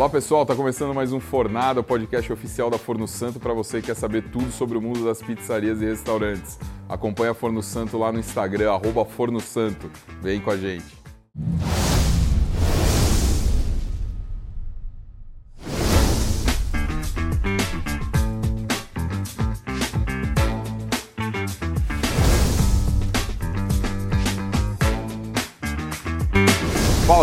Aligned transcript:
Olá 0.00 0.08
pessoal, 0.08 0.46
tá 0.46 0.56
começando 0.56 0.94
mais 0.94 1.12
um 1.12 1.20
Fornada, 1.20 1.80
o 1.80 1.84
podcast 1.84 2.32
oficial 2.32 2.70
da 2.70 2.78
Forno 2.78 3.06
Santo 3.06 3.38
para 3.38 3.52
você 3.52 3.82
que 3.82 3.88
quer 3.88 3.94
saber 3.94 4.30
tudo 4.30 4.50
sobre 4.50 4.78
o 4.78 4.80
mundo 4.80 5.04
das 5.04 5.20
pizzarias 5.20 5.82
e 5.82 5.84
restaurantes. 5.84 6.58
Acompanhe 6.88 7.28
a 7.28 7.34
Forno 7.34 7.62
Santo 7.62 7.98
lá 7.98 8.10
no 8.10 8.18
Instagram, 8.18 8.72
arroba 8.72 9.04
Forno 9.04 9.40
Santo. 9.40 9.90
Vem 10.22 10.40
com 10.40 10.52
a 10.52 10.56
gente. 10.56 10.86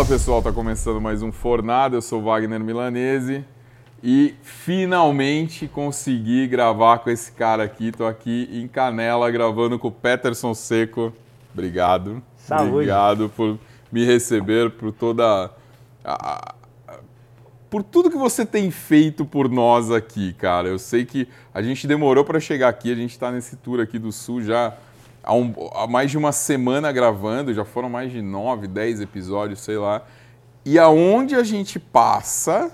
Pessoal, 0.08 0.42
tá 0.42 0.50
começando 0.52 1.00
mais 1.00 1.22
um 1.22 1.30
Fornada. 1.30 1.96
Eu 1.96 2.02
sou 2.02 2.22
Wagner 2.22 2.60
Milanese 2.60 3.44
e 4.02 4.34
finalmente 4.42 5.68
consegui 5.68 6.46
gravar 6.46 6.98
com 7.00 7.10
esse 7.10 7.32
cara 7.32 7.62
aqui. 7.64 7.92
Tô 7.92 8.06
aqui 8.06 8.48
em 8.52 8.66
Canela 8.66 9.30
gravando 9.30 9.78
com 9.78 9.88
o 9.88 9.92
Peterson 9.92 10.54
Seco. 10.54 11.12
Obrigado. 11.52 12.22
Saúde. 12.36 12.70
Obrigado 12.72 13.28
por 13.36 13.58
me 13.92 14.04
receber, 14.04 14.70
por 14.70 14.92
toda 14.92 15.50
a- 16.04 16.38
a- 16.38 16.54
por 17.68 17.82
tudo 17.82 18.10
que 18.10 18.16
você 18.16 18.46
tem 18.46 18.70
feito 18.70 19.26
por 19.26 19.48
nós 19.50 19.90
aqui, 19.90 20.32
cara. 20.32 20.68
Eu 20.68 20.78
sei 20.78 21.04
que 21.04 21.28
a 21.52 21.60
gente 21.60 21.86
demorou 21.86 22.24
para 22.24 22.40
chegar 22.40 22.68
aqui, 22.68 22.90
a 22.90 22.94
gente 22.94 23.10
está 23.10 23.30
nesse 23.30 23.56
tour 23.56 23.78
aqui 23.80 23.98
do 23.98 24.10
Sul 24.10 24.40
já 24.42 24.74
há, 25.22 25.34
um- 25.34 25.54
há 25.74 25.86
mais 25.86 26.10
de 26.10 26.18
uma 26.18 26.32
semana 26.32 26.90
gravando, 26.92 27.52
já 27.54 27.64
foram 27.64 27.88
mais 27.88 28.10
de 28.12 28.20
nove, 28.22 28.66
dez 28.66 29.00
episódios, 29.00 29.60
sei 29.60 29.76
lá. 29.76 30.02
E 30.64 30.78
aonde 30.78 31.34
a 31.34 31.42
gente 31.42 31.78
passa, 31.78 32.70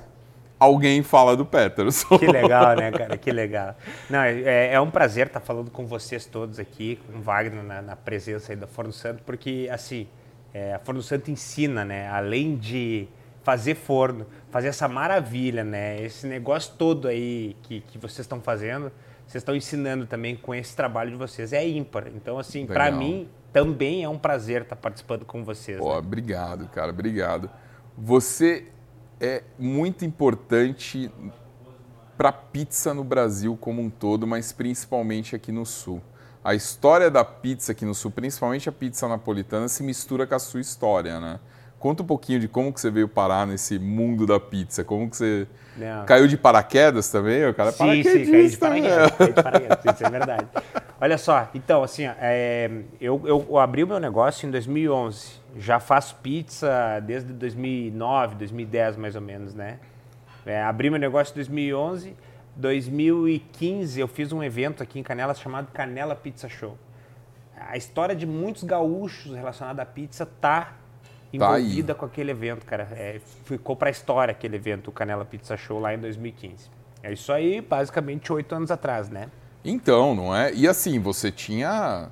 alguém 0.59 1.03
fala 1.03 1.37
do 1.37 1.45
Peterson. 1.45 2.17
Que 2.19 2.27
legal, 2.27 2.75
né, 2.77 2.91
cara? 2.91 3.17
Que 3.17 3.31
legal. 3.31 3.77
Não, 4.11 4.21
é, 4.21 4.73
é 4.73 4.81
um 4.81 4.91
prazer 4.91 5.27
estar 5.29 5.41
falando 5.41 5.71
com 5.71 5.87
vocês 5.87 6.27
todos 6.27 6.59
aqui, 6.59 6.99
com 7.07 7.19
o 7.19 7.23
Wagner 7.23 7.63
na, 7.63 7.83
na 7.83 7.97
presença 7.97 8.53
aí 8.53 8.57
da 8.57 8.67
Forno 8.67 8.93
Santo, 8.93 9.23
porque, 9.25 9.69
assim, 9.73 10.07
é, 10.53 10.75
a 10.75 10.79
Forno 10.79 11.03
Santo 11.03 11.31
ensina, 11.31 11.85
né? 11.85 12.09
Além 12.09 12.57
de 12.57 13.07
fazer 13.43 13.75
forno, 13.75 14.27
fazer 14.51 14.69
essa 14.69 14.89
maravilha, 14.89 15.63
né? 15.63 16.01
Esse 16.01 16.27
negócio 16.27 16.73
todo 16.79 17.07
aí 17.09 17.55
que, 17.65 17.81
que 17.83 17.99
vocês 17.99 18.21
estão 18.21 18.41
fazendo, 18.41 18.91
vocês 19.35 19.43
estão 19.43 19.57
ensinando 19.57 20.07
também 20.07 20.37
com 20.37 20.55
esse 20.55 20.77
trabalho 20.77 21.11
de 21.11 21.17
vocês. 21.17 21.53
É 21.53 21.67
ímpar. 21.67 22.07
Então, 22.15 22.39
assim, 22.39 22.67
para 22.67 22.91
mim, 22.93 23.29
também 23.53 24.05
é 24.05 24.09
um 24.09 24.19
prazer 24.19 24.63
estar 24.63 24.77
participando 24.77 25.25
com 25.25 25.43
vocês. 25.43 25.79
Pô, 25.79 25.93
né? 25.93 25.99
obrigado, 25.99 26.69
cara, 26.69 26.93
obrigado. 26.93 27.51
Você 27.99 28.69
é 29.21 29.43
muito 29.59 30.05
importante 30.05 31.11
para 32.17 32.31
pizza 32.31 32.95
no 32.95 33.03
Brasil 33.03 33.57
como 33.61 33.83
um 33.83 33.91
todo, 33.91 34.25
mas 34.25 34.53
principalmente 34.53 35.35
aqui 35.35 35.51
no 35.51 35.67
Sul. 35.67 36.01
A 36.45 36.55
história 36.55 37.11
da 37.11 37.25
pizza 37.25 37.73
aqui 37.73 37.85
no 37.85 37.95
Sul, 37.95 38.13
principalmente 38.13 38.69
a 38.69 38.73
pizza 38.73 39.09
napolitana, 39.09 39.67
se 39.67 39.83
mistura 39.83 40.29
com 40.29 40.35
a 40.37 40.39
sua 40.39 40.61
história, 40.61 41.19
né? 41.19 41.41
Conta 41.85 42.03
um 42.03 42.07
pouquinho 42.07 42.41
de 42.41 42.49
como 42.49 42.73
que 42.73 42.81
você 42.81 42.91
veio 42.91 43.07
parar 43.07 43.47
nesse 43.47 43.79
mundo 43.79 44.27
da 44.27 44.41
pizza, 44.41 44.83
como 44.83 45.11
que 45.11 45.19
você 45.19 45.47
Não. 45.77 46.07
caiu 46.07 46.27
de 46.27 46.35
paraquedas 46.35 47.11
também, 47.11 47.47
o 47.47 47.53
cara 47.53 47.69
é 47.69 47.73
Sim, 47.73 48.03
sim, 48.03 48.25
caí 48.31 48.49
de 48.49 48.57
paraquedista, 48.57 48.71
né? 48.71 48.81
paraquedas, 48.81 49.17
caí 49.19 49.27
de 49.27 49.43
paraquedas, 49.43 49.95
isso 49.95 50.07
é 50.07 50.11
verdade. 50.11 50.47
Olha 50.99 51.19
só, 51.19 51.51
então, 51.55 51.83
assim, 51.83 52.05
é, 52.07 52.71
eu, 52.99 53.21
eu 53.27 53.59
abri 53.59 53.85
o 53.85 53.87
meu 53.87 54.01
negócio 54.01 54.49
em 54.49 54.51
2011. 54.51 55.33
Já 55.59 55.79
faço 55.79 56.17
pizza 56.23 57.01
desde 57.01 57.35
2009, 57.35 58.37
2010, 58.37 58.97
mais 58.97 59.15
ou 59.15 59.21
menos, 59.21 59.55
né? 59.55 59.79
É, 60.47 60.63
abri 60.63 60.89
meu 60.89 60.99
negócio 60.99 61.33
em 61.33 61.35
2011. 61.35 62.17
2015 62.57 64.01
eu 64.01 64.09
fiz 64.09 64.33
um 64.33 64.43
evento 64.43 64.83
aqui 64.83 64.99
em 64.99 65.03
Canela 65.03 65.35
chamado 65.35 65.71
Canela 65.71 66.17
Pizza 66.17 66.49
Show. 66.49 66.79
A 67.55 67.77
história 67.77 68.17
de 68.17 68.25
muitos 68.25 68.65
gaúchos 68.65 69.35
relacionada 69.35 69.83
à 69.83 69.85
pizza 69.85 70.25
tá 70.25 70.77
Tá 71.39 71.59
envolvida 71.59 71.95
com 71.95 72.05
aquele 72.05 72.31
evento, 72.31 72.65
cara. 72.67 72.89
É, 72.93 73.21
ficou 73.45 73.77
pra 73.77 73.91
história 73.91 74.33
aquele 74.33 74.57
evento, 74.57 74.89
o 74.89 74.93
Canela 74.93 75.25
Pizza 75.25 75.57
Show, 75.57 75.79
lá 75.79 75.95
em 75.95 75.99
2015. 75.99 76.71
É 77.03 77.13
isso 77.13 77.33
aí, 77.33 77.61
basicamente, 77.61 78.33
oito 78.33 78.55
anos 78.55 78.71
atrás, 78.71 79.09
né? 79.09 79.29
Então, 79.65 80.15
não 80.15 80.35
é? 80.35 80.53
E 80.55 80.69
assim, 80.69 80.99
você 80.99 81.31
tinha 81.31 82.11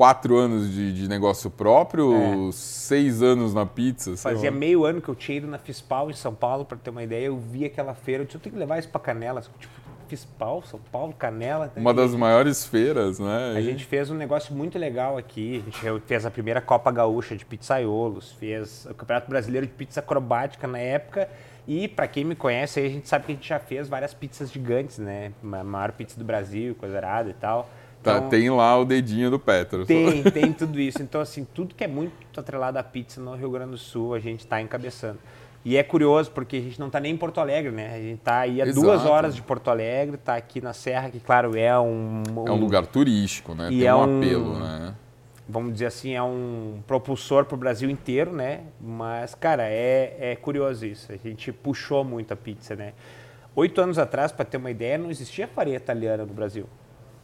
quatro 0.00 0.36
anos 0.36 0.72
de, 0.72 0.94
de 0.94 1.08
negócio 1.08 1.50
próprio, 1.50 2.50
seis 2.52 3.22
anos 3.22 3.52
na 3.52 3.66
pizza. 3.66 4.12
É. 4.12 4.16
Fazia 4.16 4.50
meio 4.50 4.84
ano 4.84 5.00
que 5.00 5.08
eu 5.08 5.14
tinha 5.14 5.38
ido 5.38 5.46
na 5.46 5.58
Fispal 5.58 6.10
em 6.10 6.14
São 6.14 6.34
Paulo, 6.34 6.64
pra 6.64 6.78
ter 6.78 6.90
uma 6.90 7.02
ideia. 7.02 7.26
Eu 7.26 7.36
vi 7.36 7.64
aquela 7.64 7.94
feira, 7.94 8.22
eu 8.22 8.26
disse, 8.26 8.38
eu 8.38 8.40
tenho 8.40 8.54
que 8.54 8.58
levar 8.58 8.78
isso 8.78 8.88
pra 8.88 9.00
Canela. 9.00 9.42
Tipo, 9.42 9.74
Fispal, 10.10 10.60
São 10.64 10.80
Paulo, 10.90 11.12
Canela. 11.12 11.72
Uma 11.76 11.94
das 11.94 12.14
maiores 12.16 12.66
feiras, 12.66 13.20
né? 13.20 13.54
A 13.56 13.60
gente 13.60 13.84
fez 13.84 14.10
um 14.10 14.14
negócio 14.14 14.52
muito 14.52 14.76
legal 14.76 15.16
aqui. 15.16 15.62
A 15.64 15.70
gente 15.70 16.02
fez 16.04 16.26
a 16.26 16.30
primeira 16.30 16.60
Copa 16.60 16.90
Gaúcha 16.90 17.36
de 17.36 17.44
pizzaiolos, 17.44 18.32
fez 18.32 18.86
o 18.90 18.94
Campeonato 18.94 19.30
Brasileiro 19.30 19.66
de 19.66 19.72
Pizza 19.72 20.00
Acrobática 20.00 20.66
na 20.66 20.78
época. 20.78 21.28
E 21.68 21.86
para 21.86 22.08
quem 22.08 22.24
me 22.24 22.34
conhece, 22.34 22.80
aí 22.80 22.86
a 22.86 22.88
gente 22.88 23.08
sabe 23.08 23.26
que 23.26 23.32
a 23.32 23.34
gente 23.36 23.48
já 23.48 23.60
fez 23.60 23.88
várias 23.88 24.12
pizzas 24.12 24.50
gigantes, 24.50 24.98
né? 24.98 25.30
A 25.44 25.62
maior 25.62 25.92
pizza 25.92 26.18
do 26.18 26.24
Brasil, 26.24 26.74
coisa 26.74 26.96
arada 26.96 27.30
e 27.30 27.34
tal. 27.34 27.70
Tá, 28.02 28.16
Então, 28.16 28.28
tem 28.28 28.50
lá 28.50 28.76
o 28.76 28.84
dedinho 28.84 29.30
do 29.30 29.38
Petro. 29.38 29.86
tem, 29.86 30.24
tem 30.32 30.52
tudo 30.52 30.80
isso. 30.80 31.00
Então, 31.00 31.20
assim, 31.20 31.46
tudo 31.54 31.74
que 31.74 31.84
é 31.84 31.88
muito 31.88 32.40
atrelado 32.40 32.78
à 32.78 32.82
pizza 32.82 33.20
no 33.20 33.36
Rio 33.36 33.50
Grande 33.50 33.72
do 33.72 33.78
Sul, 33.78 34.14
a 34.14 34.18
gente 34.18 34.40
está 34.40 34.60
encabeçando. 34.60 35.18
E 35.64 35.76
é 35.76 35.82
curioso, 35.82 36.30
porque 36.30 36.56
a 36.56 36.60
gente 36.60 36.80
não 36.80 36.86
está 36.86 36.98
nem 36.98 37.12
em 37.12 37.16
Porto 37.16 37.38
Alegre, 37.38 37.70
né? 37.70 37.94
A 37.94 37.98
gente 37.98 38.18
está 38.18 38.38
aí 38.40 38.62
a 38.62 38.66
Exato. 38.66 38.80
duas 38.86 39.04
horas 39.04 39.34
de 39.34 39.42
Porto 39.42 39.68
Alegre, 39.68 40.14
está 40.16 40.36
aqui 40.36 40.60
na 40.60 40.72
Serra, 40.72 41.10
que, 41.10 41.20
claro, 41.20 41.56
é 41.56 41.78
um... 41.78 42.22
É 42.46 42.50
um 42.50 42.56
lugar 42.56 42.86
turístico, 42.86 43.54
né? 43.54 43.68
Tem 43.68 43.84
é 43.84 43.94
um 43.94 43.98
um- 43.98 44.18
apelo, 44.18 44.58
né? 44.58 44.94
vamos 45.50 45.72
dizer 45.72 45.86
assim, 45.86 46.14
é 46.14 46.22
um 46.22 46.80
propulsor 46.86 47.44
para 47.44 47.56
o 47.56 47.58
Brasil 47.58 47.90
inteiro, 47.90 48.32
né? 48.32 48.60
Mas, 48.80 49.34
cara, 49.34 49.64
é, 49.68 50.16
é 50.20 50.36
curioso 50.36 50.86
isso. 50.86 51.12
A 51.12 51.16
gente 51.16 51.52
puxou 51.52 52.04
muito 52.04 52.32
a 52.32 52.36
pizza, 52.36 52.76
né? 52.76 52.92
Oito 53.54 53.80
anos 53.80 53.98
atrás, 53.98 54.30
para 54.30 54.44
ter 54.44 54.56
uma 54.56 54.70
ideia, 54.70 54.96
não 54.96 55.10
existia 55.10 55.48
farinha 55.48 55.76
italiana 55.76 56.24
no 56.24 56.32
Brasil. 56.32 56.66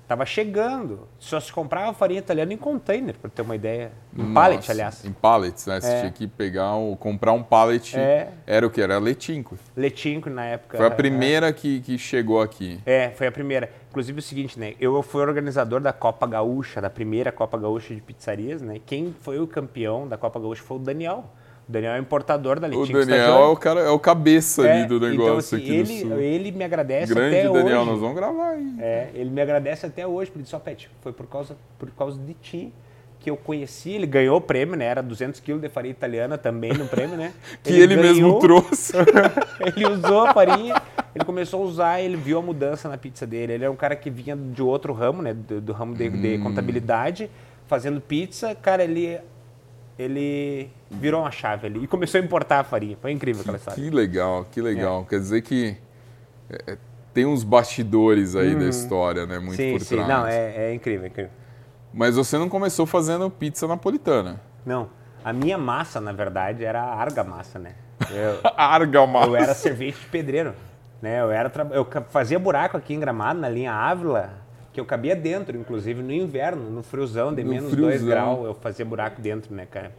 Tava 0.06 0.24
chegando. 0.24 1.08
Só 1.18 1.40
se 1.40 1.52
comprava 1.52 1.92
farinha 1.92 2.20
italiana 2.20 2.52
em 2.52 2.56
container, 2.56 3.16
para 3.16 3.28
ter 3.28 3.42
uma 3.42 3.56
ideia. 3.56 3.90
Em 4.16 4.32
pallet, 4.32 4.56
Nossa, 4.58 4.72
aliás. 4.72 5.04
Em 5.04 5.12
pallets, 5.12 5.66
né? 5.66 5.80
Você 5.80 5.88
É. 5.92 6.00
tinha 6.00 6.12
que 6.12 6.26
pegar, 6.28 6.76
o, 6.76 6.96
comprar 6.96 7.32
um 7.32 7.42
pallet. 7.42 7.98
É. 7.98 8.28
Era 8.46 8.64
o 8.66 8.70
que? 8.70 8.80
Era 8.80 8.98
letinco. 8.98 9.58
Letinco 9.76 10.30
na 10.30 10.44
época. 10.44 10.76
Foi 10.76 10.86
a 10.86 10.90
primeira 10.90 11.52
que, 11.52 11.80
que 11.80 11.98
chegou 11.98 12.40
aqui. 12.40 12.80
É, 12.86 13.10
foi 13.10 13.26
a 13.26 13.32
primeira. 13.32 13.68
Inclusive 13.90 14.20
o 14.20 14.22
seguinte, 14.22 14.58
né? 14.58 14.74
Eu 14.78 15.02
fui 15.02 15.22
organizador 15.22 15.80
da 15.80 15.92
Copa 15.92 16.26
Gaúcha, 16.26 16.80
da 16.80 16.90
primeira 16.90 17.32
Copa 17.32 17.58
Gaúcha 17.58 17.92
de 17.94 18.00
pizzarias, 18.00 18.62
né? 18.62 18.80
Quem 18.86 19.14
foi 19.22 19.40
o 19.40 19.46
campeão 19.46 20.06
da 20.06 20.16
Copa 20.16 20.38
Gaúcha 20.38 20.62
foi 20.62 20.76
o 20.76 20.80
Daniel. 20.80 21.24
O 21.68 21.72
Daniel 21.72 21.94
é 21.94 21.98
importador 21.98 22.60
da 22.60 22.68
O 22.68 22.80
Letinco 22.80 22.98
Daniel 23.00 23.38
é 23.42 23.46
o, 23.48 23.56
cara, 23.56 23.80
é 23.80 23.90
o 23.90 23.98
cabeça 23.98 24.62
ali 24.62 24.82
É, 24.82 24.86
do 24.86 25.00
negócio 25.00 25.14
então, 25.24 25.36
assim, 25.38 25.56
aqui 25.56 25.74
ele, 25.74 26.04
do 26.04 26.08
sul. 26.10 26.18
ele 26.20 26.52
me 26.52 26.62
agradece 26.64 27.12
Grande 27.12 27.36
até 27.38 27.48
Daniel, 27.48 27.80
hoje. 27.80 27.90
nós 27.90 28.00
vamos 28.00 28.14
gravar 28.14 28.50
aí. 28.50 28.74
É, 28.78 29.08
ele 29.14 29.30
me 29.30 29.40
agradece 29.42 29.84
até 29.86 30.06
hoje, 30.06 30.30
porque 30.30 30.38
ele 30.38 30.44
disse, 30.44 30.54
ó, 30.54 30.58
Pet, 30.60 30.88
foi 31.02 31.12
por 31.12 31.26
causa, 31.26 31.56
por 31.78 31.90
causa 31.90 32.20
de 32.20 32.34
ti 32.34 32.72
que 33.18 33.30
eu 33.30 33.36
conheci, 33.36 33.90
ele 33.90 34.06
ganhou 34.06 34.36
o 34.36 34.40
prêmio, 34.40 34.76
né? 34.76 34.84
Era 34.84 35.02
200 35.02 35.40
quilos 35.40 35.60
de 35.60 35.68
farinha 35.68 35.90
italiana 35.90 36.38
também 36.38 36.72
no 36.72 36.86
prêmio, 36.86 37.16
né? 37.16 37.32
Que 37.64 37.72
ele, 37.72 37.96
mesmo 37.96 38.22
ganhou, 38.22 38.38
trouxe. 38.38 38.92
ele 39.74 39.86
usou 39.88 40.26
a 40.26 40.32
farinha, 40.32 40.80
ele 41.12 41.24
começou 41.24 41.62
a 41.62 41.64
usar, 41.66 42.00
ele 42.00 42.16
viu 42.16 42.38
a 42.38 42.42
mudança 42.42 42.88
na 42.88 42.96
pizza 42.96 43.26
dele. 43.26 43.54
Ele 43.54 43.64
é 43.64 43.70
um 43.70 43.74
cara 43.74 43.96
que 43.96 44.08
vinha 44.10 44.36
de 44.36 44.62
outro 44.62 44.92
ramo, 44.92 45.22
né? 45.22 45.34
Do, 45.34 45.60
do 45.60 45.72
ramo 45.72 45.94
de, 45.96 46.08
Hum. 46.08 46.20
de 46.20 46.38
contabilidade, 46.38 47.28
fazendo 47.66 48.00
pizza. 48.00 48.54
Cara, 48.54 48.84
ele, 48.84 49.18
ele 49.98 50.70
virou 50.90 51.22
uma 51.22 51.30
chave 51.30 51.66
ali 51.66 51.84
e 51.84 51.86
começou 51.86 52.20
a 52.20 52.24
importar 52.24 52.60
a 52.60 52.64
farinha. 52.64 52.96
Foi 53.00 53.12
incrível 53.12 53.40
aquela 53.42 53.56
história. 53.56 53.82
Que 53.82 53.90
legal, 53.90 54.46
que 54.50 54.60
legal. 54.60 55.02
É. 55.06 55.10
Quer 55.10 55.18
dizer 55.20 55.42
que 55.42 55.76
é, 56.50 56.72
é, 56.72 56.78
tem 57.14 57.24
uns 57.26 57.42
bastidores 57.42 58.36
aí 58.36 58.54
da 58.54 58.66
história, 58.66 59.24
né? 59.26 59.38
Muito 59.38 59.50
Uhum. 59.50 59.56
sim, 59.56 59.72
por 59.72 59.80
sim. 59.80 59.94
trás. 59.96 60.08
Não, 60.08 60.26
é, 60.26 60.70
é 60.70 60.74
incrível, 60.74 61.04
é 61.04 61.08
incrível. 61.08 61.30
Mas 61.94 62.16
você 62.16 62.36
não 62.36 62.48
começou 62.48 62.84
fazendo 62.84 63.30
pizza 63.30 63.66
napolitana. 63.66 64.40
Não, 64.66 64.88
a 65.24 65.32
minha 65.32 65.56
massa, 65.56 66.00
na 66.00 66.12
verdade, 66.12 66.64
era 66.64 66.82
a 66.82 67.00
argamassa, 67.00 67.58
né? 67.58 67.74
Eu, 68.10 68.38
Argamassa. 68.56 69.28
eu 69.28 69.36
era 69.36 69.54
servente 69.54 69.98
de 69.98 70.06
pedreiro, 70.06 70.52
né? 71.00 71.20
Eu, 71.22 71.30
era 71.30 71.50
eu 71.70 71.86
fazia 72.10 72.38
buraco 72.38 72.76
aqui 72.76 72.92
em 72.92 73.00
Gramado, 73.00 73.40
na 73.40 73.48
linha 73.48 73.72
Ávila, 73.72 74.30
que 74.76 74.80
eu 74.80 74.84
cabia 74.84 75.16
dentro, 75.16 75.56
inclusive 75.56 76.02
no 76.02 76.12
inverno, 76.12 76.70
no 76.70 76.82
friozão, 76.82 77.34
de 77.34 77.42
No 77.42 77.48
menos 77.48 77.70
2 77.74 77.96
friozão. 77.96 78.06
graus, 78.06 78.44
eu 78.44 78.52
fazia 78.52 78.84
buraco 78.84 79.22
dentro, 79.22 79.54
né, 79.54 79.66
cara? 79.70 79.90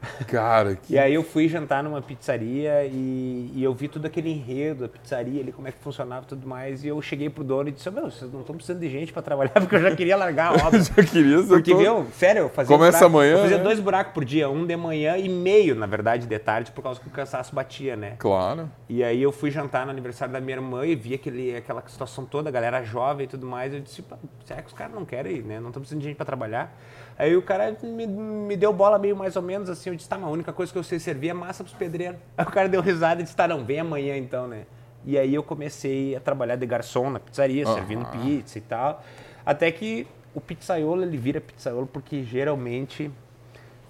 Cara, 0.28 0.76
que... 0.76 0.94
E 0.94 0.98
aí 0.98 1.14
eu 1.14 1.22
fui 1.22 1.48
jantar 1.48 1.82
numa 1.82 2.00
pizzaria 2.00 2.84
e, 2.84 3.50
e, 3.54 3.64
eu 3.64 3.74
vi 3.74 3.88
todo 3.88 4.06
aquele 4.06 4.30
enredo 4.30 4.82
da 4.82 4.88
pizzaria 4.88 5.40
ali, 5.40 5.52
como 5.52 5.66
é 5.66 5.72
que 5.72 5.78
funcionava 5.78 6.24
e 6.24 6.28
tudo 6.28 6.46
mais. 6.46 6.84
E 6.84 6.88
eu 6.88 7.00
cheguei 7.02 7.28
pro 7.28 7.42
dono 7.42 7.68
e 7.68 7.72
disse, 7.72 7.90
meu, 7.90 8.10
vocês 8.10 8.32
não 8.32 8.40
estão 8.40 8.54
precisando 8.54 8.80
de 8.80 8.88
gente 8.88 9.12
para 9.12 9.22
trabalhar, 9.22 9.52
porque 9.60 9.76
eu 9.76 9.82
já 9.82 9.94
queria 9.94 10.16
largar 10.16 10.52
a 10.52 10.54
obra. 10.66 10.80
já 10.80 11.02
queria, 11.02 11.42
Porque, 11.42 11.72
tô... 11.72 11.78
meu, 11.78 12.06
sério, 12.12 12.42
eu 12.42 12.48
fazia 12.48 12.76
Começa 12.76 12.98
buraco, 12.98 13.16
amanhã, 13.16 13.32
eu 13.32 13.42
fazia 13.42 13.58
né? 13.58 13.64
dois 13.64 13.80
buracos 13.80 14.12
por 14.12 14.24
dia, 14.24 14.48
um 14.48 14.66
de 14.66 14.76
manhã 14.76 15.16
e 15.16 15.28
meio, 15.28 15.74
na 15.74 15.86
verdade, 15.86 16.26
de 16.26 16.38
tarde, 16.38 16.70
por 16.70 16.82
causa 16.82 17.00
que 17.00 17.08
o 17.08 17.10
cansaço 17.10 17.54
batia, 17.54 17.96
né? 17.96 18.14
Claro. 18.18 18.70
E 18.88 19.02
aí 19.02 19.20
eu 19.20 19.32
fui 19.32 19.50
jantar 19.50 19.84
no 19.84 19.90
aniversário 19.90 20.32
da 20.32 20.40
minha 20.40 20.56
irmã 20.56 20.86
e 20.86 20.94
vi 20.94 21.14
aquele, 21.14 21.56
aquela 21.56 21.82
situação 21.86 22.24
toda, 22.24 22.48
a 22.48 22.52
galera 22.52 22.82
jovem 22.82 23.24
e 23.24 23.28
tudo 23.28 23.46
mais. 23.46 23.72
Eu 23.72 23.80
disse, 23.80 24.04
será 24.44 24.62
que 24.62 24.68
os 24.68 24.74
caras 24.74 24.94
não 24.94 25.04
querem 25.04 25.36
ir, 25.36 25.42
né? 25.42 25.58
Não 25.60 25.68
estão 25.68 25.80
precisando 25.80 26.00
de 26.00 26.08
gente 26.08 26.16
para 26.16 26.26
trabalhar. 26.26 26.72
Aí 27.18 27.36
o 27.36 27.42
cara 27.42 27.76
me, 27.82 28.06
me 28.06 28.56
deu 28.56 28.72
bola 28.72 28.98
meio 28.98 29.16
mais 29.16 29.34
ou 29.34 29.42
menos 29.42 29.68
assim. 29.68 29.90
Eu 29.90 29.96
disse, 29.96 30.08
tá, 30.08 30.16
mas 30.16 30.28
a 30.28 30.30
única 30.32 30.52
coisa 30.52 30.72
que 30.72 30.78
eu 30.78 30.84
sei 30.84 30.98
servir 31.00 31.30
é 31.30 31.32
massa 31.34 31.64
pros 31.64 31.74
pedreiros. 31.76 32.18
Aí 32.38 32.46
o 32.46 32.50
cara 32.50 32.68
deu 32.68 32.80
risada 32.80 33.20
e 33.20 33.24
disse, 33.24 33.34
tá, 33.34 33.48
não, 33.48 33.64
vem 33.64 33.80
amanhã 33.80 34.16
então, 34.16 34.46
né? 34.46 34.64
E 35.04 35.16
aí 35.16 35.32
eu 35.34 35.42
comecei 35.42 36.14
a 36.16 36.20
trabalhar 36.20 36.56
de 36.56 36.66
garçom 36.66 37.08
na 37.08 37.18
pizzaria, 37.20 37.66
Uhum. 37.66 37.74
servindo 37.74 38.04
pizza 38.06 38.58
e 38.58 38.60
tal. 38.60 39.02
Até 39.46 39.70
que 39.72 40.06
o 40.34 40.40
pizzaiolo, 40.40 41.02
ele 41.02 41.16
vira 41.16 41.40
pizzaiolo 41.40 41.86
porque 41.86 42.22
geralmente 42.24 43.10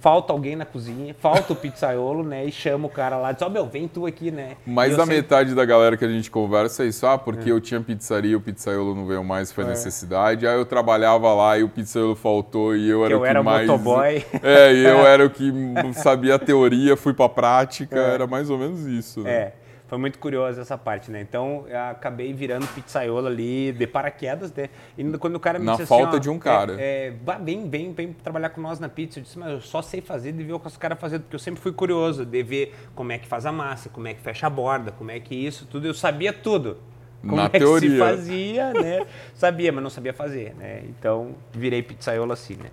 falta 0.00 0.32
alguém 0.32 0.56
na 0.56 0.64
cozinha, 0.64 1.14
falta 1.18 1.52
o 1.52 1.56
pizzaiolo, 1.56 2.22
né? 2.22 2.44
E 2.44 2.52
chama 2.52 2.86
o 2.86 2.90
cara 2.90 3.16
lá, 3.16 3.32
diz, 3.32 3.42
ó, 3.42 3.46
oh, 3.46 3.50
meu, 3.50 3.66
vem 3.66 3.88
tu 3.88 4.06
aqui, 4.06 4.30
né? 4.30 4.56
Mais 4.66 4.96
da 4.96 5.02
sempre- 5.04 5.16
metade 5.16 5.54
da 5.54 5.64
galera 5.64 5.96
que 5.96 6.04
a 6.04 6.08
gente 6.08 6.30
conversa 6.30 6.84
é 6.84 6.86
isso, 6.86 7.06
ah, 7.06 7.18
porque 7.18 7.50
eu 7.50 7.60
tinha 7.60 7.80
pizzaria, 7.80 8.36
o 8.36 8.40
pizzaiolo 8.40 8.94
não 8.94 9.06
veio 9.06 9.24
mais, 9.24 9.52
foi 9.52 9.64
necessidade. 9.64 10.46
Aí 10.46 10.56
eu 10.56 10.64
trabalhava 10.64 11.32
lá 11.34 11.58
e 11.58 11.62
o 11.62 11.68
pizzaiolo 11.68 12.14
faltou 12.14 12.76
e 12.76 12.88
eu 12.88 13.04
era 13.04 13.14
eu 13.14 13.18
o 13.18 13.22
que 13.22 13.28
era 13.28 13.42
mais... 13.42 13.68
motoboy. 13.68 14.24
É, 14.42 14.72
e 14.72 14.84
eu 14.84 14.98
era 15.06 15.26
o 15.26 15.30
que 15.30 15.52
sabia 15.94 16.36
a 16.36 16.38
teoria, 16.38 16.96
fui 16.96 17.12
pra 17.12 17.28
prática, 17.28 17.98
era 17.98 18.26
mais 18.26 18.50
ou 18.50 18.58
menos 18.58 18.86
isso. 18.86 19.22
Né? 19.22 19.30
É, 19.30 19.52
foi 19.88 19.96
muito 19.96 20.18
curioso 20.18 20.60
essa 20.60 20.76
parte, 20.76 21.10
né? 21.10 21.22
Então, 21.22 21.64
eu 21.66 21.78
acabei 21.80 22.32
virando 22.34 22.66
pizzaiolo 22.68 23.26
ali 23.26 23.72
de 23.72 23.86
paraquedas, 23.86 24.52
né? 24.52 24.68
E 24.98 25.02
quando 25.16 25.36
o 25.36 25.40
cara 25.40 25.58
me 25.58 25.64
Na 25.64 25.72
disse 25.72 25.86
falta 25.86 26.08
assim, 26.08 26.16
ó, 26.16 26.20
de 26.20 26.28
um 26.30 26.38
cara. 26.38 26.76
É, 26.78 27.06
é, 27.06 27.38
vem, 27.42 27.68
vem, 27.70 27.92
vem 27.94 28.12
trabalhar 28.12 28.50
com 28.50 28.60
nós 28.60 28.78
na 28.78 28.88
pizza. 28.90 29.18
Eu 29.18 29.22
disse, 29.22 29.38
mas 29.38 29.50
eu 29.50 29.60
só 29.62 29.80
sei 29.80 30.02
fazer 30.02 30.32
de 30.32 30.44
ver 30.44 30.52
o 30.52 30.60
que 30.60 30.66
os 30.66 30.76
caras 30.76 31.00
fazendo, 31.00 31.22
porque 31.22 31.36
eu 31.36 31.40
sempre 31.40 31.62
fui 31.62 31.72
curioso 31.72 32.26
de 32.26 32.42
ver 32.42 32.74
como 32.94 33.12
é 33.12 33.18
que 33.18 33.26
faz 33.26 33.46
a 33.46 33.52
massa, 33.52 33.88
como 33.88 34.06
é 34.06 34.12
que 34.12 34.20
fecha 34.20 34.46
a 34.46 34.50
borda, 34.50 34.92
como 34.92 35.10
é 35.10 35.18
que 35.18 35.34
isso, 35.34 35.66
tudo. 35.66 35.86
Eu 35.86 35.94
sabia 35.94 36.34
tudo. 36.34 36.76
Como 37.22 37.36
Na 37.36 37.46
é 37.46 37.48
que 37.48 37.58
se 37.58 37.64
teoria. 37.64 37.98
fazia, 37.98 38.72
né? 38.74 39.06
sabia, 39.34 39.72
mas 39.72 39.82
não 39.82 39.90
sabia 39.90 40.12
fazer, 40.12 40.54
né? 40.54 40.82
Então, 40.84 41.34
virei 41.50 41.82
pizzaiolo 41.82 42.32
assim, 42.32 42.56
né? 42.56 42.68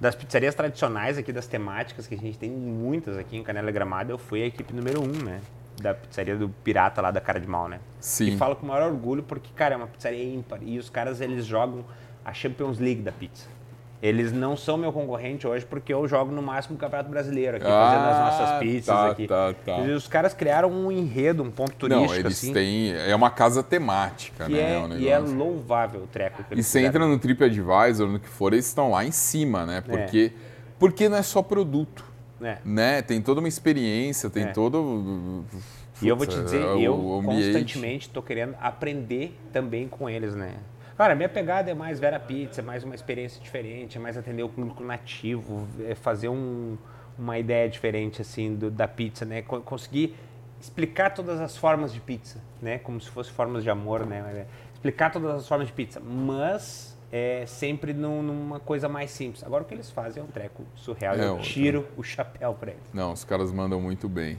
Das 0.00 0.16
pizzarias 0.16 0.54
tradicionais 0.54 1.16
aqui, 1.16 1.32
das 1.32 1.46
temáticas, 1.46 2.08
que 2.08 2.16
a 2.16 2.18
gente 2.18 2.36
tem 2.36 2.50
muitas 2.50 3.16
aqui 3.16 3.36
em 3.36 3.44
Canela 3.44 3.70
Gramada, 3.70 4.12
eu 4.12 4.18
fui 4.18 4.42
a 4.42 4.46
equipe 4.46 4.74
número 4.74 5.00
um, 5.00 5.24
né? 5.24 5.40
Da 5.84 5.92
pizzaria 5.92 6.34
do 6.34 6.48
Pirata 6.48 7.02
lá 7.02 7.10
da 7.10 7.20
Cara 7.20 7.38
de 7.38 7.46
Mal, 7.46 7.68
né? 7.68 7.78
Sim. 8.00 8.28
E 8.28 8.36
falo 8.38 8.56
com 8.56 8.64
o 8.64 8.68
maior 8.70 8.90
orgulho 8.90 9.22
porque, 9.22 9.50
cara, 9.54 9.74
é 9.74 9.76
uma 9.76 9.86
pizzaria 9.86 10.24
ímpar. 10.24 10.60
E 10.62 10.78
os 10.78 10.88
caras, 10.88 11.20
eles 11.20 11.44
jogam 11.44 11.84
a 12.24 12.32
Champions 12.32 12.78
League 12.78 13.02
da 13.02 13.12
pizza. 13.12 13.46
Eles 14.02 14.32
não 14.32 14.56
são 14.56 14.78
meu 14.78 14.90
concorrente 14.92 15.46
hoje 15.46 15.64
porque 15.66 15.92
eu 15.92 16.08
jogo 16.08 16.32
no 16.32 16.40
máximo 16.42 16.74
o 16.76 16.78
Campeonato 16.78 17.10
Brasileiro 17.10 17.58
aqui, 17.58 17.66
fazendo 17.66 18.04
as 18.06 18.18
nossas 18.18 18.48
Ah, 18.50 18.58
pizzas 18.58 18.86
tá, 18.86 19.10
aqui. 19.10 19.26
tá, 19.26 19.54
tá. 19.64 19.78
E 19.80 19.90
os 19.90 20.08
caras 20.08 20.32
criaram 20.32 20.70
um 20.70 20.90
enredo, 20.90 21.42
um 21.42 21.50
ponto 21.50 21.72
turístico, 21.74 22.08
Não, 22.12 22.14
eles 22.18 22.32
assim, 22.38 22.52
têm... 22.54 22.92
É 22.94 23.14
uma 23.14 23.30
casa 23.30 23.62
temática, 23.62 24.48
né? 24.48 24.74
é, 24.76 24.78
o 24.82 24.98
e 24.98 25.08
é 25.08 25.18
louvável 25.18 26.02
o 26.02 26.06
treco 26.06 26.42
que 26.44 26.54
E 26.54 26.62
você 26.62 26.78
fizeram. 26.80 26.86
entra 26.88 27.06
no 27.06 27.18
TripAdvisor, 27.18 28.08
no 28.08 28.18
que 28.18 28.28
for, 28.28 28.54
eles 28.54 28.66
estão 28.66 28.90
lá 28.90 29.04
em 29.04 29.10
cima, 29.12 29.64
né? 29.66 29.82
Porque, 29.82 30.32
porque 30.78 31.08
não 31.10 31.18
é 31.18 31.22
só 31.22 31.42
produto, 31.42 32.04
É. 32.42 32.58
né? 32.64 33.02
Tem 33.02 33.20
toda 33.22 33.40
uma 33.40 33.48
experiência, 33.48 34.28
tem 34.30 34.44
É. 34.44 34.46
todo... 34.52 35.44
E 36.02 36.08
eu 36.08 36.16
vou 36.16 36.26
te 36.26 36.42
dizer, 36.42 36.60
é, 36.60 36.66
o 36.74 36.78
eu 36.80 37.22
constantemente 37.24 38.08
estou 38.08 38.22
querendo 38.22 38.56
aprender 38.60 39.38
também 39.52 39.86
com 39.86 40.10
eles, 40.10 40.34
né? 40.34 40.54
Cara, 40.96 41.14
minha 41.14 41.28
pegada 41.28 41.70
é 41.70 41.74
mais 41.74 41.98
Vera 42.00 42.18
Pizza, 42.20 42.60
é 42.60 42.64
mais 42.64 42.82
uma 42.84 42.94
experiência 42.94 43.40
diferente, 43.42 43.96
é 43.96 44.00
mais 44.00 44.16
atender 44.16 44.42
o 44.42 44.48
público 44.48 44.82
nativo, 44.82 45.66
é 45.88 45.94
fazer 45.94 46.28
um- 46.28 46.76
uma 47.18 47.38
ideia 47.38 47.68
diferente, 47.68 48.20
assim, 48.20 48.54
do- 48.54 48.70
da 48.70 48.88
pizza, 48.88 49.24
né? 49.24 49.42
Co- 49.42 49.60
Conseguir 49.60 50.14
explicar 50.60 51.10
todas 51.14 51.40
as 51.40 51.56
formas 51.56 51.92
de 51.92 52.00
pizza, 52.00 52.40
né? 52.60 52.78
Como 52.78 53.00
se 53.00 53.08
fosse 53.10 53.30
formas 53.30 53.62
de 53.62 53.70
amor, 53.70 54.04
né? 54.04 54.18
É 54.34 54.46
Explicar 54.74 55.10
todas 55.10 55.30
as 55.36 55.48
formas 55.48 55.68
de 55.68 55.72
pizza, 55.72 56.00
mas 56.00 56.93
é 57.16 57.44
sempre 57.46 57.92
num- 57.92 58.24
numa 58.24 58.58
coisa 58.58 58.88
mais 58.88 59.08
simples. 59.12 59.44
Agora 59.44 59.62
o 59.62 59.66
que 59.66 59.72
eles 59.72 59.88
fazem 59.88 60.20
é 60.20 60.24
um 60.24 60.28
treco 60.28 60.64
surreal, 60.74 61.14
É 61.14 61.26
eu 61.26 61.30
outra. 61.34 61.44
tiro 61.46 61.86
o 61.96 62.02
chapéu 62.02 62.52
para 62.54 62.72
eles. 62.72 62.82
Não, 62.92 63.12
os 63.12 63.22
caras 63.22 63.52
mandam 63.52 63.80
muito 63.80 64.08
bem. 64.08 64.36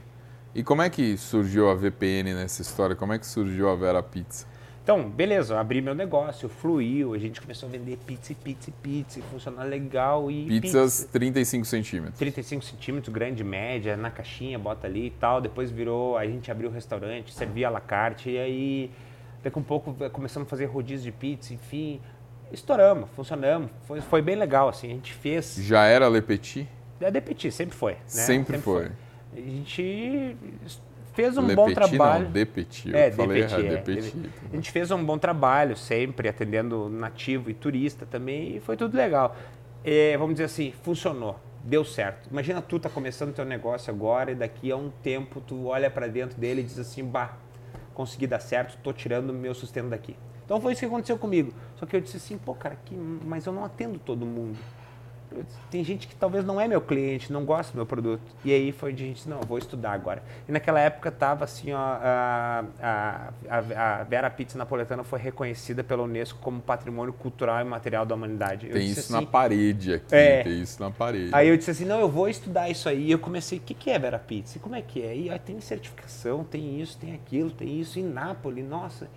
E 0.54 0.62
como 0.62 0.82
é 0.82 0.90
que 0.90 1.16
surgiu 1.16 1.70
a 1.70 1.74
VPN 1.74 2.34
nessa 2.34 2.60
história? 2.60 2.94
Como 2.94 3.14
é 3.14 3.18
que 3.18 3.26
surgiu 3.26 3.70
a 3.70 3.74
Vera 3.74 4.02
Pizza? 4.02 4.46
Então, 4.84 5.08
beleza, 5.08 5.58
abri 5.58 5.80
meu 5.80 5.94
negócio, 5.94 6.48
fluiu, 6.50 7.14
a 7.14 7.18
gente 7.18 7.40
começou 7.40 7.66
a 7.68 7.72
vender 7.72 7.96
pizza, 8.06 8.34
pizza, 8.34 8.70
pizza, 8.82 9.20
funcionar 9.32 9.64
legal 9.64 10.30
e 10.30 10.44
Pizzas 10.60 11.00
pizza. 11.00 11.08
35 11.12 11.64
centímetros. 11.64 12.18
35 12.18 12.62
centímetros, 12.62 13.12
grande, 13.12 13.42
média, 13.42 13.96
na 13.96 14.10
caixinha, 14.10 14.58
bota 14.58 14.86
ali 14.86 15.06
e 15.06 15.10
tal. 15.10 15.40
Depois 15.40 15.70
virou, 15.70 16.16
a 16.18 16.26
gente 16.26 16.50
abriu 16.50 16.68
o 16.68 16.72
restaurante, 16.72 17.32
servia 17.32 17.68
à 17.68 17.70
la 17.70 17.80
carte, 17.80 18.30
e 18.30 18.38
aí 18.38 18.90
daqui 19.42 19.58
a 19.58 19.60
um 19.60 19.64
pouco 19.64 19.92
começamos 20.10 20.46
a 20.46 20.50
fazer 20.50 20.66
rodízio 20.66 21.10
de 21.10 21.18
pizza, 21.18 21.52
enfim. 21.54 22.00
Estouramos, 22.52 23.08
funcionamos, 23.16 23.70
foi, 23.86 24.00
foi 24.00 24.22
bem 24.22 24.36
legal, 24.36 24.68
assim, 24.68 24.88
a 24.88 24.94
gente 24.94 25.12
fez. 25.12 25.56
Já 25.60 25.84
era 25.84 26.08
Le 26.08 26.22
Petit? 26.22 26.68
É 27.00 27.10
de 27.10 27.20
petit, 27.20 27.50
sempre 27.52 27.76
foi. 27.76 27.92
Né? 27.92 27.98
Sempre 28.06 28.58
foi. 28.58 28.90
A 29.34 29.40
gente 29.40 30.36
fez 31.12 31.36
um 31.36 31.54
bom 31.54 31.70
trabalho. 31.72 32.24
não, 32.24 32.32
De 32.32 32.44
Petit. 32.46 32.88
Eu 32.90 32.96
É, 32.96 33.10
falei 33.10 33.42
DPT, 33.42 33.54
errado, 33.60 33.66
é. 33.74 33.76
De 33.76 33.82
Petit. 33.82 34.30
A 34.52 34.56
gente 34.56 34.70
fez 34.70 34.90
um 34.90 35.04
bom 35.04 35.18
trabalho 35.18 35.76
sempre, 35.76 36.28
atendendo 36.28 36.88
nativo 36.88 37.50
e 37.50 37.54
turista 37.54 38.06
também, 38.06 38.56
e 38.56 38.60
foi 38.60 38.76
tudo 38.76 38.96
legal. 38.96 39.36
É, 39.84 40.16
vamos 40.16 40.34
dizer 40.34 40.44
assim, 40.44 40.72
funcionou, 40.82 41.38
deu 41.62 41.84
certo. 41.84 42.28
Imagina 42.30 42.62
tu 42.62 42.78
tá 42.78 42.88
começando 42.88 43.34
teu 43.34 43.44
negócio 43.44 43.92
agora 43.92 44.30
e 44.30 44.34
daqui 44.34 44.70
a 44.70 44.76
um 44.76 44.90
tempo 45.02 45.40
tu 45.40 45.66
olha 45.66 45.90
para 45.90 46.06
dentro 46.06 46.38
dele 46.38 46.62
e 46.62 46.64
diz 46.64 46.78
assim, 46.78 47.04
bah, 47.04 47.36
consegui 47.92 48.26
dar 48.26 48.40
certo, 48.40 48.78
tô 48.82 48.92
tirando 48.92 49.32
meu 49.32 49.54
sustento 49.54 49.88
daqui. 49.88 50.16
Então 50.46 50.60
foi 50.60 50.72
isso 50.72 50.80
que 50.80 50.86
aconteceu 50.86 51.18
comigo. 51.18 51.52
Só 51.76 51.84
que 51.84 51.94
eu 51.94 52.00
disse 52.00 52.16
assim, 52.16 52.38
pô, 52.38 52.54
cara, 52.54 52.78
que, 52.84 52.94
mas 52.94 53.44
eu 53.44 53.52
não 53.52 53.64
atendo 53.64 53.98
todo 53.98 54.24
mundo. 54.24 54.56
Disse, 55.28 55.58
Tem 55.70 55.82
gente 55.84 56.06
que 56.06 56.14
talvez 56.14 56.44
não 56.44 56.58
é 56.60 56.68
meu 56.68 56.80
cliente, 56.80 57.32
não 57.32 57.44
gosta 57.44 57.72
do 57.72 57.76
meu 57.76 57.84
produto. 57.84 58.22
E 58.44 58.52
aí 58.54 58.70
foi 58.72 58.92
de 58.92 59.04
gente, 59.04 59.28
não, 59.28 59.40
vou 59.40 59.58
estudar 59.58 59.90
agora. 59.92 60.22
E 60.48 60.52
naquela 60.52 60.78
época 60.80 61.10
tava 61.10 61.44
assim, 61.44 61.72
ó, 61.72 61.78
a, 61.78 62.64
a, 62.80 63.30
a, 63.50 64.00
a 64.00 64.04
Vera 64.04 64.30
Pizza 64.30 64.56
Napoletana 64.56 65.02
foi 65.02 65.18
reconhecida 65.18 65.82
pela 65.82 66.04
Unesco 66.04 66.38
como 66.40 66.60
Patrimônio 66.60 67.12
Cultural 67.12 67.60
e 67.60 67.64
Material 67.64 68.06
da 68.06 68.14
Humanidade. 68.14 68.66
Eu 68.68 68.72
Tem 68.74 68.86
isso 68.86 69.00
assim- 69.00 69.12
na 69.12 69.22
parede 69.26 69.94
aqui. 69.94 70.14
É. 70.14 70.42
Tem 70.44 70.62
isso 70.62 70.80
na 70.80 70.90
parede. 70.92 71.30
Aí 71.32 71.48
eu 71.48 71.56
disse 71.56 71.72
assim, 71.72 71.84
não, 71.84 71.98
eu 72.00 72.08
vou 72.08 72.28
estudar 72.28 72.70
isso 72.70 72.88
aí. 72.88 73.06
E 73.06 73.10
eu 73.10 73.18
comecei, 73.18 73.58
o 73.58 73.60
que, 73.60 73.74
que 73.74 73.90
é 73.90 73.98
Vera 73.98 74.20
Pizza? 74.20 74.56
E 74.56 74.60
como 74.60 74.76
é 74.76 74.80
que 74.80 75.02
é? 75.02 75.14
E 75.14 75.28
aí 75.28 75.38
tem 75.40 75.60
certificação, 75.60 76.44
tem 76.44 76.80
isso, 76.80 76.96
tem 76.98 77.12
aquilo, 77.14 77.50
tem 77.50 77.80
isso 77.80 77.98
em 77.98 78.04
Nápoles, 78.04 78.64
nossa. 78.66 79.08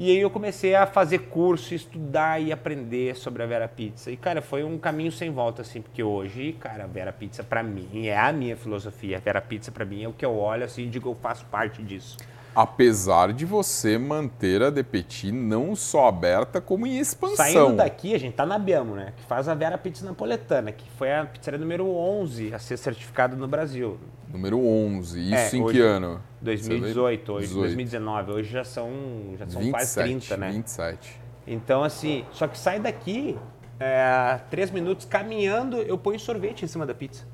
E 0.00 0.12
aí 0.12 0.18
eu 0.18 0.30
comecei 0.30 0.76
a 0.76 0.86
fazer 0.86 1.18
curso, 1.22 1.74
estudar 1.74 2.40
e 2.40 2.52
aprender 2.52 3.16
sobre 3.16 3.42
a 3.42 3.46
Vera 3.46 3.66
Pizza. 3.66 4.12
E, 4.12 4.16
cara, 4.16 4.40
foi 4.40 4.62
um 4.62 4.78
caminho 4.78 5.10
sem 5.10 5.28
volta, 5.28 5.62
assim, 5.62 5.82
porque 5.82 6.04
hoje, 6.04 6.52
cara, 6.52 6.84
a 6.84 6.86
Vera 6.86 7.12
Pizza 7.12 7.42
pra 7.42 7.64
mim 7.64 8.06
é 8.06 8.16
a 8.16 8.32
minha 8.32 8.56
filosofia. 8.56 9.16
A 9.16 9.20
Vera 9.20 9.40
Pizza 9.40 9.72
pra 9.72 9.84
mim 9.84 10.04
é 10.04 10.08
o 10.08 10.12
que 10.12 10.24
eu 10.24 10.38
olho 10.38 10.64
assim 10.64 10.84
e 10.84 10.88
digo, 10.88 11.10
eu 11.10 11.16
faço 11.16 11.44
parte 11.46 11.82
disso. 11.82 12.16
Apesar 12.60 13.32
de 13.32 13.44
você 13.44 13.96
manter 13.96 14.60
a 14.64 14.72
Petit 14.82 15.30
não 15.30 15.76
só 15.76 16.08
aberta, 16.08 16.60
como 16.60 16.88
em 16.88 16.98
expansão. 16.98 17.36
Saindo 17.36 17.76
daqui, 17.76 18.12
a 18.16 18.18
gente 18.18 18.34
tá 18.34 18.44
na 18.44 18.58
Biamo, 18.58 18.96
né? 18.96 19.12
Que 19.16 19.22
faz 19.22 19.48
a 19.48 19.54
Vera 19.54 19.78
Pizza 19.78 20.04
Napoletana, 20.04 20.72
que 20.72 20.90
foi 20.98 21.12
a 21.14 21.24
pizzaria 21.24 21.56
número 21.56 21.86
11 21.88 22.52
a 22.52 22.58
ser 22.58 22.76
certificada 22.76 23.36
no 23.36 23.46
Brasil. 23.46 23.96
Número 24.28 24.58
11. 24.58 25.20
Isso 25.20 25.54
É, 25.54 25.56
em 25.56 25.62
hoje- 25.62 25.78
que 25.78 25.84
ano? 25.84 26.20
2018, 26.42 27.32
hoje, 27.32 27.46
18. 27.46 27.62
2019. 27.62 28.32
Hoje 28.32 28.50
já 28.50 28.64
são, 28.64 28.90
já 29.38 29.46
são 29.46 29.60
27, 29.62 29.70
quase 29.70 29.94
30, 29.94 30.36
né? 30.36 30.50
27. 30.50 31.20
Então, 31.46 31.84
assim, 31.84 32.24
só 32.32 32.48
que 32.48 32.58
sai 32.58 32.80
daqui, 32.80 33.38
é, 33.78 34.40
três 34.50 34.72
minutos 34.72 35.06
caminhando, 35.06 35.76
eu 35.76 35.96
ponho 35.96 36.18
sorvete 36.18 36.64
em 36.64 36.66
cima 36.66 36.84
da 36.84 36.92
pizza. 36.92 37.24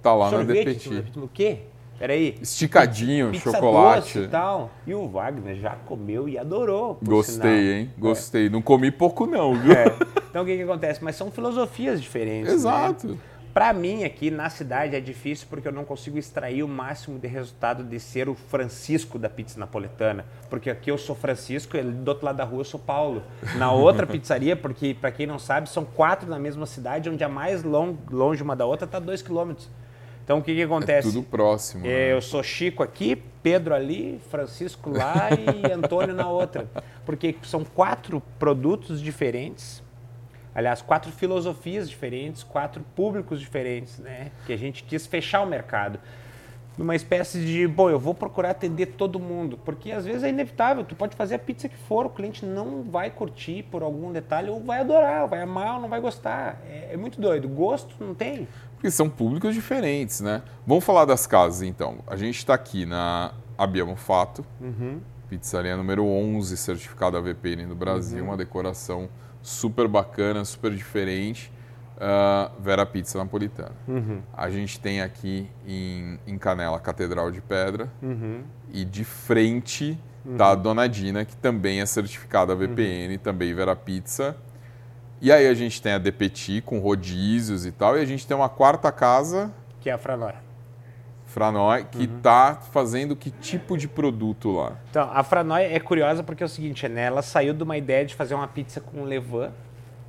Tá 0.00 0.14
lá 0.14 0.30
na 0.30 0.38
sorvete 0.38 0.64
Petit. 0.64 0.88
pizza. 1.02 1.20
O 1.20 1.28
quê? 1.28 1.58
Peraí. 2.02 2.36
Esticadinho, 2.42 3.30
Pizza 3.30 3.52
chocolate. 3.52 4.18
e 4.18 4.26
tal. 4.26 4.70
E 4.84 4.92
o 4.92 5.06
Wagner 5.08 5.54
já 5.54 5.76
comeu 5.86 6.28
e 6.28 6.36
adorou. 6.36 6.98
Gostei, 7.00 7.34
sinal. 7.34 7.48
hein? 7.78 7.90
Gostei. 7.96 8.50
Não 8.50 8.60
comi 8.60 8.90
pouco 8.90 9.24
não, 9.24 9.54
viu? 9.62 9.72
É. 9.72 9.84
Então, 10.28 10.42
o 10.42 10.44
que, 10.44 10.56
que 10.56 10.62
acontece? 10.64 10.98
Mas 11.04 11.14
são 11.14 11.30
filosofias 11.30 12.02
diferentes. 12.02 12.48
né? 12.48 12.54
Exato. 12.54 13.16
Pra 13.54 13.72
mim, 13.72 14.02
aqui 14.02 14.32
na 14.32 14.50
cidade 14.50 14.96
é 14.96 15.00
difícil 15.00 15.46
porque 15.48 15.68
eu 15.68 15.72
não 15.72 15.84
consigo 15.84 16.18
extrair 16.18 16.64
o 16.64 16.68
máximo 16.68 17.20
de 17.20 17.28
resultado 17.28 17.84
de 17.84 18.00
ser 18.00 18.28
o 18.28 18.34
Francisco 18.34 19.16
da 19.16 19.28
pizza 19.30 19.60
napoletana. 19.60 20.24
Porque 20.50 20.70
aqui 20.70 20.90
eu 20.90 20.98
sou 20.98 21.14
Francisco 21.14 21.76
e 21.76 21.82
do 21.82 22.08
outro 22.08 22.24
lado 22.26 22.36
da 22.36 22.44
rua 22.44 22.62
eu 22.62 22.64
sou 22.64 22.80
Paulo. 22.80 23.22
Na 23.56 23.70
outra 23.70 24.06
pizzaria, 24.08 24.56
porque 24.56 24.96
pra 25.00 25.12
quem 25.12 25.24
não 25.26 25.38
sabe, 25.38 25.68
são 25.68 25.84
quatro 25.84 26.28
na 26.28 26.38
mesma 26.40 26.66
cidade, 26.66 27.08
onde 27.08 27.22
a 27.22 27.28
mais 27.28 27.62
long- 27.62 27.94
longe 28.10 28.42
uma 28.42 28.56
da 28.56 28.66
outra 28.66 28.88
tá 28.88 28.98
dois 28.98 29.22
quilômetros. 29.22 29.70
Então 30.24 30.38
o 30.38 30.42
que, 30.42 30.54
que 30.54 30.62
acontece? 30.62 31.08
É 31.08 31.12
tudo 31.12 31.24
próximo. 31.24 31.86
É, 31.86 31.88
né? 31.88 32.12
Eu 32.12 32.20
sou 32.20 32.42
Chico 32.42 32.82
aqui, 32.82 33.16
Pedro 33.42 33.74
ali, 33.74 34.20
Francisco 34.30 34.90
lá 34.90 35.28
e 35.32 35.70
Antônio 35.72 36.14
na 36.14 36.28
outra. 36.28 36.68
Porque 37.04 37.34
são 37.42 37.64
quatro 37.64 38.22
produtos 38.38 39.00
diferentes, 39.00 39.82
aliás, 40.54 40.80
quatro 40.80 41.10
filosofias 41.10 41.88
diferentes, 41.88 42.42
quatro 42.42 42.84
públicos 42.94 43.40
diferentes, 43.40 43.98
né? 43.98 44.30
Que 44.46 44.52
a 44.52 44.58
gente 44.58 44.84
quis 44.84 45.06
fechar 45.06 45.42
o 45.42 45.46
mercado. 45.46 45.98
Numa 46.78 46.96
espécie 46.96 47.38
de, 47.44 47.66
bom, 47.66 47.90
eu 47.90 47.98
vou 47.98 48.14
procurar 48.14 48.50
atender 48.50 48.86
todo 48.86 49.20
mundo, 49.20 49.58
porque 49.62 49.92
às 49.92 50.06
vezes 50.06 50.22
é 50.22 50.30
inevitável, 50.30 50.82
tu 50.82 50.96
pode 50.96 51.14
fazer 51.14 51.34
a 51.34 51.38
pizza 51.38 51.68
que 51.68 51.76
for, 51.76 52.06
o 52.06 52.10
cliente 52.10 52.46
não 52.46 52.82
vai 52.82 53.10
curtir 53.10 53.64
por 53.64 53.82
algum 53.82 54.10
detalhe, 54.10 54.48
ou 54.48 54.58
vai 54.58 54.80
adorar, 54.80 55.22
ou 55.22 55.28
vai 55.28 55.42
amar, 55.42 55.74
ou 55.74 55.82
não 55.82 55.88
vai 55.88 56.00
gostar. 56.00 56.62
É, 56.66 56.94
é 56.94 56.96
muito 56.96 57.20
doido. 57.20 57.46
Gosto 57.46 57.94
não 58.02 58.14
tem. 58.14 58.48
Porque 58.82 58.90
são 58.90 59.08
públicos 59.08 59.54
diferentes, 59.54 60.20
né? 60.20 60.42
Vamos 60.66 60.82
falar 60.82 61.04
das 61.04 61.24
casas, 61.24 61.62
então. 61.62 61.98
A 62.04 62.16
gente 62.16 62.38
está 62.38 62.54
aqui 62.54 62.84
na 62.84 63.32
Abbiamo 63.56 63.94
Fato, 63.94 64.44
pizzaria 65.30 65.76
número 65.76 66.04
11, 66.04 66.56
certificada 66.56 67.20
VPN 67.20 67.64
no 67.66 67.76
Brasil, 67.76 68.24
uma 68.24 68.36
decoração 68.36 69.08
super 69.40 69.86
bacana, 69.86 70.44
super 70.44 70.74
diferente. 70.74 71.52
ah, 72.00 72.50
Vera 72.58 72.84
Pizza 72.84 73.16
Napolitana. 73.18 73.70
A 74.36 74.50
gente 74.50 74.80
tem 74.80 75.00
aqui 75.00 75.48
em, 75.64 76.18
em 76.26 76.36
Canela 76.36 76.76
a 76.76 76.80
Catedral 76.80 77.30
de 77.30 77.40
Pedra 77.40 77.88
e 78.72 78.84
de 78.84 79.04
frente 79.04 79.96
tá 80.36 80.50
a 80.50 80.54
Dona 80.56 80.88
Dina, 80.88 81.24
que 81.24 81.36
também 81.36 81.80
é 81.80 81.86
certificada 81.86 82.52
VPN, 82.56 83.16
também 83.18 83.54
Vera 83.54 83.76
Pizza. 83.76 84.36
E 85.24 85.30
aí 85.30 85.46
a 85.46 85.54
gente 85.54 85.80
tem 85.80 85.92
a 85.92 85.98
DPT 85.98 86.62
com 86.62 86.80
rodízios 86.80 87.64
e 87.64 87.70
tal, 87.70 87.96
e 87.96 88.00
a 88.00 88.04
gente 88.04 88.26
tem 88.26 88.36
uma 88.36 88.48
quarta 88.48 88.90
casa, 88.90 89.52
Que 89.80 89.88
é 89.88 89.92
a 89.92 89.98
Franóia. 89.98 90.34
Franói, 91.26 91.86
que 91.88 92.08
tá 92.08 92.58
fazendo 92.72 93.14
que 93.14 93.30
tipo 93.30 93.78
de 93.78 93.86
produto 93.86 94.50
lá? 94.50 94.72
Então, 94.90 95.08
a 95.14 95.22
Franóia 95.22 95.72
é 95.72 95.78
curiosa 95.78 96.24
porque 96.24 96.42
é 96.42 96.46
o 96.46 96.48
seguinte, 96.48 96.88
né? 96.88 97.04
Ela 97.04 97.22
saiu 97.22 97.54
de 97.54 97.62
uma 97.62 97.76
ideia 97.76 98.04
de 98.04 98.16
fazer 98.16 98.34
uma 98.34 98.48
pizza 98.48 98.80
com 98.80 99.04
levain, 99.04 99.50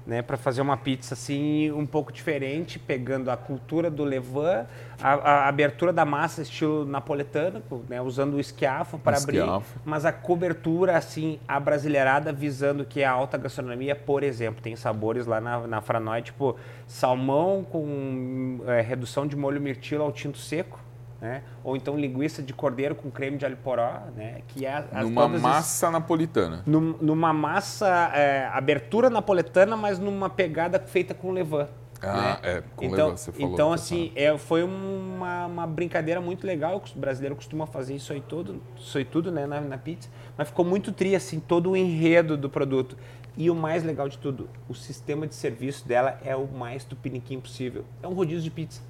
né? 0.06 0.22
Para 0.22 0.38
fazer 0.38 0.62
uma 0.62 0.78
pizza 0.78 1.14
assim 1.14 1.72
um 1.72 1.86
pouco 1.86 2.12
diferente, 2.12 2.78
pegando 2.78 3.32
a 3.32 3.38
cultura 3.38 3.90
do 3.90 4.04
levain, 4.04 4.66
a, 5.02 5.14
a 5.14 5.48
abertura 5.48 5.94
da 5.94 6.06
massa 6.06 6.42
estilo 6.42 6.86
napoletano, 6.86 7.62
né? 7.88 8.02
Usando 8.02 8.36
o 8.36 8.40
esquiafo 8.40 8.98
para 8.98 9.18
abrir, 9.18 9.44
mas 9.86 10.06
a 10.06 10.12
cobertura 10.12 10.98
assim 10.98 11.40
abrasileirada 11.48 12.32
visando 12.32 12.86
que 12.86 13.02
é 13.02 13.06
a 13.06 13.12
alta 13.12 13.38
gastronomia, 13.38 13.96
por 13.96 14.24
exemplo, 14.24 14.62
tem 14.62 14.76
sabores 14.76 15.26
lá 15.26 15.40
na, 15.40 15.68
na 15.68 15.82
Franóia, 15.82 16.22
tipo 16.22 16.56
salmão 16.88 17.64
com 17.64 18.60
é, 18.68 18.82
redução 18.82 19.26
de 19.26 19.36
molho 19.36 19.62
mirtilo 19.62 20.04
ao 20.04 20.12
tinto 20.12 20.38
seco. 20.38 20.80
Né? 21.24 21.42
Ou 21.64 21.78
então 21.78 21.98
linguiça 21.98 22.44
de 22.44 22.52
cordeiro 22.54 22.96
com 22.96 23.10
creme 23.10 23.38
de 23.38 23.46
alho 23.46 23.56
poró, 23.56 24.02
né? 24.14 24.42
Que 24.50 24.66
é 24.66 24.74
as, 24.74 24.92
Numa 25.06 25.26
massa 25.30 25.90
napolitana. 25.90 26.62
num- 26.66 26.98
numa 27.00 27.32
massa 27.32 28.12
é, 28.14 28.50
abertura 28.52 29.10
napoletana, 29.10 29.78
mas 29.78 29.98
numa 29.98 30.30
pegada 30.30 30.78
feita 30.82 31.14
com 31.14 31.32
levain. 31.32 31.68
Ah, 32.02 32.18
né? 32.22 32.40
é, 32.44 32.64
com 32.76 32.84
então, 32.84 33.06
levain, 33.06 33.16
você 33.16 33.32
falou, 33.32 33.54
Então, 33.54 33.70
tá 33.70 33.76
assim, 33.76 34.12
é, 34.18 34.38
foi 34.38 34.64
uma, 34.64 35.46
uma 35.46 35.66
brincadeira 35.66 36.20
muito 36.20 36.46
legal. 36.46 36.84
O 36.94 37.00
brasileiro 37.00 37.38
costuma 37.38 37.66
fazer 37.66 37.96
isso 37.96 38.12
aí 38.12 38.20
todo, 38.20 38.62
isso 38.76 38.98
aí 38.98 39.06
tudo, 39.06 39.32
né, 39.32 39.46
na, 39.46 39.62
na 39.62 39.78
pizza. 39.78 40.10
Mas 40.38 40.50
ficou 40.50 40.66
muito 40.66 40.92
tri, 40.92 41.16
assim, 41.16 41.40
todo 41.40 41.72
o 41.72 41.78
enredo 41.78 42.36
do 42.36 42.50
produto. 42.50 42.98
E 43.38 43.50
o 43.50 43.56
mais 43.56 43.82
legal 43.82 44.10
de 44.10 44.18
tudo, 44.18 44.50
o 44.68 44.76
sistema 44.76 45.26
de 45.26 45.36
serviço 45.36 45.88
dela 45.88 46.20
é 46.26 46.36
o 46.36 46.46
mais 46.48 46.84
tupiniquim 46.84 47.40
possível. 47.40 47.86
É 48.04 48.08
um 48.10 48.14
rodízio 48.14 48.44
de 48.44 48.52
pizza. 48.52 48.82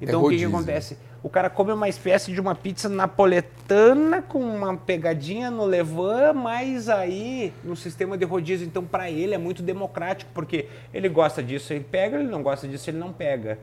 Então, 0.00 0.22
o 0.22 0.28
que, 0.28 0.36
que 0.36 0.44
acontece? 0.44 0.98
O 1.22 1.30
cara 1.30 1.48
come 1.48 1.72
uma 1.72 1.88
espécie 1.88 2.32
de 2.32 2.40
uma 2.40 2.54
pizza 2.54 2.88
napoletana 2.88 4.20
com 4.20 4.40
uma 4.40 4.76
pegadinha 4.76 5.50
no 5.50 5.64
levain, 5.64 6.34
mas 6.34 6.88
aí 6.88 7.52
no 7.64 7.74
sistema 7.74 8.18
de 8.18 8.24
rodízio. 8.24 8.66
Então, 8.66 8.84
para 8.84 9.10
ele 9.10 9.34
é 9.34 9.38
muito 9.38 9.62
democrático, 9.62 10.30
porque 10.34 10.68
ele 10.92 11.08
gosta 11.08 11.42
disso, 11.42 11.72
ele 11.72 11.84
pega, 11.84 12.18
ele 12.18 12.28
não 12.28 12.42
gosta 12.42 12.68
disso, 12.68 12.90
ele 12.90 12.98
não 12.98 13.12
pega. 13.12 13.58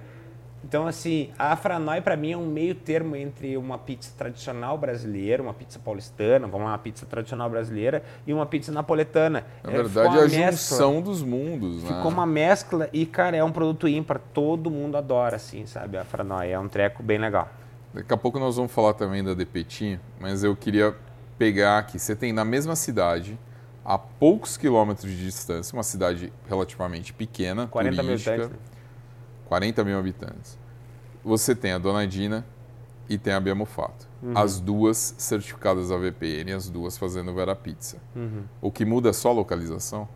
Então, 0.63 0.85
assim, 0.85 1.31
a 1.39 1.55
Franói 1.55 2.01
para 2.01 2.15
mim 2.15 2.33
é 2.33 2.37
um 2.37 2.45
meio 2.45 2.75
termo 2.75 3.15
entre 3.15 3.57
uma 3.57 3.79
pizza 3.79 4.11
tradicional 4.15 4.77
brasileira, 4.77 5.41
uma 5.41 5.53
pizza 5.55 5.79
paulistana, 5.79 6.45
vamos 6.47 6.65
lá, 6.65 6.73
uma 6.73 6.77
pizza 6.77 7.03
tradicional 7.05 7.49
brasileira 7.49 8.03
e 8.27 8.33
uma 8.33 8.45
pizza 8.45 8.71
napoletana. 8.71 9.43
Na 9.63 9.71
É, 9.71 9.75
verdade, 9.75 10.17
é 10.17 10.19
a 10.19 10.23
mescla. 10.27 10.51
junção 10.51 11.01
dos 11.01 11.23
mundos, 11.23 11.83
né? 11.83 11.89
Ficou 11.95 12.11
uma 12.11 12.27
mescla 12.27 12.87
e, 12.93 13.07
cara, 13.07 13.35
é 13.35 13.43
um 13.43 13.51
produto 13.51 13.87
ímpar. 13.87 14.19
Todo 14.33 14.69
mundo 14.69 14.97
adora, 14.97 15.35
assim, 15.37 15.65
sabe? 15.65 15.97
A 15.97 16.05
Franóia 16.05 16.53
é 16.53 16.59
um 16.59 16.67
treco 16.67 17.01
bem 17.01 17.17
legal. 17.17 17.49
Daqui 17.91 18.13
a 18.13 18.17
pouco 18.17 18.39
nós 18.39 18.55
vamos 18.55 18.71
falar 18.71 18.93
também 18.93 19.23
da 19.23 19.33
DPT, 19.33 19.99
mas 20.19 20.43
eu 20.43 20.55
queria 20.55 20.95
pegar 21.39 21.79
aqui. 21.79 21.97
Você 21.97 22.15
tem 22.15 22.31
na 22.31 22.45
mesma 22.45 22.75
cidade, 22.75 23.37
a 23.83 23.97
poucos 23.97 24.57
quilômetros 24.57 25.09
de 25.11 25.25
distância, 25.25 25.75
uma 25.75 25.83
cidade 25.83 26.31
relativamente 26.47 27.11
pequena, 27.11 27.65
40 27.67 27.95
mil 27.95 28.05
turística, 28.11 28.31
habitantes. 28.35 28.59
né? 28.59 28.70
40 29.51 29.83
mil 29.83 29.99
habitantes. 29.99 30.57
Você 31.25 31.53
tem 31.53 31.73
a 31.73 31.77
Dona 31.77 32.07
Dina 32.07 32.45
e 33.09 33.17
tem 33.17 33.33
a 33.33 33.39
Biamo 33.41 33.65
Fato. 33.65 34.07
Uhum. 34.23 34.31
As 34.37 34.61
duas 34.61 35.13
certificadas 35.17 35.91
a 35.91 35.97
VPN, 35.97 36.53
as 36.53 36.69
duas 36.69 36.97
fazendo 36.97 37.33
Vera 37.33 37.53
Pizza. 37.53 37.97
Uhum. 38.15 38.43
O 38.61 38.71
que 38.71 38.85
muda 38.85 39.09
é 39.09 39.13
só 39.13 39.27
a 39.27 39.33
localização? 39.33 40.07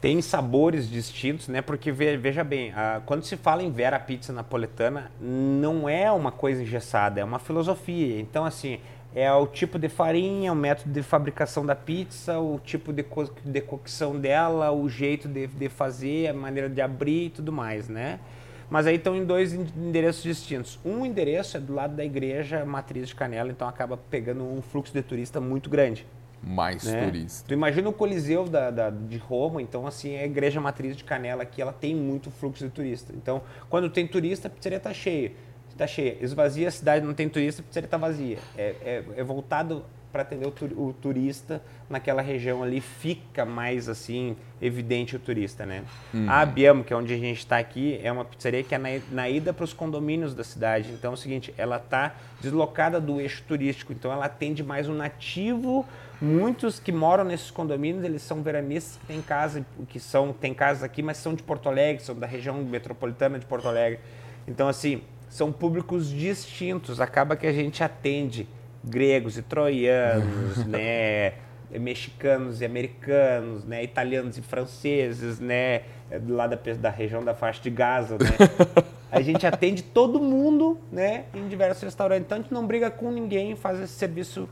Tem 0.00 0.22
sabores 0.22 0.88
distintos, 0.88 1.48
né? 1.48 1.60
Porque 1.60 1.90
ve- 1.90 2.16
veja 2.18 2.44
bem, 2.44 2.72
quando 3.04 3.24
se 3.24 3.36
fala 3.36 3.64
em 3.64 3.70
Vera 3.72 3.98
Pizza 3.98 4.32
napoletana, 4.32 5.10
não 5.20 5.88
é 5.88 6.10
uma 6.12 6.30
coisa 6.30 6.62
engessada, 6.62 7.20
é 7.20 7.24
uma 7.24 7.40
filosofia. 7.40 8.20
Então, 8.20 8.44
assim, 8.44 8.78
é 9.14 9.32
o 9.32 9.46
tipo 9.46 9.78
de 9.78 9.88
farinha, 9.88 10.52
o 10.52 10.56
método 10.56 10.92
de 10.92 11.02
fabricação 11.02 11.66
da 11.66 11.74
pizza, 11.74 12.38
o 12.38 12.58
tipo 12.60 12.92
de, 12.92 13.02
co 13.02 13.24
de 13.44 13.60
cocção 13.60 14.16
dela, 14.18 14.70
o 14.70 14.88
jeito 14.88 15.28
de, 15.28 15.46
de 15.48 15.68
fazer, 15.68 16.28
a 16.28 16.34
maneira 16.34 16.68
de 16.68 16.80
abrir 16.80 17.26
e 17.26 17.30
tudo 17.30 17.52
mais, 17.52 17.88
né? 17.88 18.20
Mas 18.68 18.86
aí 18.86 18.94
estão 18.94 19.16
em 19.16 19.24
dois 19.24 19.52
en- 19.52 19.66
endereços 19.76 20.22
distintos. 20.22 20.78
Um 20.84 21.04
endereço 21.04 21.56
é 21.56 21.60
do 21.60 21.74
lado 21.74 21.96
da 21.96 22.04
igreja 22.04 22.64
matriz 22.64 23.08
de 23.08 23.14
Canela, 23.16 23.50
então 23.50 23.66
acaba 23.68 23.96
pegando 23.96 24.44
um 24.44 24.62
fluxo 24.62 24.92
de 24.92 25.02
turista 25.02 25.40
muito 25.40 25.68
grande. 25.68 26.06
Mais 26.42 26.84
né? 26.84 27.04
turista. 27.04 27.48
Tu 27.48 27.52
imagina 27.52 27.88
o 27.88 27.92
Coliseu 27.92 28.44
da, 28.48 28.70
da- 28.70 28.90
de 28.90 29.18
Roma, 29.18 29.60
então 29.60 29.86
assim, 29.88 30.16
a 30.16 30.24
igreja 30.24 30.60
matriz 30.60 30.96
de 30.96 31.02
Canela 31.02 31.42
aqui, 31.42 31.60
ela 31.60 31.72
tem 31.72 31.94
muito 31.96 32.30
fluxo 32.30 32.64
de 32.64 32.70
turista. 32.70 33.12
Então, 33.14 33.42
quando 33.68 33.90
tem 33.90 34.06
turista, 34.06 34.46
a 34.46 34.50
pizzaria 34.50 34.78
tá 34.80 34.94
cheia. 34.94 35.32
Tá 35.80 35.86
cheia. 35.86 36.14
Esvazia 36.20 36.68
a 36.68 36.70
cidade, 36.70 37.06
não 37.06 37.14
tem 37.14 37.26
turista, 37.26 37.62
a 37.62 37.64
pizzaria 37.64 37.88
tá 37.88 37.96
vazia. 37.96 38.36
É, 38.54 38.74
é, 38.84 39.04
é 39.16 39.24
voltado 39.24 39.82
para 40.12 40.20
atender 40.20 40.46
o, 40.46 40.50
tu- 40.50 40.66
o 40.66 40.92
turista 40.92 41.62
naquela 41.88 42.20
região 42.20 42.62
ali, 42.62 42.82
fica 42.82 43.46
mais 43.46 43.88
assim, 43.88 44.36
evidente 44.60 45.16
o 45.16 45.18
turista, 45.18 45.64
né? 45.64 45.82
A 46.28 46.40
Abiamo, 46.42 46.84
que 46.84 46.92
é 46.92 46.96
onde 46.96 47.14
a 47.14 47.16
gente 47.16 47.38
está 47.38 47.56
aqui, 47.56 47.98
é 48.02 48.12
uma 48.12 48.26
pizzaria 48.26 48.62
que 48.62 48.74
é 48.74 48.78
na, 48.78 48.88
na 49.10 49.30
ida 49.30 49.54
para 49.54 49.64
os 49.64 49.72
condomínios 49.72 50.34
da 50.34 50.44
cidade. 50.44 50.90
Então 50.92 51.12
é 51.12 51.14
o 51.14 51.16
seguinte, 51.16 51.54
ela 51.56 51.78
tá 51.78 52.14
deslocada 52.42 53.00
do 53.00 53.18
eixo 53.18 53.42
turístico, 53.48 53.90
então 53.94 54.12
ela 54.12 54.26
atende 54.26 54.62
mais 54.62 54.86
um 54.86 54.94
nativo 54.94 55.86
Muitos 56.22 56.78
que 56.78 56.92
moram 56.92 57.24
nesses 57.24 57.50
condomínios, 57.50 58.04
eles 58.04 58.20
são 58.20 58.42
veranistas 58.42 58.98
que 58.98 59.06
têm 59.06 59.22
casa, 59.22 59.64
que 59.88 59.98
são, 59.98 60.34
tem 60.34 60.52
casas 60.52 60.82
aqui, 60.82 61.02
mas 61.02 61.16
são 61.16 61.34
de 61.34 61.42
Porto 61.42 61.66
Alegre, 61.66 62.02
são 62.04 62.14
da 62.14 62.26
região 62.26 62.62
metropolitana 62.62 63.38
de 63.38 63.46
Porto 63.46 63.66
Alegre. 63.66 64.00
Então, 64.46 64.68
assim, 64.68 65.00
são 65.30 65.50
públicos 65.50 66.10
distintos. 66.10 67.00
Acaba 67.00 67.36
que 67.36 67.46
a 67.46 67.52
gente 67.52 67.82
atende 67.82 68.46
gregos 68.84 69.38
e 69.38 69.42
troianos, 69.42 70.64
né? 70.66 71.34
mexicanos 71.70 72.60
e 72.60 72.64
americanos, 72.64 73.64
né? 73.64 73.84
italianos 73.84 74.36
e 74.36 74.42
franceses, 74.42 75.38
né? 75.38 75.82
lá 76.28 76.48
da, 76.48 76.58
da 76.74 76.90
região 76.90 77.24
da 77.24 77.32
faixa 77.32 77.62
de 77.62 77.70
Gaza, 77.70 78.18
né? 78.18 78.30
A 79.12 79.20
gente 79.20 79.44
atende 79.44 79.82
todo 79.82 80.20
mundo, 80.20 80.78
né? 80.90 81.24
Em 81.34 81.48
diversos 81.48 81.82
restaurantes. 81.82 82.26
Então 82.26 82.38
a 82.38 82.40
gente 82.40 82.54
não 82.54 82.64
briga 82.64 82.88
com 82.92 83.10
ninguém, 83.10 83.56
faz 83.56 83.80
esse 83.80 83.94
serviço 83.94 84.48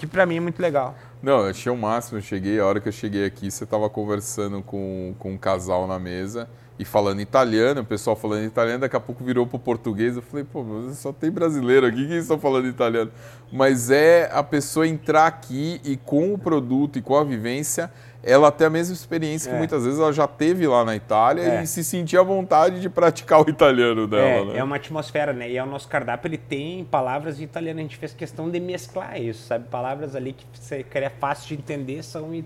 que 0.00 0.06
pra 0.06 0.24
mim 0.24 0.36
é 0.36 0.40
muito 0.40 0.62
legal. 0.62 0.94
Não, 1.22 1.40
eu 1.40 1.50
achei 1.50 1.70
o 1.70 1.76
máximo. 1.76 2.18
Eu 2.18 2.22
cheguei, 2.22 2.58
a 2.58 2.64
hora 2.64 2.80
que 2.80 2.88
eu 2.88 2.92
cheguei 2.92 3.26
aqui, 3.26 3.50
você 3.50 3.64
estava 3.64 3.90
conversando 3.90 4.62
com, 4.62 5.14
com 5.18 5.32
um 5.32 5.36
casal 5.36 5.86
na 5.86 5.98
mesa 5.98 6.48
e 6.78 6.84
falando 6.84 7.20
italiano, 7.20 7.80
o 7.80 7.84
pessoal 7.84 8.14
falando 8.14 8.44
italiano, 8.44 8.80
daqui 8.80 8.94
a 8.94 9.00
pouco 9.00 9.24
virou 9.24 9.46
pro 9.46 9.58
português. 9.58 10.14
Eu 10.16 10.22
falei, 10.22 10.44
pô, 10.44 10.62
mas 10.62 10.98
só 10.98 11.12
tem 11.12 11.30
brasileiro 11.30 11.84
aqui, 11.86 12.06
que 12.06 12.14
estão 12.14 12.38
falando 12.38 12.68
italiano? 12.68 13.10
Mas 13.52 13.90
é 13.90 14.30
a 14.32 14.42
pessoa 14.42 14.86
entrar 14.86 15.26
aqui 15.26 15.80
e 15.84 15.96
com 15.96 16.32
o 16.32 16.38
produto 16.38 16.98
e 16.98 17.02
com 17.02 17.16
a 17.16 17.24
vivência, 17.24 17.90
ela 18.22 18.52
ter 18.52 18.66
a 18.66 18.70
mesma 18.70 18.94
experiência 18.94 19.48
que 19.50 19.54
É. 19.56 19.58
muitas 19.58 19.84
vezes 19.84 19.98
ela 19.98 20.12
já 20.12 20.26
teve 20.26 20.66
lá 20.66 20.84
na 20.84 20.94
Itália 20.94 21.42
É. 21.42 21.62
e 21.62 21.66
se 21.66 21.82
sentir 21.82 22.16
à 22.18 22.22
vontade 22.22 22.80
de 22.80 22.88
praticar 22.88 23.44
o 23.44 23.48
italiano 23.50 24.06
dela, 24.06 24.22
é, 24.22 24.44
né? 24.52 24.58
é 24.58 24.62
uma 24.64 24.76
atmosfera, 24.76 25.32
né? 25.32 25.50
E 25.50 25.56
é 25.56 25.62
o 25.62 25.66
nosso 25.66 25.88
cardápio, 25.88 26.28
ele 26.28 26.38
tem 26.38 26.84
palavras 26.84 27.40
em 27.40 27.44
italiano. 27.44 27.80
A 27.80 27.82
gente 27.82 27.96
fez 27.96 28.12
questão 28.12 28.50
de 28.50 28.60
mesclar 28.60 29.20
isso, 29.20 29.46
sabe? 29.46 29.66
Palavras 29.68 30.14
ali 30.14 30.32
que 30.32 30.44
você 30.52 30.84
é 30.94 31.08
fácil 31.10 31.48
de 31.48 31.54
entender 31.54 32.02
são 32.02 32.32
em 32.34 32.38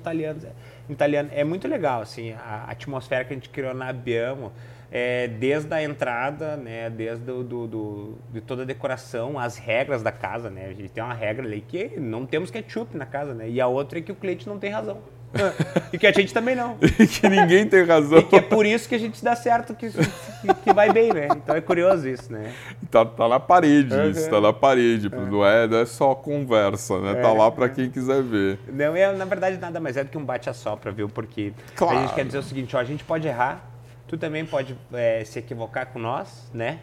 italiano. 0.93 1.31
É 1.33 1.45
muito 1.45 1.67
legal, 1.69 2.03
assim, 2.03 2.33
a 2.33 2.67
atmosfera 2.71 3.25
que 3.25 3.33
a 3.33 3.37
gente 3.37 3.49
criou 3.49 3.75
na 3.75 3.89
Abiamo. 3.89 4.53
é, 4.93 5.27
desde 5.27 5.73
a 5.73 5.83
entrada, 5.83 6.55
né, 6.55 6.91
desde 6.91 7.25
do, 7.25 7.43
do, 7.43 7.67
do, 7.67 8.19
de 8.31 8.43
toda 8.43 8.63
a 8.63 8.67
decoração, 8.67 9.39
as 9.39 9.57
regras 9.57 10.03
da 10.03 10.13
casa, 10.13 10.51
né? 10.51 10.67
A 10.67 10.75
gente 10.75 10.91
tem 10.91 11.03
uma 11.03 11.15
regra 11.15 11.47
ali 11.47 11.63
que 11.63 11.99
não 11.99 12.27
temos 12.27 12.51
ketchup 12.51 12.95
na 12.95 13.07
casa, 13.07 13.33
né? 13.33 13.49
E 13.49 13.59
a 13.59 13.67
outra 13.67 13.99
é 13.99 14.03
que 14.03 14.13
o 14.13 14.15
cliente 14.15 14.47
não 14.47 14.59
tem 14.59 14.71
razão. 14.71 15.01
E 15.93 15.99
que 15.99 16.07
a 16.07 16.13
gente 16.13 16.33
também 16.33 16.55
não. 16.55 16.77
E 16.99 17.07
que 17.07 17.29
ninguém 17.29 17.67
tem 17.67 17.85
razão. 17.85 18.19
E 18.19 18.23
que 18.23 18.37
é 18.37 18.41
por 18.41 18.67
isso 18.67 18.89
que 18.89 18.95
a 18.95 18.99
gente 18.99 19.23
dá 19.25 19.35
certo, 19.35 19.75
que, 19.75 19.91
que, 19.91 20.73
vai 20.73 20.93
bem, 20.93 21.13
né? 21.13 21.29
Então 21.37 21.55
é 21.55 21.61
curioso 21.61 22.09
isso, 22.09 22.33
né? 22.33 22.53
Tá, 22.91 23.05
tá 23.05 23.29
na 23.29 23.41
parede 23.41 23.95
uhum. 23.95 24.11
isso, 24.11 24.29
tá 24.29 24.41
na 24.41 24.53
parede. 24.53 25.09
Uhum. 25.09 25.27
Não, 25.27 25.47
é, 25.47 25.67
não 25.67 25.79
é 25.79 25.87
só 25.87 26.15
conversa, 26.15 26.99
né? 27.01 27.15
Tá 27.15 27.19
é, 27.19 27.23
tá 27.23 27.33
lá 27.33 27.51
para 27.51 27.69
quem 27.69 27.91
quiser 27.91 28.23
ver. 28.23 28.59
Não 28.69 28.95
é, 28.95 29.13
na 29.13 29.25
verdade, 29.25 29.59
nada 29.59 29.81
mais 29.81 29.97
é 29.97 30.05
do 30.05 30.11
que 30.11 30.19
um 30.19 30.25
bate-a-sopra, 30.25 30.93
viu? 30.93 31.09
Porque 31.09 31.53
claro. 31.75 31.99
a 31.99 32.01
gente 32.03 32.15
quer 32.15 32.25
dizer 32.25 32.39
o 32.39 32.43
seguinte, 32.43 32.77
ó, 32.77 32.79
a 32.79 32.85
gente 32.85 33.05
pode 33.05 33.27
errar, 33.27 33.65
tu 34.07 34.17
também 34.17 34.45
pode 34.45 34.77
é, 34.93 35.25
se 35.25 35.39
equivocar 35.39 35.87
com 35.87 35.99
nós, 35.99 36.51
né? 36.53 36.81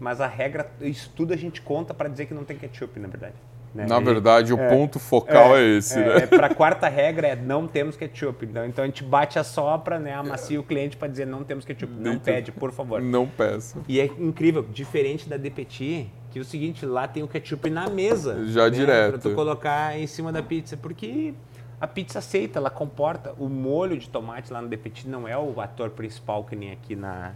Mas 0.00 0.20
a 0.20 0.26
regra, 0.26 0.68
isso 0.80 1.12
tudo 1.14 1.32
a 1.32 1.36
gente 1.36 1.62
conta 1.62 1.94
para 1.94 2.08
dizer 2.08 2.26
que 2.26 2.34
não 2.34 2.44
tem 2.44 2.56
ketchup, 2.56 2.98
na 2.98 3.08
verdade. 3.08 3.34
Né? 3.74 3.86
Na 3.86 3.98
verdade, 4.00 4.52
o 4.52 4.58
é, 4.58 4.68
ponto 4.68 4.98
focal 4.98 5.56
é, 5.56 5.62
é 5.62 5.76
esse, 5.78 5.98
é, 5.98 6.04
né? 6.04 6.16
É, 6.24 6.26
para 6.26 6.48
a 6.48 6.54
quarta 6.54 6.88
regra 6.88 7.28
é 7.28 7.36
não 7.36 7.66
temos 7.66 7.96
ketchup. 7.96 8.44
Então, 8.44 8.66
então 8.66 8.84
a 8.84 8.86
gente 8.86 9.02
bate 9.02 9.38
a 9.38 9.44
sopra, 9.44 9.98
né, 9.98 10.12
amacia 10.12 10.60
o 10.60 10.62
cliente 10.62 10.96
para 10.96 11.08
dizer 11.08 11.26
não 11.26 11.42
temos 11.42 11.64
ketchup. 11.64 11.92
Não 11.92 12.18
pede, 12.18 12.52
por 12.52 12.70
favor. 12.70 13.00
Não 13.00 13.26
peça. 13.26 13.78
E 13.88 13.98
é 13.98 14.04
incrível, 14.04 14.62
diferente 14.62 15.26
da 15.26 15.38
DPT, 15.38 16.06
que 16.30 16.38
é 16.38 16.42
o 16.42 16.44
seguinte, 16.44 16.84
lá 16.84 17.08
tem 17.08 17.22
o 17.22 17.28
ketchup 17.28 17.70
na 17.70 17.88
mesa. 17.88 18.44
Já 18.46 18.64
né, 18.64 18.70
direto. 18.70 19.10
Para 19.12 19.30
tu 19.30 19.34
colocar 19.34 19.98
em 19.98 20.06
cima 20.06 20.30
da 20.30 20.42
pizza, 20.42 20.76
porque 20.76 21.32
a 21.80 21.86
pizza 21.86 22.18
aceita, 22.18 22.58
ela 22.58 22.70
comporta. 22.70 23.34
O 23.38 23.48
molho 23.48 23.96
de 23.96 24.08
tomate 24.08 24.52
lá 24.52 24.60
no 24.60 24.68
DPT 24.68 25.08
não 25.08 25.26
é 25.26 25.36
o 25.36 25.60
ator 25.60 25.90
principal 25.90 26.44
que 26.44 26.54
nem 26.54 26.72
aqui 26.72 26.94
na, 26.94 27.32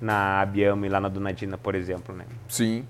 na 0.00 0.40
Abiamo 0.40 0.84
e 0.84 0.88
lá 0.88 1.00
na 1.00 1.08
Donadina, 1.08 1.56
por 1.56 1.74
exemplo, 1.74 2.14
né? 2.14 2.24
Sim. 2.48 2.84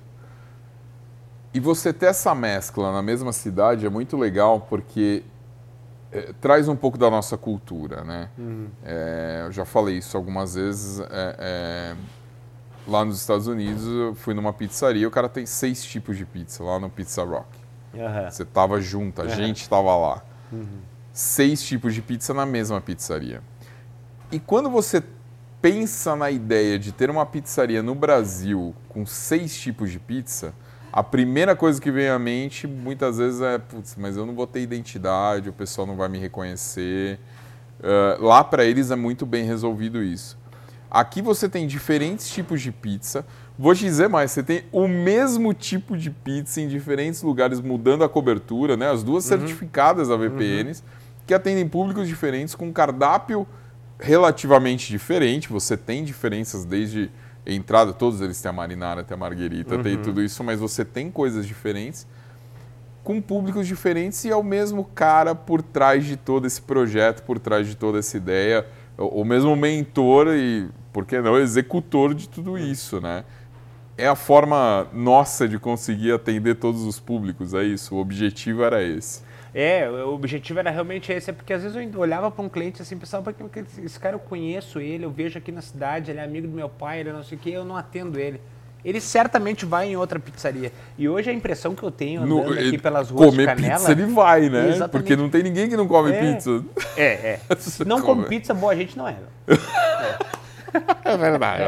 E 1.56 1.60
você 1.60 1.90
ter 1.90 2.04
essa 2.04 2.34
mescla 2.34 2.92
na 2.92 3.00
mesma 3.00 3.32
cidade 3.32 3.86
é 3.86 3.88
muito 3.88 4.14
legal 4.18 4.60
porque 4.60 5.22
é, 6.12 6.34
traz 6.38 6.68
um 6.68 6.76
pouco 6.76 6.98
da 6.98 7.08
nossa 7.08 7.38
cultura, 7.38 8.04
né? 8.04 8.28
Uhum. 8.36 8.68
É, 8.84 9.44
eu 9.46 9.52
já 9.52 9.64
falei 9.64 9.96
isso 9.96 10.18
algumas 10.18 10.54
vezes. 10.54 11.00
É, 11.10 11.96
lá 12.86 13.06
nos 13.06 13.18
Estados 13.18 13.46
Unidos, 13.46 13.86
eu 13.86 14.14
fui 14.14 14.34
numa 14.34 14.52
pizzaria, 14.52 15.08
o 15.08 15.10
cara 15.10 15.30
tem 15.30 15.46
seis 15.46 15.82
tipos 15.82 16.18
de 16.18 16.26
pizza 16.26 16.62
lá 16.62 16.78
no 16.78 16.90
Pizza 16.90 17.24
Rock. 17.24 17.48
Uhum. 17.94 18.30
Você 18.30 18.44
tava 18.44 18.78
junto, 18.78 19.22
a 19.22 19.24
uhum. 19.24 19.30
gente 19.30 19.66
tava 19.66 19.96
lá. 19.96 20.22
Uhum. 20.52 20.80
Seis 21.10 21.62
tipos 21.62 21.94
de 21.94 22.02
pizza 22.02 22.34
na 22.34 22.44
mesma 22.44 22.82
pizzaria. 22.82 23.40
E 24.30 24.38
quando 24.38 24.68
você 24.68 25.02
pensa 25.62 26.14
na 26.14 26.30
ideia 26.30 26.78
de 26.78 26.92
ter 26.92 27.08
uma 27.08 27.24
pizzaria 27.24 27.82
no 27.82 27.94
Brasil 27.94 28.74
com 28.90 29.06
seis 29.06 29.58
tipos 29.58 29.90
de 29.90 29.98
pizza, 29.98 30.52
a 30.96 31.02
primeira 31.02 31.54
coisa 31.54 31.78
que 31.78 31.90
vem 31.90 32.08
à 32.08 32.18
mente 32.18 32.66
muitas 32.66 33.18
vezes 33.18 33.42
é, 33.42 33.58
putz, 33.58 33.94
mas 33.98 34.16
eu 34.16 34.24
não 34.24 34.34
vou 34.34 34.46
ter 34.46 34.62
identidade, 34.62 35.46
o 35.46 35.52
pessoal 35.52 35.86
não 35.86 35.94
vai 35.94 36.08
me 36.08 36.18
reconhecer. 36.18 37.20
Uh, 37.80 38.24
lá 38.24 38.42
para 38.42 38.64
eles 38.64 38.90
é 38.90 38.96
muito 38.96 39.26
bem 39.26 39.44
resolvido 39.44 40.02
isso. 40.02 40.38
Aqui 40.90 41.20
você 41.20 41.50
tem 41.50 41.66
diferentes 41.66 42.30
tipos 42.30 42.62
de 42.62 42.72
pizza. 42.72 43.26
Vou 43.58 43.74
te 43.74 43.84
dizer 43.84 44.08
mais, 44.08 44.30
você 44.30 44.42
tem 44.42 44.64
o 44.72 44.88
mesmo 44.88 45.52
tipo 45.52 45.98
de 45.98 46.10
pizza 46.10 46.62
em 46.62 46.68
diferentes 46.68 47.20
lugares, 47.20 47.60
mudando 47.60 48.02
a 48.02 48.08
cobertura, 48.08 48.74
né? 48.74 48.90
As 48.90 49.02
duas 49.02 49.24
uhum. 49.24 49.36
certificadas 49.36 50.10
a 50.10 50.16
VPNs, 50.16 50.80
uhum. 50.80 50.88
que 51.26 51.34
atendem 51.34 51.68
públicos 51.68 52.08
diferentes, 52.08 52.54
com 52.54 52.72
cardápio 52.72 53.46
relativamente 54.00 54.88
diferente. 54.88 55.50
Você 55.50 55.76
tem 55.76 56.02
diferenças 56.02 56.64
desde 56.64 57.10
entrada, 57.46 57.92
todos 57.92 58.20
eles 58.20 58.40
têm 58.40 58.50
a 58.50 58.52
marinara, 58.52 59.04
tem 59.04 59.14
a 59.14 59.18
marguerita, 59.18 59.76
uhum. 59.76 59.82
tem 59.82 59.96
tudo 59.96 60.22
isso, 60.22 60.42
mas 60.42 60.58
você 60.58 60.84
tem 60.84 61.10
coisas 61.10 61.46
diferentes 61.46 62.06
com 63.06 63.20
públicos 63.20 63.68
diferentes 63.68 64.24
e 64.24 64.30
é 64.30 64.34
o 64.34 64.42
mesmo 64.42 64.82
cara 64.82 65.32
por 65.32 65.62
trás 65.62 66.04
de 66.04 66.16
todo 66.16 66.44
esse 66.44 66.60
projeto, 66.60 67.22
por 67.22 67.38
trás 67.38 67.64
de 67.68 67.76
toda 67.76 68.00
essa 68.00 68.16
ideia, 68.16 68.66
o 68.98 69.24
mesmo 69.24 69.54
mentor 69.54 70.26
e, 70.34 70.68
por 70.92 71.06
que 71.06 71.20
não, 71.20 71.38
executor 71.38 72.12
de 72.14 72.28
tudo 72.28 72.58
isso, 72.58 73.00
né? 73.00 73.24
É 73.96 74.08
a 74.08 74.16
forma 74.16 74.88
nossa 74.92 75.46
de 75.46 75.56
conseguir 75.56 76.10
atender 76.10 76.56
todos 76.56 76.82
os 76.82 76.98
públicos, 76.98 77.54
é 77.54 77.62
isso, 77.62 77.94
o 77.94 77.98
objetivo 77.98 78.64
era 78.64 78.82
esse. 78.82 79.22
É, 79.58 79.88
o 79.88 80.12
objetivo 80.12 80.58
era 80.58 80.70
realmente 80.70 81.10
esse, 81.10 81.30
é 81.30 81.32
porque 81.32 81.50
às 81.50 81.62
vezes 81.62 81.74
eu 81.74 81.98
olhava 81.98 82.30
para 82.30 82.44
um 82.44 82.48
cliente 82.48 82.82
assim, 82.82 82.94
pensava, 82.98 83.32
porque 83.32 83.64
esse 83.82 83.98
cara 83.98 84.14
eu 84.14 84.18
conheço 84.18 84.78
ele, 84.78 85.06
eu 85.06 85.10
vejo 85.10 85.38
aqui 85.38 85.50
na 85.50 85.62
cidade, 85.62 86.10
ele 86.10 86.20
é 86.20 86.24
amigo 86.24 86.46
do 86.46 86.52
meu 86.52 86.68
pai, 86.68 87.00
ele 87.00 87.08
é 87.08 87.12
não 87.14 87.24
sei 87.24 87.38
o 87.38 87.40
que, 87.40 87.52
eu 87.52 87.64
não 87.64 87.74
atendo 87.74 88.20
ele. 88.20 88.38
Ele 88.84 89.00
certamente 89.00 89.64
vai 89.64 89.88
em 89.88 89.96
outra 89.96 90.20
pizzaria. 90.20 90.70
E 90.98 91.08
hoje 91.08 91.30
a 91.30 91.32
impressão 91.32 91.74
que 91.74 91.82
eu 91.82 91.90
tenho 91.90 92.20
andando 92.20 92.50
no, 92.50 92.52
aqui 92.52 92.76
pelas 92.76 93.08
ruas 93.08 93.30
comer 93.30 93.46
de 93.46 93.54
Canela... 93.54 93.78
pizza 93.78 93.92
ele 93.92 94.04
vai, 94.04 94.50
né? 94.50 94.68
Exatamente. 94.68 94.90
Porque 94.90 95.16
não 95.16 95.30
tem 95.30 95.42
ninguém 95.42 95.70
que 95.70 95.76
não 95.76 95.88
come 95.88 96.12
é, 96.12 96.20
pizza. 96.20 96.62
É, 96.94 97.04
é. 97.04 97.40
Se 97.56 97.82
não 97.82 98.02
come. 98.02 98.24
come 98.24 98.28
pizza, 98.28 98.52
boa 98.52 98.76
gente 98.76 98.94
não 98.94 99.08
é. 99.08 99.16
É, 99.48 101.08
é 101.14 101.16
verdade. 101.16 101.64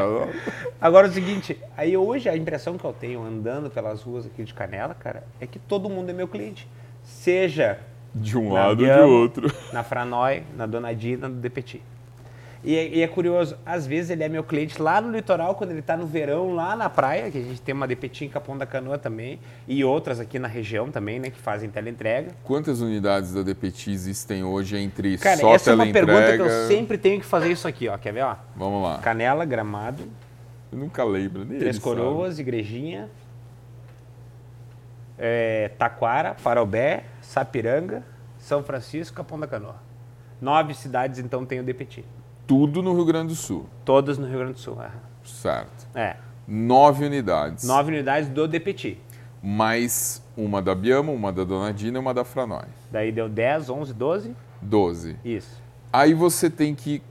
Agora 0.79 1.07
é 1.07 1.09
o 1.09 1.13
seguinte, 1.13 1.57
aí 1.75 1.97
hoje 1.97 2.29
a 2.29 2.37
impressão 2.37 2.77
que 2.77 2.85
eu 2.85 2.93
tenho 2.93 3.23
andando 3.23 3.67
pelas 3.67 4.03
ruas 4.03 4.27
aqui 4.27 4.43
de 4.43 4.53
Canela, 4.53 4.93
cara, 4.93 5.23
é 5.41 5.47
que 5.47 5.57
todo 5.57 5.89
mundo 5.89 6.11
é 6.11 6.13
meu 6.13 6.27
cliente 6.27 6.67
seja 7.09 7.79
de 8.13 8.37
um 8.37 8.51
lado 8.51 8.69
ou 8.69 8.75
de 8.75 9.01
outro. 9.01 9.53
Na 9.73 9.83
Franói, 9.83 10.43
na 10.55 10.65
Donadina, 10.65 11.27
no 11.27 11.35
DPT. 11.35 11.81
E 12.63 12.73
e 12.73 13.01
é, 13.01 13.07
curioso, 13.07 13.55
às 13.65 13.87
vezes 13.87 14.09
ele 14.11 14.23
é 14.23 14.27
meu 14.27 14.43
cliente 14.43 14.81
lá 14.81 14.99
no 14.99 15.11
litoral, 15.11 15.55
quando 15.55 15.71
ele 15.71 15.79
está 15.79 15.95
no 15.95 16.05
verão, 16.05 16.53
lá 16.53 16.75
na 16.75 16.89
praia, 16.89 17.31
que 17.31 17.37
a 17.37 17.41
gente 17.41 17.61
tem 17.61 17.73
uma 17.73 17.87
DPT 17.87 18.25
em 18.25 18.29
Capão 18.29 18.57
da 18.57 18.65
Canoa 18.65 18.97
também, 18.97 19.39
e 19.65 19.83
outras 19.83 20.19
aqui 20.19 20.37
na 20.37 20.47
região 20.47 20.91
também, 20.91 21.19
né, 21.19 21.29
que 21.29 21.39
fazem 21.39 21.69
teleentrega. 21.69 22.31
Quantas 22.43 22.81
unidades 22.81 23.33
da 23.33 23.43
DPT 23.43 23.91
existem 23.91 24.43
hoje 24.43 24.77
entre 24.77 25.17
Cara, 25.17 25.37
só 25.37 25.55
essa 25.55 25.71
é 25.71 25.75
uma 25.75 25.87
pergunta 25.87 26.35
que 26.35 26.41
eu 26.41 26.67
sempre 26.67 26.97
tenho 26.97 27.21
que 27.21 27.25
fazer 27.25 27.49
isso 27.49 27.67
aqui, 27.67 27.87
ó. 27.87 27.97
Quer 27.97 28.11
ver, 28.11 28.23
ó? 28.23 28.35
Vamos 28.55 28.83
lá. 28.83 28.97
Canela, 28.97 29.45
Gramado. 29.45 30.03
Eu 30.71 30.77
nunca 30.77 31.03
lembro, 31.03 31.45
nem 31.45 31.59
Três 31.59 31.79
Coroas, 31.79 32.35
sabe. 32.35 32.41
Igrejinha, 32.41 33.09
é, 35.19 35.69
Taquara, 35.77 36.35
Parobé, 36.41 37.03
Sapiranga, 37.21 38.03
São 38.37 38.63
Francisco, 38.63 39.17
Capão 39.17 39.37
da 39.37 39.45
Canoa. 39.45 39.75
Nove 40.41 40.73
cidades, 40.73 41.19
então, 41.19 41.45
tem 41.45 41.59
o 41.59 41.63
DPT. 41.63 42.05
Tudo 42.47 42.81
no 42.81 42.93
Rio 42.93 43.05
Grande 43.05 43.27
do 43.27 43.35
Sul? 43.35 43.67
Todas 43.83 44.17
no 44.17 44.25
Rio 44.25 44.39
Grande 44.39 44.53
do 44.53 44.59
Sul, 44.59 44.81
é. 44.81 44.89
Certo. 45.23 45.87
É. 45.93 46.15
Nove 46.47 47.05
unidades. 47.05 47.65
Nove 47.65 47.91
unidades 47.91 48.29
do 48.29 48.47
DPT. 48.47 48.97
Mais 49.43 50.23
uma 50.35 50.61
da 50.61 50.73
Biama, 50.73 51.11
uma 51.11 51.31
da 51.31 51.43
Donadina 51.43 51.97
e 51.97 52.01
uma 52.01 52.13
da 52.13 52.23
Franói. 52.23 52.65
Daí 52.89 53.11
deu 53.11 53.29
10, 53.29 53.69
11, 53.69 53.93
12? 53.93 54.35
12. 54.61 55.17
Isso. 55.23 55.61
Aí 55.91 56.13
você 56.13 56.49
tem 56.49 56.73
que... 56.73 57.03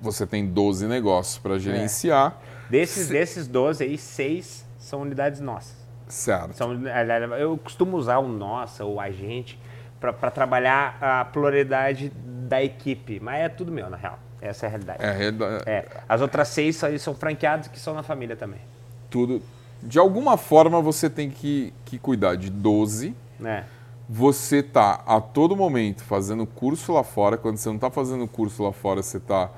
Você 0.00 0.26
tem 0.26 0.46
12 0.46 0.86
negócios 0.86 1.38
para 1.38 1.58
gerenciar. 1.58 2.36
É. 2.68 2.70
Desses, 2.70 3.06
Se... 3.06 3.12
desses 3.12 3.46
12 3.46 3.84
aí, 3.84 3.96
seis 3.96 4.66
são 4.78 5.02
unidades 5.02 5.40
nossas. 5.40 5.81
Certo. 6.08 6.54
São, 6.54 6.72
eu 7.38 7.56
costumo 7.58 7.96
usar 7.96 8.18
o 8.18 8.28
nossa, 8.28 8.84
o 8.84 9.00
agente, 9.00 9.58
para 10.00 10.30
trabalhar 10.30 10.98
a 11.00 11.24
pluralidade 11.24 12.12
da 12.48 12.62
equipe, 12.62 13.20
mas 13.20 13.40
é 13.40 13.48
tudo 13.48 13.70
meu, 13.70 13.88
na 13.88 13.96
real. 13.96 14.18
Essa 14.40 14.66
é 14.66 14.68
a 14.68 14.70
realidade. 14.70 14.98
É, 15.04 15.70
é. 15.70 15.86
As 16.08 16.20
outras 16.20 16.48
seis 16.48 16.80
são 16.98 17.14
franqueados 17.14 17.68
que 17.68 17.78
são 17.78 17.94
na 17.94 18.02
família 18.02 18.34
também. 18.34 18.60
Tudo. 19.08 19.40
De 19.80 19.98
alguma 19.98 20.36
forma 20.36 20.80
você 20.82 21.08
tem 21.08 21.30
que, 21.30 21.72
que 21.84 21.96
cuidar 21.98 22.36
de 22.36 22.50
12. 22.50 23.14
É. 23.44 23.64
Você 24.08 24.62
tá 24.62 25.00
a 25.06 25.20
todo 25.20 25.56
momento 25.56 26.02
fazendo 26.02 26.44
curso 26.44 26.92
lá 26.92 27.04
fora. 27.04 27.36
Quando 27.36 27.56
você 27.56 27.68
não 27.68 27.76
está 27.76 27.90
fazendo 27.90 28.26
curso 28.26 28.64
lá 28.64 28.72
fora, 28.72 29.00
você 29.00 29.18
está 29.18 29.48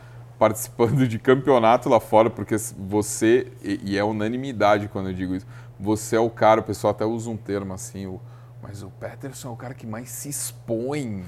participando 0.44 1.09
de 1.09 1.18
campeonato 1.18 1.88
lá 1.88 1.98
fora, 1.98 2.28
porque 2.28 2.54
você, 2.76 3.50
e 3.62 3.96
é 3.96 4.04
unanimidade 4.04 4.88
quando 4.88 5.09
eu 5.09 5.14
digo 5.14 5.35
isso, 5.35 5.46
você 5.80 6.16
é 6.16 6.20
o 6.20 6.28
cara, 6.28 6.61
o 6.61 6.62
pessoal 6.62 6.90
até 6.90 7.02
usa 7.07 7.30
um 7.30 7.37
termo 7.37 7.72
assim, 7.72 8.04
o, 8.04 8.20
mas 8.62 8.83
o 8.83 8.90
Peterson 8.90 9.48
é 9.48 9.52
o 9.52 9.57
cara 9.57 9.72
que 9.72 9.87
mais 9.87 10.11
se 10.11 10.28
expõe, 10.28 11.24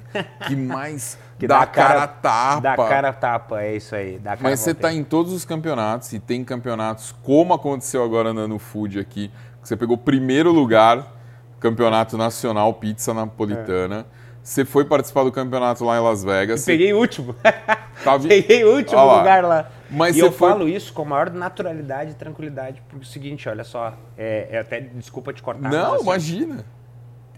que 0.46 0.54
mais 0.54 1.16
que 1.38 1.46
dá, 1.46 1.56
dá 1.56 1.62
a 1.62 1.66
cara, 1.66 1.88
cara 1.94 2.08
tapa. 2.08 2.60
Dá 2.60 2.76
cara 2.76 3.12
tapa, 3.14 3.62
é 3.62 3.76
isso 3.76 3.94
aí. 3.94 4.20
mas 4.38 4.60
você 4.60 4.72
está 4.72 4.92
em 4.92 5.02
todos 5.02 5.32
os 5.32 5.46
campeonatos 5.46 6.12
e 6.12 6.18
tem 6.18 6.44
campeonatos 6.44 7.12
como 7.22 7.54
aconteceu 7.54 8.04
agora 8.04 8.34
na 8.34 8.46
No 8.46 8.58
Food 8.58 9.00
aqui, 9.00 9.32
que 9.62 9.66
você 9.66 9.78
pegou 9.78 9.96
primeiro 9.96 10.52
lugar, 10.52 11.10
campeonato 11.58 12.18
nacional 12.18 12.74
pizza 12.74 13.14
napolitana. 13.14 14.04
É. 14.22 14.25
Você 14.46 14.64
foi 14.64 14.84
participar 14.84 15.24
do 15.24 15.32
campeonato 15.32 15.84
lá 15.84 15.96
em 15.96 16.00
Las 16.00 16.22
Vegas. 16.22 16.64
Peguei 16.64 16.92
o 16.92 16.98
último. 16.98 17.34
Vi... 18.22 18.28
peguei 18.28 18.64
o 18.64 18.76
último 18.76 19.04
lá. 19.04 19.18
lugar 19.18 19.44
lá. 19.44 19.70
Mas 19.90 20.16
e 20.16 20.20
eu 20.20 20.30
foi... 20.30 20.50
falo 20.50 20.68
isso 20.68 20.92
com 20.92 21.02
a 21.02 21.04
maior 21.04 21.30
naturalidade 21.32 22.12
e 22.12 22.14
tranquilidade, 22.14 22.80
porque 22.88 23.04
é 23.04 23.08
o 23.08 23.10
seguinte, 23.10 23.48
olha 23.48 23.64
só, 23.64 23.98
é, 24.16 24.46
é 24.52 24.58
até 24.60 24.80
desculpa 24.80 25.32
te 25.32 25.42
cortar. 25.42 25.68
Não, 25.68 25.94
assim, 25.94 26.04
imagina. 26.04 26.64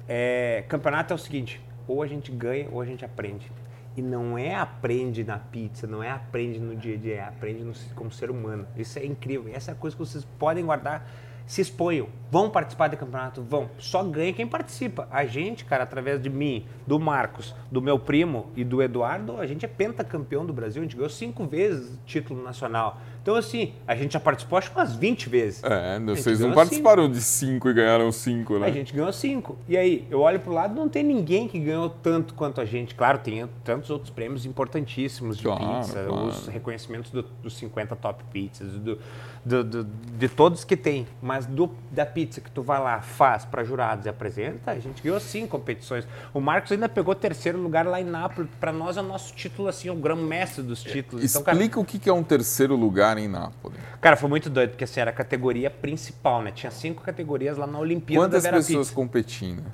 É, 0.06 0.64
campeonato 0.68 1.14
é 1.14 1.16
o 1.16 1.18
seguinte, 1.18 1.62
ou 1.86 2.02
a 2.02 2.06
gente 2.06 2.30
ganha 2.30 2.68
ou 2.70 2.82
a 2.82 2.84
gente 2.84 3.02
aprende. 3.06 3.50
E 3.96 4.02
não 4.02 4.36
é 4.36 4.54
aprende 4.54 5.24
na 5.24 5.38
pizza, 5.38 5.86
não 5.86 6.02
é 6.02 6.10
aprende 6.10 6.58
no 6.58 6.76
dia 6.76 6.94
a 6.94 6.98
dia, 6.98 7.14
é 7.14 7.20
aprende 7.22 7.64
no, 7.64 7.72
como 7.94 8.12
ser 8.12 8.30
humano. 8.30 8.66
Isso 8.76 8.98
é 8.98 9.06
incrível. 9.06 9.50
Essa 9.50 9.70
é 9.70 9.72
a 9.72 9.74
coisa 9.74 9.96
que 9.96 10.04
vocês 10.04 10.26
podem 10.38 10.62
guardar 10.62 11.08
se 11.48 11.62
exponham, 11.62 12.08
vão 12.30 12.50
participar 12.50 12.88
do 12.88 12.96
campeonato, 12.98 13.42
vão. 13.42 13.70
Só 13.78 14.04
ganha 14.04 14.34
quem 14.34 14.46
participa. 14.46 15.08
A 15.10 15.24
gente, 15.24 15.64
cara, 15.64 15.82
através 15.82 16.22
de 16.22 16.28
mim, 16.28 16.66
do 16.86 17.00
Marcos, 17.00 17.54
do 17.72 17.80
meu 17.80 17.98
primo 17.98 18.50
e 18.54 18.62
do 18.62 18.82
Eduardo, 18.82 19.40
a 19.40 19.46
gente 19.46 19.64
é 19.64 19.68
pentacampeão 19.68 20.44
do 20.44 20.52
Brasil. 20.52 20.82
A 20.82 20.84
gente 20.84 20.94
ganhou 20.94 21.08
cinco 21.08 21.46
vezes 21.46 21.98
título 22.04 22.44
nacional. 22.44 23.00
Então, 23.28 23.36
assim, 23.36 23.74
a 23.86 23.94
gente 23.94 24.14
já 24.14 24.20
participou 24.20 24.58
acho 24.58 24.70
que 24.70 24.78
umas 24.78 24.96
20 24.96 25.28
vezes. 25.28 25.62
É, 25.62 26.00
vocês 26.00 26.40
não 26.40 26.52
participaram 26.52 27.02
cinco. 27.02 27.14
de 27.14 27.20
cinco 27.20 27.68
e 27.68 27.74
ganharam 27.74 28.10
cinco, 28.10 28.58
né? 28.58 28.66
A 28.66 28.70
gente 28.70 28.94
ganhou 28.94 29.12
cinco. 29.12 29.58
E 29.68 29.76
aí, 29.76 30.06
eu 30.10 30.20
olho 30.20 30.40
pro 30.40 30.50
lado, 30.50 30.74
não 30.74 30.88
tem 30.88 31.04
ninguém 31.04 31.46
que 31.46 31.58
ganhou 31.58 31.90
tanto 31.90 32.32
quanto 32.32 32.58
a 32.58 32.64
gente. 32.64 32.94
Claro, 32.94 33.18
tem 33.18 33.46
tantos 33.62 33.90
outros 33.90 34.08
prêmios 34.08 34.46
importantíssimos 34.46 35.36
de 35.36 35.42
claro, 35.42 35.62
pizza, 35.62 36.04
claro. 36.08 36.26
os 36.28 36.46
reconhecimentos 36.46 37.10
do, 37.10 37.22
dos 37.22 37.54
50 37.58 37.94
top 37.96 38.24
pizzas, 38.32 38.72
do, 38.78 38.98
do, 39.44 39.62
do, 39.62 39.84
de 39.84 40.28
todos 40.30 40.64
que 40.64 40.74
tem. 40.74 41.06
Mas 41.20 41.44
do, 41.44 41.70
da 41.90 42.06
pizza 42.06 42.40
que 42.40 42.50
tu 42.50 42.62
vai 42.62 42.80
lá, 42.80 43.02
faz 43.02 43.44
para 43.44 43.62
jurados 43.62 44.06
e 44.06 44.08
apresenta, 44.08 44.70
a 44.70 44.78
gente 44.78 45.02
ganhou 45.02 45.20
cinco 45.20 45.48
competições. 45.48 46.08
O 46.32 46.40
Marcos 46.40 46.72
ainda 46.72 46.88
pegou 46.88 47.14
terceiro 47.14 47.60
lugar 47.60 47.84
lá 47.84 48.00
em 48.00 48.04
Nápoles. 48.04 48.50
Para 48.58 48.72
nós 48.72 48.96
é 48.96 49.02
o 49.02 49.04
nosso 49.04 49.34
título, 49.34 49.68
assim, 49.68 49.90
o 49.90 49.94
grão-mestre 49.94 50.62
dos 50.62 50.82
títulos. 50.82 51.22
Explica 51.22 51.52
então, 51.52 51.68
cara, 51.68 51.80
o 51.80 51.84
que 51.84 52.08
é 52.08 52.12
um 52.12 52.22
terceiro 52.22 52.74
lugar 52.74 53.17
em 53.18 53.28
Nápoles. 53.28 53.78
Cara, 54.00 54.16
foi 54.16 54.28
muito 54.28 54.48
doido, 54.48 54.70
porque 54.70 54.84
assim, 54.84 55.00
era 55.00 55.10
a 55.10 55.14
categoria 55.14 55.70
principal, 55.70 56.42
né? 56.42 56.50
Tinha 56.50 56.70
cinco 56.70 57.02
categorias 57.02 57.56
lá 57.56 57.66
na 57.66 57.78
Olimpíada 57.78 58.24
Quantas 58.26 58.42
da 58.42 58.50
Vera 58.50 58.62
pessoas 58.62 58.88
Pizza. 58.88 58.94
competindo? 58.94 59.64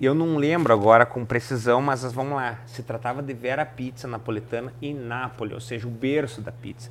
Eu 0.00 0.14
não 0.14 0.36
lembro 0.36 0.72
agora 0.72 1.06
com 1.06 1.24
precisão, 1.24 1.80
mas 1.80 2.02
vamos 2.12 2.34
lá. 2.34 2.58
Se 2.66 2.82
tratava 2.82 3.22
de 3.22 3.32
Vera 3.32 3.64
Pizza 3.64 4.08
napolitana 4.08 4.72
em 4.82 4.92
Nápoles, 4.92 5.54
ou 5.54 5.60
seja, 5.60 5.86
o 5.86 5.90
berço 5.90 6.40
da 6.40 6.52
pizza. 6.52 6.90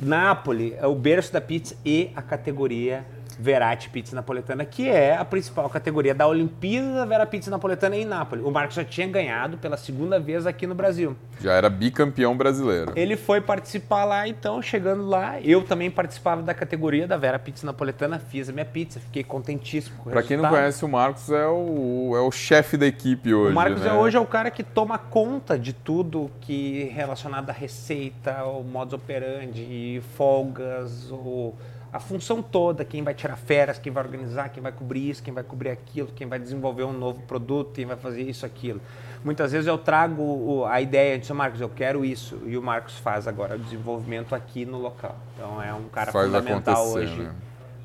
Nápoles 0.00 0.74
é 0.78 0.86
o 0.86 0.94
berço 0.94 1.32
da 1.32 1.40
pizza 1.40 1.76
e 1.84 2.10
a 2.16 2.22
categoria 2.22 3.04
Verati 3.38 3.88
Pizza 3.88 4.14
Napoletana, 4.14 4.64
que 4.64 4.88
é 4.88 5.16
a 5.16 5.24
principal 5.24 5.68
categoria 5.68 6.14
da 6.14 6.26
Olimpíada 6.26 6.94
da 6.94 7.04
Vera 7.04 7.26
Pizza 7.26 7.50
Napoletana 7.50 7.96
em 7.96 8.04
Nápoles. 8.04 8.44
O 8.44 8.50
Marcos 8.50 8.76
já 8.76 8.84
tinha 8.84 9.06
ganhado 9.06 9.58
pela 9.58 9.76
segunda 9.76 10.18
vez 10.18 10.46
aqui 10.46 10.66
no 10.66 10.74
Brasil. 10.74 11.16
Já 11.40 11.52
era 11.52 11.68
bicampeão 11.68 12.36
brasileiro. 12.36 12.92
Ele 12.96 13.16
foi 13.16 13.40
participar 13.40 14.04
lá, 14.04 14.26
então, 14.28 14.60
chegando 14.62 15.06
lá, 15.06 15.40
eu 15.40 15.62
também 15.62 15.90
participava 15.90 16.42
da 16.42 16.54
categoria 16.54 17.06
da 17.06 17.16
Vera 17.16 17.38
Pizza 17.38 17.66
Napoletana, 17.66 18.18
fiz 18.18 18.48
a 18.48 18.52
minha 18.52 18.64
pizza, 18.64 19.00
fiquei 19.00 19.24
contentíssimo 19.24 19.96
com 19.98 20.10
o 20.10 20.12
Pra 20.12 20.22
quem 20.22 20.36
não 20.36 20.48
conhece, 20.48 20.84
o 20.84 20.88
Marcos 20.88 21.30
é 21.30 21.46
o, 21.46 22.12
é 22.16 22.20
o 22.20 22.30
chefe 22.30 22.76
da 22.76 22.86
equipe 22.86 23.32
hoje. 23.32 23.52
O 23.52 23.54
Marcos 23.54 23.82
né? 23.82 23.90
é 23.90 23.92
hoje 23.92 24.16
é 24.16 24.20
o 24.20 24.26
cara 24.26 24.50
que 24.50 24.62
toma 24.62 24.98
conta 24.98 25.58
de 25.58 25.72
tudo 25.72 26.30
que 26.40 26.88
é 26.90 26.92
relacionado 26.92 27.50
à 27.50 27.52
receita, 27.52 28.44
o 28.44 28.62
modus 28.62 28.94
operandi, 28.94 30.02
folgas, 30.16 31.10
o 31.10 31.54
a 31.92 31.98
função 31.98 32.40
toda, 32.40 32.84
quem 32.84 33.02
vai 33.02 33.14
tirar 33.14 33.36
férias, 33.36 33.78
quem 33.78 33.92
vai 33.92 34.04
organizar, 34.04 34.48
quem 34.50 34.62
vai 34.62 34.70
cobrir 34.70 35.10
isso, 35.10 35.22
quem 35.22 35.34
vai 35.34 35.42
cobrir 35.42 35.70
aquilo, 35.70 36.08
quem 36.14 36.26
vai 36.28 36.38
desenvolver 36.38 36.84
um 36.84 36.92
novo 36.92 37.20
produto, 37.22 37.72
quem 37.74 37.84
vai 37.84 37.96
fazer 37.96 38.22
isso, 38.22 38.46
aquilo. 38.46 38.80
Muitas 39.24 39.50
vezes 39.50 39.66
eu 39.66 39.76
trago 39.76 40.64
a 40.66 40.80
ideia 40.80 41.18
de 41.18 41.32
Marcos, 41.32 41.60
eu 41.60 41.68
quero 41.68 42.04
isso, 42.04 42.40
e 42.46 42.56
o 42.56 42.62
Marcos 42.62 42.96
faz 42.98 43.26
agora 43.26 43.56
o 43.56 43.58
desenvolvimento 43.58 44.34
aqui 44.34 44.64
no 44.64 44.78
local. 44.78 45.16
Então 45.34 45.60
é 45.60 45.74
um 45.74 45.88
cara 45.88 46.12
faz 46.12 46.26
fundamental 46.26 46.86
hoje. 46.88 47.16
Né? 47.16 47.34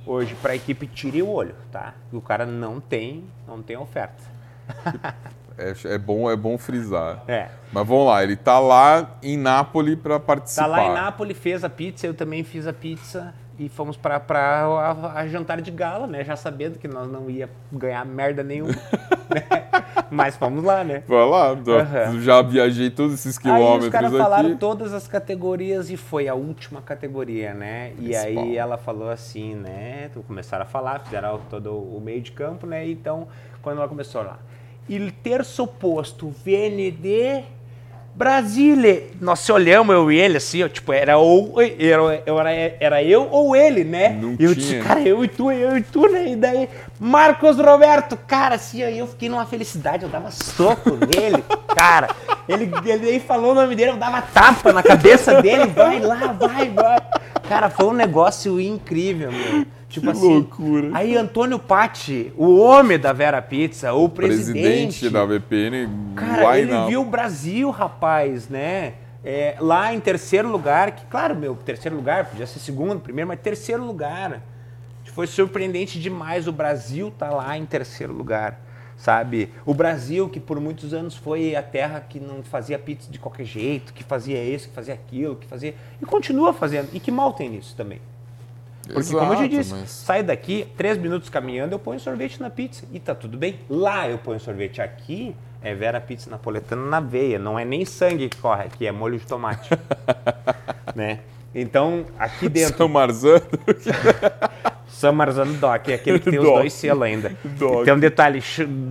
Hoje 0.06 0.36
para 0.36 0.52
a 0.52 0.56
equipe 0.56 0.86
tire 0.86 1.24
o 1.24 1.30
olho, 1.30 1.56
tá? 1.72 1.96
O 2.14 2.22
cara 2.22 2.46
não 2.46 2.80
tem, 2.80 3.24
não 3.48 3.62
tem 3.62 3.76
oferta. 3.76 4.24
É, 5.58 5.74
é, 5.94 5.98
bom, 5.98 6.30
é 6.30 6.36
bom 6.36 6.58
frisar. 6.58 7.24
É. 7.30 7.48
Mas 7.72 7.88
vamos 7.88 8.08
lá, 8.08 8.22
ele 8.22 8.34
está 8.34 8.60
lá 8.60 9.18
em 9.24 9.38
Nápoles 9.38 9.98
para 9.98 10.20
participar. 10.20 10.66
Está 10.66 10.68
lá 10.68 10.86
em 10.86 10.94
Nápoles, 10.94 11.38
fez 11.38 11.64
a 11.64 11.70
pizza, 11.70 12.06
eu 12.06 12.14
também 12.14 12.44
fiz 12.44 12.68
a 12.68 12.74
pizza 12.74 13.34
e 13.58 13.70
fomos 13.70 13.96
para 13.96 14.18
a, 14.18 15.20
a, 15.20 15.28
jantar 15.28 15.62
de 15.62 15.72
gala, 15.72 16.08
né? 16.08 16.24
Já 16.24 16.36
sabendo 16.36 16.78
que 16.78 16.88
nós 16.88 17.10
não 17.10 17.30
ia 17.30 17.50
ganhar 17.72 18.06
merda 18.06 18.44
nenhuma. 18.44 18.74
né? 19.30 19.66
Mas 20.12 20.36
fomos 20.36 20.64
lá, 20.64 20.84
né? 20.84 21.04
Vai 21.08 21.30
lá, 21.30 21.54
uhum. 21.54 22.22
já 22.22 22.42
viajei 22.42 22.90
todos 22.90 23.14
esses 23.14 23.38
quilômetros 23.38 23.84
aí 23.84 23.88
os 23.88 23.90
caras 23.90 24.12
falaram 24.12 24.58
todas 24.58 24.94
as 24.94 25.08
categorias 25.08 25.90
e 25.90 25.98
foi 25.98 26.28
a 26.28 26.36
última 26.36 26.82
categoria, 26.82 27.54
né? 27.54 27.94
E 28.00 28.16
aí 28.16 28.58
ela 28.58 28.78
falou 28.78 29.10
assim, 29.10 29.56
né? 29.56 30.10
Começaram 30.28 30.64
a 30.64 30.68
falar, 30.68 31.00
fizeram 31.00 31.40
todo 31.50 31.74
o 31.74 32.00
meio 32.02 32.22
de 32.22 32.32
campo, 32.32 32.68
né? 32.68 32.88
Então, 32.88 33.28
quando 33.62 33.78
ela 33.78 33.88
começou 33.88 34.22
lá. 34.22 34.40
Il 34.88 35.12
terço 35.12 35.66
posto 35.66 36.30
viene 36.30 36.92
de 36.92 37.44
Brasília. 38.16 39.04
Nós 39.20 39.40
se 39.40 39.52
olhamos, 39.52 39.94
eu 39.94 40.10
e 40.10 40.18
ele, 40.18 40.38
assim, 40.38 40.64
ó, 40.64 40.70
tipo, 40.70 40.94
era 40.94 41.18
ou 41.18 41.56
era, 41.62 42.78
era, 42.80 43.04
eu 43.04 43.28
ou 43.30 43.54
ele, 43.56 43.84
né? 43.84 44.18
Não 44.22 44.38
e 44.40 44.44
eu 44.44 44.56
disse, 44.56 44.80
cara, 44.80 45.02
eu 45.02 45.24
e 45.24 45.28
tu, 45.28 45.52
eu 45.52 45.78
e 45.78 45.82
tu, 45.82 46.08
né? 46.10 46.30
E 46.30 46.36
daí, 46.38 46.70
Marcos 46.98 47.58
Roberto, 47.58 48.16
cara, 48.16 48.56
assim, 48.56 48.82
aí 48.84 48.98
eu 48.98 49.08
fiquei 49.08 49.28
numa 49.28 49.46
felicidade, 49.46 50.04
eu 50.04 50.10
dava 50.10 50.32
soco 50.32 50.92
nele, 50.92 51.44
cara. 51.76 52.08
Ele, 52.48 52.72
ele 52.86 53.10
aí 53.10 53.20
falou 53.20 53.52
o 53.52 53.56
nome 53.56 53.76
dele, 53.76 53.92
eu 53.92 53.98
dava 53.98 54.22
tapa 54.22 54.72
na 54.72 54.82
cabeça 54.82 55.42
dele, 55.42 55.66
vai 55.68 56.00
lá, 56.00 56.28
vai, 56.28 56.70
vai. 56.70 57.00
Cara, 57.50 57.70
foi 57.70 57.86
um 57.86 57.94
negócio 57.94 58.62
incrível, 58.62 59.30
meu. 59.32 59.66
Tipo 59.96 60.08
que 60.08 60.12
assim, 60.12 60.28
loucura. 60.28 60.90
Aí 60.94 61.16
Antônio 61.16 61.58
Patti, 61.58 62.34
o 62.36 62.58
homem 62.60 63.00
da 63.00 63.14
Vera 63.14 63.42
Pizza, 63.42 63.94
o 63.94 64.10
presidente, 64.10 64.62
presidente 64.62 65.10
da 65.10 65.26
VPN, 65.26 65.90
cara, 66.16 66.60
ele 66.60 66.86
viu 66.88 67.02
o 67.02 67.06
Brasil, 67.06 67.70
rapaz, 67.70 68.50
né? 68.50 68.96
É, 69.24 69.56
lá 69.58 69.94
em 69.94 70.00
terceiro 70.02 70.50
lugar, 70.50 70.92
que 70.92 71.06
claro, 71.06 71.34
meu, 71.34 71.56
terceiro 71.56 71.96
lugar, 71.96 72.26
podia 72.26 72.46
ser 72.46 72.60
segundo, 72.60 73.00
primeiro, 73.00 73.30
mas 73.30 73.40
terceiro 73.40 73.86
lugar. 73.86 74.42
Foi 75.14 75.28
surpreendente 75.28 75.98
demais 75.98 76.46
o 76.46 76.52
Brasil 76.52 77.10
tá 77.18 77.30
lá 77.30 77.58
em 77.58 77.66
terceiro 77.66 78.12
lugar, 78.12 78.60
sabe? 78.98 79.50
O 79.66 79.74
Brasil, 79.74 80.28
que 80.28 80.42
por 80.42 80.60
muitos 80.60 80.94
anos 80.94 81.16
foi 81.16 81.56
a 81.56 81.64
terra 81.64 82.02
que 82.02 82.20
não 82.20 82.44
fazia 82.44 82.78
pizza 82.78 83.10
de 83.10 83.18
qualquer 83.18 83.46
jeito, 83.46 83.94
que 83.94 84.04
fazia 84.04 84.44
isso, 84.44 84.68
que 84.68 84.76
fazia 84.76 84.94
aquilo, 84.94 85.38
que 85.38 85.48
fazia. 85.48 85.74
E 86.02 86.06
continua 86.06 86.52
fazendo. 86.52 86.90
E 86.92 87.00
que 87.00 87.12
mal 87.12 87.32
tem 87.32 87.50
nisso 87.50 87.74
também. 87.78 88.02
Porque, 88.88 89.00
Exato, 89.00 89.18
como 89.20 89.34
eu 89.34 89.38
já 89.38 89.48
disse, 89.48 89.74
mas... 89.74 89.90
sai 89.90 90.24
daqui, 90.24 90.68
três 90.78 90.98
minutos 90.98 91.30
caminhando, 91.30 91.74
eu 91.74 91.80
ponho 91.80 92.00
sorvete 92.00 92.40
na 92.40 92.50
pizza. 92.50 92.86
E 92.92 93.00
tá 93.00 93.16
tudo 93.16 93.38
bem. 93.38 93.60
Lá 93.70 94.10
eu 94.10 94.18
ponho 94.18 94.40
sorvete. 94.40 94.82
Aqui 94.82 95.36
é 95.62 95.74
Vera 95.74 96.00
Pizza 96.00 96.30
Napoletana 96.30 96.86
na 96.86 97.00
veia. 97.00 97.40
Não 97.40 97.58
é 97.58 97.66
nem 97.66 97.86
sangue 97.86 98.30
que 98.30 98.38
corre 98.38 98.64
aqui, 98.64 98.86
é 98.86 98.92
molho 98.92 99.18
de 99.18 99.26
tomate. 99.26 99.70
né? 100.96 101.20
Então, 101.54 102.06
aqui 102.20 102.50
dentro. 102.50 102.78
São 102.78 102.88
Marzano. 102.88 103.42
São 104.88 105.12
Marzano 105.14 105.54
Doc, 105.56 105.90
é 105.90 105.96
aquele 105.96 106.20
que 106.20 106.30
tem 106.30 106.40
os 106.40 106.46
dois 106.46 106.74
selos 106.74 107.04
ainda. 107.04 107.32
Tem 107.84 107.94
um 107.94 108.00
detalhe, 108.00 108.42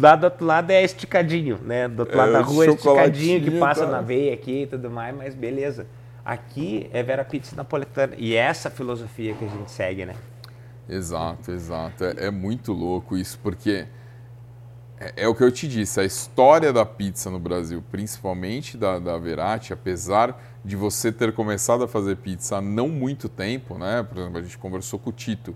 lá 0.01 0.17
do 0.17 0.25
outro 0.25 0.45
lado 0.45 0.71
é 0.71 0.83
esticadinho, 0.83 1.59
né? 1.63 1.89
Do 1.89 2.01
outro 2.01 2.17
lado 2.17 2.31
é, 2.31 2.33
da 2.33 2.41
rua 2.41 2.67
é 2.67 2.69
esticadinho 2.69 3.41
que 3.43 3.51
passa 3.59 3.87
tá. 3.87 3.93
na 3.93 4.01
veia 4.01 4.35
aqui 4.35 4.63
e 4.63 4.67
tudo 4.67 4.91
mais, 4.91 5.17
mas 5.17 5.35
beleza. 5.35 5.87
Aqui 6.25 6.89
é 6.93 7.03
Vera 7.03 7.25
Pizza 7.25 7.55
napoletana. 7.55 8.15
E 8.17 8.35
é 8.35 8.39
essa 8.39 8.71
filosofia 8.71 9.35
que 9.35 9.45
a 9.45 9.49
gente 9.49 9.71
segue, 9.71 10.07
né? 10.07 10.15
Exato, 10.89 11.51
exato. 11.51 12.05
É, 12.05 12.27
é 12.27 12.31
muito 12.31 12.73
louco 12.73 13.17
isso, 13.17 13.39
porque 13.43 13.87
é, 14.99 15.25
é, 15.25 15.29
o 15.29 15.35
que 15.35 15.43
eu 15.43 15.51
te 15.51 15.67
disse, 15.67 16.01
a 16.01 16.05
história 16.05 16.73
da 16.73 16.87
pizza 16.87 17.31
no 17.31 17.39
Brasil, 17.39 17.83
principalmente 17.91 18.77
da, 18.77 18.99
da 18.99 19.19
Verati, 19.19 19.73
apesar 19.73 20.41
de 20.65 20.77
você 20.77 21.13
ter 21.13 21.33
começado 21.35 21.85
a 21.85 21.89
fazer 21.89 22.17
pizza 22.17 22.57
há 22.57 22.61
não 22.61 22.89
muito 22.89 23.29
tempo, 23.29 23.77
né? 23.77 24.03
Por 24.03 24.19
exemplo, 24.19 24.39
a 24.39 24.43
gente 24.43 24.57
conversou 24.57 24.99
com 24.99 25.11
o 25.11 25.13
Tito, 25.13 25.55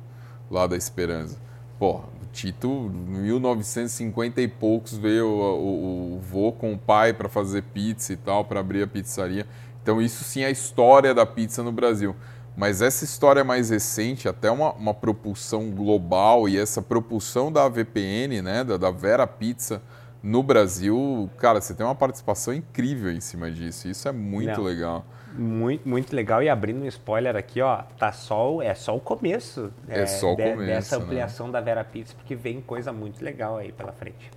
lá 0.51 0.67
da 0.67 0.77
Esperança. 0.77 1.39
Pô, 1.79 2.03
Tito, 2.33 2.69
em 2.69 3.23
1950 3.23 4.41
e 4.41 4.49
poucos, 4.49 4.97
veio 4.97 5.27
o, 5.27 5.41
o, 5.41 6.17
o 6.17 6.21
vô 6.21 6.53
com 6.53 6.73
o 6.73 6.79
pai 6.79 7.13
para 7.13 7.29
fazer 7.29 7.63
pizza 7.63 8.13
e 8.13 8.17
tal, 8.17 8.45
para 8.45 8.61
abrir 8.61 8.83
a 8.83 8.87
pizzaria. 8.87 9.47
Então, 9.83 10.01
isso 10.01 10.25
sim 10.25 10.43
é 10.43 10.47
a 10.47 10.51
história 10.51 11.15
da 11.15 11.25
pizza 11.25 11.63
no 11.63 11.73
Brasil. 11.73 12.15
Mas 12.57 12.83
essa 12.83 13.05
história 13.05 13.45
mais 13.45 13.71
recente, 13.71 14.29
até 14.29 14.51
uma, 14.51 14.73
uma 14.73 14.93
propulsão 14.93 15.71
global 15.71 16.49
e 16.49 16.59
essa 16.59 16.83
propulsão 16.83 17.53
da 17.53 17.69
VPN, 17.69 18.43
né, 18.43 18.65
da, 18.65 18.77
da 18.77 18.91
Vera 18.91 19.27
Pizza 19.29 19.81
no 20.21 20.43
Brasil, 20.43 21.31
cara, 21.39 21.61
você 21.61 21.73
tem 21.73 21.87
uma 21.87 21.95
participação 21.95 22.53
incrível 22.53 23.13
em 23.13 23.21
cima 23.21 23.49
disso. 23.51 23.87
Isso 23.89 24.09
é 24.09 24.13
muito 24.13 24.57
Não, 24.57 24.65
legal. 24.65 25.07
Muito, 25.33 25.89
muito 25.89 26.15
legal. 26.15 26.43
E 26.43 26.49
abrindo 26.49 26.83
um 26.83 26.87
spoiler 26.87 27.37
aqui, 27.37 27.61
ó, 27.61 27.83
tá 27.97 28.11
só, 28.11 28.61
é 28.61 28.75
só 28.75 28.97
o 28.97 29.01
começo. 29.01 29.73
É, 29.89 30.01
é 30.01 30.07
só 30.07 30.33
o 30.33 30.37
de, 30.37 30.43
começo. 30.43 30.67
Dessa 30.67 30.99
né? 30.99 31.05
ampliação 31.05 31.47
né? 31.47 31.53
da 31.53 31.61
Vera 31.61 31.85
Pizza, 31.85 32.15
porque 32.17 32.35
vem 32.35 32.61
coisa 32.61 32.93
muito 32.93 33.25
legal 33.25 33.57
aí 33.57 33.71
pela 33.71 33.93
frente. 33.93 34.31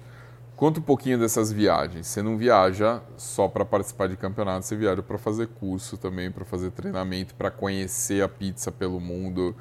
Conta 0.62 0.80
um 0.80 0.84
pouquinho 0.84 1.17
dessas 1.17 1.52
viagens. 1.52 2.06
Você 2.06 2.21
não 2.21 2.38
viaja 2.38 3.02
só 3.17 3.47
para 3.47 3.65
participar 3.65 4.08
de 4.08 4.15
campeonato, 4.15 4.63
você 4.63 4.76
viaja 4.76 5.02
para 5.02 5.17
fazer 5.17 5.47
curso 5.47 5.97
também, 5.97 6.30
para 6.30 6.45
fazer 6.45 6.69
treinamento, 6.69 7.34
para 7.34 7.50
conhecer 7.50 8.24
a 8.24 8.30
pizza 8.30 8.71
pelo 8.71 9.00
mundo. 9.00 9.56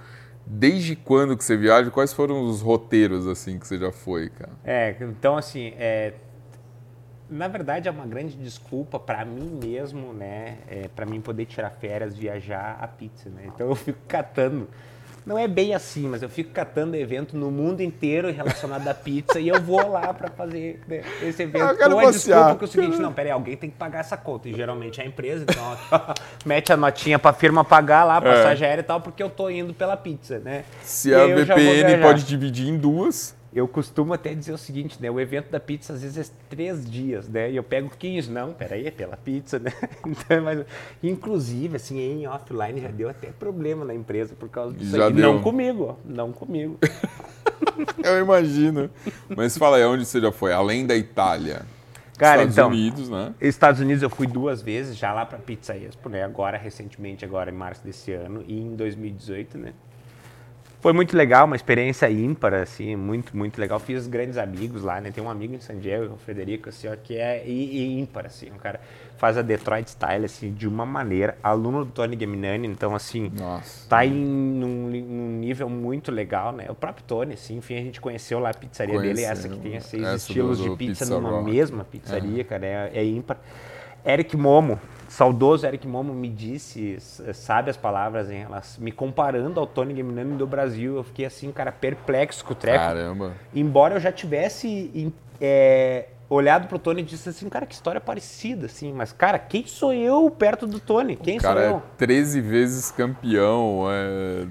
Desde 0.45 0.95
quando 0.95 1.39
que 1.39 1.43
você 1.43 1.57
viaja? 1.57 1.91
Quais 1.91 2.13
foram 2.13 2.43
os 2.47 2.61
roteiros 2.61 3.27
assim 3.27 3.59
que 3.59 3.67
você 3.67 3.79
já 3.79 3.91
foi, 3.91 4.29
cara? 4.29 4.53
É, 4.63 4.95
então 5.01 5.39
assim, 5.39 5.73
é, 5.79 6.13
na 7.31 7.49
verdade 7.49 7.89
é 7.89 7.91
uma 7.91 8.05
grande 8.05 8.37
desculpa 8.37 9.01
para 9.01 9.25
mim 9.25 9.59
mesmo, 9.65 10.13
né? 10.13 10.59
É, 10.69 10.89
para 10.89 11.07
mim 11.07 11.23
poder 11.23 11.47
tirar 11.47 11.71
férias, 11.71 12.15
viajar 12.15 12.77
a 12.79 12.87
pizza, 12.87 13.31
né? 13.31 13.45
Então 13.47 13.69
eu 13.69 13.75
fico 13.75 14.01
catando. 14.07 14.69
Não 15.31 15.39
é 15.39 15.47
bem 15.47 15.77
assim, 15.77 16.09
mas 16.09 16.25
eu 16.25 16.29
fico 16.29 16.51
catando 16.51 16.97
evento 16.97 17.37
no 17.37 17.53
mundo 17.53 17.81
inteiro 17.83 18.33
relacionado 18.33 18.89
à 18.89 18.93
pizza 18.93 19.39
e 19.39 19.47
eu 19.47 19.63
vou 19.63 19.89
lá 19.89 20.13
para 20.13 20.29
fazer 20.29 20.81
né, 20.89 21.03
esse 21.23 21.45
evento. 21.45 21.63
Ah, 21.63 21.69
eu 21.71 21.77
quero 21.77 21.99
a 22.01 22.03
passear. 22.03 22.39
desculpa 22.39 22.59
que 22.59 22.65
é 22.65 22.67
o 22.67 22.69
seguinte, 22.69 23.01
não, 23.01 23.13
peraí, 23.13 23.31
alguém 23.31 23.57
tem 23.57 23.71
que 23.71 23.77
pagar 23.77 24.01
essa 24.01 24.17
conta. 24.17 24.49
E 24.49 24.55
geralmente 24.55 25.01
é 25.01 25.05
a 25.05 25.07
empresa, 25.07 25.45
então 25.49 25.79
ó, 25.93 26.15
mete 26.45 26.73
a 26.73 26.77
notinha 26.77 27.17
pra 27.17 27.33
firma 27.33 27.65
pagar 27.65 28.03
lá, 28.03 28.21
passagem 28.21 28.67
aérea 28.67 28.81
e 28.81 28.85
tal, 28.85 29.01
porque 29.01 29.23
eu 29.23 29.31
tô 29.31 29.49
indo 29.49 29.73
pela 29.73 29.97
pizza, 29.97 30.41
né? 30.41 30.65
Se 30.83 31.11
E 31.11 31.15
a 31.15 31.25
VPN 31.29 32.03
pode 32.03 32.25
dividir 32.25 32.67
em 32.67 32.77
duas, 32.77 33.33
Eu 33.53 33.67
costumo 33.67 34.13
até 34.13 34.33
dizer 34.33 34.53
o 34.53 34.59
seguinte, 34.59 34.97
né? 35.01 35.11
O 35.11 35.19
evento 35.19 35.51
da 35.51 35.59
pizza 35.59 35.93
às 35.93 36.03
vezes 36.03 36.31
é 36.31 36.33
três 36.49 36.89
dias, 36.89 37.29
né? 37.29 37.51
E 37.51 37.57
eu 37.57 37.65
pego 37.65 37.91
15. 37.91 38.31
Não, 38.31 38.53
peraí, 38.53 38.87
é 38.87 38.91
pela 38.93 39.17
pizza, 39.17 39.59
né? 39.59 39.73
Então, 40.07 40.43
mas, 40.43 40.65
inclusive, 41.03 41.77
assim, 41.77 41.99
em 41.99 42.27
offline 42.27 42.81
já 42.81 42.89
deu 42.89 43.09
até 43.09 43.29
problema 43.29 43.85
na 43.85 43.95
empresa 43.95 44.35
por 44.39 44.49
causa 44.49 44.77
disso 44.77 44.97
Já 44.97 45.07
aí. 45.07 45.13
deu. 45.13 45.33
Não 45.33 45.43
comigo, 45.43 45.85
ó. 45.91 45.95
Não 46.05 46.33
comigo. 46.33 46.79
eu 48.05 48.21
imagino. 48.21 48.89
Mas 49.37 49.59
fala 49.59 49.79
aí, 49.79 49.85
onde 49.85 50.05
você 50.05 50.21
já 50.21 50.31
foi? 50.31 50.53
Além 50.53 50.87
da 50.87 50.95
Itália. 50.95 51.63
Cara, 52.17 52.43
Estados 52.43 52.55
então, 52.55 52.69
Unidos, 52.69 53.09
né? 53.09 53.35
Estados 53.41 53.81
Unidos 53.81 54.03
eu 54.03 54.11
fui 54.11 54.27
duas 54.27 54.61
vezes, 54.61 54.97
já 54.97 55.13
lá 55.13 55.25
pra 55.25 55.39
Pizza 55.39 55.75
Expo, 55.75 56.09
né? 56.09 56.23
Agora, 56.23 56.59
recentemente, 56.59 57.25
agora 57.25 57.51
em 57.51 57.55
março 57.55 57.83
desse 57.83 58.13
ano 58.13 58.45
e 58.47 58.61
em 58.61 58.77
2018, 58.77 59.57
né? 59.59 59.73
Foi 60.81 60.95
muito 60.95 61.15
legal, 61.15 61.45
uma 61.45 61.57
experiência 61.57 62.09
ímpar, 62.11 62.55
assim, 62.55 62.97
muito, 62.97 63.37
muito 63.37 63.61
legal. 63.61 63.79
Fiz 63.79 64.07
grandes 64.07 64.39
amigos 64.39 64.83
lá, 64.83 64.99
né? 64.99 65.11
Tem 65.11 65.23
um 65.23 65.29
amigo 65.29 65.55
em 65.55 65.61
San 65.61 65.77
Diego, 65.77 66.15
o 66.15 66.17
Frederico, 66.17 66.71
assim, 66.71 66.89
ó, 66.89 66.97
que 66.97 67.19
é 67.19 67.45
í- 67.47 67.77
í- 67.77 67.99
ímpar, 68.01 68.25
assim. 68.25 68.51
Um 68.51 68.57
cara 68.57 68.81
faz 69.19 69.37
a 69.37 69.43
Detroit 69.43 69.89
Style, 69.89 70.25
assim, 70.25 70.51
de 70.55 70.67
uma 70.67 70.87
maneira. 70.87 71.37
Aluno 71.43 71.85
do 71.85 71.91
Tony 71.91 72.17
Gaminani, 72.17 72.67
então, 72.67 72.95
assim, 72.95 73.31
Nossa. 73.39 73.87
tá 73.91 74.07
em 74.07 74.11
num, 74.15 74.89
num 74.89 75.39
nível 75.39 75.69
muito 75.69 76.11
legal, 76.11 76.51
né? 76.51 76.65
O 76.71 76.75
próprio 76.75 77.05
Tony, 77.07 77.35
assim, 77.35 77.59
enfim, 77.59 77.75
a 77.77 77.83
gente 77.83 78.01
conheceu 78.01 78.39
lá 78.39 78.49
a 78.49 78.55
pizzaria 78.55 78.99
dele, 78.99 79.23
essa 79.23 79.51
que 79.51 79.59
tem 79.59 79.79
seis 79.81 80.03
estilos 80.15 80.57
do- 80.57 80.63
de 80.65 80.69
do 80.71 80.77
pizza 80.79 81.05
Pizza 81.05 81.15
numa 81.15 81.29
Rock. 81.31 81.51
mesma 81.51 81.85
pizzaria, 81.85 82.43
cara, 82.43 82.65
é, 82.67 82.91
é 82.95 83.05
ímpar. 83.05 83.37
Eric 84.05 84.37
Momo, 84.37 84.79
saudoso 85.09 85.67
Eric 85.67 85.87
Momo, 85.87 86.15
me 86.15 86.29
disse, 86.29 86.99
sabe 87.35 87.71
as 87.71 87.77
palavras 87.77 88.31
em 88.31 88.39
relação, 88.39 88.83
me 88.83 88.93
comparando 88.93 89.59
ao 89.61 89.67
Tony 89.67 89.95
Gaminani 89.95 90.37
do 90.37 90.47
Brasil, 90.47 90.97
eu 90.97 91.05
fiquei 91.05 91.27
assim, 91.27 91.51
cara, 91.53 91.73
perplexo 91.73 92.45
com 92.45 92.53
o 92.53 92.57
treco. 92.57 92.79
Caramba. 92.79 93.33
Embora 93.55 93.95
eu 93.95 94.01
já 94.01 94.13
tivesse 94.13 95.13
é, 95.41 96.07
olhado 96.29 96.69
pro 96.69 96.79
Tony 96.79 97.03
e 97.03 97.05
disse 97.05 97.29
assim, 97.29 97.49
cara, 97.49 97.67
que 97.67 97.75
história 97.75 98.01
parecida, 98.01 98.67
assim, 98.67 98.93
mas, 98.93 99.13
cara, 99.13 99.39
quem 99.39 99.67
sou 99.67 99.93
eu 99.93 100.31
perto 100.31 100.67
do 100.67 100.79
Tony? 100.79 101.17
Quem 101.17 101.39
O 101.39 101.43
cara 101.43 101.61
sou 101.61 101.69
é 101.69 101.73
eu? 101.73 101.83
13 101.99 102.41
vezes 102.41 102.91
campeão. 102.91 103.87
É... 103.91 104.47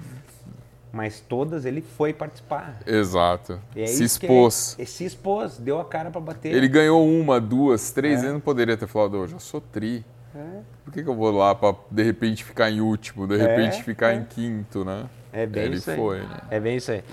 Mas 0.92 1.20
todas 1.20 1.66
ele 1.66 1.82
foi 1.82 2.14
participar. 2.14 2.80
Exato. 2.86 3.60
É 3.76 3.86
Se 3.86 4.04
isso 4.04 4.20
que 4.20 4.26
é- 4.26 4.30
expôs. 4.30 4.76
se 4.88 5.06
expôs, 5.06 5.58
deu 5.58 5.80
a 5.80 5.86
cara 5.86 6.10
pra 6.10 6.20
bater. 6.20 6.52
Ele 6.54 6.68
ganhou 6.68 7.08
uma, 7.08 7.40
duas, 7.40 7.92
três 7.92 8.16
É. 8.16 8.22
vezes, 8.22 8.34
não 8.34 8.40
poderia 8.40 8.76
ter 8.76 8.88
falado, 8.88 9.18
eu 9.18 9.28
já 9.28 9.38
sou 9.40 9.62
tri. 9.62 10.04
É. 10.36 10.60
Por 10.84 10.92
que, 10.94 11.04
que 11.04 11.10
eu 11.10 11.16
vou 11.16 11.32
lá 11.32 11.54
pra 11.54 11.76
de 11.92 12.04
repente 12.04 12.44
ficar 12.44 12.70
em 12.72 12.82
último, 12.82 13.28
de 13.28 13.38
repente 13.38 13.80
É, 13.80 13.84
ficar 13.84 14.14
é. 14.14 14.16
em 14.16 14.24
quinto, 14.24 14.84
né? 14.84 15.06
É 15.32 15.46
bem 15.46 15.64
Ele 15.66 15.76
isso 15.78 15.92
aí. 15.92 15.96
foi, 15.98 16.20
né? 16.22 16.38
É 16.50 16.60
bem 16.60 16.78
isso 16.78 16.92
aí. 16.92 17.04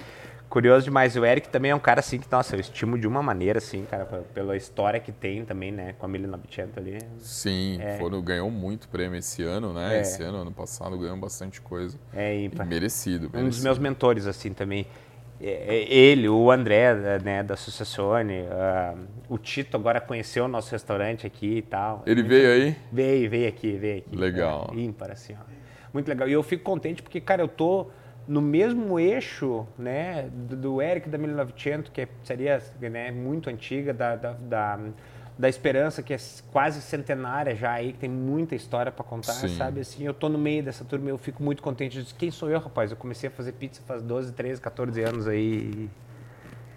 Curioso 0.49 0.85
demais. 0.85 1.17
O 1.17 1.25
Eric 1.25 1.49
também 1.49 1.73
é 1.73 1.75
um 1.75 1.79
cara 1.81 2.01
assim 2.01 2.19
que, 2.19 2.31
nossa, 2.31 2.55
eu 2.55 2.61
estimo 2.61 2.97
de 2.99 3.07
uma 3.07 3.23
maneira, 3.23 3.59
assim, 3.59 3.85
cara, 3.85 4.05
pela 4.33 4.57
história 4.57 5.01
que 5.01 5.11
tem 5.11 5.45
também, 5.45 5.73
né, 5.73 5.95
com 5.99 6.07
a 6.07 6.09
1900 6.09 6.79
ali. 6.79 6.99
Sim, 7.19 7.79
foram, 7.99 8.23
ganhou 8.23 8.51
muito 8.51 8.89
prêmio 8.89 9.19
esse 9.19 9.43
ano, 9.43 9.73
né? 9.73 9.99
É. 9.99 10.01
Esse 10.03 10.23
ano, 10.23 10.39
ano 10.39 10.53
passado, 10.53 10.97
ganhou 10.97 11.17
bastante 11.17 11.61
coisa. 11.61 11.99
É 12.15 12.35
E 12.37 12.45
ímpar. 12.45 12.65
merecido, 12.67 13.27
Um 13.27 13.31
dos 13.31 13.41
merecido. 13.43 13.65
meus 13.65 13.79
mentores, 13.79 14.27
assim, 14.27 14.53
também. 14.53 14.87
É, 15.39 15.51
é 15.77 15.93
ele, 15.93 16.29
o 16.29 16.51
André, 16.51 16.95
né, 17.23 17.43
da 17.43 17.55
Associazione, 17.55 18.47
ah, 18.51 18.95
o 19.29 19.37
Tito 19.37 19.77
agora 19.77 20.01
conheceu 20.01 20.45
o 20.47 20.49
nosso 20.49 20.71
restaurante 20.73 21.27
aqui 21.27 21.59
e 21.59 21.63
tal. 21.63 22.03
Ele 22.07 22.23
veio 22.23 22.51
aí? 22.53 22.77
Veio, 22.91 23.29
veio 23.29 23.49
aqui, 23.49 23.73
veio 23.77 23.99
aqui. 23.99 24.17
Legal. 24.17 24.71
É, 24.73 24.79
ímpar, 24.81 25.11
assim, 25.11 25.35
ó. 25.35 25.45
Muito 25.93 26.09
legal. 26.09 26.29
E 26.29 26.33
eu 26.33 26.43
fico 26.43 26.63
contente 26.63 27.03
porque, 27.03 27.21
cara, 27.21 27.43
eu 27.43 27.49
tô 27.49 27.89
no 28.29 28.41
mesmo 28.43 28.99
eixo, 28.99 29.67
né, 29.79 30.29
do, 30.33 30.57
do 30.57 30.83
Eric 30.83 31.09
da 31.09 31.17
1900, 31.19 31.91
que 31.91 32.01
é 32.01 32.07
pizzaria 32.07 32.63
né, 32.81 33.11
muito 33.11 33.49
antiga, 33.49 33.95
da, 33.95 34.17
da, 34.17 34.33
da, 34.33 34.79
da 35.39 35.49
Esperança, 35.49 36.03
que 36.03 36.13
é 36.13 36.19
quase 36.51 36.81
centenária 36.81 37.55
já 37.55 37.73
aí, 37.73 37.93
que 37.93 37.99
tem 37.99 38.11
muita 38.11 38.55
história 38.55 38.91
para 38.91 39.05
contar, 39.05 39.33
Sim. 39.35 39.57
sabe? 39.57 39.81
Assim, 39.81 40.05
eu 40.05 40.15
tô 40.15 40.29
no 40.29 40.39
meio 40.39 40.63
dessa 40.63 40.85
turma, 40.85 41.09
eu 41.09 41.19
fico 41.19 41.43
muito 41.43 41.63
contente. 41.63 41.99
Eu 41.99 42.03
disse, 42.03 42.15
Quem 42.15 42.31
sou 42.31 42.51
eu, 42.51 42.59
rapaz? 42.59 42.91
Eu 42.91 42.97
comecei 42.97 43.29
a 43.29 43.31
fazer 43.31 43.53
pizza 43.53 43.81
faz 43.87 44.03
12, 44.03 44.33
13, 44.33 44.61
14 44.61 45.03
anos 45.03 45.29
aí. 45.29 45.89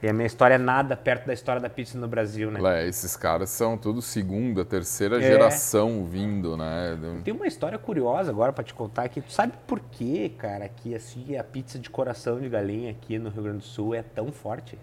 E 0.02 0.08
a 0.08 0.14
minha 0.14 0.26
história 0.26 0.56
é 0.56 0.58
nada 0.58 0.96
perto 0.96 1.28
da 1.28 1.34
história 1.34 1.62
da 1.62 1.70
pizza 1.70 1.98
no 1.98 2.08
Brasil, 2.08 2.50
né? 2.50 2.84
É, 2.84 2.88
esses 2.88 3.18
caras 3.18 3.50
são 3.50 3.78
tudo 3.78 4.02
segunda, 4.02 4.64
terceira 4.64 5.18
É. 5.18 5.22
geração 5.22 6.06
vindo, 6.06 6.56
né? 6.56 6.98
Tem 7.24 7.34
uma 7.34 7.46
história 7.48 7.78
curiosa 7.78 8.32
agora 8.32 8.54
pra 8.54 8.64
te 8.64 8.74
contar 8.74 9.04
aqui. 9.04 9.20
Tu 9.20 9.34
sabe 9.34 9.54
por 9.68 9.80
que, 9.80 10.30
cara, 10.30 10.70
que 10.70 10.96
assim, 10.96 11.36
a 11.36 11.44
pizza 11.44 11.78
de 11.78 11.90
coração 11.90 12.40
de 12.40 12.48
galinha 12.48 12.92
aqui 12.92 13.20
no 13.20 13.30
Rio 13.30 13.44
Grande 13.44 13.58
do 13.58 13.64
Sul 13.66 13.94
é 13.94 14.02
tão 14.02 14.32
forte? 14.32 14.78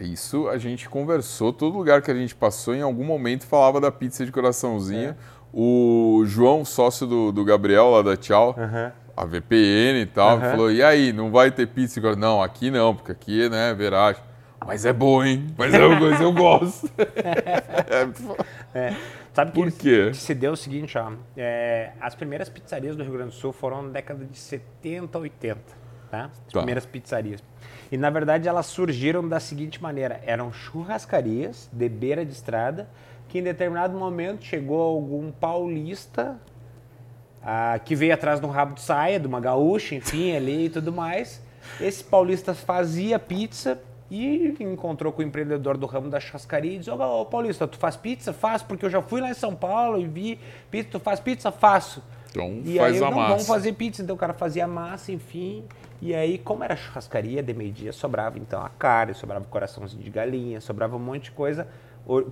Isso 0.00 0.48
a 0.48 0.58
gente 0.58 0.88
conversou, 0.88 1.52
todo 1.52 1.76
lugar 1.76 2.02
que 2.02 2.10
a 2.10 2.14
gente 2.14 2.34
passou, 2.34 2.74
em 2.74 2.82
algum 2.82 3.04
momento 3.04 3.46
falava 3.46 3.80
da 3.80 3.92
pizza 3.92 4.24
de 4.24 4.32
coraçãozinho. 4.32 5.10
É. 5.10 5.16
O 5.52 6.22
João, 6.24 6.64
sócio 6.64 7.06
do, 7.06 7.30
do 7.30 7.44
Gabriel 7.44 7.90
lá 7.90 8.00
da 8.02 8.16
Tchau, 8.16 8.56
a 9.14 9.24
VPN 9.26 10.00
e 10.00 10.06
tal, 10.06 10.40
falou: 10.40 10.72
e 10.72 10.82
aí, 10.82 11.12
não 11.12 11.30
vai 11.30 11.50
ter 11.50 11.66
pizza 11.68 11.94
de 11.94 12.00
coração? 12.00 12.20
Não, 12.20 12.42
aqui 12.42 12.70
não, 12.70 12.94
porque 12.94 13.12
aqui 13.12 13.48
né, 13.50 13.74
verás. 13.74 14.16
Mas 14.66 14.84
é 14.84 14.92
bom, 14.92 15.22
hein? 15.24 15.46
Mas 15.56 15.72
eu, 15.74 15.90
mas 16.00 16.20
eu 16.20 16.32
gosto. 16.32 16.90
É, 18.74 18.94
sabe 19.34 19.50
que 19.52 19.60
Por 19.60 19.70
quê? 19.70 20.10
que 20.10 20.16
se 20.16 20.34
deu 20.34 20.52
o 20.52 20.56
seguinte, 20.56 20.96
ó. 20.96 21.12
é, 21.36 21.90
as 22.00 22.14
primeiras 22.14 22.48
pizzarias 22.48 22.96
do 22.96 23.02
Rio 23.02 23.12
Grande 23.12 23.30
do 23.30 23.34
Sul 23.36 23.52
foram 23.52 23.82
na 23.82 23.90
década 23.90 24.24
de 24.24 24.38
70, 24.38 25.18
80, 25.18 25.60
tá? 26.10 26.24
As 26.24 26.52
Tá. 26.52 26.60
primeiras 26.60 26.86
pizzarias. 26.86 27.42
E 27.90 27.96
na 27.98 28.08
verdade 28.08 28.48
elas 28.48 28.66
surgiram 28.66 29.28
da 29.28 29.38
seguinte 29.40 29.82
maneira: 29.82 30.20
eram 30.24 30.50
churrascarias 30.52 31.68
de 31.72 31.88
beira 31.88 32.24
de 32.24 32.32
estrada 32.32 32.88
que 33.28 33.38
em 33.38 33.42
determinado 33.42 33.98
momento 33.98 34.44
chegou 34.44 34.80
algum 34.80 35.30
paulista 35.30 36.38
ah, 37.42 37.78
que 37.84 37.94
veio 37.94 38.14
atrás 38.14 38.40
de 38.40 38.46
um 38.46 38.50
rabo 38.50 38.74
de 38.74 38.80
saia, 38.80 39.20
de 39.20 39.26
uma 39.26 39.40
gaúcha, 39.40 39.94
enfim, 39.94 40.34
ali 40.34 40.66
e 40.66 40.70
tudo 40.70 40.90
mais. 40.92 41.42
Esse 41.80 42.02
paulista 42.02 42.54
fazia 42.54 43.18
pizza 43.18 43.78
e 44.14 44.54
encontrou 44.60 45.12
com 45.12 45.22
o 45.22 45.24
empreendedor 45.24 45.76
do 45.76 45.86
ramo 45.86 46.10
da 46.10 46.20
churrascaria 46.20 46.74
e 46.74 46.78
disse: 46.78 46.90
Ô 46.90 47.24
Paulista, 47.24 47.66
tu 47.66 47.78
faz 47.78 47.96
pizza? 47.96 48.32
Faço, 48.32 48.64
porque 48.66 48.84
eu 48.84 48.90
já 48.90 49.00
fui 49.00 49.20
lá 49.20 49.30
em 49.30 49.34
São 49.34 49.54
Paulo 49.54 49.98
e 49.98 50.06
vi 50.06 50.38
pizza, 50.70 50.90
tu 50.92 51.00
faz 51.00 51.18
pizza? 51.20 51.50
Faço. 51.50 52.02
Então 52.30 52.60
E 52.64 52.76
faz 52.78 52.94
aí, 52.94 52.98
a 52.98 53.10
não, 53.10 53.16
massa. 53.16 53.28
vamos 53.30 53.46
fazer 53.46 53.72
pizza. 53.72 54.02
Então 54.02 54.14
o 54.16 54.18
cara 54.18 54.32
fazia 54.32 54.66
massa, 54.66 55.12
enfim. 55.12 55.64
E 56.00 56.14
aí, 56.14 56.36
como 56.38 56.64
era 56.64 56.74
churrascaria 56.74 57.42
de 57.42 57.54
meio-dia, 57.54 57.92
sobrava 57.92 58.38
então 58.38 58.60
a 58.62 58.68
carne, 58.68 59.14
sobrava 59.14 59.44
o 59.44 59.48
coraçãozinho 59.48 60.02
de 60.02 60.10
galinha, 60.10 60.60
sobrava 60.60 60.96
um 60.96 60.98
monte 60.98 61.24
de 61.24 61.30
coisa, 61.32 61.68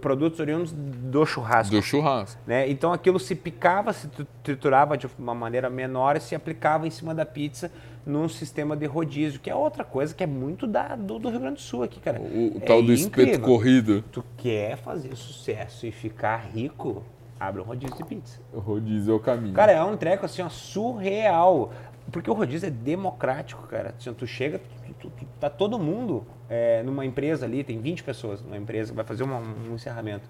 produtos 0.01 0.41
oriundos 0.41 0.73
do 0.73 1.25
churrasco 1.25 1.75
Do 1.75 1.81
churrasco. 1.83 2.41
né? 2.47 2.69
Então 2.69 2.93
aquilo 2.93 3.19
se 3.21 3.35
picava, 3.35 3.93
se 3.93 4.09
tri- 4.09 4.27
triturava 4.43 4.97
de 4.99 5.07
uma 5.19 5.35
maneira 5.35 5.71
menor 5.71 6.17
e 6.17 6.21
se 6.21 6.35
aplicava 6.35 6.87
em 6.87 6.91
cima 6.91 7.15
da 7.15 7.25
pizza 7.25 7.71
num 8.05 8.29
sistema 8.29 8.77
de 8.77 8.87
rodízio, 8.87 9.39
que 9.39 9.49
é 9.51 9.55
outra 9.55 9.85
coisa 9.85 10.15
que 10.15 10.25
é 10.25 10.27
muito 10.27 10.67
da, 10.67 10.97
do, 10.97 11.19
do 11.19 11.29
Rio 11.31 11.39
Grande 11.41 11.57
do 11.57 11.61
Sul 11.61 11.83
aqui, 11.83 12.01
cara. 12.01 12.19
O, 12.21 12.55
o 12.55 12.57
É 12.57 12.67
tal 12.67 12.83
do 12.83 12.93
espeto 12.93 13.21
incrível. 13.23 13.47
corrido. 13.47 14.03
Tu 14.11 14.25
quer 14.37 14.77
fazer 14.79 15.15
sucesso 15.15 15.87
e 15.87 15.93
ficar 15.93 16.49
rico, 16.53 17.05
abre 17.39 17.61
um 17.61 17.65
rodízio 17.65 17.97
de 17.97 18.05
pizza. 18.05 18.41
O 18.53 18.59
rodízio 18.59 19.13
é 19.13 19.17
o 19.17 19.21
caminho. 19.21 19.55
Cara, 19.55 19.73
é 19.73 19.83
um 19.85 19.97
treco 19.97 20.25
assim, 20.27 20.43
ó, 20.43 20.49
surreal. 20.49 21.73
Porque 22.11 22.29
o 22.31 22.35
rodízio 22.35 22.67
é 22.67 22.71
democrático, 22.71 23.63
cara. 23.69 23.95
Assim, 23.97 24.13
tu 24.15 24.27
chega, 24.27 24.59
tu, 24.59 24.95
tu- 24.95 25.11
tu- 25.11 25.27
tá 25.39 25.49
todo 25.49 25.79
mundo 25.79 26.27
é, 26.51 26.83
numa 26.83 27.07
empresa 27.07 27.47
ali, 27.47 27.63
tem 27.65 27.81
20 27.81 28.03
pessoas 28.03 28.43
numa 28.43 28.57
empresa 28.59 28.93
vai 28.93 29.05
fazer 29.05 29.23
uma- 29.23 29.39
um 29.39 29.75
encerramento. 29.75 30.29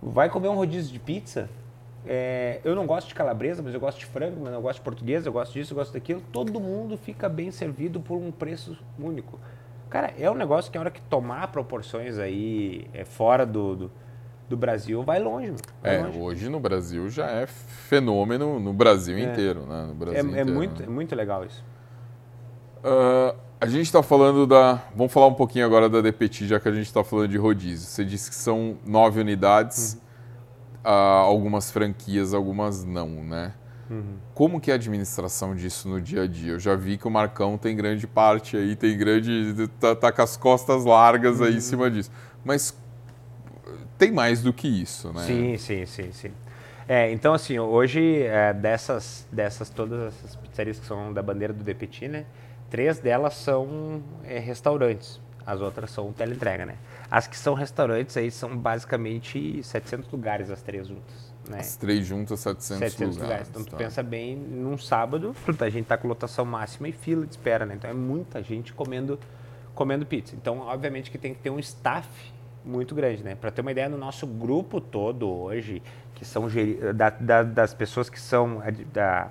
Vai 0.00 0.30
comer 0.30 0.48
um 0.48 0.54
rodízio 0.54 0.92
de 0.92 0.98
pizza. 1.00 1.48
é, 2.04 2.60
eu 2.64 2.74
não 2.74 2.84
gosto 2.84 3.06
de 3.08 3.14
calabresa, 3.14 3.62
mas 3.62 3.72
eu 3.74 3.78
gosto 3.80 3.98
de 4.00 4.06
frango, 4.06 4.40
mas 4.42 4.52
eu 4.52 4.60
gosto 4.60 4.78
de 4.78 4.84
português, 4.84 5.24
eu 5.24 5.32
gosto 5.32 5.52
disso, 5.52 5.72
eu 5.72 5.76
gosto 5.76 5.92
daquilo. 5.92 6.20
Todo 6.32 6.58
mundo 6.58 6.96
fica 6.96 7.28
bem 7.28 7.52
servido 7.52 8.00
por 8.00 8.16
um 8.16 8.32
preço 8.32 8.76
único. 8.98 9.38
Cara, 9.88 10.12
é 10.18 10.28
um 10.28 10.34
negócio 10.34 10.72
que 10.72 10.76
a 10.76 10.80
hora 10.80 10.90
que 10.90 11.00
tomar 11.02 11.46
proporções 11.52 12.18
aí 12.18 12.88
é, 12.92 13.04
fora 13.04 13.46
do, 13.46 13.76
do, 13.76 13.90
do 14.48 14.56
Brasil, 14.56 15.02
vai 15.04 15.20
longe. 15.20 15.52
Vai 15.80 15.94
É, 15.96 16.02
longe. 16.02 16.18
hoje 16.18 16.48
no 16.48 16.58
Brasil 16.58 17.08
já 17.08 17.26
é 17.30 17.46
fenômeno 17.46 18.58
no 18.58 18.72
Brasil 18.72 19.16
inteiro, 19.16 19.64
né? 19.64 19.84
No 19.86 19.94
Brasil 19.94 20.16
É, 20.16 20.38
é 20.38 20.40
inteiro, 20.40 20.52
muito, 20.52 20.80
né? 20.80 20.86
é 20.88 20.90
muito 20.90 21.14
legal 21.14 21.44
isso. 21.44 21.62
Ah, 22.82 23.34
A 23.62 23.66
gente 23.66 23.82
está 23.82 24.02
falando 24.02 24.44
da. 24.44 24.82
Vamos 24.92 25.12
falar 25.12 25.28
um 25.28 25.34
pouquinho 25.34 25.64
agora 25.64 25.88
da 25.88 26.00
DPT, 26.00 26.48
já 26.48 26.58
que 26.58 26.68
a 26.68 26.72
gente 26.72 26.86
está 26.86 27.04
falando 27.04 27.28
de 27.28 27.38
rodízio. 27.38 27.86
Você 27.86 28.04
disse 28.04 28.28
que 28.28 28.34
são 28.34 28.76
nove 28.84 29.20
unidades, 29.20 30.00
uhum. 30.84 30.90
uh, 30.90 31.22
algumas 31.22 31.70
franquias, 31.70 32.34
algumas 32.34 32.82
não, 32.82 33.06
né? 33.06 33.54
Uhum. 33.88 34.16
Como 34.34 34.60
que 34.60 34.72
é 34.72 34.74
a 34.74 34.74
administração 34.74 35.54
disso 35.54 35.88
no 35.88 36.00
dia 36.00 36.24
a 36.24 36.26
dia? 36.26 36.54
Eu 36.54 36.58
já 36.58 36.74
vi 36.74 36.98
que 36.98 37.06
o 37.06 37.10
Marcão 37.10 37.56
tem 37.56 37.76
grande 37.76 38.04
parte 38.04 38.56
aí, 38.56 38.74
tem 38.74 38.98
grande. 38.98 39.68
tá, 39.78 39.94
tá 39.94 40.10
com 40.10 40.22
as 40.22 40.36
costas 40.36 40.84
largas 40.84 41.40
aí 41.40 41.52
uhum. 41.52 41.58
em 41.58 41.60
cima 41.60 41.88
disso. 41.88 42.10
Mas 42.44 42.76
tem 43.96 44.10
mais 44.10 44.42
do 44.42 44.52
que 44.52 44.66
isso, 44.66 45.12
né? 45.12 45.22
Sim, 45.22 45.56
sim, 45.56 45.86
sim, 45.86 46.10
sim. 46.10 46.32
É, 46.88 47.12
então, 47.12 47.32
assim, 47.32 47.60
hoje, 47.60 48.22
é, 48.22 48.52
dessas, 48.52 49.24
dessas, 49.30 49.70
todas 49.70 50.12
essas 50.12 50.34
pizzarias 50.34 50.80
que 50.80 50.84
são 50.84 51.12
da 51.12 51.22
bandeira 51.22 51.52
do 51.52 51.62
DPT, 51.62 52.08
né? 52.08 52.26
Três 52.72 52.98
delas 52.98 53.34
são 53.34 54.02
é, 54.24 54.38
restaurantes, 54.38 55.20
as 55.44 55.60
outras 55.60 55.90
são 55.90 56.10
teleentrega, 56.10 56.64
né? 56.64 56.76
As 57.10 57.26
que 57.26 57.36
são 57.36 57.52
restaurantes 57.52 58.16
aí 58.16 58.30
são 58.30 58.56
basicamente 58.56 59.62
700 59.62 60.10
lugares, 60.10 60.48
as 60.50 60.62
três 60.62 60.88
juntas. 60.88 61.34
Né? 61.50 61.58
As 61.58 61.76
três 61.76 62.06
juntas, 62.06 62.40
700, 62.40 62.78
700 62.78 62.98
lugares. 62.98 63.20
lugares. 63.20 63.48
Então, 63.50 63.64
tá. 63.64 63.70
tu 63.72 63.76
pensa 63.76 64.02
bem, 64.02 64.34
num 64.34 64.78
sábado, 64.78 65.36
a 65.60 65.68
gente 65.68 65.84
tá 65.84 65.98
com 65.98 66.08
lotação 66.08 66.46
máxima 66.46 66.88
e 66.88 66.92
fila 66.92 67.26
de 67.26 67.32
espera, 67.32 67.66
né? 67.66 67.74
Então, 67.74 67.90
é 67.90 67.92
muita 67.92 68.42
gente 68.42 68.72
comendo, 68.72 69.20
comendo 69.74 70.06
pizza. 70.06 70.34
Então, 70.34 70.60
obviamente 70.60 71.10
que 71.10 71.18
tem 71.18 71.34
que 71.34 71.40
ter 71.40 71.50
um 71.50 71.58
staff 71.58 72.08
muito 72.64 72.94
grande, 72.94 73.22
né? 73.22 73.34
Para 73.34 73.50
ter 73.50 73.60
uma 73.60 73.70
ideia, 73.70 73.90
no 73.90 73.98
nosso 73.98 74.26
grupo 74.26 74.80
todo 74.80 75.28
hoje, 75.28 75.82
que 76.14 76.24
são 76.24 76.46
da, 76.94 77.10
da, 77.10 77.42
das 77.42 77.74
pessoas 77.74 78.08
que 78.08 78.18
são 78.18 78.62
da, 78.94 79.30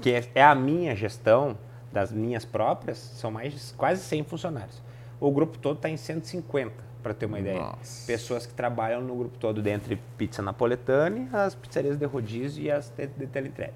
que 0.00 0.10
é, 0.10 0.28
é, 0.34 0.42
a 0.42 0.56
minha 0.56 0.96
gestão 0.96 1.56
das 1.92 2.12
minhas 2.12 2.44
próprias, 2.44 2.98
são 2.98 3.30
mais 3.30 3.74
quase 3.76 4.02
100 4.02 4.24
funcionários. 4.24 4.82
O 5.18 5.30
grupo 5.30 5.58
todo 5.58 5.76
está 5.76 5.88
em 5.88 5.96
150, 5.96 6.72
para 7.02 7.14
ter 7.14 7.26
uma 7.26 7.38
ideia. 7.38 7.58
Nossa. 7.58 8.06
Pessoas 8.06 8.46
que 8.46 8.52
trabalham 8.52 9.00
no 9.00 9.14
grupo 9.14 9.38
todo, 9.38 9.62
dentre 9.62 9.96
pizza 10.18 10.42
napoletane, 10.42 11.28
as 11.32 11.54
pizzarias 11.54 11.96
de 11.96 12.04
rodízio 12.04 12.64
e 12.64 12.70
as 12.70 12.90
de, 12.90 13.06
de. 13.06 13.70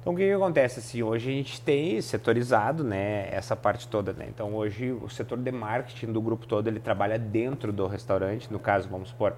Então, 0.00 0.14
o 0.14 0.16
que, 0.16 0.24
que, 0.24 0.32
acontece? 0.32 0.78
Assim, 0.78 1.02
hoje 1.02 1.28
a 1.28 1.32
gente 1.32 1.60
tem 1.60 2.00
setorizado 2.00 2.84
né, 2.84 3.28
essa 3.28 3.56
parte 3.56 3.88
toda. 3.88 4.12
Né? 4.12 4.26
Então, 4.28 4.54
hoje 4.54 4.92
o 4.92 5.08
setor 5.08 5.36
de 5.36 5.50
marketing 5.50 6.12
do 6.12 6.20
grupo 6.20 6.46
todo, 6.46 6.68
ele 6.68 6.78
trabalha 6.78 7.18
dentro 7.18 7.72
do 7.72 7.88
restaurante. 7.88 8.52
No 8.52 8.60
caso, 8.60 8.88
vamos 8.88 9.08
supor, 9.08 9.34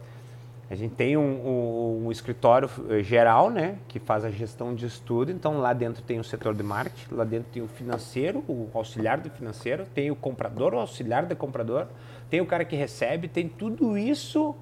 a 0.71 0.75
gente 0.75 0.95
tem 0.95 1.17
um, 1.17 1.23
um, 1.23 2.07
um, 2.07 2.13
escritório 2.13 2.69
eh, 2.91 3.03
geral, 3.03 3.51
né, 3.51 3.79
que 3.89 3.99
faz 3.99 4.25
a 4.25 4.31
gestão 4.31 4.75
de 4.75 4.85
estudo. 4.85 5.33
Então, 5.33 5.59
lá 5.59 5.73
dentro 5.73 6.03
tem 6.03 6.21
o 6.21 6.25
setor 6.25 6.55
de 6.55 6.63
marketing, 6.63 7.15
lá 7.15 7.25
dentro 7.25 7.49
tem 7.51 7.63
o 7.63 7.69
financeiro, 7.69 8.45
o 8.47 8.69
auxiliar 8.75 9.19
do 9.19 9.31
financeiro, 9.31 9.87
tem 9.95 10.11
o 10.11 10.17
comprador, 10.17 10.75
o 10.75 10.79
auxiliar 10.79 11.25
do 11.25 11.35
comprador, 11.35 11.87
tem 12.29 12.41
o 12.41 12.47
cara 12.47 12.65
que 12.65 12.77
recebe, 12.77 13.29
tem 13.29 13.49
tudo 13.49 13.97
isso. 13.97 14.55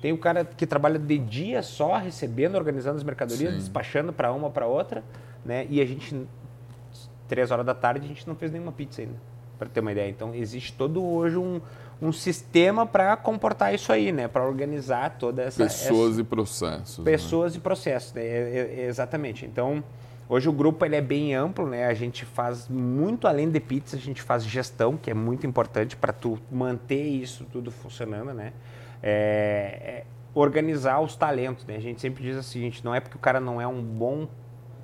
Tem 0.00 0.12
o 0.12 0.18
cara 0.18 0.46
que 0.46 0.66
trabalha 0.66 0.98
de 0.98 1.18
dia 1.18 1.62
só, 1.62 1.98
recebendo, 1.98 2.54
organizando 2.54 2.96
as 2.96 3.02
mercadorias, 3.02 3.52
Sim. 3.52 3.58
despachando 3.58 4.14
para 4.14 4.32
uma 4.32 4.48
para 4.48 4.66
outra 4.66 5.04
né? 5.44 5.66
E 5.68 5.80
a 5.80 5.84
gente, 5.84 6.26
três 7.28 7.50
horas 7.50 7.64
da 7.64 7.74
tarde, 7.74 8.04
a 8.04 8.08
gente 8.08 8.26
não 8.26 8.34
fez 8.34 8.50
nenhuma 8.50 8.72
pizza 8.72 9.02
ainda, 9.02 9.16
para 9.58 9.68
ter 9.68 9.80
uma 9.80 9.92
ideia. 9.92 10.08
Então, 10.08 10.34
existe 10.34 10.72
todo 10.72 11.04
hoje 11.04 11.36
um, 11.36 11.60
um 12.00 12.12
sistema 12.12 12.86
para 12.86 13.16
comportar 13.16 13.74
isso 13.74 13.92
aí, 13.92 14.10
né? 14.10 14.26
Para 14.26 14.46
organizar 14.46 15.16
toda 15.18 15.42
essa... 15.42 15.64
Pessoas 15.64 16.12
essa, 16.12 16.20
e 16.20 16.24
processos. 16.24 16.98
Né? 16.98 17.04
Pessoas 17.04 17.52
né? 17.52 17.58
e 17.58 17.60
processos, 17.60 18.12
né? 18.14 18.22
É, 18.22 18.76
é, 18.80 18.86
exatamente. 18.86 19.44
Então, 19.44 19.84
hoje 20.28 20.48
o 20.48 20.52
grupo 20.52 20.84
ele 20.84 20.96
é 20.96 21.00
bem 21.00 21.34
amplo, 21.34 21.66
né? 21.66 21.86
A 21.86 21.94
gente 21.94 22.24
faz 22.24 22.68
muito 22.68 23.28
além 23.28 23.50
de 23.50 23.60
pizza, 23.60 23.96
a 23.96 24.00
gente 24.00 24.22
faz 24.22 24.44
gestão, 24.44 24.96
que 24.96 25.10
é 25.10 25.14
muito 25.14 25.46
importante 25.46 25.94
para 25.94 26.12
tu 26.12 26.38
manter 26.50 27.02
isso 27.02 27.44
tudo 27.52 27.70
funcionando, 27.70 28.32
né? 28.32 28.52
É, 29.02 29.80
é, 29.82 30.04
organizar 30.34 31.00
os 31.00 31.16
talentos, 31.16 31.66
né? 31.66 31.76
A 31.76 31.80
gente 31.80 32.00
sempre 32.00 32.22
diz 32.22 32.36
assim, 32.36 32.60
gente, 32.60 32.84
não 32.84 32.94
é 32.94 33.00
porque 33.00 33.16
o 33.16 33.20
cara 33.20 33.40
não 33.40 33.60
é 33.60 33.66
um 33.66 33.82
bom 33.82 34.26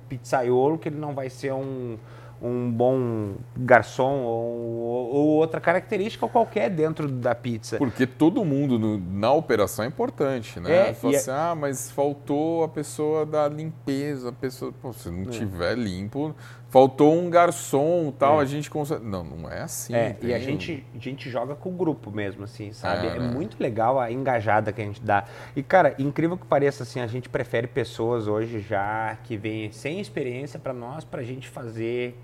pizzaiolo 0.07 0.77
que 0.77 0.87
ele 0.89 0.97
não 0.97 1.13
vai 1.13 1.29
ser 1.29 1.51
um, 1.51 1.97
um 2.41 2.71
bom 2.71 3.35
garçom 3.55 4.21
ou, 4.23 5.09
ou, 5.11 5.27
outra 5.37 5.59
característica 5.59 6.27
qualquer 6.27 6.69
dentro 6.69 7.07
da 7.07 7.33
pizza. 7.33 7.77
Porque 7.77 8.05
todo 8.05 8.43
mundo 8.45 8.77
no, 8.77 8.97
na 8.97 9.31
operação 9.31 9.85
é 9.85 9.87
importante, 9.87 10.59
né? 10.59 10.89
É, 10.89 10.93
Fala 10.93 11.15
assim, 11.15 11.31
é... 11.31 11.33
ah, 11.33 11.55
mas 11.55 11.91
faltou 11.91 12.63
a 12.63 12.67
pessoa 12.67 13.25
da 13.25 13.47
limpeza, 13.47 14.29
a 14.29 14.33
pessoa, 14.33 14.73
pô, 14.81 14.93
se 14.93 15.09
não 15.09 15.23
é. 15.23 15.25
tiver 15.25 15.75
limpo, 15.75 16.35
faltou 16.69 17.17
um 17.17 17.29
garçom 17.29 18.11
tal, 18.11 18.39
é. 18.39 18.43
a 18.43 18.45
gente 18.45 18.69
consegue. 18.69 19.03
Não, 19.05 19.23
não 19.23 19.49
é 19.49 19.61
assim. 19.61 19.93
É, 19.95 20.15
e 20.21 20.33
a 20.33 20.39
gente, 20.39 20.85
a 20.95 20.99
gente 20.99 21.29
joga 21.29 21.55
com 21.55 21.69
o 21.69 21.71
grupo 21.71 22.11
mesmo, 22.11 22.43
assim, 22.43 22.71
sabe? 22.71 23.07
É, 23.07 23.15
é 23.15 23.19
né? 23.19 23.27
muito 23.27 23.57
legal 23.59 23.99
a 23.99 24.11
engajada 24.11 24.71
que 24.71 24.81
a 24.81 24.85
gente 24.85 25.01
dá. 25.01 25.25
E, 25.55 25.63
cara, 25.63 25.95
incrível 25.97 26.37
que 26.37 26.45
pareça, 26.45 26.83
assim, 26.83 26.99
a 26.99 27.07
gente 27.07 27.29
prefere 27.29 27.67
pessoas 27.67 28.27
hoje 28.27 28.59
já 28.59 29.17
que 29.23 29.37
vêm 29.37 29.71
sem 29.71 29.99
experiência 29.99 30.59
para 30.59 30.73
nós, 30.73 31.03
para 31.03 31.21
a 31.21 31.23
gente 31.23 31.47
fazer. 31.47 32.17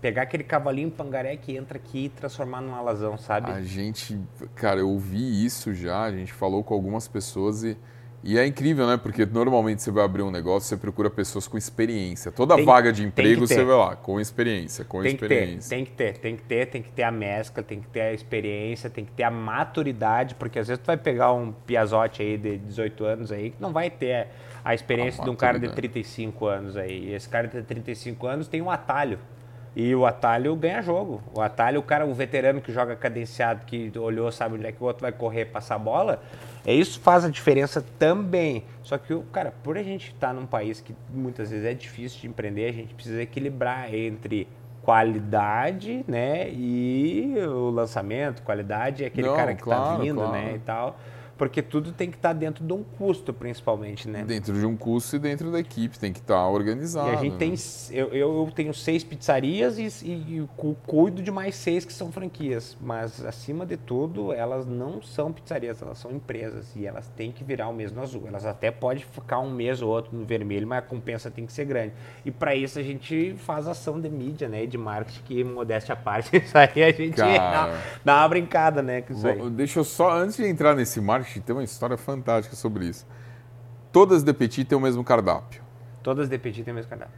Pegar 0.00 0.22
aquele 0.22 0.44
cavalinho 0.44 0.90
pangaré 0.90 1.36
que 1.36 1.56
entra 1.56 1.78
aqui 1.78 2.06
e 2.06 2.08
transformar 2.08 2.60
num 2.60 2.74
alazão, 2.74 3.16
sabe? 3.16 3.50
A 3.50 3.62
gente, 3.62 4.18
cara, 4.54 4.80
eu 4.80 4.88
ouvi 4.88 5.44
isso 5.44 5.74
já, 5.74 6.02
a 6.02 6.12
gente 6.12 6.32
falou 6.32 6.62
com 6.62 6.74
algumas 6.74 7.08
pessoas 7.08 7.62
e 7.64 7.76
e 8.26 8.38
é 8.38 8.46
incrível, 8.46 8.86
né? 8.86 8.96
Porque 8.96 9.26
normalmente 9.26 9.82
você 9.82 9.90
vai 9.90 10.02
abrir 10.02 10.22
um 10.22 10.30
negócio, 10.30 10.66
você 10.66 10.78
procura 10.78 11.10
pessoas 11.10 11.46
com 11.46 11.58
experiência. 11.58 12.32
Toda 12.32 12.56
tem, 12.56 12.64
vaga 12.64 12.90
de 12.90 13.04
emprego 13.04 13.46
você 13.46 13.62
vai 13.62 13.76
lá, 13.76 13.96
com 13.96 14.18
experiência, 14.18 14.82
com 14.82 15.02
tem 15.02 15.12
experiência. 15.12 15.76
Que 15.76 15.84
ter, 15.84 15.84
tem 15.84 15.84
que 15.84 15.92
ter, 15.92 16.18
tem 16.18 16.36
que 16.36 16.42
ter, 16.42 16.66
tem 16.66 16.82
que 16.82 16.90
ter 16.90 17.02
a 17.02 17.10
mescla, 17.10 17.62
tem 17.62 17.80
que 17.82 17.86
ter 17.88 18.00
a 18.00 18.12
experiência, 18.14 18.88
tem 18.88 19.04
que 19.04 19.12
ter 19.12 19.24
a 19.24 19.30
maturidade, 19.30 20.34
porque 20.36 20.58
às 20.58 20.68
vezes 20.68 20.82
tu 20.82 20.86
vai 20.86 20.96
pegar 20.96 21.34
um 21.34 21.52
piazote 21.52 22.22
aí 22.22 22.38
de 22.38 22.56
18 22.56 23.04
anos 23.04 23.30
aí 23.30 23.50
que 23.50 23.60
não 23.60 23.74
vai 23.74 23.90
ter 23.90 24.28
a 24.64 24.72
experiência 24.72 25.20
a 25.20 25.24
de 25.24 25.30
um 25.30 25.36
cara 25.36 25.58
de 25.58 25.68
35 25.68 26.46
anos 26.46 26.78
aí. 26.78 27.10
E 27.10 27.12
esse 27.12 27.28
cara 27.28 27.46
de 27.46 27.62
35 27.62 28.26
anos 28.26 28.48
tem 28.48 28.62
um 28.62 28.70
atalho. 28.70 29.18
E 29.76 29.94
o 29.94 30.06
atalho 30.06 30.54
ganha 30.54 30.80
jogo. 30.80 31.20
O 31.34 31.40
atalho, 31.40 31.80
o 31.80 31.82
cara, 31.82 32.06
o 32.06 32.14
veterano 32.14 32.60
que 32.60 32.72
joga 32.72 32.94
cadenciado, 32.94 33.64
que 33.66 33.92
olhou, 33.98 34.30
sabe 34.30 34.54
onde 34.54 34.66
é 34.66 34.72
que 34.72 34.82
o 34.82 34.86
outro 34.86 35.02
vai 35.02 35.10
correr, 35.10 35.46
passar 35.46 35.74
a 35.74 35.78
bola, 35.78 36.22
é 36.64 36.72
isso 36.72 37.00
faz 37.00 37.24
a 37.24 37.28
diferença 37.28 37.84
também. 37.98 38.64
Só 38.82 38.96
que, 38.96 39.18
cara, 39.32 39.52
por 39.62 39.76
a 39.76 39.82
gente 39.82 40.12
estar 40.12 40.28
tá 40.28 40.32
num 40.32 40.46
país 40.46 40.80
que 40.80 40.94
muitas 41.12 41.50
vezes 41.50 41.66
é 41.66 41.74
difícil 41.74 42.20
de 42.20 42.28
empreender, 42.28 42.68
a 42.68 42.72
gente 42.72 42.94
precisa 42.94 43.20
equilibrar 43.20 43.92
entre 43.92 44.46
qualidade, 44.82 46.04
né, 46.06 46.50
e 46.50 47.34
o 47.38 47.70
lançamento, 47.70 48.42
qualidade 48.42 49.02
é 49.02 49.06
aquele 49.06 49.26
Não, 49.26 49.34
cara 49.34 49.54
que 49.54 49.62
está 49.62 49.76
claro, 49.76 50.02
vindo, 50.02 50.20
né, 50.20 50.26
claro. 50.26 50.46
né, 50.46 50.54
e 50.54 50.58
tal 50.58 50.98
porque 51.36 51.62
tudo 51.62 51.92
tem 51.92 52.10
que 52.10 52.16
estar 52.16 52.30
tá 52.30 52.34
dentro 52.34 52.64
de 52.64 52.72
um 52.72 52.82
custo, 52.82 53.32
principalmente, 53.32 54.08
né? 54.08 54.24
Dentro 54.24 54.54
de 54.58 54.64
um 54.64 54.76
custo 54.76 55.16
e 55.16 55.18
dentro 55.18 55.50
da 55.50 55.58
equipe, 55.58 55.98
tem 55.98 56.12
que 56.12 56.20
estar 56.20 56.34
tá 56.34 56.48
organizado. 56.48 57.10
E 57.10 57.14
a 57.14 57.16
gente 57.16 57.32
né? 57.32 57.38
tem, 57.38 57.54
eu, 57.90 58.08
eu 58.14 58.52
tenho 58.54 58.72
seis 58.72 59.02
pizzarias 59.02 59.78
e, 59.78 59.86
e, 60.04 60.48
cuido 60.86 61.22
de 61.22 61.30
mais 61.30 61.54
seis 61.54 61.84
que 61.84 61.92
são 61.92 62.12
franquias, 62.12 62.76
mas 62.80 63.24
acima 63.24 63.66
de 63.66 63.76
tudo, 63.76 64.32
elas 64.32 64.66
não 64.66 65.02
são 65.02 65.32
pizzarias, 65.32 65.82
elas 65.82 65.98
são 65.98 66.10
empresas 66.10 66.74
e 66.76 66.86
elas 66.86 67.08
têm 67.16 67.32
que 67.32 67.42
virar 67.42 67.68
o 67.68 67.74
mesmo 67.74 68.00
azul. 68.00 68.24
Elas 68.26 68.46
até 68.46 68.70
podem 68.70 69.02
ficar 69.02 69.40
um 69.40 69.50
mês 69.50 69.82
ou 69.82 69.90
outro 69.90 70.16
no 70.16 70.24
vermelho, 70.24 70.66
mas 70.66 70.78
a 70.78 70.82
compensa 70.82 71.30
tem 71.30 71.46
que 71.46 71.52
ser 71.52 71.64
grande. 71.64 71.92
E 72.24 72.30
para 72.30 72.54
isso 72.54 72.78
a 72.78 72.82
gente 72.82 73.34
faz 73.38 73.66
ação 73.66 74.00
de 74.00 74.08
mídia, 74.08 74.48
né, 74.48 74.66
de 74.66 74.78
marketing, 74.78 75.20
que 75.24 75.44
modéstia 75.44 75.94
à 75.94 75.96
parte, 75.96 76.36
isso 76.36 76.56
aí 76.56 76.82
a 76.82 76.92
gente 76.92 77.16
dá, 77.16 77.80
dá, 78.04 78.16
uma 78.20 78.28
brincada, 78.28 78.82
né. 78.82 79.02
Deixa 79.52 79.80
eu 79.80 79.84
só, 79.84 80.12
antes 80.12 80.36
de 80.36 80.46
entrar 80.46 80.74
nesse 80.74 81.00
marketing, 81.00 81.33
marketing 81.34 81.40
tem 81.40 81.56
uma 81.56 81.64
história 81.64 81.96
fantástica 81.96 82.54
sobre 82.56 82.86
isso. 82.86 83.06
Todas 83.92 84.22
de 84.22 84.32
Petit 84.32 84.64
têm 84.64 84.76
o 84.76 84.80
mesmo 84.80 85.04
cardápio. 85.04 85.62
Todas 86.02 86.28
de 86.28 86.38
Petit 86.38 86.62
têm 86.62 86.72
o 86.72 86.74
mesmo 86.74 86.90
cardápio. 86.90 87.14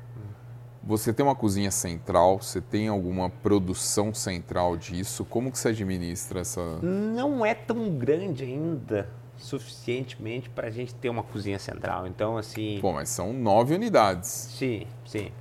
Você 0.82 1.12
tem 1.12 1.26
uma 1.26 1.34
cozinha 1.34 1.70
central? 1.70 2.40
Você 2.40 2.60
tem 2.60 2.86
alguma 2.86 3.28
produção 3.28 4.14
central 4.14 4.76
disso? 4.76 5.24
Como 5.24 5.50
que 5.50 5.58
você 5.58 5.68
administra 5.68 6.40
essa? 6.40 6.78
Não 6.80 7.44
é 7.44 7.54
tão 7.54 7.90
grande 7.98 8.44
ainda 8.44 9.08
suficientemente 9.36 10.48
para 10.48 10.68
a 10.68 10.70
gente 10.70 10.94
ter 10.94 11.08
uma 11.08 11.24
cozinha 11.24 11.58
central. 11.58 12.06
Então, 12.06 12.38
assim. 12.38 12.78
Pô, 12.80 12.92
mas 12.92 13.08
são 13.08 13.32
nove 13.32 13.74
unidades. 13.74 14.28
Sim, 14.28 14.86
sim. 15.04 15.32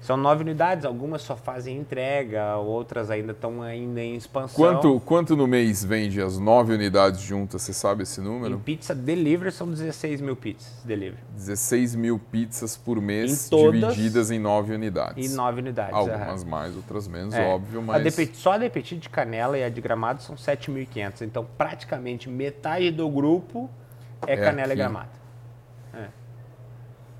São 0.00 0.16
nove 0.16 0.42
unidades, 0.42 0.86
algumas 0.86 1.20
só 1.20 1.36
fazem 1.36 1.76
entrega, 1.76 2.56
outras 2.56 3.10
ainda 3.10 3.32
estão 3.32 3.60
ainda 3.60 4.00
em 4.00 4.16
expansão. 4.16 4.56
Quanto, 4.56 4.98
quanto 5.00 5.36
no 5.36 5.46
mês 5.46 5.84
vende 5.84 6.22
as 6.22 6.38
nove 6.38 6.72
unidades 6.72 7.20
juntas? 7.20 7.60
Você 7.62 7.74
sabe 7.74 8.04
esse 8.04 8.18
número? 8.18 8.54
Em 8.54 8.58
pizza 8.58 8.94
delivery 8.94 9.52
são 9.52 9.70
16 9.70 10.22
mil 10.22 10.34
pizzas 10.34 10.82
delivery. 10.84 11.22
16 11.36 11.94
mil 11.96 12.18
pizzas 12.18 12.78
por 12.78 13.00
mês 13.00 13.46
em 13.46 13.50
todas, 13.50 13.94
divididas 13.94 14.30
em 14.30 14.38
nove 14.38 14.72
unidades. 14.72 15.30
Em 15.30 15.36
nove 15.36 15.60
unidades. 15.60 15.94
Algumas 15.94 16.44
mais, 16.44 16.74
outras 16.74 17.06
menos, 17.06 17.34
é. 17.34 17.46
óbvio, 17.46 17.82
mas... 17.82 17.96
A 17.96 18.24
de, 18.24 18.34
só 18.34 18.52
a 18.52 18.58
de 18.58 18.70
Petit 18.70 18.96
de 18.96 19.08
Canela 19.10 19.58
e 19.58 19.64
a 19.64 19.68
de 19.68 19.82
Gramado 19.82 20.22
são 20.22 20.34
7.500. 20.34 21.22
Então, 21.22 21.46
praticamente 21.58 22.26
metade 22.28 22.90
do 22.90 23.08
grupo 23.10 23.68
é, 24.26 24.32
é 24.32 24.36
Canela 24.38 24.72
aqui. 24.72 24.72
e 24.72 24.76
Gramado 24.76 25.19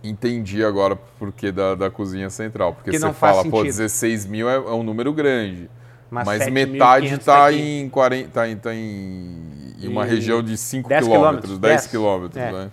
entendi 0.02 0.64
agora 0.64 0.96
porque 1.18 1.52
da, 1.52 1.74
da 1.74 1.90
cozinha 1.90 2.30
central. 2.30 2.74
Porque 2.74 2.90
que 2.90 2.98
você 2.98 3.12
fala, 3.12 3.42
sentido. 3.42 3.50
pô, 3.50 3.62
16 3.62 4.26
mil 4.26 4.48
é, 4.48 4.56
é, 4.56 4.72
um 4.72 4.82
número 4.82 5.12
grande. 5.12 5.68
Mas 6.10 6.26
7.500 6.26 6.50
metade 6.50 7.14
está 7.14 7.52
em, 7.52 7.88
40, 7.88 8.28
tá 8.30 8.48
em, 8.48 8.56
tá 8.56 8.74
em, 8.74 9.74
em 9.80 9.88
uma 9.88 10.04
E 10.04 10.10
região 10.10 10.42
de 10.42 10.56
5 10.56 10.88
10 10.88 11.06
quilômetros, 11.06 11.58
10 11.58 11.60
10, 11.60 11.86
quilômetros, 11.86 12.42
é. 12.42 12.52
né? 12.52 12.70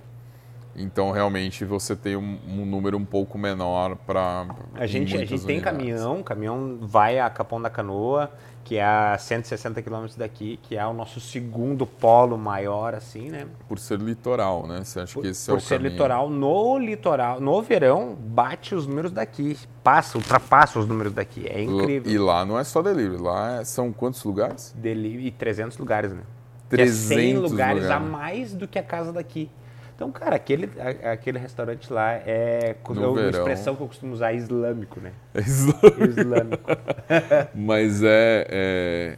Então, 0.78 1.10
realmente, 1.12 1.66
você 1.66 1.96
tem 1.96 2.16
um, 2.16 2.38
um 2.48 2.66
número 2.66 2.96
um 2.98 3.04
pouco 3.06 3.38
menor 3.38 3.96
para. 3.96 4.46
A 4.76 4.86
gente, 4.86 5.16
a 5.18 5.26
gente 5.26 5.44
tem 5.46 5.60
caminhão, 5.60 6.20
o 6.20 6.24
caminhão 6.24 6.78
vai 6.82 7.20
a 7.20 7.28
Capão 7.32 7.60
da 7.60 7.68
Canoa, 7.70 8.32
que 8.64 8.78
é 8.78 8.84
a 8.84 9.18
160 9.18 9.82
quilômetros 9.82 10.16
daqui, 10.16 10.60
que 10.62 10.78
é 10.78 10.86
o 10.86 10.94
nosso 10.94 11.20
segundo 11.20 11.88
polo 11.88 12.38
maior, 12.38 12.94
assim, 12.94 13.30
né? 13.30 13.48
Por 13.68 13.80
ser 13.80 13.98
litoral, 14.00 14.68
né? 14.68 14.84
Você 14.84 15.00
acha 15.00 15.14
Por, 15.16 15.24
que 15.24 15.30
esse 15.30 15.50
é 15.50 15.54
por 15.54 15.58
o 15.58 15.62
ser 15.62 15.78
caminho? 15.78 15.92
litoral, 15.94 16.30
no 16.30 16.78
litoral, 16.78 17.42
no 17.42 17.60
verão, 17.64 18.16
bate 18.20 18.76
os 18.76 18.86
números 18.86 19.12
daqui, 19.12 19.58
passa, 19.84 20.16
ultrapassa 20.18 20.78
os 20.78 20.88
números 20.88 21.12
daqui, 21.14 21.48
é 21.48 21.64
incrível. 21.64 22.12
E 22.12 22.18
lá 22.20 22.46
não 22.46 22.60
é 22.60 22.64
só 22.64 22.84
delivery, 22.84 23.20
lá 23.20 23.62
é- 23.62 23.64
são 23.64 23.92
quantos 23.92 24.24
lugares? 24.24 24.76
Deli 24.78 25.26
e 25.28 25.32
300 25.32 25.78
lugares, 25.80 26.14
né? 26.14 26.22
Que 26.70 26.82
é 26.82 26.86
100 26.88 27.18
300 27.18 27.52
lugares 27.52 27.84
a 27.86 27.96
lugares. 27.98 28.08
mais 28.12 28.54
do 28.54 28.68
que 28.68 28.78
a 28.78 28.84
casa 28.84 29.12
daqui. 29.14 29.50
Então, 29.98 30.12
cara, 30.12 30.36
aquele, 30.36 30.70
a- 30.80 31.14
aquele 31.14 31.40
restaurante 31.40 31.92
lá 31.92 32.14
é 32.14 32.76
No 32.88 33.04
é 33.04 33.08
uma 33.08 33.16
verão. 33.16 33.30
expressão 33.40 33.76
que 33.76 33.82
eu 33.82 33.88
costumo 33.88 34.14
usar, 34.14 34.32
islâmico, 34.32 35.00
né? 35.02 35.12
É 35.34 35.42
isso. 35.42 35.74
Islâmico. 36.08 36.70
Mas 37.56 38.04
é, 38.04 38.48
é 38.48 39.18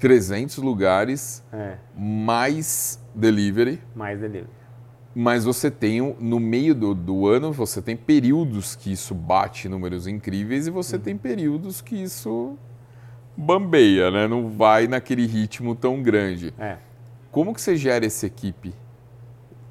300 0.00 0.56
lugares 0.58 1.40
é, 1.52 1.76
mais 1.96 3.00
delivery. 3.14 3.80
mais 3.94 4.18
delivery. 4.18 4.50
Mas 5.14 5.44
você 5.44 5.70
tem, 5.70 6.00
no 6.18 6.40
meio 6.40 6.74
do, 6.74 6.94
do 6.96 7.28
ano, 7.28 7.52
você 7.52 7.80
tem 7.80 7.96
períodos 7.96 8.74
que 8.74 8.90
isso 8.90 9.14
bate 9.14 9.68
números 9.68 10.08
incríveis 10.08 10.66
e 10.66 10.70
você 10.70 10.96
Uhum. 10.96 11.02
tem 11.02 11.16
períodos 11.16 11.80
que 11.80 11.94
isso 11.94 12.58
bambeia, 13.36 14.10
né? 14.10 14.26
Não 14.26 14.48
vai 14.48 14.88
naquele 14.88 15.26
ritmo 15.26 15.76
tão 15.76 16.02
grande. 16.02 16.52
É. 16.58 16.76
Como 17.30 17.54
que 17.54 17.60
você 17.60 17.76
gera 17.76 18.04
essa 18.04 18.26
equipe? 18.26 18.74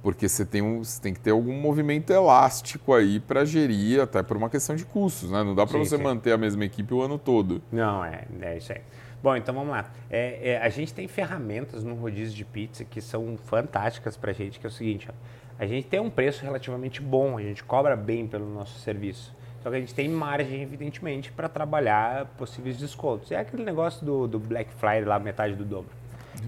Porque 0.02 0.28
você 0.28 0.45
tem, 0.45 0.62
um, 0.62 0.84
você 0.84 0.99
tem 0.99 1.14
que 1.14 1.20
ter 1.20 1.30
algum 1.32 1.54
movimento 1.54 2.12
elástico 2.12 2.93
aí 2.93 3.20
para 3.20 3.45
gerir, 3.45 4.02
até 4.02 4.24
por 4.24 4.36
uma 4.36 4.49
questão 4.49 4.76
de 4.76 4.84
custos, 4.84 5.30
né? 5.30 5.43
Não 5.43 5.54
dá 5.54 5.66
para 5.66 5.78
você 5.78 5.97
sim. 5.97 6.04
manter 6.04 6.32
a 6.32 6.38
mesma 6.38 6.66
equipe 6.66 6.93
o 6.93 7.02
ano 7.02 7.20
todo. 7.20 7.62
Não, 7.72 8.04
é, 8.04 8.26
é 8.41 8.58
isso 8.58 8.72
aí. 8.72 8.82
Bom, 9.22 9.36
então 9.36 9.54
vamos 9.54 9.70
lá. 9.70 9.91
É, 10.10 10.54
é, 10.54 10.58
a 10.58 10.70
gente 10.70 10.93
tem 10.93 11.08
ferramentas 11.08 11.84
no 11.84 11.93
rodízio 11.93 12.36
de 12.36 12.43
pizza 12.43 12.84
que 12.84 12.99
são 12.99 13.38
fantásticas 13.45 14.18
pra 14.18 14.34
gente, 14.34 14.60
que 14.60 14.66
é 14.66 14.70
o 14.70 14.72
seguinte, 14.72 15.08
ó, 15.10 15.14
a 15.60 15.68
gente 15.68 15.88
tem 15.88 15.99
um 15.99 16.10
preço 16.10 16.43
relativamente 16.43 16.99
bom, 16.99 17.38
a 17.38 17.41
gente 17.41 17.64
cobra 17.64 17.95
bem 17.95 18.26
pelo 18.26 18.52
nosso 18.52 18.80
serviço. 18.80 19.36
Só 19.62 19.70
que 19.70 19.76
a 19.76 19.80
gente 19.80 19.93
tem 19.93 20.10
margem, 20.10 20.64
evidentemente, 20.64 21.32
para 21.32 21.47
trabalhar 21.47 22.26
possíveis 22.36 22.78
descontos. 22.78 23.32
É 23.32 23.38
aquele 23.38 23.64
negócio 23.64 24.04
do, 24.04 24.28
do 24.28 24.39
Black 24.39 24.74
Friday 24.74 25.06
lá, 25.06 25.20
metade 25.20 25.54
do 25.54 25.64
dobro. 25.64 25.91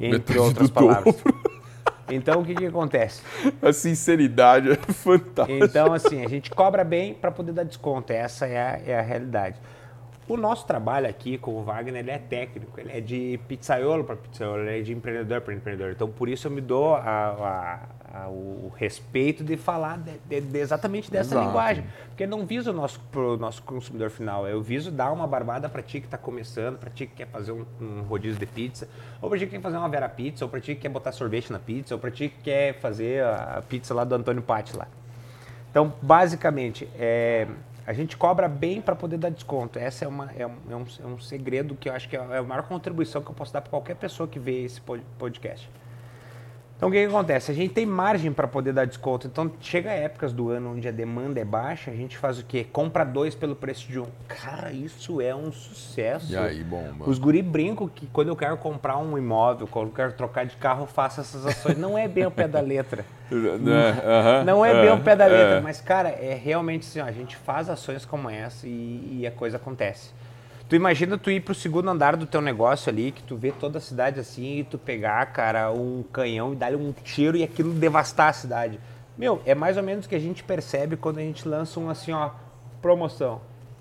Entre 0.02 0.40
outras 0.40 0.68
do 0.68 0.74
palavras. 0.74 1.16
Então, 2.10 2.42
o 2.42 2.46
que, 2.46 2.54
que 2.54 2.66
acontece? 2.66 3.22
A 3.62 3.72
sinceridade 3.72 4.72
é 4.72 4.76
fantástica. 4.94 5.66
Então, 5.66 5.94
assim, 5.94 6.24
a 6.24 6.30
gente 6.30 6.52
cobra 6.52 6.84
bem 6.84 7.14
para 7.14 7.32
poder 7.32 7.54
dar 7.54 7.64
desconto. 7.64 8.12
Essa 8.12 8.46
é 8.46 8.58
a, 8.58 8.82
é 8.86 9.00
a 9.00 9.02
realidade. 9.02 9.58
O 10.28 10.38
nosso 10.38 10.66
trabalho 10.66 11.08
aqui 11.08 11.38
com 11.38 11.52
o 11.52 11.64
Wagner, 11.64 11.98
ele 12.00 12.12
é 12.12 12.18
técnico, 12.18 12.80
ele 12.80 12.92
é 12.92 13.02
de 13.02 13.40
pizzaiolo 13.48 14.04
para 14.06 14.16
pizzaiolo, 14.16 14.62
ele 14.64 14.80
é 14.80 14.82
de 14.82 14.94
empreendedor 14.94 15.42
para 15.42 15.54
empreendedor. 15.54 15.92
Então, 15.92 16.08
por 16.10 16.30
isso 16.30 16.48
eu 16.48 16.52
me 16.52 16.62
dou 16.62 16.96
a- 16.96 17.00
a- 17.02 17.80
a- 18.24 18.28
o 18.30 18.72
respeito 18.78 19.44
de 19.44 19.58
falar 19.58 19.98
de- 19.98 20.18
de- 20.26 20.40
de 20.42 20.60
exatamente 20.60 21.12
dessa 21.12 21.34
Exato. 21.36 21.46
linguagem. 21.46 21.84
Porque 22.08 22.26
não 22.26 22.46
viso 22.46 22.70
o 22.70 22.74
nosso, 22.74 23.02
pro 23.12 23.36
nosso 23.38 23.62
consumidor 23.64 24.10
final, 24.12 24.48
eu 24.48 24.62
viso 24.62 24.92
dar 24.92 25.12
uma 25.12 25.28
barbada 25.28 25.68
para 25.68 25.82
ti 25.82 26.00
que 26.00 26.06
está 26.08 26.18
começando, 26.18 26.78
para 26.78 26.90
ti 26.90 27.06
que 27.06 27.16
quer 27.16 27.28
fazer 27.28 27.52
um, 27.52 27.66
um 27.82 28.02
rodízio 28.04 28.40
de 28.40 28.46
pizza, 28.46 28.88
ou 29.22 29.30
para 29.30 29.38
ti 29.40 29.46
que 29.46 29.52
quer 29.52 29.62
fazer 29.62 29.78
uma 29.78 29.90
Vera 29.90 30.08
Pizza, 30.08 30.46
ou 30.46 30.50
para 30.50 30.62
ti 30.62 30.74
que 30.76 30.82
quer 30.82 30.90
botar 30.90 31.12
sorvete 31.12 31.52
na 31.52 31.60
pizza, 31.60 31.96
ou 31.96 32.00
para 32.00 32.12
ti 32.12 32.30
que 32.30 32.44
quer 32.44 32.76
fazer 32.80 33.24
a 33.24 33.58
a 33.58 33.62
pizza 33.62 33.94
lá 33.94 34.04
do 34.06 34.16
Antônio 34.16 34.42
Patti 34.42 34.76
lá. 34.78 34.88
Então, 35.70 35.92
basicamente, 36.02 36.88
é, 36.98 37.48
a 37.86 37.94
gente 37.94 38.16
cobra 38.18 38.48
bem 38.48 38.82
para 38.82 38.96
poder 38.96 39.18
dar 39.18 39.30
desconto. 39.30 39.78
Essa 39.78 40.06
é, 40.06 40.08
uma, 40.08 40.32
é, 40.38 40.46
um, 40.48 40.56
é 40.70 40.76
um- 40.76 41.16
é 41.16 41.20
segredo 41.20 41.76
que 41.76 41.90
eu 41.90 41.94
acho 41.94 42.08
que 42.08 42.16
é 42.16 42.38
a 42.38 42.44
maior 42.44 42.64
contribuição 42.64 43.22
que 43.22 43.30
eu 43.30 43.36
posso 43.36 43.52
dar 43.52 43.62
para 43.62 43.70
qualquer 43.70 43.96
pessoa 43.96 44.28
que 44.28 44.40
vê 44.40 44.64
esse 44.64 44.80
pod- 44.82 45.04
podcast. 45.18 45.70
Então, 46.84 46.90
o 46.90 46.92
que, 46.92 47.00
que 47.00 47.06
acontece? 47.06 47.50
A 47.50 47.56
gente 47.56 47.74
tem 47.74 47.86
margem 47.86 48.34
para 48.34 48.46
poder 48.46 48.74
dar 48.74 48.86
desconto. 48.86 49.26
Então, 49.26 49.50
chega 49.62 49.90
épocas 49.90 50.34
do 50.34 50.50
ano 50.50 50.74
onde 50.74 50.86
a 50.86 50.92
demanda 50.92 51.40
é 51.40 51.46
baixa, 51.46 51.90
a 51.90 51.96
gente 51.96 52.18
faz 52.18 52.40
o 52.40 52.44
quê? 52.44 52.68
Compra 52.70 53.06
dois 53.06 53.34
pelo 53.34 53.56
preço 53.56 53.90
de 53.90 54.02
um. 54.02 54.06
Cara, 54.28 54.70
isso 54.74 55.22
é 55.22 55.34
um 55.34 55.50
sucesso. 55.50 56.30
E 56.30 56.36
aí, 56.36 56.62
bomba. 56.62 57.10
Os 57.10 57.18
guri 57.18 57.42
brincam 57.42 57.88
que 57.88 58.06
quando 58.08 58.28
eu 58.28 58.36
quero 58.36 58.58
comprar 58.58 58.98
um 58.98 59.18
imóvel, 59.18 59.66
quando 59.66 59.88
eu 59.88 59.94
quero 59.94 60.12
trocar 60.12 60.46
de 60.46 60.58
carro, 60.58 60.84
eu 60.84 60.88
faço 60.88 61.22
essas 61.22 61.46
ações. 61.46 61.78
Não 61.78 61.98
é 61.98 62.06
bem 62.06 62.26
o 62.26 62.32
pé 62.32 62.50
da 62.50 62.60
letra. 62.60 63.06
Aham, 63.32 64.44
Não 64.44 64.66
é 64.66 64.74
bem 64.82 64.92
o 64.92 65.00
pé 65.00 65.16
da 65.16 65.26
letra, 65.26 65.56
é. 65.56 65.62
mas, 65.62 65.80
cara, 65.80 66.10
é 66.10 66.34
realmente 66.34 66.86
assim, 66.86 67.00
ó, 67.00 67.06
a 67.06 67.12
gente 67.14 67.38
faz 67.38 67.70
ações 67.70 68.04
como 68.04 68.30
essa 68.30 68.68
e, 68.68 69.20
e 69.22 69.28
a 69.28 69.32
coisa 69.32 69.56
acontece. 69.56 70.12
Tu 70.74 70.78
imagina 70.78 71.20
tu 71.20 71.30
ir 71.30 71.40
pro 71.40 71.54
segundo 71.54 71.88
andar 71.88 72.18
do 72.18 72.26
teu 72.26 72.42
negócio 72.42 72.90
ali, 72.90 73.12
que 73.12 73.22
tu 73.22 73.38
vê 73.38 73.52
toda 73.52 73.78
a 73.78 73.80
cidade 73.80 74.20
assim, 74.20 74.58
e 74.58 74.64
tu 74.64 74.76
pegar, 74.76 75.24
cara, 75.28 75.72
um 75.72 76.04
canhão 76.12 76.52
e 76.52 76.56
dar-lhe 76.56 76.76
um 76.76 76.92
tiro 76.92 77.38
e 77.38 77.44
aquilo 77.44 77.72
devastar 77.76 78.30
a 78.30 78.34
cidade. 78.34 78.80
Meu, 79.16 79.40
é 79.46 79.54
mais 79.54 79.78
ou 79.78 79.84
menos 79.84 80.08
o 80.08 80.10
que 80.10 80.16
a 80.16 80.20
gente 80.20 80.44
percebe 80.44 80.98
quando 80.98 81.20
a 81.20 81.22
gente 81.22 81.48
lança 81.48 81.80
um 81.80 81.92
assim, 81.92 82.12
ó, 82.12 82.32
promoção. 82.82 83.40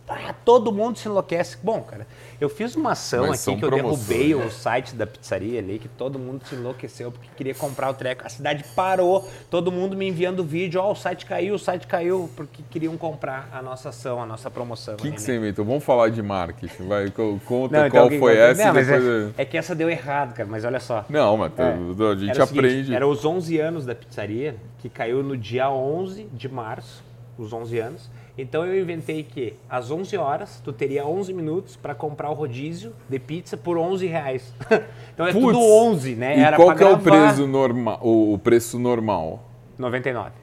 Ah, 0.09 0.35
todo 0.45 0.71
mundo 0.73 0.99
se 0.99 1.09
enlouquece. 1.09 1.57
Bom, 1.63 1.81
cara, 1.81 2.07
eu 2.41 2.49
fiz 2.51 2.75
uma 2.75 2.93
ação 2.93 3.29
Mas 3.29 3.47
aqui 3.49 3.57
que 3.59 3.65
eu 3.65 3.69
promoções, 3.71 4.07
derrubei 4.09 4.35
né? 4.35 4.45
o 4.45 4.51
site 4.51 4.95
da 4.95 5.07
pizzaria 5.07 5.59
ali, 5.61 5.79
que 5.79 5.89
todo 5.89 6.19
mundo 6.19 6.45
se 6.47 6.55
enlouqueceu 6.55 7.11
porque 7.11 7.29
queria 7.37 7.55
comprar 7.55 7.89
o 7.89 7.95
treco. 7.95 8.27
A 8.27 8.29
cidade 8.29 8.63
parou, 8.77 9.27
todo 9.49 9.73
mundo 9.73 9.97
me 9.97 10.07
enviando 10.07 10.45
vídeo, 10.45 10.81
ó, 10.83 10.91
o 10.93 10.95
site 10.95 11.25
caiu, 11.25 11.55
o 11.55 11.59
site 11.59 11.87
caiu, 11.87 12.29
porque 12.37 12.63
queriam 12.69 12.97
comprar 12.99 13.49
a 13.53 13.63
nossa 13.63 13.89
ação, 13.89 14.21
a 14.21 14.27
nossa 14.27 14.51
promoção. 14.51 14.95
O 14.95 14.97
que, 14.99 15.05
que 15.05 15.11
né? 15.13 15.19
você 15.19 15.37
inventou? 15.37 15.65
Vamos 15.65 15.85
falar 15.85 16.11
de 16.11 16.21
marketing. 16.21 16.89
Vai, 16.89 17.09
co- 17.11 17.39
conta 17.47 17.79
Não, 17.81 17.87
então, 17.87 18.09
qual 18.09 18.19
foi 18.21 18.37
essa 18.37 18.65
Não, 18.67 18.75
depois... 18.75 19.03
é, 19.39 19.43
é 19.43 19.45
que 19.47 19.57
essa 19.57 19.75
deu 19.75 19.89
errado, 19.89 20.35
cara, 20.35 20.49
mas 20.51 20.65
olha 20.65 20.81
só. 20.81 21.07
Não, 21.09 21.37
mas 21.39 21.53
É. 21.59 21.63
a 21.63 22.15
gente 22.17 22.31
Era 22.31 22.47
seguinte, 22.47 22.67
aprende. 22.67 22.95
era 22.95 23.07
os 23.07 23.25
11 23.25 23.59
anos 23.59 23.87
da 23.87 23.95
pizzaria, 23.95 24.57
que 24.79 24.91
caiu 24.91 25.23
no 25.23 25.37
dia 25.37 25.71
11 25.71 26.25
de 26.33 26.49
março, 26.49 27.03
os 27.39 27.53
11 27.53 27.79
anos. 27.79 28.11
Então 28.37 28.65
eu 28.65 28.81
inventei 28.81 29.23
que 29.23 29.55
às 29.69 29.91
11 29.91 30.17
horas 30.17 30.61
tu 30.65 30.73
teria 30.73 31.07
11 31.07 31.33
minutos 31.35 31.77
para 31.77 31.95
comprar 31.95 32.31
o 32.31 32.35
rodízio 32.35 32.93
de 33.09 33.19
pizza 33.19 33.57
por 33.57 33.77
11 33.77 34.07
reais. 34.07 34.55
então 35.13 35.27
é 35.27 35.33
Putz! 35.33 35.47
tudo 35.47 35.59
11, 35.61 36.15
né? 36.17 36.39
E 36.39 36.41
Era 36.41 36.57
qual 36.57 36.75
que 36.75 36.83
é 36.83 36.89
o 36.89 36.99
preço 36.99 37.47
normal? 37.47 37.99
O 38.03 38.39
preço 38.39 38.79
normal? 38.79 39.43
99. 39.79 40.42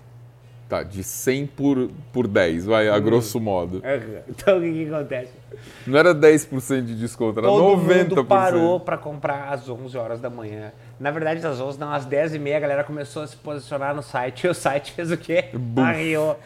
Tá, 0.69 0.83
de 0.83 1.03
100 1.03 1.47
por, 1.47 1.89
por 2.13 2.27
10, 2.27 2.67
vai, 2.67 2.89
a 2.89 2.99
grosso 2.99 3.39
modo. 3.39 3.77
Uhum. 3.77 4.21
Então 4.29 4.59
o 4.59 4.61
que, 4.61 4.71
que 4.71 4.93
acontece? 4.93 5.31
Não 5.87 5.97
era 5.97 6.13
10% 6.13 6.85
de 6.85 6.95
desconto, 6.95 7.39
era 7.39 7.47
Todo 7.47 7.83
90%. 7.83 7.97
mundo 7.97 8.25
parou 8.25 8.79
para 8.79 8.95
comprar 8.95 9.51
às 9.51 9.67
11 9.67 9.97
horas 9.97 10.21
da 10.21 10.29
manhã. 10.29 10.71
Na 10.99 11.09
verdade, 11.09 11.43
às 11.43 11.59
11, 11.59 11.79
não, 11.79 11.91
às 11.91 12.05
10 12.05 12.35
e 12.35 12.39
meia 12.39 12.57
a 12.57 12.59
galera 12.59 12.83
começou 12.83 13.23
a 13.23 13.27
se 13.27 13.35
posicionar 13.35 13.95
no 13.95 14.03
site 14.03 14.43
e 14.45 14.47
o 14.47 14.53
site 14.53 14.91
fez 14.91 15.11
o 15.11 15.17
quê? 15.17 15.45
Arriou. 15.75 16.39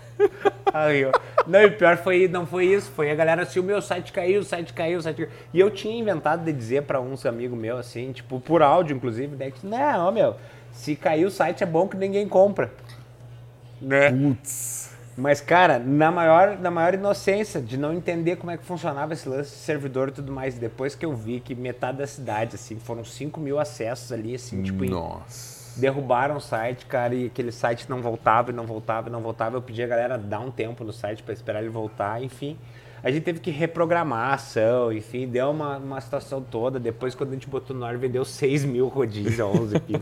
Arriou. 0.73 1.11
Não, 1.45 1.61
e 1.61 1.71
pior 1.71 1.97
foi, 1.97 2.25
não 2.29 2.45
foi 2.45 2.67
isso, 2.67 2.89
foi 2.91 3.11
a 3.11 3.15
galera 3.15 3.41
assim, 3.41 3.59
o 3.59 3.63
meu 3.63 3.81
site 3.81 4.13
caiu, 4.13 4.39
o 4.39 4.45
site 4.45 4.71
caiu, 4.71 4.99
o 4.99 5.01
site 5.01 5.17
caiu. 5.17 5.29
E 5.53 5.59
eu 5.59 5.69
tinha 5.69 5.99
inventado 5.99 6.45
de 6.45 6.53
dizer 6.53 6.83
para 6.83 7.01
uns 7.01 7.25
amigos 7.25 7.59
meus, 7.59 7.81
assim, 7.81 8.13
tipo, 8.13 8.39
por 8.39 8.61
áudio, 8.61 8.95
inclusive, 8.95 9.35
né, 9.35 9.51
que, 9.51 9.67
não, 9.67 10.13
meu, 10.13 10.37
se 10.73 10.95
cair 10.95 11.25
o 11.25 11.31
site 11.31 11.63
é 11.63 11.67
bom 11.67 11.87
que 11.87 11.95
ninguém 11.95 12.27
compra. 12.27 12.71
Né? 13.83 14.11
Putz. 14.11 14.91
Mas, 15.15 15.39
cara, 15.39 15.77
na 15.77 16.09
maior, 16.11 16.57
na 16.59 16.71
maior 16.71 16.95
inocência 16.95 17.61
de 17.61 17.77
não 17.77 17.93
entender 17.93 18.35
como 18.37 18.51
é 18.51 18.57
que 18.57 18.63
funcionava 18.65 19.13
esse 19.13 19.29
lance 19.29 19.51
de 19.51 19.57
servidor 19.57 20.09
e 20.09 20.11
tudo 20.11 20.31
mais, 20.31 20.55
depois 20.55 20.95
que 20.95 21.05
eu 21.05 21.15
vi 21.15 21.39
que 21.39 21.53
metade 21.53 21.99
da 21.99 22.07
cidade, 22.07 22.55
assim, 22.55 22.79
foram 22.79 23.03
5 23.05 23.39
mil 23.39 23.59
acessos 23.59 24.11
ali, 24.11 24.33
assim, 24.33 24.63
tipo, 24.63 24.83
em- 24.83 24.89
Nossa. 24.89 25.79
derrubaram 25.79 26.37
o 26.37 26.41
site, 26.41 26.87
cara, 26.87 27.13
e 27.13 27.27
aquele 27.27 27.51
site 27.51 27.87
não 27.87 28.01
voltava 28.01 28.49
e 28.49 28.53
não 28.53 28.65
voltava 28.65 29.09
e 29.09 29.11
não 29.11 29.21
voltava. 29.21 29.55
Eu 29.57 29.61
pedi 29.61 29.83
a 29.83 29.87
galera 29.87 30.17
dar 30.17 30.39
um 30.39 30.49
tempo 30.49 30.83
no 30.83 30.91
site 30.91 31.21
para 31.21 31.33
esperar 31.33 31.59
ele 31.61 31.69
voltar, 31.69 32.23
enfim. 32.23 32.57
A 33.03 33.11
gente 33.11 33.23
teve 33.23 33.41
que 33.41 33.51
reprogramar 33.51 34.29
a 34.29 34.33
ação, 34.35 34.93
enfim, 34.93 35.27
deu 35.27 35.49
uma, 35.51 35.77
uma 35.77 35.99
situação 35.99 36.41
toda. 36.41 36.79
Depois, 36.79 37.13
quando 37.13 37.31
a 37.31 37.33
gente 37.33 37.49
botou 37.49 37.75
no 37.75 37.83
ar, 37.83 37.97
vendeu 37.97 38.23
6 38.23 38.63
mil 38.63 38.87
rodízios 38.87 39.41
a 39.41 39.45
11 39.45 39.79
pila. 39.81 40.01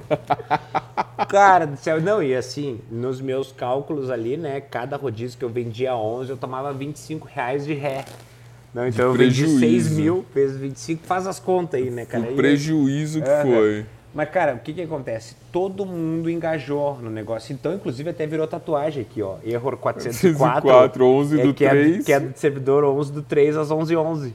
Cara 1.27 1.65
do 1.65 1.77
céu, 1.77 1.99
não, 1.99 2.21
e 2.21 2.35
assim, 2.35 2.79
nos 2.91 3.19
meus 3.19 3.51
cálculos 3.51 4.11
ali, 4.11 4.37
né, 4.37 4.61
cada 4.61 4.97
rodízio 4.97 5.37
que 5.39 5.43
eu 5.43 5.49
vendia 5.49 5.91
a 5.93 5.97
11, 5.97 6.29
eu 6.29 6.37
tomava 6.37 6.71
25 6.71 7.27
reais 7.27 7.65
de 7.65 7.73
ré. 7.73 8.05
Não, 8.73 8.87
então 8.87 9.05
eu 9.05 9.13
vendi 9.13 9.41
prejuízo. 9.41 9.59
6 9.59 9.91
mil, 9.97 10.25
vezes 10.33 10.57
25, 10.57 11.03
faz 11.05 11.25
as 11.25 11.39
contas 11.39 11.81
aí, 11.81 11.89
né, 11.89 12.05
cara? 12.05 12.23
O 12.27 12.31
E- 12.33 12.35
prejuízo 12.35 13.21
que 13.21 13.29
Aham. 13.29 13.41
foi. 13.43 13.85
Mas, 14.13 14.29
cara, 14.29 14.55
o 14.55 14.59
que 14.59 14.73
que 14.73 14.81
acontece? 14.81 15.35
Todo 15.51 15.85
mundo 15.85 16.29
engajou 16.29 16.97
no 17.01 17.09
negócio. 17.09 17.53
Então, 17.53 17.73
inclusive, 17.73 18.09
até 18.09 18.25
virou 18.27 18.45
tatuagem 18.47 19.01
aqui, 19.03 19.21
ó. 19.21 19.35
Error 19.43 19.77
404. 19.77 20.37
404, 20.37 21.05
11 21.05 21.39
é 21.39 21.43
do 21.43 21.53
que 21.53 21.65
é, 21.65 21.69
3. 21.69 22.05
que 22.05 22.13
é 22.13 22.19
do 22.19 22.37
servidor 22.37 22.83
11 22.83 23.11
do 23.11 23.21
3 23.21 23.55
às 23.57 23.71
11 23.71 23.95
11. 23.95 24.33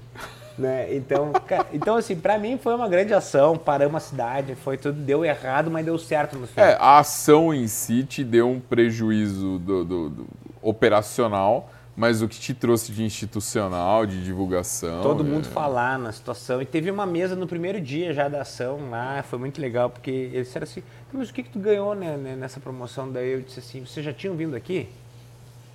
né? 0.59 0.95
Então, 0.95 1.33
cara, 1.47 1.66
então, 1.72 1.97
assim, 1.97 2.16
pra 2.16 2.39
mim 2.39 2.57
foi 2.57 2.74
uma 2.74 2.89
grande 2.89 3.12
ação, 3.12 3.59
paramos 3.59 3.97
a 3.97 4.01
cidade, 4.07 4.55
foi 4.55 4.79
tudo, 4.79 4.99
deu 4.99 5.22
errado, 5.24 5.70
mas 5.70 5.85
deu 5.85 5.99
certo 5.99 6.39
no 6.39 6.47
final. 6.47 6.66
É, 6.70 6.77
a 6.81 6.99
ação 6.99 7.53
em 7.53 7.66
si 7.68 8.03
te 8.05 8.24
deu 8.24 8.49
um 8.49 8.59
prejuízo 8.59 9.59
do, 9.59 9.85
do- 9.85 10.09
do 10.09 10.27
operacional, 10.62 11.70
mas 11.97 12.20
o 12.20 12.28
que 12.28 12.38
te 12.38 12.53
trouxe 12.53 12.92
de 12.92 13.03
institucional, 13.03 14.05
de 14.05 14.22
divulgação. 14.22 15.03
Todo 15.03 15.24
é- 15.24 15.26
mundo 15.26 15.47
falar 15.49 15.99
na 15.99 16.12
situação. 16.12 16.61
E 16.61 16.66
teve 16.66 16.90
uma 16.90 17.07
mesa 17.07 17.34
no 17.34 17.47
primeiro 17.47 17.80
dia 17.80 18.12
já 18.12 18.28
da 18.28 18.42
ação 18.42 18.90
lá, 18.90 19.22
foi 19.22 19.38
muito 19.38 19.61
legal, 19.61 19.88
porque 19.88 20.11
eles 20.11 20.47
disseram 20.49 20.64
assim, 20.64 20.82
mas 21.12 21.30
o 21.30 21.32
que, 21.32 21.42
que 21.42 21.51
tu 21.51 21.59
ganhou 21.59 21.94
né, 21.94 22.16
né, 22.16 22.36
nessa 22.36 22.61
promoção? 22.61 23.11
Daí 23.11 23.30
eu 23.32 23.40
disse 23.40 23.61
assim, 23.61 23.84
vocês 23.84 24.05
já 24.05 24.12
tinham 24.12 24.36
vindo 24.36 24.55
aqui? 24.55 24.88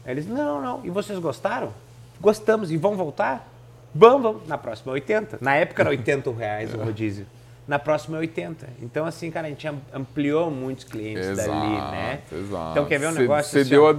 Aí 0.05 0.11
eles, 0.13 0.27
não, 0.27 0.61
não. 0.61 0.85
E 0.85 0.89
vocês 0.89 1.17
gostaram? 1.19 1.73
Gostamos. 2.19 2.71
E 2.71 2.77
vão 2.77 2.95
voltar? 2.95 3.47
Vamos, 3.93 4.21
vamos. 4.21 4.47
Na 4.47 4.57
próxima 4.57 4.91
é 4.91 4.93
80. 4.93 5.39
Na 5.41 5.55
época 5.55 5.81
era 5.81 5.89
80 5.89 6.31
reais 6.37 6.73
o 6.73 6.77
rodízio. 6.77 7.25
Na 7.67 7.77
próxima 7.79 8.17
é 8.17 8.21
80. 8.21 8.67
Então, 8.81 9.05
assim, 9.05 9.29
cara, 9.31 9.47
a 9.47 9.49
gente 9.49 9.67
am- 9.67 9.81
ampliou 9.93 10.49
muitos 10.51 10.83
clientes 10.83 11.27
Exato, 11.27 11.49
dali, 11.49 11.69
né? 11.91 12.19
exato. 12.31 12.71
Então, 12.71 12.85
quer 12.85 12.99
ver 12.99 13.07
um 13.07 13.11
negócio 13.11 13.51
cê 13.51 13.59
assim, 13.61 13.69
deu 13.69 13.87
a 13.87 13.95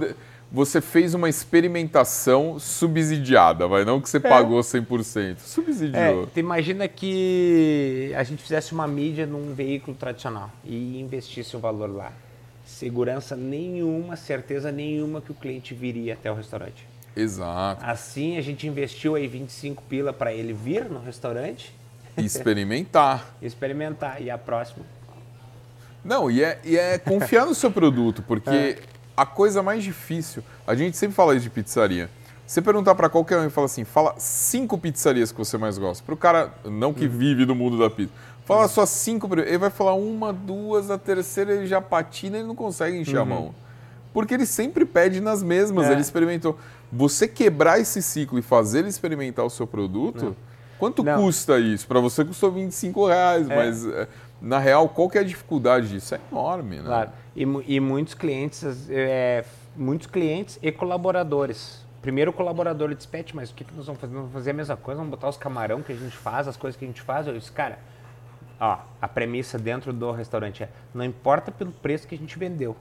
Você 0.53 0.79
fez 0.79 1.15
uma 1.15 1.27
experimentação 1.27 2.59
subsidiada, 2.59 3.67
vai? 3.67 3.83
Não 3.83 3.99
que 3.99 4.05
É. 4.07 4.11
você 4.11 4.19
pagou 4.19 4.61
100%. 4.61 5.37
É, 5.37 5.39
Subsidiou. 5.43 6.27
tu 6.27 6.39
imagina 6.39 6.87
que 6.87 8.13
a 8.15 8.21
gente 8.23 8.43
fizesse 8.43 8.71
uma 8.71 8.87
mídia 8.87 9.25
num 9.25 9.51
veículo 9.55 9.97
tradicional 9.97 10.51
e 10.63 11.01
investisse 11.01 11.55
o 11.57 11.59
valor 11.59 11.89
lá. 11.91 12.11
Segurança 12.65 13.35
nenhuma, 13.35 14.15
certeza 14.15 14.71
nenhuma 14.71 15.21
que 15.21 15.31
o 15.31 15.33
cliente 15.33 15.73
viria 15.73 16.13
até 16.13 16.31
o 16.31 16.35
restaurante. 16.35 16.85
Exato. 17.15 17.83
Assim, 17.83 18.37
a 18.37 18.41
gente 18.41 18.67
investiu 18.67 19.15
aí 19.15 19.27
25 19.27 19.81
pila 19.89 20.13
para 20.13 20.31
ele 20.33 20.53
vir 20.53 20.85
no 20.85 20.99
restaurante 20.99 21.73
Experimentar. 22.15 23.33
experimentar. 23.41 24.21
E 24.21 24.29
a 24.29 24.37
próxima? 24.37 24.85
Não, 26.05 26.29
e 26.29 26.43
é, 26.43 26.59
e 26.63 26.77
é 26.77 26.99
confiar 26.99 27.45
no 27.47 27.55
seu 27.55 27.71
produto, 27.71 28.21
porque 28.21 28.49
É. 28.49 28.77
a 29.15 29.25
coisa 29.25 29.61
mais 29.61 29.83
difícil, 29.83 30.43
a 30.65 30.75
gente 30.75 30.97
sempre 30.97 31.15
fala 31.15 31.35
isso 31.35 31.43
de 31.43 31.49
pizzaria. 31.49 32.09
Você 32.45 32.61
perguntar 32.61 32.93
pra 32.95 33.09
qualquer 33.09 33.37
um 33.39 33.45
e 33.47 33.49
fala 33.49 33.65
assim, 33.65 33.83
fala 33.83 34.15
cinco 34.17 34.77
pizzarias 34.77 35.31
que 35.31 35.37
você 35.37 35.57
mais 35.57 35.77
gosta. 35.77 36.03
Pro 36.03 36.17
cara, 36.17 36.53
não 36.65 36.89
Hum. 36.89 36.93
que 36.93 37.07
vive 37.07 37.45
no 37.45 37.55
mundo 37.55 37.77
da 37.79 37.89
pizza. 37.89 38.11
Fala 38.45 38.67
só 38.67 38.85
cinco, 38.85 39.29
ele 39.39 39.57
vai 39.57 39.69
falar 39.69 39.93
uma, 39.93 40.33
duas, 40.33 40.91
a 40.91 40.97
terceira 40.97 41.53
ele 41.53 41.65
já 41.65 41.79
patina 41.79 42.37
e 42.39 42.43
não 42.43 42.53
consegue 42.55 42.97
encher 42.97 43.17
a 43.17 43.23
mão. 43.25 43.55
Porque 44.13 44.33
ele 44.33 44.45
sempre 44.45 44.85
pede 44.85 45.21
nas 45.21 45.41
mesmas, 45.41 45.85
Uhum. 45.85 45.89
É. 45.91 45.93
ele 45.93 46.01
experimentou. 46.01 46.59
Você 46.91 47.27
quebrar 47.27 47.79
esse 47.79 48.01
ciclo 48.01 48.37
e 48.37 48.41
fazer 48.41 48.79
ele 48.79 48.89
experimentar 48.89 49.45
o 49.45 49.49
seu 49.49 49.65
produto, 49.65 50.35
quanto 50.77 51.01
Não. 51.03 51.23
custa 51.23 51.57
isso? 51.57 51.87
Pra 51.87 51.99
você 52.01 52.25
custou 52.25 52.51
25 52.51 53.07
reais, 53.07 53.49
É. 53.49 53.55
mas 53.55 53.85
é, 53.87 54.07
na 54.41 54.59
real, 54.59 54.89
qual 54.89 55.09
que 55.09 55.17
é 55.17 55.21
a 55.21 55.23
dificuldade 55.23 55.87
disso? 55.87 56.13
É 56.13 56.19
enorme, 56.29 56.75
né? 56.77 56.83
Claro. 56.85 57.09
E, 57.35 57.43
e 57.43 57.79
muitos 57.79 58.13
clientes, 58.13 58.89
é, 58.89 59.43
muitos 59.75 60.07
clientes 60.07 60.59
e 60.61 60.71
colaboradores. 60.71 61.83
Primeiro 62.01 62.31
o 62.31 62.33
colaborador 62.33 62.95
Pet, 63.09 63.35
mas 63.35 63.49
o 63.49 63.53
que, 63.53 63.63
que 63.63 63.73
nós 63.73 63.85
vamos 63.85 64.01
fazer? 64.01 64.13
Vamos 64.13 64.33
fazer 64.33 64.51
a 64.51 64.53
mesma 64.53 64.75
coisa, 64.77 64.99
vamos 64.99 65.11
botar 65.11 65.29
os 65.29 65.37
camarão 65.37 65.81
que 65.81 65.91
a 65.91 65.95
gente 65.95 66.17
faz, 66.17 66.47
as 66.47 66.57
coisas 66.57 66.77
que 66.77 66.83
a 66.83 66.87
gente 66.87 67.01
faz. 67.01 67.27
Eu 67.27 67.37
disse, 67.37 67.51
cara, 67.51 67.79
ó, 68.59 68.79
a 69.01 69.07
premissa 69.07 69.57
dentro 69.57 69.93
do 69.93 70.11
restaurante 70.11 70.63
é, 70.63 70.69
não 70.93 71.03
importa 71.05 71.51
pelo 71.51 71.71
preço 71.71 72.07
que 72.07 72.15
a 72.15 72.17
gente 72.17 72.37
vendeu. 72.37 72.75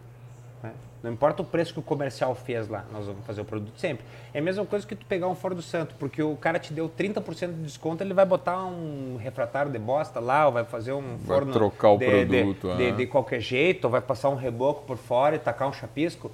né? 0.63 0.73
Não 1.03 1.11
importa 1.11 1.43
o 1.43 1.45
preço 1.45 1.73
que 1.73 1.81
o 1.81 1.83
comercial 1.83 2.33
fez 2.35 2.69
lá, 2.69 2.85
nós 2.93 3.07
vamos 3.07 3.27
fazer 3.27 3.41
o 3.41 3.45
produto 3.45 3.73
sempre. 3.77 4.05
É 4.33 4.39
a 4.39 4.43
mesma 4.43 4.65
coisa 4.65 4.87
que 4.87 4.95
tu 4.95 5.05
pegar 5.05 5.27
um 5.27 5.35
Fora 5.35 5.53
do 5.53 5.63
Santo, 5.63 5.97
porque 5.99 6.23
o 6.23 6.37
cara 6.37 6.61
te 6.61 6.73
deu 6.73 6.89
30% 6.89 7.49
de 7.49 7.63
desconto, 7.63 8.05
ele 8.05 8.15
vai 8.15 8.25
botar 8.25 8.65
um 8.65 9.17
refratário 9.17 9.73
de 9.73 9.81
bosta 9.81 10.21
lá, 10.21 10.47
ou 10.47 10.53
vai 10.53 10.65
fazer 10.65 10.93
um 10.93 11.17
Vai 11.17 11.39
forno 11.39 11.53
trocar 11.53 11.91
o 11.91 11.99
de, 11.99 12.07
produto, 12.07 12.69
de, 12.69 12.77
de, 12.77 12.85
é. 12.85 12.93
de 12.93 13.07
qualquer 13.07 13.41
jeito, 13.41 13.87
ou 13.87 13.91
vai 13.91 14.01
passar 14.01 14.29
um 14.29 14.37
reboco 14.37 14.85
por 14.87 14.97
fora 14.97 15.35
e 15.35 15.39
tacar 15.41 15.69
um 15.69 15.73
chapisco. 15.73 16.31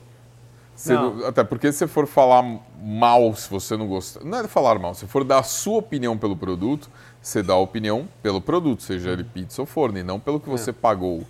Não. 0.86 1.26
até 1.26 1.42
porque 1.42 1.72
se 1.72 1.78
você 1.78 1.86
for 1.88 2.06
falar 2.06 2.44
mal, 2.80 3.34
se 3.34 3.50
você 3.50 3.76
não 3.76 3.88
gostar. 3.88 4.22
Não 4.22 4.38
é 4.38 4.46
falar 4.46 4.78
mal, 4.78 4.94
se 4.94 5.06
for 5.06 5.24
dar 5.24 5.38
a 5.38 5.42
sua 5.42 5.78
opinião 5.78 6.16
pelo 6.16 6.36
produto, 6.36 6.88
você 7.20 7.42
dá 7.42 7.54
a 7.54 7.58
opinião 7.58 8.06
pelo 8.22 8.40
produto, 8.40 8.82
seja 8.82 9.10
ele 9.10 9.24
pizza 9.24 9.60
ou 9.60 9.66
forno, 9.66 9.98
e 9.98 10.02
não 10.02 10.20
pelo 10.20 10.36
É. 10.36 10.40
que 10.40 10.48
você 10.48 10.72
pagou. 10.72 11.24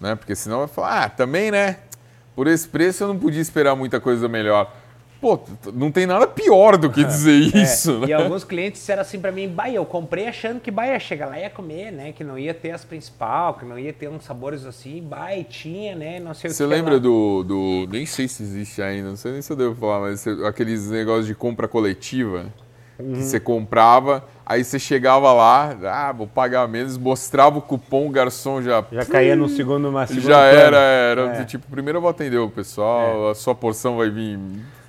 Né? 0.00 0.14
Porque 0.14 0.34
senão 0.34 0.60
vai 0.60 0.68
falar, 0.68 1.04
ah, 1.04 1.08
também, 1.10 1.50
né? 1.50 1.80
Por 2.38 2.46
esse 2.46 2.68
preço 2.68 3.02
eu 3.02 3.08
não 3.08 3.18
podia 3.18 3.40
esperar 3.40 3.74
muita 3.74 3.98
coisa 3.98 4.28
melhor. 4.28 4.72
Pô, 5.20 5.40
não 5.74 5.90
tem 5.90 6.06
nada 6.06 6.24
pior 6.24 6.76
do 6.76 6.88
que 6.88 7.02
dizer 7.02 7.32
isso, 7.36 7.90
É, 7.90 7.98
né? 7.98 8.06
E 8.06 8.12
alguns 8.12 8.44
clientes 8.44 8.80
disseram 8.80 9.02
assim 9.02 9.18
pra 9.18 9.32
mim, 9.32 9.48
bah, 9.48 9.68
eu 9.68 9.84
comprei 9.84 10.28
achando 10.28 10.60
que 10.60 10.70
bah, 10.70 10.86
ia 10.86 11.00
chegar 11.00 11.26
lá 11.26 11.36
e 11.36 11.42
ia 11.42 11.50
comer, 11.50 11.90
né? 11.90 12.12
Que 12.12 12.22
não 12.22 12.38
ia 12.38 12.54
ter 12.54 12.70
as 12.70 12.84
principal, 12.84 13.54
que 13.54 13.64
não 13.64 13.76
ia 13.76 13.92
ter 13.92 14.08
uns 14.08 14.22
sabores 14.24 14.64
assim, 14.64 15.02
bah, 15.02 15.34
e 15.34 15.42
tinha, 15.42 15.96
né? 15.96 16.20
Não 16.20 16.32
sei 16.32 16.48
Você 16.50 16.62
o 16.62 16.68
que. 16.68 16.74
lembra 16.76 16.92
lá. 16.94 16.98
do, 17.00 17.42
do. 17.42 17.88
Nem 17.90 18.06
sei 18.06 18.28
se 18.28 18.40
existe 18.44 18.80
ainda, 18.80 19.08
não 19.08 19.16
sei 19.16 19.32
nem 19.32 19.42
se 19.42 19.52
eu 19.52 19.56
devo 19.56 19.74
falar, 19.74 19.98
mas 20.02 20.20
você- 20.20 20.46
aqueles 20.46 20.88
negócios 20.88 21.26
de 21.26 21.34
compra 21.34 21.66
coletiva. 21.66 22.46
Uhum. 22.98 23.12
Que 23.12 23.22
você 23.22 23.38
comprava, 23.38 24.24
aí 24.44 24.64
você 24.64 24.78
chegava 24.78 25.32
lá, 25.32 25.76
ah, 25.84 26.12
vou 26.12 26.26
pagar 26.26 26.66
menos, 26.66 26.98
mostrava 26.98 27.58
o 27.58 27.62
cupom, 27.62 28.08
o 28.08 28.10
garçom 28.10 28.60
já. 28.60 28.84
Já 28.90 29.04
caía 29.04 29.36
no 29.36 29.48
segundo, 29.48 29.88
uma 29.88 30.04
já 30.06 30.20
plano. 30.20 30.42
era, 30.58 30.76
era 30.78 31.22
É. 31.36 31.44
tipo, 31.44 31.66
primeiro 31.70 31.98
eu 31.98 32.02
vou 32.02 32.10
atender 32.10 32.38
o 32.38 32.50
pessoal, 32.50 33.30
a 33.30 33.34
sua 33.36 33.54
porção 33.54 33.96
vai 33.96 34.10
vir. 34.10 34.38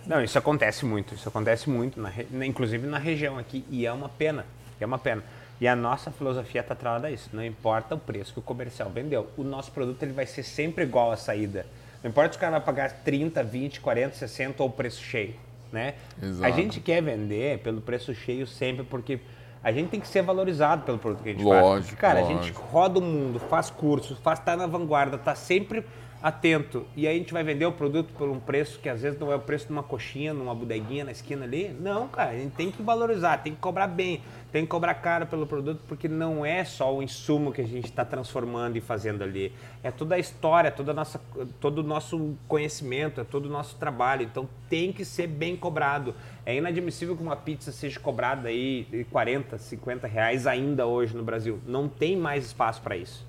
Não, 0.07 0.23
isso 0.23 0.37
acontece 0.39 0.85
muito, 0.85 1.13
isso 1.13 1.29
acontece 1.29 1.69
muito, 1.69 2.01
na- 2.01 2.11
inclusive 2.43 2.87
na 2.87 2.97
região 2.97 3.37
aqui, 3.37 3.63
e 3.69 3.85
é 3.85 3.91
uma 3.91 4.09
pena, 4.09 4.43
é 4.81 4.85
uma 4.85 4.97
pena. 4.97 5.23
E 5.61 5.67
a 5.67 5.75
nossa 5.75 6.09
filosofia 6.09 6.61
está 6.61 6.73
atrelada 6.73 7.07
a 7.07 7.11
isso, 7.11 7.29
não 7.31 7.45
importa 7.45 7.93
o 7.93 7.99
preço 7.99 8.33
que 8.33 8.39
o 8.39 8.41
comercial 8.41 8.89
vendeu, 8.89 9.27
o 9.37 9.43
nosso 9.43 9.71
produto 9.71 10.01
ele 10.01 10.13
vai 10.13 10.25
ser 10.25 10.41
sempre 10.41 10.83
igual 10.83 11.11
à 11.11 11.15
saída. 11.17 11.63
Não 12.01 12.09
importa 12.09 12.31
se 12.31 12.37
o 12.37 12.41
cara 12.41 12.53
vai 12.53 12.61
pagar 12.61 12.91
30, 13.03 13.43
20, 13.43 13.81
40, 13.81 14.15
60 14.15 14.63
ou 14.63 14.69
o 14.69 14.71
preço 14.71 15.03
cheio, 15.03 15.35
né? 15.71 15.95
Exato. 16.21 16.45
A 16.45 16.55
gente 16.55 16.79
quer 16.79 17.01
vender 17.01 17.59
pelo 17.59 17.81
preço 17.81 18.13
cheio 18.13 18.45
sempre 18.47 18.83
porque 18.83 19.19
a 19.63 19.71
gente 19.71 19.89
tem 19.89 19.99
que 19.99 20.07
ser 20.07 20.21
valorizado 20.21 20.83
pelo 20.83 20.97
produto 20.97 21.23
que 21.23 21.29
a 21.29 21.33
gente 21.33 21.43
Lógico, 21.43 21.67
faz. 21.67 21.85
Porque, 21.85 22.01
cara, 22.01 22.19
a 22.19 22.23
gente 22.23 22.37
lógico. 22.37 22.61
roda 22.61 22.99
o 22.99 23.01
mundo, 23.01 23.39
faz 23.39 23.69
cursos, 23.69 24.17
faz 24.19 24.39
tá 24.39 24.55
na 24.55 24.67
vanguarda, 24.67 25.17
tá 25.17 25.35
sempre 25.35 25.83
atento. 26.21 26.85
E 26.95 27.07
aí 27.07 27.15
a 27.15 27.17
gente 27.17 27.31
vai 27.31 27.43
vender 27.43 27.65
o 27.65 27.71
produto 27.71 28.13
por 28.17 28.29
um 28.29 28.39
preço 28.39 28.79
que 28.79 28.89
às 28.89 29.01
vezes 29.01 29.19
não 29.19 29.31
é 29.31 29.35
o 29.35 29.39
preço 29.39 29.67
de 29.67 29.71
uma 29.71 29.83
coxinha, 29.83 30.33
numa 30.33 30.53
bodeguinha 30.53 31.05
na 31.05 31.11
esquina 31.11 31.45
ali. 31.45 31.75
Não, 31.79 32.07
cara, 32.07 32.31
a 32.31 32.37
gente 32.37 32.53
tem 32.55 32.71
que 32.71 32.81
valorizar, 32.81 33.37
tem 33.37 33.53
que 33.53 33.59
cobrar 33.59 33.87
bem, 33.87 34.21
tem 34.51 34.63
que 34.63 34.67
cobrar 34.67 34.95
caro 34.95 35.25
pelo 35.27 35.47
produto, 35.47 35.81
porque 35.87 36.07
não 36.07 36.45
é 36.45 36.63
só 36.65 36.93
o 36.93 37.01
insumo 37.01 37.51
que 37.51 37.61
a 37.61 37.67
gente 37.67 37.85
está 37.85 38.03
transformando 38.03 38.77
e 38.77 38.81
fazendo 38.81 39.23
ali. 39.23 39.53
É 39.81 39.91
toda 39.91 40.15
a 40.15 40.19
história, 40.19 40.71
toda 40.71 40.91
a 40.91 40.93
nossa, 40.93 41.21
todo 41.59 41.79
o 41.79 41.83
nosso 41.83 42.35
conhecimento, 42.47 43.21
é 43.21 43.23
todo 43.23 43.45
o 43.45 43.49
nosso 43.49 43.77
trabalho. 43.77 44.23
Então 44.23 44.47
tem 44.69 44.91
que 44.91 45.05
ser 45.05 45.27
bem 45.27 45.55
cobrado. 45.55 46.13
É 46.45 46.55
inadmissível 46.55 47.15
que 47.15 47.23
uma 47.23 47.35
pizza 47.35 47.71
seja 47.71 47.99
cobrada 47.99 48.49
aí 48.49 48.85
de 48.89 49.05
40, 49.05 49.57
50 49.57 50.07
reais 50.07 50.45
ainda 50.45 50.85
hoje 50.85 51.15
no 51.15 51.23
Brasil. 51.23 51.59
Não 51.65 51.87
tem 51.87 52.17
mais 52.17 52.45
espaço 52.45 52.81
para 52.81 52.97
isso. 52.97 53.28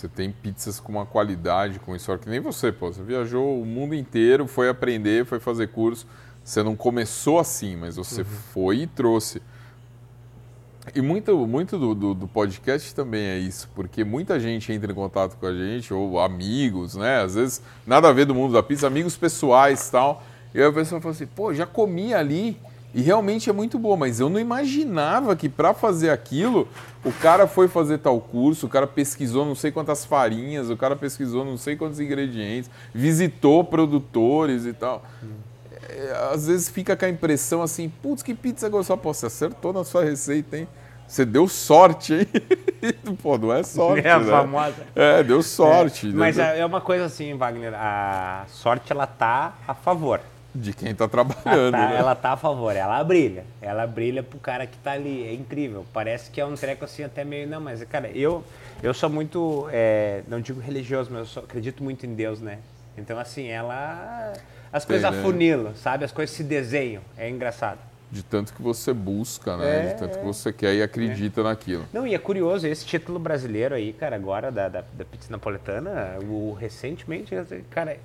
Você 0.00 0.08
tem 0.08 0.32
pizzas 0.32 0.80
com 0.80 0.92
uma 0.92 1.04
qualidade, 1.04 1.78
com 1.78 1.94
história, 1.94 2.22
que 2.22 2.30
nem 2.30 2.40
você, 2.40 2.72
pô. 2.72 2.90
Você 2.90 3.02
viajou 3.02 3.60
o 3.60 3.66
mundo 3.66 3.94
inteiro, 3.94 4.46
foi 4.46 4.70
aprender, 4.70 5.26
foi 5.26 5.38
fazer 5.38 5.68
curso. 5.68 6.06
Você 6.42 6.62
não 6.62 6.74
começou 6.74 7.38
assim, 7.38 7.76
mas 7.76 7.96
você 7.96 8.24
foi 8.24 8.78
e 8.78 8.86
trouxe. 8.86 9.42
E 10.94 11.02
muito, 11.02 11.46
muito 11.46 11.78
do, 11.78 11.94
do, 11.94 12.14
do 12.14 12.26
podcast 12.26 12.94
também 12.94 13.26
é 13.26 13.38
isso, 13.38 13.68
porque 13.74 14.02
muita 14.02 14.40
gente 14.40 14.72
entra 14.72 14.90
em 14.90 14.94
contato 14.94 15.36
com 15.36 15.44
a 15.44 15.52
gente, 15.52 15.92
ou 15.92 16.18
amigos, 16.18 16.94
né? 16.94 17.20
Às 17.20 17.34
vezes, 17.34 17.62
nada 17.86 18.08
a 18.08 18.12
ver 18.12 18.24
do 18.24 18.34
mundo 18.34 18.54
da 18.54 18.62
pizza, 18.62 18.86
amigos 18.86 19.18
pessoais 19.18 19.86
e 19.86 19.92
tal. 19.92 20.22
E 20.54 20.62
aí 20.62 20.66
a 20.66 20.72
pessoa 20.72 20.98
fala 20.98 21.12
assim, 21.12 21.26
pô, 21.26 21.52
já 21.52 21.66
comi 21.66 22.14
ali 22.14 22.56
e 22.92 23.00
realmente 23.02 23.48
é 23.48 23.52
muito 23.52 23.78
boa, 23.78 23.96
mas 23.96 24.18
eu 24.18 24.28
não 24.28 24.40
imaginava 24.40 25.36
que 25.36 25.48
para 25.48 25.72
fazer 25.72 26.10
aquilo, 26.10 26.66
o 27.04 27.12
cara 27.12 27.46
foi 27.46 27.68
fazer 27.68 27.98
tal 27.98 28.20
curso, 28.20 28.66
o 28.66 28.68
cara 28.68 28.86
pesquisou 28.86 29.44
não 29.44 29.54
sei 29.54 29.70
quantas 29.70 30.04
farinhas, 30.04 30.70
o 30.70 30.76
cara 30.76 30.96
pesquisou 30.96 31.44
não 31.44 31.56
sei 31.56 31.76
quantos 31.76 32.00
ingredientes, 32.00 32.70
visitou 32.92 33.62
produtores 33.62 34.66
e 34.66 34.72
tal. 34.72 35.04
É, 35.88 36.30
às 36.32 36.46
vezes 36.46 36.68
fica 36.68 36.96
com 36.96 37.04
a 37.04 37.08
impressão 37.08 37.62
assim, 37.62 37.88
putz, 38.02 38.22
que 38.22 38.34
pizza 38.34 38.68
gostosa. 38.68 39.00
Pô, 39.00 39.12
você 39.14 39.26
acertou 39.26 39.72
na 39.72 39.84
sua 39.84 40.04
receita, 40.04 40.56
hein? 40.58 40.68
Você 41.06 41.24
deu 41.24 41.48
sorte, 41.48 42.14
hein? 42.14 42.28
Pô, 43.20 43.36
não 43.36 43.52
é 43.52 43.64
sorte, 43.64 44.02
É 44.06 44.12
a 44.12 44.18
né? 44.20 44.30
famosa. 44.30 44.76
É, 44.94 45.22
deu 45.24 45.42
sorte. 45.42 46.08
É, 46.08 46.12
mas 46.12 46.38
é 46.38 46.60
é 46.60 46.66
uma 46.66 46.80
coisa 46.80 47.06
assim, 47.06 47.34
Wagner, 47.36 47.74
a 47.74 48.44
sorte 48.48 48.92
ela 48.92 49.06
tá 49.06 49.54
a 49.66 49.74
favor. 49.74 50.20
De 50.52 50.72
quem 50.72 50.92
tá 50.94 51.04
Ela 51.04 51.10
trabalhando, 51.10 51.72
tá, 51.72 51.88
né? 51.90 51.96
ela 51.96 52.14
tá 52.14 52.32
a 52.32 52.36
favor, 52.36 52.74
ela 52.74 53.02
brilha. 53.04 53.44
Ela 53.62 53.86
brilha 53.86 54.22
pro 54.22 54.38
cara 54.38 54.66
que 54.66 54.76
tá 54.78 54.92
ali. 54.92 55.24
É 55.26 55.32
incrível. 55.32 55.86
Parece 55.92 56.30
que 56.30 56.40
é 56.40 56.44
um 56.44 56.54
treco 56.54 56.84
assim 56.84 57.04
até 57.04 57.24
meio. 57.24 57.46
Não, 57.46 57.60
mas, 57.60 57.82
cara, 57.84 58.08
eu, 58.08 58.42
eu 58.82 58.92
sou 58.92 59.08
muito. 59.08 59.68
é, 59.72 60.22
não 60.26 60.40
digo 60.40 60.60
religioso, 60.60 61.08
mas 61.12 61.20
eu 61.20 61.26
só 61.26 61.40
acredito 61.40 61.84
muito 61.84 62.04
em 62.04 62.14
Deus, 62.14 62.40
né? 62.40 62.58
Então, 62.98 63.18
assim, 63.18 63.46
ela. 63.46 64.32
As 64.72 64.84
coisas 64.84 65.08
né? 65.08 65.18
afunilam, 65.18 65.74
sabe? 65.76 66.04
As 66.04 66.12
coisas 66.12 66.34
se 66.34 66.42
desenham. 66.42 67.02
É 67.16 67.28
engraçado. 67.28 67.78
de 68.10 68.22
tanto 68.24 68.52
que 68.52 68.60
você 68.60 68.92
busca, 68.92 69.56
né? 69.56 69.86
É, 69.86 69.92
de 69.92 69.98
tanto 70.00 70.16
é. 70.16 70.20
que 70.20 70.24
você 70.24 70.52
quer 70.52 70.74
e 70.74 70.82
acredita 70.82 71.44
naquilo. 71.44 71.84
Não, 71.92 72.06
e 72.06 72.14
é 72.14 72.18
curioso, 72.18 72.66
esse 72.66 72.84
título 72.84 73.20
brasileiro 73.20 73.74
aí, 73.74 73.92
cara, 73.92 74.16
agora 74.16 74.50
da, 74.50 74.68
da, 74.68 74.80
da 74.92 75.04
pizza 75.04 75.30
napoletana, 75.30 76.18
o, 76.22 76.52
recentemente, 76.54 77.34
cara, 77.70 77.96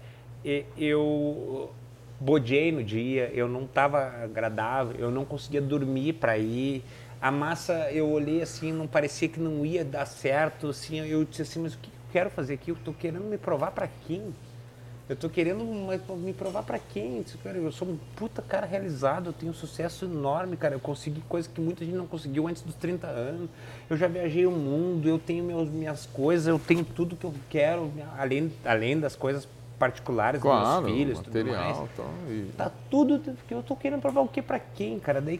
eu 0.77 1.71
bodei 2.19 2.71
no 2.71 2.83
dia, 2.83 3.29
eu 3.33 3.47
não 3.47 3.65
tava 3.67 3.99
agradável, 4.23 4.95
eu 4.97 5.11
não 5.11 5.25
conseguia 5.25 5.61
dormir 5.61 6.13
para 6.13 6.37
ir. 6.37 6.83
A 7.21 7.31
massa, 7.31 7.91
eu 7.91 8.09
olhei 8.09 8.41
assim, 8.41 8.71
não 8.71 8.87
parecia 8.87 9.27
que 9.27 9.39
não 9.39 9.65
ia 9.65 9.83
dar 9.83 10.05
certo, 10.05 10.67
assim, 10.67 10.99
eu 10.99 11.23
disse 11.23 11.41
assim, 11.41 11.59
mas 11.59 11.73
o 11.73 11.77
que 11.77 11.87
eu 11.87 11.93
quero 12.11 12.29
fazer 12.29 12.53
aqui? 12.53 12.69
Eu 12.69 12.77
tô 12.83 12.93
querendo 12.93 13.23
me 13.23 13.37
provar 13.37 13.71
para 13.71 13.87
quem? 14.07 14.33
Eu 15.07 15.15
tô 15.15 15.29
querendo 15.29 15.63
me 15.63 16.33
provar 16.33 16.63
pra 16.63 16.79
quem? 16.79 17.23
Eu 17.45 17.71
sou 17.71 17.87
um 17.87 17.97
puta 18.15 18.41
cara 18.41 18.65
realizado, 18.65 19.27
eu 19.29 19.33
tenho 19.33 19.51
um 19.51 19.55
sucesso 19.55 20.05
enorme, 20.05 20.57
cara. 20.57 20.73
Eu 20.73 20.79
consegui 20.79 21.21
coisas 21.29 21.49
que 21.51 21.61
muita 21.61 21.85
gente 21.85 21.95
não 21.95 22.07
conseguiu 22.07 22.47
antes 22.47 22.63
dos 22.63 22.73
30 22.73 23.05
anos. 23.05 23.47
Eu 23.87 23.97
já 23.97 24.07
viajei 24.07 24.47
o 24.47 24.51
mundo, 24.51 25.07
eu 25.07 25.19
tenho 25.19 25.43
meus, 25.43 25.69
minhas 25.69 26.07
coisas, 26.07 26.47
eu 26.47 26.57
tenho 26.57 26.83
tudo 26.83 27.15
que 27.15 27.23
eu 27.23 27.33
quero, 27.51 27.91
além, 28.17 28.51
além 28.65 28.99
das 28.99 29.15
coisas 29.15 29.47
particulares 29.77 30.41
Claro, 30.41 30.81
dos 30.81 30.89
meus 30.89 30.97
filhos, 30.97 31.19
tudo 31.19 31.33
mais. 31.33 31.45
material 31.47 31.89
então, 31.93 32.09
e... 32.29 32.51
Tá 32.57 32.71
tudo, 32.89 33.19
porque 33.19 33.53
eu 33.53 33.61
tô 33.63 33.75
querendo 33.75 34.01
provar 34.01 34.21
o 34.21 34.27
que 34.27 34.41
pra 34.41 34.59
quem, 34.59 34.99
cara. 34.99 35.21
Daí 35.21 35.39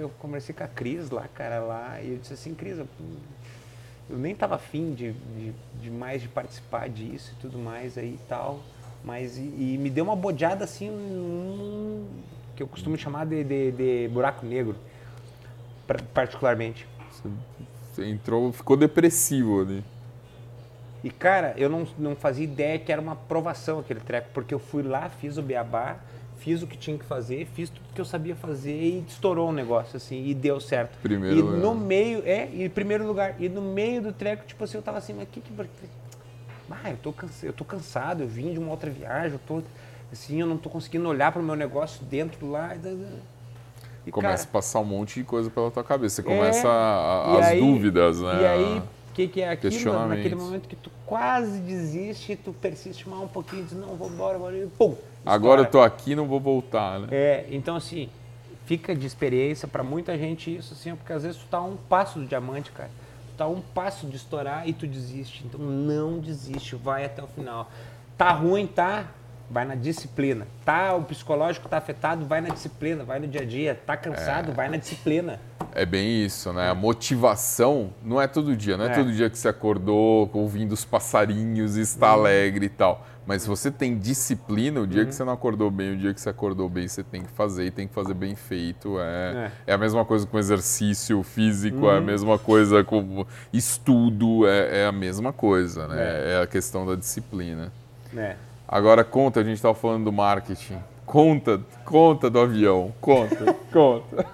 eu 0.00 0.08
conversei 0.18 0.54
com 0.54 0.64
a 0.64 0.68
Cris 0.68 1.10
lá, 1.10 1.26
cara, 1.34 1.60
lá, 1.60 2.00
e 2.00 2.12
eu 2.12 2.18
disse 2.18 2.34
assim, 2.34 2.54
Cris, 2.54 2.78
eu, 2.78 2.86
eu 4.08 4.18
nem 4.18 4.34
tava 4.34 4.54
afim 4.54 4.94
de, 4.94 5.12
de, 5.12 5.52
de 5.80 5.90
mais 5.90 6.22
de 6.22 6.28
participar 6.28 6.88
disso 6.88 7.32
e 7.36 7.40
tudo 7.40 7.58
mais 7.58 7.98
aí 7.98 8.14
e 8.14 8.20
tal. 8.28 8.60
Mas 9.04 9.36
e, 9.36 9.42
e 9.42 9.78
me 9.78 9.90
deu 9.90 10.04
uma 10.04 10.16
bodeada 10.16 10.64
assim, 10.64 10.88
num- 10.90 12.06
que 12.56 12.62
eu 12.62 12.68
costumo 12.68 12.96
chamar 12.96 13.26
de, 13.26 13.42
de, 13.44 13.72
de 13.72 14.08
buraco 14.08 14.46
negro, 14.46 14.76
particularmente. 16.12 16.86
Você 17.92 18.06
entrou, 18.06 18.52
ficou 18.52 18.76
depressivo 18.76 19.60
ali. 19.60 19.84
E, 21.04 21.10
cara, 21.10 21.52
eu 21.58 21.68
não, 21.68 21.86
não 21.98 22.16
fazia 22.16 22.44
ideia 22.44 22.78
que 22.78 22.90
era 22.90 22.98
uma 23.00 23.12
aprovação 23.12 23.78
aquele 23.78 24.00
treco, 24.00 24.28
porque 24.32 24.54
eu 24.54 24.58
fui 24.58 24.82
lá, 24.82 25.10
fiz 25.10 25.36
o 25.36 25.42
beabá, 25.42 25.98
fiz 26.38 26.62
o 26.62 26.66
que 26.66 26.78
tinha 26.78 26.96
que 26.96 27.04
fazer, 27.04 27.46
fiz 27.54 27.68
tudo 27.68 27.84
que 27.94 28.00
eu 28.00 28.06
sabia 28.06 28.34
fazer 28.34 28.72
e 28.72 29.04
estourou 29.06 29.50
o 29.50 29.52
negócio, 29.52 29.98
assim, 29.98 30.24
e 30.26 30.32
deu 30.32 30.58
certo. 30.58 30.96
Primeiro 31.02 31.36
e 31.36 31.42
no 31.42 31.74
meio, 31.74 32.22
é, 32.24 32.48
e 32.50 32.64
em 32.64 32.70
primeiro 32.70 33.06
lugar, 33.06 33.34
e 33.38 33.50
no 33.50 33.60
meio 33.60 34.00
do 34.00 34.12
treco, 34.14 34.46
tipo 34.46 34.64
assim, 34.64 34.78
eu 34.78 34.82
tava 34.82 34.96
assim, 34.96 35.12
mas 35.12 35.28
que 35.30 35.42
que... 35.42 35.52
Ah, 36.70 36.90
eu 36.90 36.96
tô, 36.96 37.12
cansa, 37.12 37.44
eu 37.44 37.52
tô 37.52 37.66
cansado, 37.66 38.22
eu 38.22 38.26
vim 38.26 38.54
de 38.54 38.58
uma 38.58 38.70
outra 38.70 38.88
viagem, 38.90 39.32
eu 39.32 39.40
tô, 39.46 39.62
assim, 40.10 40.40
eu 40.40 40.46
não 40.46 40.56
tô 40.56 40.70
conseguindo 40.70 41.06
olhar 41.06 41.30
pro 41.30 41.42
meu 41.42 41.54
negócio 41.54 42.02
dentro 42.06 42.50
lá. 42.50 42.74
E, 44.06 44.10
Começa 44.10 44.36
cara, 44.38 44.48
a 44.48 44.52
passar 44.52 44.80
um 44.80 44.84
monte 44.84 45.20
de 45.20 45.24
coisa 45.24 45.50
pela 45.50 45.70
tua 45.70 45.84
cabeça. 45.84 46.22
Você 46.22 46.28
É, 46.28 46.34
começa 46.34 46.66
a- 46.66 47.34
e 47.34 47.38
as 47.40 47.46
aí- 47.48 47.60
dúvidas, 47.60 48.20
né? 48.22 48.40
E 48.40 48.46
aí, 48.46 48.78
o 48.78 49.03
que, 49.14 49.28
que 49.28 49.40
é 49.40 49.50
aquilo? 49.50 50.08
Naquele 50.08 50.34
momento 50.34 50.68
que 50.68 50.76
tu 50.76 50.90
quase 51.06 51.58
desiste, 51.60 52.36
tu 52.36 52.52
persiste 52.52 53.08
mais 53.08 53.22
um 53.22 53.28
pouquinho, 53.28 53.64
diz, 53.64 53.72
não, 53.72 53.94
vou 53.94 54.10
embora, 54.10 54.36
vou 54.36 54.54
e 54.54 54.66
pum. 54.66 54.96
Agora 55.24 55.62
eu 55.62 55.66
tô 55.66 55.80
aqui 55.80 56.14
não 56.14 56.26
vou 56.26 56.40
voltar, 56.40 57.00
né? 57.00 57.08
É, 57.10 57.46
então 57.50 57.76
assim, 57.76 58.10
fica 58.66 58.94
de 58.94 59.06
experiência 59.06 59.66
pra 59.66 59.82
muita 59.82 60.18
gente 60.18 60.54
isso, 60.54 60.74
assim, 60.74 60.94
porque 60.96 61.12
às 61.12 61.22
vezes 61.22 61.38
tu 61.38 61.46
tá 61.46 61.58
a 61.58 61.64
um 61.64 61.76
passo 61.76 62.18
do 62.18 62.26
diamante, 62.26 62.72
cara. 62.72 62.90
Tu 63.28 63.36
tá 63.38 63.44
a 63.44 63.48
um 63.48 63.60
passo 63.60 64.06
de 64.06 64.16
estourar 64.16 64.68
e 64.68 64.72
tu 64.72 64.86
desiste. 64.86 65.44
Então 65.46 65.60
não 65.60 66.18
desiste, 66.18 66.74
vai 66.76 67.04
até 67.04 67.22
o 67.22 67.26
final. 67.28 67.70
Tá 68.18 68.32
ruim, 68.32 68.66
tá? 68.66 69.08
Vai 69.50 69.64
na 69.64 69.74
disciplina. 69.74 70.46
Tá, 70.64 70.94
o 70.94 71.02
psicológico 71.04 71.68
tá 71.68 71.76
afetado, 71.76 72.24
vai 72.24 72.40
na 72.40 72.48
disciplina, 72.48 73.04
vai 73.04 73.18
no 73.20 73.28
dia 73.28 73.42
a 73.42 73.44
dia. 73.44 73.78
Tá 73.86 73.96
cansado, 73.96 74.52
vai 74.52 74.68
na 74.68 74.76
disciplina. 74.78 75.38
É 75.74 75.84
bem 75.84 76.24
isso, 76.24 76.52
né? 76.52 76.70
A 76.70 76.74
motivação 76.74 77.90
não 78.02 78.20
é 78.20 78.26
todo 78.26 78.56
dia, 78.56 78.76
não 78.76 78.86
é, 78.86 78.88
É. 78.88 78.94
todo 78.94 79.12
dia 79.12 79.28
que 79.28 79.36
você 79.38 79.48
acordou 79.48 80.28
ouvindo 80.32 80.72
os 80.72 80.84
passarinhos 80.84 81.76
e 81.76 81.82
está 81.82 82.08
alegre 82.08 82.66
e 82.66 82.68
tal. 82.68 83.06
Mas 83.26 83.42
se 83.42 83.48
você 83.48 83.70
tem 83.70 83.98
disciplina, 83.98 84.80
o 84.80 84.86
dia 84.86 85.00
Uhum. 85.02 85.08
que 85.08 85.14
você 85.14 85.24
não 85.24 85.32
acordou 85.32 85.70
bem, 85.70 85.92
o 85.94 85.96
dia 85.96 86.12
que 86.12 86.20
você 86.20 86.28
acordou 86.28 86.68
bem, 86.68 86.86
você 86.86 87.02
tem 87.02 87.22
que 87.22 87.30
fazer 87.32 87.64
e 87.66 87.70
tem 87.70 87.88
que 87.88 87.94
fazer 87.94 88.12
bem 88.14 88.34
feito. 88.36 88.96
É, 89.00 89.50
é. 89.66 89.72
a 89.72 89.78
mesma 89.78 90.04
coisa 90.04 90.26
com 90.26 90.38
exercício 90.38 91.22
físico, 91.22 91.86
Uhum. 91.86 91.90
é 91.90 91.98
a 91.98 92.00
mesma 92.02 92.38
coisa 92.38 92.84
com 92.84 93.24
estudo, 93.52 94.46
é, 94.46 94.82
é 94.82 94.86
a 94.86 94.92
mesma 94.92 95.32
coisa, 95.32 95.86
né? 95.88 96.34
É. 96.38 96.42
a 96.42 96.46
questão 96.46 96.86
da 96.86 96.94
disciplina. 96.94 97.72
né? 98.12 98.36
Agora 98.74 99.04
conta, 99.04 99.38
a 99.38 99.44
gente 99.44 99.54
estava 99.54 99.72
falando 99.72 100.06
do 100.06 100.12
marketing. 100.12 100.78
Conta, 101.06 101.60
conta 101.84 102.28
do 102.28 102.40
avião, 102.40 102.92
conta, 103.00 103.54
conta. 103.72 104.26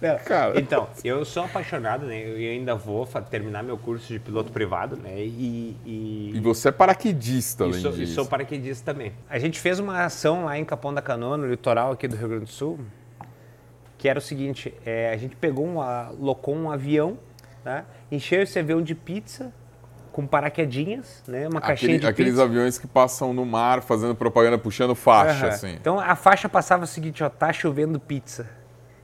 Não, 0.00 0.18
Cara. 0.20 0.58
Então, 0.58 0.88
eu 1.04 1.22
sou 1.26 1.44
apaixonado, 1.44 2.06
né? 2.06 2.26
Eu 2.26 2.36
ainda 2.36 2.74
vou 2.74 3.06
terminar 3.30 3.62
meu 3.62 3.76
curso 3.76 4.10
de 4.10 4.18
piloto 4.18 4.50
privado, 4.50 4.96
né? 4.96 5.18
E, 5.18 5.76
e, 5.84 6.32
E 6.34 6.40
você 6.40 6.70
é 6.70 6.72
paraquedista, 6.72 7.64
e 7.64 7.68
além 7.68 7.80
sou, 7.82 7.92
e 7.92 7.96
disso. 7.96 8.14
sou 8.14 8.24
paraquedista 8.24 8.94
também. 8.94 9.12
A 9.28 9.38
gente 9.38 9.60
fez 9.60 9.78
uma 9.78 10.02
ação 10.02 10.46
lá 10.46 10.56
em 10.56 10.64
Capão 10.64 10.94
da 10.94 11.02
Canoa, 11.02 11.36
no 11.36 11.46
litoral 11.46 11.92
aqui 11.92 12.08
do 12.08 12.16
Rio 12.16 12.28
Grande 12.28 12.44
do 12.46 12.50
Sul, 12.50 12.80
que 13.98 14.08
era 14.08 14.18
o 14.18 14.22
seguinte: 14.22 14.72
é, 14.86 15.12
a 15.12 15.18
gente 15.18 15.36
pegou 15.36 15.66
um, 15.66 15.76
locou 16.18 16.56
um 16.56 16.70
avião, 16.70 17.18
tá? 17.62 17.84
encheu 18.10 18.40
esse 18.40 18.58
avião 18.58 18.80
de 18.80 18.94
pizza 18.94 19.52
com 20.12 20.26
paraquedinhas, 20.26 21.22
né? 21.26 21.48
Uma 21.48 21.60
caixinha 21.60 21.88
Aquele- 21.88 21.98
de 22.00 22.06
aqueles 22.06 22.32
pizza. 22.32 22.44
aviões 22.44 22.78
que 22.78 22.86
passam 22.86 23.32
no 23.32 23.44
mar 23.46 23.82
fazendo 23.82 24.14
propaganda, 24.14 24.58
puxando 24.58 24.94
faixa, 24.94 25.46
Aham. 25.46 25.48
assim. 25.54 25.72
Então 25.80 25.98
a 25.98 26.14
faixa 26.14 26.48
passava 26.48 26.84
o 26.84 26.86
seguinte, 26.86 27.24
ó, 27.24 27.28
tá 27.28 27.52
chovendo 27.52 27.98
pizza, 27.98 28.46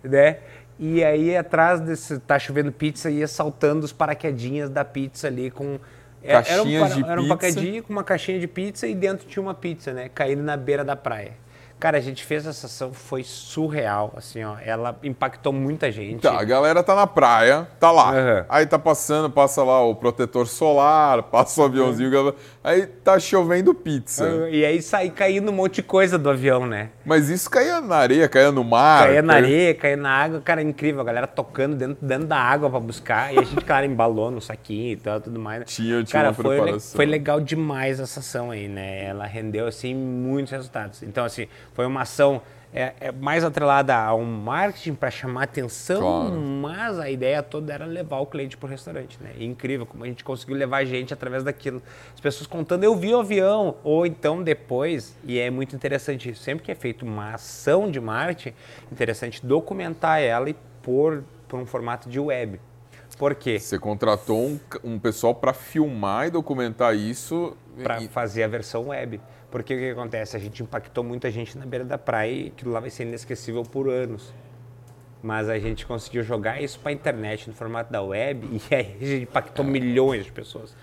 né? 0.04 0.38
E 0.78 1.02
aí 1.02 1.36
atrás 1.36 1.80
desse 1.80 2.18
tá 2.20 2.38
chovendo 2.38 2.70
pizza 2.70 3.11
ia 3.11 3.26
saltando 3.26 3.84
os 3.84 3.92
paraquedinhas 3.92 4.70
da 4.70 4.84
pizza 4.84 5.26
ali 5.26 5.50
com 5.50 5.80
é- 6.22 6.30
era 6.32 6.40
um, 6.40 6.44
Caixinhas 6.44 6.94
de 6.94 7.02
era 7.04 7.20
um 7.20 7.24
pizza. 7.24 7.36
paraquedinho 7.36 7.82
com 7.82 7.92
uma 7.92 8.04
caixinha 8.04 8.38
de 8.38 8.46
pizza 8.46 8.86
e 8.86 8.94
dentro 8.94 9.26
tinha 9.26 9.42
uma 9.42 9.54
pizza, 9.54 9.92
né? 9.92 10.09
Caindo 10.14 10.42
na 10.42 10.56
beira 10.56 10.84
da 10.84 10.94
praia. 10.94 11.32
Cara, 11.79 11.97
a 11.99 12.01
gente 12.01 12.24
fez 12.24 12.45
essa 12.47 12.66
ação, 12.66 12.93
foi 12.93 13.22
surreal, 13.22 14.12
assim, 14.16 14.43
ó. 14.43 14.57
Ela 14.64 14.99
impactou 15.03 15.53
muita 15.53 15.91
gente. 15.93 16.22
Tá, 16.22 16.39
a 16.41 16.45
galera 16.45 16.83
tá 16.83 16.95
na 16.95 17.07
praia, 17.07 17.68
tá 17.79 17.91
lá. 17.93 18.11
Aham. 18.12 18.45
Aí 18.49 18.66
tá 18.66 18.79
passando, 18.79 19.31
passa 19.31 19.62
lá 19.62 19.85
o 19.85 19.95
protetor 19.95 20.47
solar, 20.47 21.22
passa 21.31 21.61
o 21.61 21.64
aviãozinho, 21.64 22.11
galera- 22.11 22.37
aí 22.64 22.87
tá 22.87 23.18
chovendo 23.20 23.72
pizza. 23.74 24.49
E 24.51 24.64
aí 24.64 24.83
saí 24.83 25.09
caindo 25.11 25.51
um 25.51 25.55
monte 25.55 25.76
de 25.76 25.83
coisa 25.85 26.18
do 26.18 26.29
avião, 26.29 26.66
né? 26.66 26.91
Mas 27.05 27.29
isso 27.29 27.49
caía 27.49 27.81
na 27.81 27.97
areia, 27.97 28.29
caía 28.29 28.51
no 28.51 28.64
mar. 28.64 29.07
Caía 29.07 29.22
na 29.22 29.35
areia, 29.35 29.74
caía 29.74 29.97
na 29.97 30.11
água, 30.11 30.41
cara, 30.41 30.61
incrível. 30.62 31.01
A 31.01 31.05
galera 31.05 31.26
tocando 31.26 31.76
dentro, 31.76 31.99
dentro 32.05 32.26
da 32.26 32.39
água 32.39 32.68
pra 32.68 32.81
buscar. 32.81 33.33
E 33.33 33.39
a 33.39 33.43
gente, 33.43 33.62
claro, 33.64 33.87
embalou 33.87 34.31
no 34.31 34.41
saquinho 34.41 34.93
e 34.93 34.97
tal, 34.97 35.20
tudo 35.20 35.39
mais. 35.39 35.61
né? 35.61 35.64
Tinha- 35.66 36.03
tinha 36.03 36.22
cara, 36.22 36.29
uma 36.29 36.35
foi, 36.35 36.45
le- 36.57 36.62
preparação. 36.62 36.97
foi 36.97 37.07
legal 37.07 37.41
demais 37.41 38.01
essa 38.01 38.20
ação 38.20 38.51
aí, 38.51 38.66
né? 38.68 39.05
Ela 39.05 39.26
rendeu, 39.26 39.66
assim, 39.66 39.95
muitos 39.95 40.51
resultados. 40.53 41.03
Então, 41.03 41.24
assim, 41.24 41.47
foi 41.79 41.87
uma 41.87 42.03
ação 42.03 42.43
é, 42.74 42.93
é 43.01 43.12
mais 43.12 43.45
atrelada 43.45 43.95
a 43.97 44.12
um 44.12 44.24
marketing 44.24 44.95
para 44.95 45.12
chamar 45.12 45.45
atenção, 45.45 46.01
Claro. 46.01 46.41
mas 46.41 46.99
a 46.99 47.09
ideia 47.09 47.41
toda 47.41 47.72
era 47.72 47.87
levar 47.87 48.18
o 48.18 48.26
cliente 48.26 48.57
pro 48.57 48.68
restaurante, 48.68 49.16
né? 49.22 49.31
E 49.39 49.47
incrível 49.47 49.87
como 49.87 50.03
a 50.03 50.09
gente 50.09 50.24
conseguiu 50.24 50.57
levar 50.57 50.79
a 50.79 50.85
gente 50.85 51.14
através 51.14 51.45
daquilo. 51.45 51.81
As 52.12 52.18
pessoas 52.20 52.49
contando, 52.49 52.83
eu 52.83 52.97
vi 52.97 53.14
o 53.14 53.20
avião, 53.20 53.76
ou 53.85 54.05
então 54.05 54.43
depois, 54.43 55.16
e 55.22 55.39
é 55.39 55.49
muito 55.51 55.76
interessante 55.76 56.29
isso, 56.31 56.43
sempre 56.43 56.64
que 56.64 56.72
é 56.72 56.74
feito 56.74 57.07
uma 57.07 57.35
ação 57.35 57.89
de 57.89 58.01
marketing, 58.01 58.53
interessante 58.91 59.47
documentar 59.47 60.20
ela 60.20 60.51
e 60.51 60.57
pôr 60.83 61.22
por 61.47 61.61
um 61.61 61.64
formato 61.64 62.09
de 62.11 62.18
web. 62.18 62.61
Por 63.16 63.35
quê? 63.37 63.59
Você 63.61 63.79
contratou 63.79 64.47
um, 64.47 64.61
um 64.85 64.99
pessoal 64.99 65.33
pra 65.35 65.53
filmar 65.53 66.26
e 66.26 66.31
documentar 66.31 66.95
isso. 66.95 67.57
Para 67.83 68.01
e- 68.03 68.09
fazer 68.09 68.43
a 68.43 68.49
versão 68.49 68.89
web. 68.89 69.20
Porque 69.51 69.74
o 69.74 69.78
que 69.78 69.90
acontece? 69.90 70.36
A 70.36 70.40
gente 70.40 70.62
impactou 70.62 71.03
muita 71.03 71.30
gente 71.30 71.57
na 71.57 71.64
beira 71.64 71.84
da 71.84 71.96
praia 71.96 72.30
e 72.30 72.46
aquilo 72.49 72.70
lá 72.72 72.80
vai 72.80 72.90
ser 72.90 73.05
inesquecível 73.05 73.62
por 73.62 73.88
anos. 73.88 74.32
Mas 75.22 75.49
a 75.49 75.59
gente 75.59 75.86
conseguiu 75.86 76.22
jogar 76.22 76.62
isso 76.62 76.78
para 76.78 76.90
a 76.90 76.92
internet 76.92 77.49
no 77.49 77.55
formato 77.57 77.90
da 77.90 78.03
web 78.03 78.46
e 78.70 78.74
aí 78.74 78.96
a 79.01 79.05
gente 79.05 79.22
impactou 79.22 79.64
milhões 79.64 80.24
de 80.26 80.32
pessoas. 80.32 80.76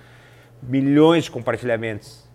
Milhões 0.62 1.26
de 1.26 1.32
compartilhamentos. 1.32 2.26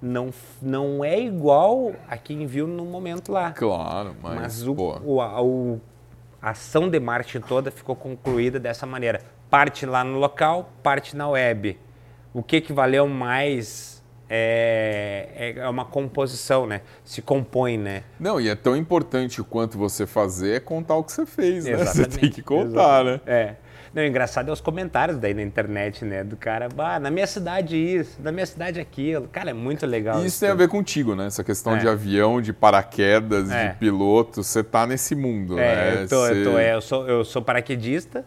Não, 0.00 0.30
não 0.60 1.04
é 1.04 1.18
igual 1.20 1.92
a 2.08 2.16
quem 2.16 2.46
viu 2.46 2.66
no 2.66 2.84
momento 2.84 3.32
lá. 3.32 3.52
Claro, 3.52 4.14
mas, 4.22 4.34
Mas 4.34 4.66
o, 4.66 4.74
o- 5.04 5.20
a, 5.20 5.42
o- 5.42 5.80
a 6.40 6.50
ação 6.50 6.88
de 6.88 7.00
marketing 7.00 7.40
toda 7.46 7.70
ficou 7.70 7.96
concluída 7.96 8.58
dessa 8.58 8.86
maneira. 8.86 9.20
Parte 9.50 9.86
lá 9.86 10.02
no 10.04 10.18
local, 10.18 10.70
parte 10.82 11.16
na 11.16 11.28
web. 11.28 11.78
O 12.34 12.42
que, 12.42 12.60
que 12.60 12.72
valeu 12.72 13.08
mais 13.08 13.95
é, 14.28 15.54
é 15.56 15.68
uma 15.68 15.84
composição, 15.84 16.66
né? 16.66 16.80
Se 17.04 17.22
compõe, 17.22 17.78
né? 17.78 18.02
Não, 18.18 18.40
e 18.40 18.48
é 18.48 18.54
tão 18.54 18.76
importante 18.76 19.42
quanto 19.42 19.78
você 19.78 20.06
fazer 20.06 20.56
é 20.56 20.60
contar 20.60 20.96
o 20.96 21.04
que 21.04 21.12
você 21.12 21.24
fez, 21.26 21.64
né? 21.64 21.72
Exatamente, 21.72 22.12
Você 22.12 22.20
tem 22.20 22.30
que 22.30 22.42
contar, 22.42 23.04
né? 23.04 23.20
É. 23.26 23.54
Não, 23.94 24.02
o 24.02 24.06
engraçado 24.06 24.50
é 24.50 24.52
os 24.52 24.60
comentários 24.60 25.16
daí 25.16 25.32
na 25.32 25.40
internet, 25.42 26.04
né? 26.04 26.22
Do 26.22 26.36
cara, 26.36 26.68
ah, 26.76 27.00
na 27.00 27.10
minha 27.10 27.26
cidade 27.26 27.76
isso, 27.76 28.20
na 28.20 28.30
minha 28.30 28.44
cidade 28.44 28.78
aquilo. 28.78 29.26
Cara, 29.28 29.50
é 29.50 29.54
muito 29.54 29.86
legal. 29.86 30.22
E 30.22 30.26
isso 30.26 30.40
tem 30.40 30.50
a 30.50 30.54
ver 30.54 30.68
contigo, 30.68 31.14
né? 31.14 31.26
Essa 31.28 31.42
questão 31.42 31.76
É. 31.76 31.78
de 31.78 31.88
avião, 31.88 32.42
de 32.42 32.52
paraquedas, 32.52 33.50
É. 33.50 33.68
de 33.68 33.76
piloto. 33.76 34.42
Você 34.42 34.62
tá 34.62 34.86
nesse 34.86 35.14
mundo, 35.14 35.58
É, 35.58 35.94
né? 35.94 36.02
eu, 36.02 36.08
tô, 36.08 36.26
eu, 36.26 36.44
tô, 36.52 36.58
é, 36.58 36.74
eu, 36.74 36.80
sou, 36.82 37.08
eu 37.08 37.24
sou 37.24 37.40
paraquedista 37.40 38.22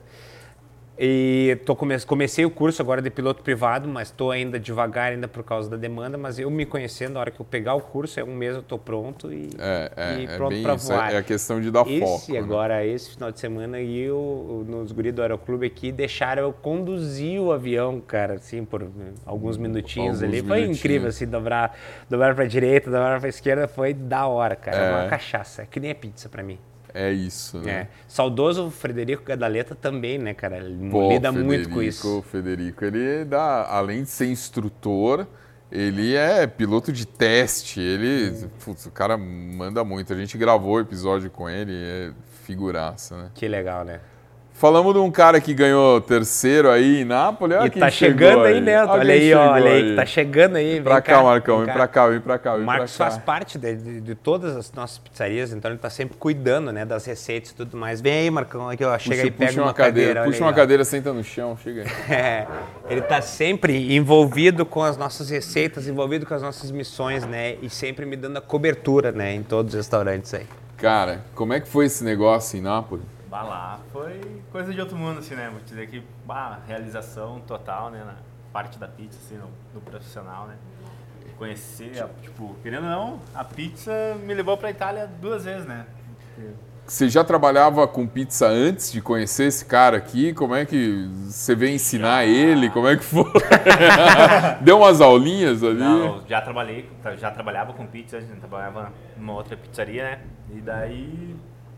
e 1.01 1.57
tô 1.65 1.77
come, 1.77 1.97
comecei 2.01 2.43
o 2.45 2.51
curso 2.51 2.81
agora 2.81 3.01
de 3.01 3.09
piloto 3.09 3.41
privado, 3.41 3.87
mas 3.87 4.09
estou 4.09 4.31
ainda 4.31 4.59
devagar 4.59 5.13
ainda 5.13 5.29
por 5.29 5.43
causa 5.45 5.69
da 5.69 5.77
demanda, 5.77 6.17
mas 6.17 6.37
eu 6.37 6.51
me 6.51 6.65
conhecendo, 6.65 7.15
a 7.15 7.21
hora 7.21 7.31
que 7.31 7.39
eu 7.39 7.45
pegar 7.45 7.73
o 7.75 7.79
curso, 7.79 8.19
é 8.19 8.23
um 8.23 8.35
mês 8.35 8.53
eu 8.53 8.61
tô 8.61 8.77
pronto 8.77 9.31
e, 9.31 9.49
É, 9.57 9.91
é, 9.95 10.19
e 10.19 10.25
é 10.25 10.35
pronto 10.35 10.49
bem 10.49 10.61
para 10.61 10.75
voar. 10.75 11.11
É, 11.13 11.15
é 11.15 11.17
a 11.19 11.23
questão 11.23 11.61
de 11.61 11.71
dar 11.71 11.87
esse 11.87 11.99
foco. 12.01 12.33
né? 12.33 12.39
agora, 12.39 12.85
esse 12.85 13.11
final 13.11 13.31
de 13.31 13.39
semana, 13.39 13.79
e 13.79 13.97
eu, 13.97 14.65
nos 14.67 14.91
guris 14.91 15.13
do 15.13 15.21
Aeroclube 15.21 15.65
aqui, 15.65 15.89
deixaram 15.91 16.41
eu 16.43 16.51
conduzir 16.51 17.39
o 17.39 17.53
avião, 17.53 18.01
cara, 18.01 18.33
assim, 18.33 18.65
por 18.65 18.85
alguns 19.25 19.55
minutinhos 19.55 20.21
Alguns 20.21 20.23
ali. 20.23 20.41
Foi 20.45 20.57
minutinhos. 20.57 20.79
incrível, 20.79 21.07
assim, 21.07 21.25
dobrar, 21.25 21.77
dobrar 22.09 22.35
pra 22.35 22.43
direita, 22.45 22.91
dobrar 22.91 23.21
pra 23.21 23.29
esquerda, 23.29 23.69
foi 23.69 23.93
da 23.93 24.27
hora, 24.27 24.55
cara. 24.55 24.77
É, 24.77 24.89
É. 24.89 24.95
uma 25.01 25.07
cachaça, 25.07 25.61
é 25.61 25.65
que 25.65 25.79
nem 25.79 25.91
a 25.91 25.95
pizza 25.95 26.27
pra 26.27 26.43
mim. 26.43 26.57
É 26.93 27.11
isso, 27.11 27.59
né? 27.59 27.71
É. 27.71 27.87
Saudoso 28.07 28.69
Frederico 28.71 29.23
Gadaleta 29.23 29.75
também, 29.75 30.17
né, 30.17 30.33
cara? 30.33 30.57
Ele 30.57 30.89
Pô, 30.89 31.09
lida 31.09 31.31
muito 31.31 31.69
com 31.69 31.81
isso. 31.81 32.19
O 32.19 32.21
Federico, 32.21 32.83
ele 32.83 33.25
dá, 33.25 33.67
além 33.69 34.03
de 34.03 34.09
ser 34.09 34.27
instrutor, 34.27 35.27
ele 35.71 36.15
é 36.15 36.47
piloto 36.47 36.91
de 36.91 37.05
teste. 37.05 37.79
Ele, 37.79 38.47
putz, 38.63 38.85
o 38.85 38.91
cara 38.91 39.17
manda 39.17 39.83
muito. 39.83 40.11
A 40.13 40.15
gente 40.15 40.37
gravou 40.37 40.75
o 40.75 40.79
episódio 40.79 41.29
com 41.29 41.49
ele, 41.49 41.73
é 41.73 42.11
figuraça, 42.43 43.15
né? 43.15 43.31
Que 43.35 43.47
legal, 43.47 43.85
né? 43.85 43.99
Falamos 44.59 44.93
de 44.93 44.99
um 44.99 45.09
cara 45.09 45.39
que 45.39 45.53
ganhou 45.53 46.01
terceiro 46.01 46.69
aí 46.69 46.99
em 47.03 47.05
Nápoles. 47.05 47.57
Olha 47.57 47.67
e 47.67 47.69
tá 47.71 47.89
chegando 47.89 48.41
aí, 48.43 48.59
Neto. 48.59 48.89
Olha 48.89 49.13
aí, 49.13 49.33
olha 49.33 49.71
aí, 49.71 49.77
aí. 49.83 49.89
que 49.91 49.95
tá 49.95 50.05
chegando 50.05 50.57
aí. 50.57 50.73
Vem 50.73 50.83
pra 50.83 51.01
cá, 51.01 51.23
Marcão, 51.23 51.59
vem 51.63 51.73
pra 51.73 51.87
cá, 51.87 52.07
vem 52.07 52.19
pra 52.19 52.37
cá, 52.37 52.53
vem 52.55 52.63
O 52.63 52.65
Marcos 52.65 52.97
cá. 52.97 53.05
faz 53.05 53.17
parte 53.17 53.57
de, 53.57 53.73
de- 53.77 54.01
de 54.01 54.15
todas 54.15 54.57
as 54.57 54.69
nossas 54.73 54.97
pizzarias, 54.97 55.53
então 55.53 55.71
ele 55.71 55.79
tá 55.79 55.89
sempre 55.89 56.17
cuidando, 56.17 56.73
né, 56.73 56.83
das 56.83 57.05
receitas 57.05 57.51
e 57.51 57.55
tudo 57.55 57.77
mais. 57.77 58.01
Vem 58.01 58.11
aí, 58.11 58.29
Marcão, 58.29 58.67
aqui, 58.69 58.83
ó, 58.83 58.99
chega 58.99 59.15
Puxa, 59.15 59.23
aí, 59.23 59.31
pega 59.31 59.51
puxa 59.51 59.61
uma, 59.63 59.73
cadeira, 59.73 60.19
olha 60.23 60.29
puxa 60.29 60.39
aí, 60.39 60.43
uma 60.43 60.51
ó. 60.51 60.53
cadeira, 60.53 60.83
senta 60.83 61.13
no 61.13 61.23
chão, 61.23 61.57
chega 61.63 61.83
aí. 61.83 61.87
É, 62.13 62.47
ele 62.89 63.01
tá 63.01 63.21
sempre 63.21 63.95
envolvido 63.95 64.65
com 64.65 64.83
as 64.83 64.97
nossas 64.97 65.29
receitas, 65.29 65.87
envolvido 65.87 66.25
com 66.25 66.33
as 66.33 66.41
nossas 66.41 66.69
missões, 66.69 67.25
né, 67.25 67.55
e 67.61 67.69
sempre 67.69 68.05
me 68.05 68.17
dando 68.17 68.35
a 68.35 68.41
cobertura, 68.41 69.13
né, 69.13 69.33
em 69.33 69.41
todos 69.41 69.73
os 69.73 69.77
restaurantes 69.77 70.33
aí. 70.33 70.45
Cara, 70.75 71.21
como 71.33 71.53
é 71.53 71.61
que 71.61 71.67
foi 71.69 71.85
esse 71.85 72.03
negócio 72.03 72.59
em 72.59 72.61
Nápoles? 72.61 73.05
Bah, 73.29 73.43
lá 73.43 73.79
foi 73.91 74.41
coisa 74.51 74.73
de 74.73 74.79
outro 74.79 74.97
mundo, 74.97 75.19
assim, 75.19 75.35
né? 75.35 75.49
Vou 75.51 75.59
te 75.59 75.65
dizer 75.67 75.87
que, 75.87 76.03
bah, 76.25 76.59
realização 76.67 77.39
total, 77.41 77.91
né? 77.91 78.03
Na 78.03 78.15
parte 78.51 78.79
da 78.79 78.87
pizza, 78.87 79.19
assim, 79.23 79.37
no, 79.37 79.47
no 79.73 79.81
profissional, 79.81 80.47
né? 80.47 80.55
Conhecer, 81.37 82.01
a- 82.03 82.09
tipo, 82.21 82.55
querendo 82.63 82.83
ou 82.85 82.89
não, 82.89 83.19
a 83.35 83.43
pizza 83.43 83.91
me 84.23 84.33
levou 84.33 84.57
pra 84.57 84.69
Itália 84.71 85.07
duas 85.21 85.45
vezes, 85.45 85.65
né? 85.65 85.85
Você 86.85 87.07
já 87.07 87.23
trabalhava 87.23 87.87
com 87.87 88.07
pizza 88.07 88.47
antes 88.47 88.91
de 88.91 88.99
conhecer 88.99 89.43
esse 89.45 89.63
cara 89.63 89.95
aqui? 89.97 90.33
Como 90.33 90.55
é 90.55 90.65
que 90.65 91.07
você 91.27 91.53
veio 91.53 91.75
ensinar 91.75 92.25
ele? 92.25 92.69
Como 92.71 92.87
é 92.87 92.97
que 92.97 93.03
foi? 93.03 93.31
Deu 94.61 94.79
umas 94.79 94.99
aulinhas 94.99 95.63
ali? 95.63 95.77
Não, 95.79 96.23
já 96.27 96.41
trabalhei, 96.41 96.89
já 97.17 97.29
trabalhava 97.29 97.73
com 97.73 97.85
pizza, 97.85 98.17
a 98.17 98.21
gente 98.21 98.39
trabalhava 98.39 98.91
numa 99.15 99.33
outra 99.33 99.55
pizzaria, 99.55 100.03
né? 100.03 100.19
E 100.51 100.61
daí 100.61 101.35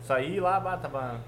saí 0.08 0.40
lá, 0.40 0.78
tava. 0.78 1.20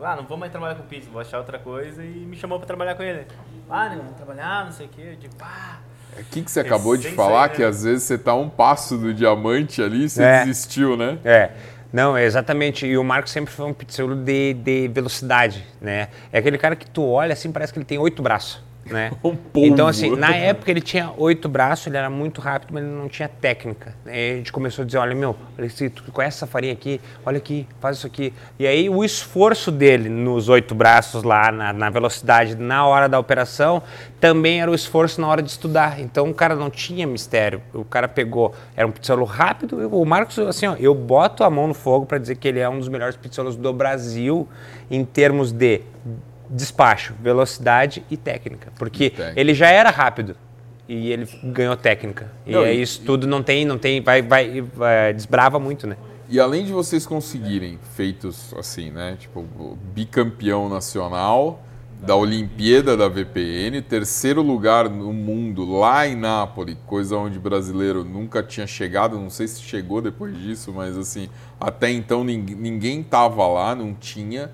Ah, 0.00 0.16
não 0.16 0.24
vou 0.24 0.36
mais 0.36 0.50
trabalhar 0.52 0.74
com 0.76 0.82
pizza, 0.84 1.08
vou 1.10 1.20
achar 1.20 1.38
outra 1.38 1.58
coisa 1.58 2.04
e 2.04 2.08
me 2.08 2.36
chamou 2.36 2.58
pra 2.58 2.66
trabalhar 2.66 2.94
com 2.94 3.02
ele. 3.02 3.26
Ah, 3.68 3.88
não, 3.88 3.96
vamos 3.98 4.16
trabalhar, 4.16 4.64
não 4.64 4.72
sei 4.72 4.86
o 4.86 4.88
quê. 4.88 5.02
Eu 5.12 5.16
digo, 5.16 5.34
pá. 5.36 5.80
O 6.18 6.24
que, 6.24 6.42
que 6.42 6.50
você 6.50 6.60
acabou 6.60 6.96
de 6.96 7.10
falar? 7.12 7.48
sair, 7.48 7.56
Que 7.56 7.62
né? 7.62 7.68
às 7.68 7.84
vezes 7.84 8.02
você 8.04 8.18
tá 8.18 8.34
um 8.34 8.48
passo 8.48 8.98
do 8.98 9.14
diamante 9.14 9.82
ali 9.82 10.04
e 10.04 10.08
você 10.10 10.22
É. 10.22 10.44
desistiu, 10.44 10.96
né? 10.96 11.18
É. 11.24 11.50
Não, 11.92 12.16
é 12.16 12.24
exatamente. 12.24 12.86
E 12.86 12.96
o 12.96 13.04
Marcos 13.04 13.32
sempre 13.32 13.52
foi 13.52 13.66
um 13.66 13.72
pizzaiolo 13.74 14.16
de, 14.16 14.54
de 14.54 14.88
velocidade, 14.88 15.66
né? 15.80 16.08
É 16.32 16.38
aquele 16.38 16.56
cara 16.58 16.74
que 16.76 16.88
tu 16.88 17.02
olha 17.06 17.32
assim, 17.32 17.50
parece 17.52 17.72
que 17.72 17.78
ele 17.78 17.84
tem 17.86 17.98
oito 17.98 18.22
braços, 18.22 18.62
né? 18.86 19.12
Um 19.24 19.36
então, 19.54 19.86
assim, 19.86 20.16
na 20.16 20.34
época 20.34 20.70
ele 20.70 20.80
tinha 20.80 21.12
oito 21.16 21.48
braços, 21.48 21.86
ele 21.86 21.96
era 21.96 22.10
muito 22.10 22.40
rápido, 22.40 22.72
mas 22.72 22.82
ele 22.82 22.92
não 22.92 23.08
tinha 23.08 23.28
técnica. 23.28 23.94
Aí 24.04 24.32
a 24.32 24.36
gente 24.36 24.52
começou 24.52 24.82
a 24.82 24.86
dizer, 24.86 24.98
olha, 24.98 25.14
meu, 25.14 25.36
se 25.68 25.88
tu 25.88 26.02
conhece 26.10 26.38
essa 26.38 26.46
farinha 26.46 26.72
aqui, 26.72 27.00
olha 27.24 27.38
aqui, 27.38 27.66
faz 27.80 27.98
isso 27.98 28.06
aqui. 28.06 28.32
E 28.58 28.66
aí 28.66 28.88
o 28.88 29.04
esforço 29.04 29.70
dele 29.70 30.08
nos 30.08 30.48
oito 30.48 30.74
braços 30.74 31.22
lá, 31.22 31.52
na, 31.52 31.72
na 31.72 31.90
velocidade, 31.90 32.56
na 32.56 32.86
hora 32.86 33.08
da 33.08 33.18
operação, 33.18 33.82
também 34.20 34.60
era 34.60 34.70
o 34.70 34.74
esforço 34.74 35.20
na 35.20 35.28
hora 35.28 35.42
de 35.42 35.50
estudar. 35.50 36.00
Então 36.00 36.30
o 36.30 36.34
cara 36.34 36.54
não 36.54 36.70
tinha 36.70 37.06
mistério. 37.06 37.62
O 37.72 37.84
cara 37.84 38.08
pegou, 38.08 38.54
era 38.76 38.86
um 38.86 38.90
pizzaiolo 38.90 39.24
rápido. 39.24 39.88
O 39.88 40.04
Marcos, 40.04 40.38
assim, 40.38 40.66
ó, 40.66 40.74
eu 40.78 40.94
boto 40.94 41.44
a 41.44 41.50
mão 41.50 41.68
no 41.68 41.74
fogo 41.74 42.06
para 42.06 42.18
dizer 42.18 42.36
que 42.36 42.48
ele 42.48 42.58
é 42.58 42.68
um 42.68 42.78
dos 42.78 42.88
melhores 42.88 43.16
pizzaiolos 43.16 43.56
do 43.56 43.72
Brasil 43.72 44.48
em 44.90 45.04
termos 45.04 45.52
de 45.52 45.82
despacho, 46.52 47.14
velocidade 47.20 48.04
e 48.10 48.16
técnica. 48.16 48.72
Porque 48.78 49.12
ele 49.36 49.54
já 49.54 49.68
era 49.68 49.90
rápido 49.90 50.36
e 50.88 51.10
ele 51.10 51.26
ganhou 51.42 51.76
técnica. 51.76 52.30
E 52.46 52.52
Não, 52.52 52.66
e- 52.66 52.82
isso 52.82 53.00
tudo 53.02 53.26
não 53.26 53.42
tem, 53.42 53.64
não 53.64 53.78
tem, 53.78 54.00
vai, 54.00 54.20
vai, 54.22 54.60
vai 54.60 55.12
desbrava 55.14 55.58
muito, 55.58 55.86
né? 55.86 55.96
E 56.28 56.38
além 56.40 56.64
de 56.64 56.72
vocês 56.72 57.04
conseguirem 57.06 57.78
feitos 57.94 58.54
assim, 58.56 58.90
né? 58.90 59.16
Tipo, 59.18 59.42
bicampeão 59.94 60.68
nacional 60.68 61.62
da 62.00 62.16
Olimpíada 62.16 62.96
da 62.96 63.06
VPN, 63.08 63.80
terceiro 63.80 64.42
lugar 64.42 64.88
no 64.88 65.12
mundo 65.12 65.64
lá 65.78 66.04
em 66.06 66.16
Nápoles, 66.16 66.76
coisa 66.84 67.16
onde 67.16 67.38
brasileiro 67.38 68.02
nunca 68.02 68.42
tinha 68.42 68.66
chegado, 68.66 69.16
não 69.18 69.30
sei 69.30 69.46
se 69.46 69.62
chegou 69.62 70.00
depois 70.02 70.36
disso, 70.36 70.72
mas 70.74 70.98
assim, 70.98 71.28
até 71.60 71.90
então 71.92 72.24
nin- 72.24 72.56
ninguém 72.58 73.04
tava 73.04 73.46
lá, 73.46 73.74
não 73.76 73.94
tinha. 73.94 74.50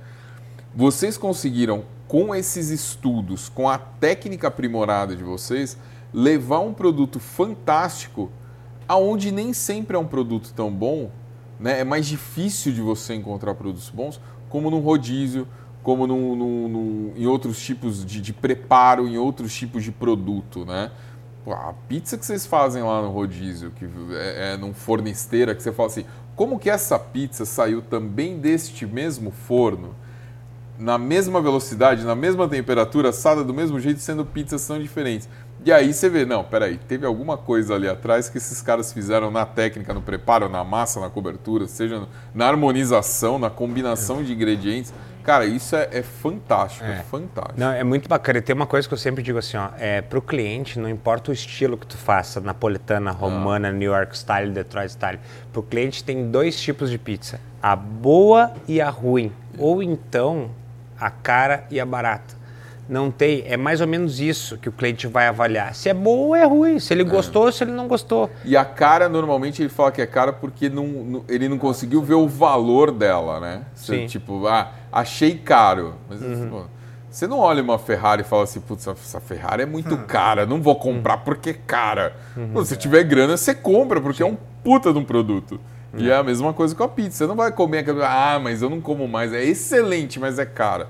Vocês 0.78 1.18
conseguiram, 1.18 1.82
com 2.06 2.32
esses 2.32 2.70
estudos, 2.70 3.48
com 3.48 3.68
a 3.68 3.76
técnica 3.78 4.46
aprimorada 4.46 5.16
de 5.16 5.24
vocês, 5.24 5.76
levar 6.14 6.60
um 6.60 6.72
produto 6.72 7.18
fantástico 7.18 8.30
aonde 8.86 9.32
nem 9.32 9.52
sempre 9.52 9.96
é 9.96 9.98
um 9.98 10.06
produto 10.06 10.52
tão 10.54 10.70
bom, 10.70 11.10
né? 11.58 11.80
É 11.80 11.84
mais 11.84 12.06
difícil 12.06 12.72
de 12.72 12.80
você 12.80 13.12
encontrar 13.12 13.54
produtos 13.56 13.90
bons, 13.90 14.20
como 14.48 14.70
num 14.70 14.78
rodízio, 14.78 15.48
como 15.82 16.06
num, 16.06 16.36
num- 16.36 16.68
num- 16.68 17.12
em 17.16 17.26
outros 17.26 17.58
tipos 17.60 18.06
de, 18.06 18.20
de 18.20 18.32
preparo, 18.32 19.08
em 19.08 19.18
outros 19.18 19.52
tipos 19.52 19.82
de 19.82 19.90
produto, 19.90 20.64
né? 20.64 20.92
A 21.44 21.74
pizza 21.88 22.16
que 22.16 22.24
vocês 22.24 22.46
fazem 22.46 22.84
lá 22.84 23.02
no 23.02 23.10
rodízio, 23.10 23.72
que 23.72 23.84
é, 24.14 24.52
é 24.52 24.56
num 24.56 24.72
forno 24.72 25.08
esteira, 25.08 25.56
que 25.56 25.62
você 25.64 25.72
fala 25.72 25.88
assim, 25.88 26.04
como 26.36 26.56
que 26.56 26.70
essa 26.70 27.00
pizza 27.00 27.44
saiu 27.44 27.82
também 27.82 28.38
deste 28.38 28.86
mesmo 28.86 29.32
forno? 29.32 29.96
Na 30.78 30.96
mesma 30.96 31.40
velocidade, 31.40 32.04
na 32.04 32.14
mesma 32.14 32.46
temperatura, 32.48 33.08
assada 33.08 33.42
do 33.42 33.52
mesmo 33.52 33.80
jeito, 33.80 34.00
sendo 34.00 34.24
pizzas 34.24 34.66
tão 34.66 34.78
diferentes. 34.80 35.28
E 35.64 35.72
aí 35.72 35.92
você 35.92 36.08
vê, 36.08 36.24
não, 36.24 36.44
peraí, 36.44 36.78
teve 36.78 37.04
alguma 37.04 37.36
coisa 37.36 37.74
ali 37.74 37.88
atrás 37.88 38.28
que 38.28 38.38
esses 38.38 38.62
caras 38.62 38.92
fizeram 38.92 39.28
na 39.30 39.44
técnica, 39.44 39.92
no 39.92 40.00
preparo, 40.00 40.48
na 40.48 40.62
massa, 40.62 41.00
na 41.00 41.10
cobertura, 41.10 41.66
seja 41.66 42.06
na 42.32 42.46
harmonização, 42.46 43.38
na 43.40 43.50
combinação 43.50 44.22
de 44.22 44.32
ingredientes. 44.32 44.94
Cara, 45.24 45.44
isso 45.44 45.74
é, 45.76 45.88
é 45.92 46.02
fantástico, 46.02 46.84
é, 46.86 47.00
É. 47.00 47.02
fantástico. 47.02 47.58
Não, 47.58 47.72
é 47.72 47.82
muito 47.84 48.08
bacana. 48.08 48.38
E 48.38 48.40
tem 48.40 48.54
uma 48.54 48.66
coisa 48.66 48.86
que 48.86 48.94
eu 48.94 48.98
sempre 48.98 49.22
digo 49.22 49.36
assim, 49.36 49.56
ó, 49.56 49.70
é, 49.78 50.00
pro 50.00 50.22
cliente, 50.22 50.78
não 50.78 50.88
importa 50.88 51.32
o 51.32 51.34
estilo 51.34 51.76
que 51.76 51.86
tu 51.86 51.98
faça, 51.98 52.40
napolitana, 52.40 53.10
romana, 53.10 53.70
New 53.72 53.92
York 53.92 54.16
style, 54.16 54.52
Detroit 54.52 54.90
style, 54.92 55.18
pro 55.52 55.62
cliente 55.62 56.04
tem 56.04 56.30
dois 56.30 56.58
tipos 56.58 56.88
de 56.88 56.96
pizza, 56.96 57.40
a 57.60 57.74
boa 57.76 58.52
e 58.66 58.80
a 58.80 58.88
ruim, 58.88 59.32
ou 59.58 59.82
então 59.82 60.50
a 61.00 61.10
cara 61.10 61.64
e 61.70 61.78
a 61.80 61.86
barata. 61.86 62.36
Não 62.88 63.10
tem, 63.10 63.44
é 63.46 63.54
mais 63.54 63.82
ou 63.82 63.86
menos 63.86 64.18
isso 64.18 64.56
que 64.56 64.66
o 64.68 64.72
cliente 64.72 65.06
vai 65.06 65.26
avaliar. 65.26 65.74
Se 65.74 65.90
é 65.90 65.94
boa 65.94 66.28
ou 66.28 66.34
é 66.36 66.44
ruim, 66.46 66.78
se 66.80 66.94
ele 66.94 67.04
gostou 67.04 67.44
ou 67.44 67.52
se 67.52 67.62
ele 67.62 67.72
não 67.72 67.86
gostou. 67.86 68.30
E 68.46 68.56
a 68.56 68.64
cara, 68.64 69.10
normalmente, 69.10 69.60
ele 69.60 69.68
fala 69.68 69.92
que 69.92 70.00
é 70.00 70.06
cara 70.06 70.32
porque 70.32 70.70
não, 70.70 70.86
não- 70.86 71.24
ele 71.28 71.50
não 71.50 71.58
conseguiu 71.58 72.00
ver 72.02 72.14
o 72.14 72.26
valor 72.26 72.90
dela, 72.90 73.40
né? 73.40 73.62
Você, 73.74 73.92
Sim. 73.94 74.00
Uhum. 74.00 74.06
Tipo, 74.06 74.46
ah, 74.46 74.72
achei 74.90 75.34
caro. 75.36 75.96
Mas, 76.08 76.20
pô, 76.48 76.62
você 77.10 77.26
não 77.26 77.38
olha 77.40 77.62
uma 77.62 77.78
Ferrari 77.78 78.22
e 78.22 78.24
fala 78.24 78.44
assim, 78.44 78.60
putz, 78.60 78.86
essa 78.86 79.20
Ferrari 79.20 79.64
é 79.64 79.66
muito 79.66 79.94
cara, 80.06 80.46
não 80.46 80.62
vou 80.62 80.74
comprar 80.76 81.18
porque 81.18 81.50
é 81.50 81.54
cara. 81.54 82.16
Uhum. 82.34 82.52
Pô, 82.54 82.64
se 82.64 82.74
tiver 82.74 83.04
grana, 83.04 83.36
você 83.36 83.54
compra, 83.54 84.00
porque 84.00 84.22
é 84.22 84.26
um 84.26 84.36
puta 84.64 84.94
de 84.94 84.98
um 84.98 85.04
produto. 85.04 85.60
E 85.96 86.10
é 86.10 86.14
a 86.16 86.22
mesma 86.22 86.52
coisa 86.52 86.74
com 86.74 86.82
a 86.84 86.88
pizza. 86.88 87.18
Você 87.18 87.26
não 87.26 87.36
vai 87.36 87.50
comer 87.50 87.78
aquela, 87.78 88.34
ah, 88.34 88.38
mas 88.38 88.60
eu 88.62 88.68
não 88.68 88.80
como 88.80 89.08
mais. 89.08 89.32
É 89.32 89.42
excelente, 89.42 90.20
mas 90.20 90.38
é 90.38 90.44
cara. 90.44 90.88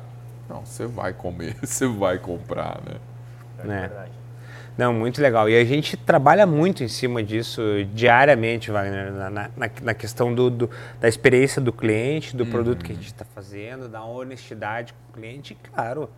Não, 0.49 0.65
você 0.65 0.87
vai 0.87 1.13
comer, 1.13 1.57
você 1.63 1.87
vai 1.87 2.19
comprar, 2.19 2.81
né? 2.85 2.97
É 3.59 3.67
Né? 3.67 3.81
verdade. 3.81 4.19
Não, 4.77 4.93
muito 4.95 5.21
legal. 5.21 5.49
E 5.49 5.59
a 5.59 5.65
gente 5.65 5.97
trabalha 5.97 6.47
muito 6.47 6.85
em 6.85 6.89
cima 6.89 7.21
disso 7.21 7.61
diariamente, 7.93 8.71
Wagner, 8.71 9.13
na, 9.13 9.31
na, 9.31 9.51
na 9.83 9.95
questão 9.95 10.33
do, 10.33 10.49
do, 10.49 10.71
da 11.01 11.09
experiência 11.09 11.61
do 11.61 11.73
cliente, 11.73 12.37
do 12.37 12.45
uhum. 12.45 12.51
produto 12.51 12.85
que 12.85 12.93
a 12.93 12.95
gente 12.95 13.09
está 13.09 13.25
fazendo, 13.35 13.89
da 13.89 14.05
honestidade 14.05 14.93
com 14.93 15.11
o 15.11 15.21
cliente. 15.21 15.53
E, 15.53 15.69
claro, 15.69 16.09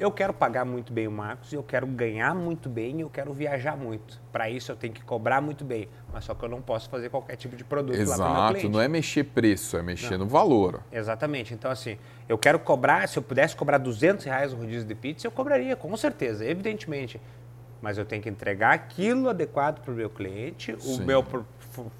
eu 0.00 0.10
quero 0.10 0.32
pagar 0.32 0.64
muito 0.64 0.94
bem 0.94 1.06
o 1.06 1.10
Marcos, 1.10 1.52
eu 1.52 1.62
quero 1.62 1.86
ganhar 1.86 2.34
muito 2.34 2.70
bem, 2.70 3.02
eu 3.02 3.10
quero 3.10 3.34
viajar 3.34 3.76
muito. 3.76 4.18
Para 4.32 4.48
isso 4.48 4.72
eu 4.72 4.76
tenho 4.76 4.94
que 4.94 5.04
cobrar 5.04 5.42
muito 5.42 5.62
bem, 5.62 5.90
mas 6.10 6.24
só 6.24 6.34
que 6.34 6.42
eu 6.42 6.48
não 6.48 6.62
posso 6.62 6.88
fazer 6.88 7.10
qualquer 7.10 7.36
tipo 7.36 7.54
de 7.54 7.62
produto 7.62 7.98
Exato, 7.98 8.20
lá 8.20 8.28
para 8.28 8.42
meu 8.44 8.52
cliente. 8.52 8.68
não 8.72 8.80
é 8.80 8.88
mexer 8.88 9.24
preço, 9.24 9.76
é 9.76 9.82
mexer 9.82 10.12
não. 10.12 10.24
no 10.24 10.26
valor. 10.26 10.80
Exatamente. 10.90 11.52
Então 11.52 11.70
assim, 11.70 11.98
eu 12.26 12.38
quero 12.38 12.58
cobrar, 12.58 13.06
se 13.10 13.18
eu 13.18 13.22
pudesse 13.22 13.54
cobrar 13.54 13.76
200 13.76 14.24
reais 14.24 14.54
o 14.54 14.56
rodízio 14.56 14.88
de 14.88 14.94
pizza, 14.94 15.26
eu 15.26 15.30
cobraria, 15.30 15.76
com 15.76 15.94
certeza, 15.98 16.46
evidentemente. 16.46 17.20
Mas 17.82 17.98
eu 17.98 18.06
tenho 18.06 18.22
que 18.22 18.28
entregar 18.30 18.72
aquilo 18.72 19.28
adequado 19.28 19.82
para 19.82 19.92
o 19.92 19.94
meu 19.94 20.08
cliente, 20.08 20.74
Sim. 20.78 21.02
o 21.02 21.04
meu 21.04 21.22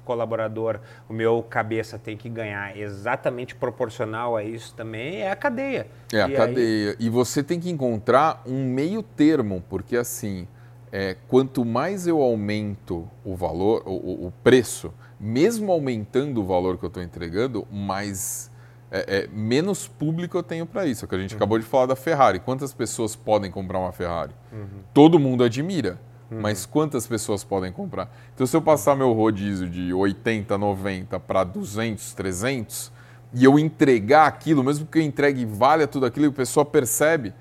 colaborador, 0.05 0.79
o 1.09 1.13
meu 1.13 1.43
cabeça 1.43 1.97
tem 1.97 2.17
que 2.17 2.29
ganhar 2.29 2.77
exatamente 2.77 3.55
proporcional 3.55 4.35
a 4.35 4.43
isso 4.43 4.73
também, 4.75 5.21
é 5.21 5.31
a 5.31 5.35
cadeia. 5.35 5.87
É 6.11 6.21
a 6.21 6.29
e 6.29 6.33
cadeia. 6.33 6.89
Aí... 6.91 6.95
E 6.99 7.09
você 7.09 7.43
tem 7.43 7.59
que 7.59 7.69
encontrar 7.69 8.41
um 8.45 8.65
meio 8.65 9.01
termo, 9.01 9.63
porque 9.69 9.95
assim, 9.95 10.47
é, 10.91 11.15
quanto 11.27 11.63
mais 11.63 12.07
eu 12.07 12.21
aumento 12.21 13.09
o 13.23 13.35
valor, 13.35 13.83
o, 13.85 14.27
o 14.27 14.33
preço, 14.43 14.93
mesmo 15.19 15.71
aumentando 15.71 16.41
o 16.41 16.45
valor 16.45 16.77
que 16.77 16.83
eu 16.83 16.87
estou 16.87 17.01
entregando, 17.01 17.67
mais 17.71 18.51
é, 18.91 19.19
é, 19.19 19.27
menos 19.31 19.87
público 19.87 20.37
eu 20.37 20.43
tenho 20.43 20.65
para 20.65 20.85
isso. 20.85 21.05
É 21.05 21.07
que 21.07 21.15
a 21.15 21.19
gente 21.19 21.31
uhum. 21.31 21.37
acabou 21.37 21.57
de 21.57 21.65
falar 21.65 21.85
da 21.85 21.95
Ferrari. 21.95 22.39
Quantas 22.39 22.73
pessoas 22.73 23.15
podem 23.15 23.49
comprar 23.49 23.79
uma 23.79 23.93
Ferrari? 23.93 24.33
Uhum. 24.51 24.81
Todo 24.93 25.17
mundo 25.17 25.43
admira. 25.43 25.97
Uhum. 26.31 26.39
Mas 26.39 26.65
quantas 26.65 27.05
pessoas 27.05 27.43
podem 27.43 27.71
comprar? 27.71 28.09
Então, 28.33 28.47
se 28.47 28.55
eu 28.55 28.61
passar 28.61 28.95
meu 28.95 29.11
rodízio 29.11 29.69
de 29.69 29.93
80, 29.93 30.57
90 30.57 31.19
para 31.19 31.43
200, 31.43 32.13
300 32.13 32.91
e 33.33 33.43
eu 33.43 33.59
entregar 33.59 34.27
aquilo, 34.27 34.63
mesmo 34.63 34.85
que 34.85 34.97
eu 34.97 35.01
entregue 35.01 35.45
valha 35.45 35.85
tudo 35.85 36.05
aquilo 36.05 36.25
e 36.25 36.29
a 36.29 36.31
pessoa 36.31 36.65
percebe, 36.65 37.33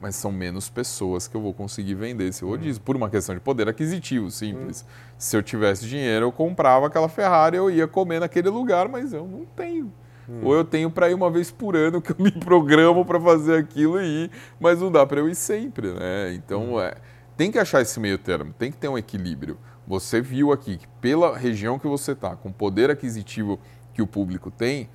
mas 0.00 0.16
são 0.16 0.32
menos 0.32 0.68
pessoas 0.68 1.28
que 1.28 1.36
eu 1.36 1.40
vou 1.40 1.54
conseguir 1.54 1.94
vender 1.94 2.26
esse 2.26 2.44
rodízio, 2.44 2.80
uhum. 2.80 2.84
por 2.84 2.96
uma 2.96 3.08
questão 3.08 3.32
de 3.32 3.40
poder 3.40 3.68
aquisitivo, 3.68 4.28
simples. 4.32 4.80
Uhum. 4.80 4.86
Se 5.16 5.36
eu 5.36 5.42
tivesse 5.42 5.86
dinheiro, 5.86 6.26
eu 6.26 6.32
comprava 6.32 6.88
aquela 6.88 7.08
Ferrari, 7.08 7.56
eu 7.56 7.70
ia 7.70 7.86
comer 7.86 8.18
naquele 8.18 8.48
lugar, 8.48 8.88
mas 8.88 9.12
eu 9.12 9.24
não 9.24 9.46
tenho. 9.56 9.92
Hum. 10.28 10.40
Ou 10.42 10.54
eu 10.54 10.64
tenho 10.64 10.90
para 10.90 11.08
ir 11.08 11.14
uma 11.14 11.30
vez 11.30 11.52
por 11.52 11.76
ano 11.76 12.00
que 12.00 12.10
eu 12.10 12.16
me 12.18 12.32
programo 12.34 13.04
para 13.04 13.20
fazer 13.20 13.56
aquilo 13.56 14.00
e 14.00 14.24
ir, 14.24 14.30
mas 14.58 14.80
não 14.80 14.90
dá 14.90 15.06
para 15.06 15.20
eu 15.20 15.28
ir 15.28 15.36
sempre, 15.36 15.92
né? 15.92 16.34
Então, 16.34 16.74
hum. 16.74 16.80
é, 16.80 16.94
tem 17.36 17.50
que 17.50 17.58
achar 17.58 17.80
esse 17.82 17.98
meio 17.98 18.18
termo, 18.18 18.52
tem 18.52 18.70
que 18.70 18.76
ter 18.76 18.88
um 18.88 18.98
equilíbrio. 18.98 19.58
Você 19.86 20.20
viu 20.20 20.52
aqui 20.52 20.76
que 20.76 20.86
pela 21.00 21.36
região 21.36 21.78
que 21.78 21.86
você 21.86 22.12
está, 22.12 22.36
com 22.36 22.50
o 22.50 22.52
poder 22.52 22.90
aquisitivo 22.90 23.58
que 23.92 24.00
o 24.00 24.06
público 24.06 24.50
tem, 24.50 24.88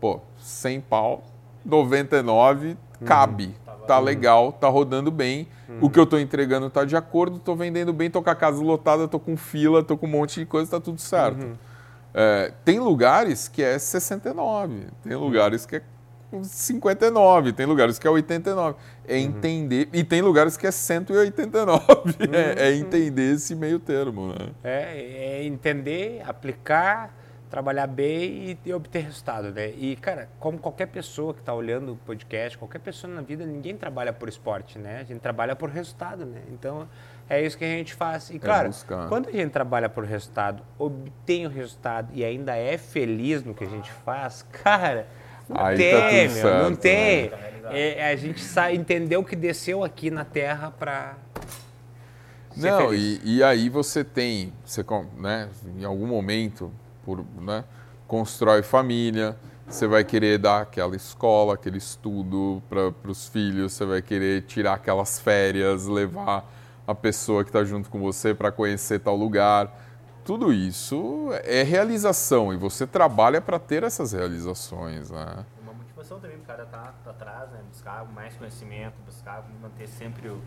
pô, 0.00 0.20
100 0.38 0.80
pau, 0.82 1.24
99 1.64 2.68
uhum. 2.68 2.76
cabe. 3.06 3.54
Tá, 3.64 3.72
tá 3.72 3.98
legal, 3.98 4.52
tá 4.52 4.68
rodando 4.68 5.10
bem. 5.10 5.48
Uhum. 5.68 5.78
O 5.82 5.90
que 5.90 5.98
eu 5.98 6.04
estou 6.04 6.18
entregando 6.18 6.66
está 6.66 6.84
de 6.84 6.96
acordo, 6.96 7.36
estou 7.36 7.56
vendendo 7.56 7.92
bem, 7.92 8.08
estou 8.08 8.22
com 8.22 8.30
a 8.30 8.34
casa 8.34 8.62
lotada, 8.62 9.04
estou 9.04 9.20
com 9.20 9.36
fila, 9.36 9.80
estou 9.80 9.96
com 9.96 10.06
um 10.06 10.10
monte 10.10 10.40
de 10.40 10.46
coisa, 10.46 10.66
está 10.66 10.80
tudo 10.80 11.00
certo. 11.00 11.44
Uhum. 11.44 11.54
É, 12.12 12.52
tem 12.64 12.78
lugares 12.78 13.48
que 13.48 13.62
é 13.62 13.76
69, 13.78 14.86
tem 15.02 15.16
lugares 15.16 15.66
que 15.66 15.76
é 15.76 15.82
59, 16.42 17.52
tem 17.52 17.66
lugares 17.66 17.98
que 17.98 18.06
é 18.06 18.10
89. 18.10 18.76
É 19.06 19.14
uhum. 19.14 19.20
entender. 19.20 19.88
E 19.92 20.02
tem 20.02 20.20
lugares 20.20 20.56
que 20.56 20.66
é 20.66 20.70
189. 20.70 21.84
Uhum. 21.84 22.04
É, 22.34 22.68
é, 22.68 22.74
entender 22.74 23.34
esse 23.34 23.54
meio 23.54 23.78
termo, 23.78 24.28
né? 24.28 24.48
É, 24.62 25.40
é 25.40 25.44
entender, 25.44 26.22
aplicar, 26.26 27.14
trabalhar 27.50 27.86
bem 27.86 28.58
e, 28.64 28.72
obter 28.72 29.04
resultado, 29.04 29.52
né? 29.52 29.70
E, 29.70 29.94
cara, 29.96 30.28
como 30.40 30.58
qualquer 30.58 30.86
pessoa 30.86 31.32
que 31.32 31.40
está 31.40 31.54
olhando 31.54 31.92
o 31.92 31.96
podcast, 31.96 32.58
qualquer 32.58 32.80
pessoa 32.80 33.12
na 33.12 33.22
vida, 33.22 33.46
ninguém 33.46 33.76
trabalha 33.76 34.12
por 34.12 34.28
esporte, 34.28 34.78
né? 34.78 35.00
A 35.00 35.04
gente 35.04 35.20
trabalha 35.20 35.54
por 35.54 35.70
resultado, 35.70 36.26
né? 36.26 36.40
Então, 36.50 36.88
é 37.28 37.40
isso 37.44 37.56
que 37.56 37.64
a 37.64 37.68
gente 37.68 37.94
faz. 37.94 38.30
E, 38.30 38.36
é 38.36 38.38
claro, 38.40 38.70
é 38.70 39.08
quando 39.08 39.28
a 39.28 39.32
gente 39.32 39.50
trabalha 39.50 39.88
por 39.88 40.04
resultado, 40.04 40.64
obtém 40.76 41.46
o 41.46 41.48
resultado 41.48 42.10
e 42.12 42.24
ainda 42.24 42.56
é 42.56 42.76
feliz 42.76 43.44
no 43.44 43.54
que 43.54 43.62
a 43.62 43.68
gente 43.68 43.90
faz, 43.90 44.42
cara 44.64 45.06
não 45.48 45.64
Aí 45.64 45.76
tem, 45.76 45.92
tá 45.92 46.10
meu, 46.10 46.30
certo, 46.30 46.62
não 46.62 46.76
tem. 46.76 47.30
Né? 47.30 47.54
É, 47.70 48.10
a 48.12 48.16
gente 48.16 48.42
entendeu 48.72 49.24
que 49.24 49.34
desceu 49.34 49.82
aqui 49.82 50.10
na 50.10 50.24
Terra 50.24 50.70
para. 50.70 51.16
Não, 52.56 52.94
e, 52.94 53.20
e, 53.24 53.42
aí 53.42 53.68
você 53.68 54.04
tem, 54.04 54.52
você, 54.64 54.84
né, 55.18 55.48
em 55.76 55.84
algum 55.84 56.06
momento, 56.06 56.70
por, 57.04 57.24
né, 57.40 57.64
constrói 58.06 58.62
família, 58.62 59.36
você 59.66 59.88
vai 59.88 60.04
querer 60.04 60.38
dar 60.38 60.60
aquela 60.60 60.94
escola, 60.94 61.54
aquele 61.54 61.78
estudo 61.78 62.62
para 62.68 63.10
os 63.10 63.28
filhos, 63.28 63.72
você 63.72 63.84
vai 63.84 64.00
querer 64.00 64.42
tirar 64.42 64.74
aquelas 64.74 65.18
férias, 65.18 65.86
levar 65.86 66.48
a 66.86 66.94
pessoa 66.94 67.42
que 67.42 67.50
está 67.50 67.64
junto 67.64 67.90
com 67.90 67.98
você 67.98 68.34
para 68.34 68.52
conhecer 68.52 69.00
tal 69.00 69.16
lugar. 69.16 69.83
Tudo 70.24 70.52
isso 70.52 71.28
é 71.44 71.62
realização 71.62 72.52
e 72.52 72.56
você 72.56 72.86
trabalha 72.86 73.42
para 73.42 73.58
ter 73.58 73.82
essas 73.82 74.12
realizações, 74.12 75.10
né? 75.10 75.44
Uma 75.62 75.74
motivação 75.74 76.18
também 76.18 76.38
para 76.38 76.44
o 76.44 76.46
cara 76.46 76.66
tá, 76.66 76.94
tá 77.04 77.10
atrás, 77.10 77.50
né? 77.50 77.60
Buscar 77.70 78.06
mais 78.06 78.34
conhecimento, 78.34 78.94
buscar 79.04 79.44
manter 79.60 79.86
sempre 79.86 80.28
o, 80.28 80.40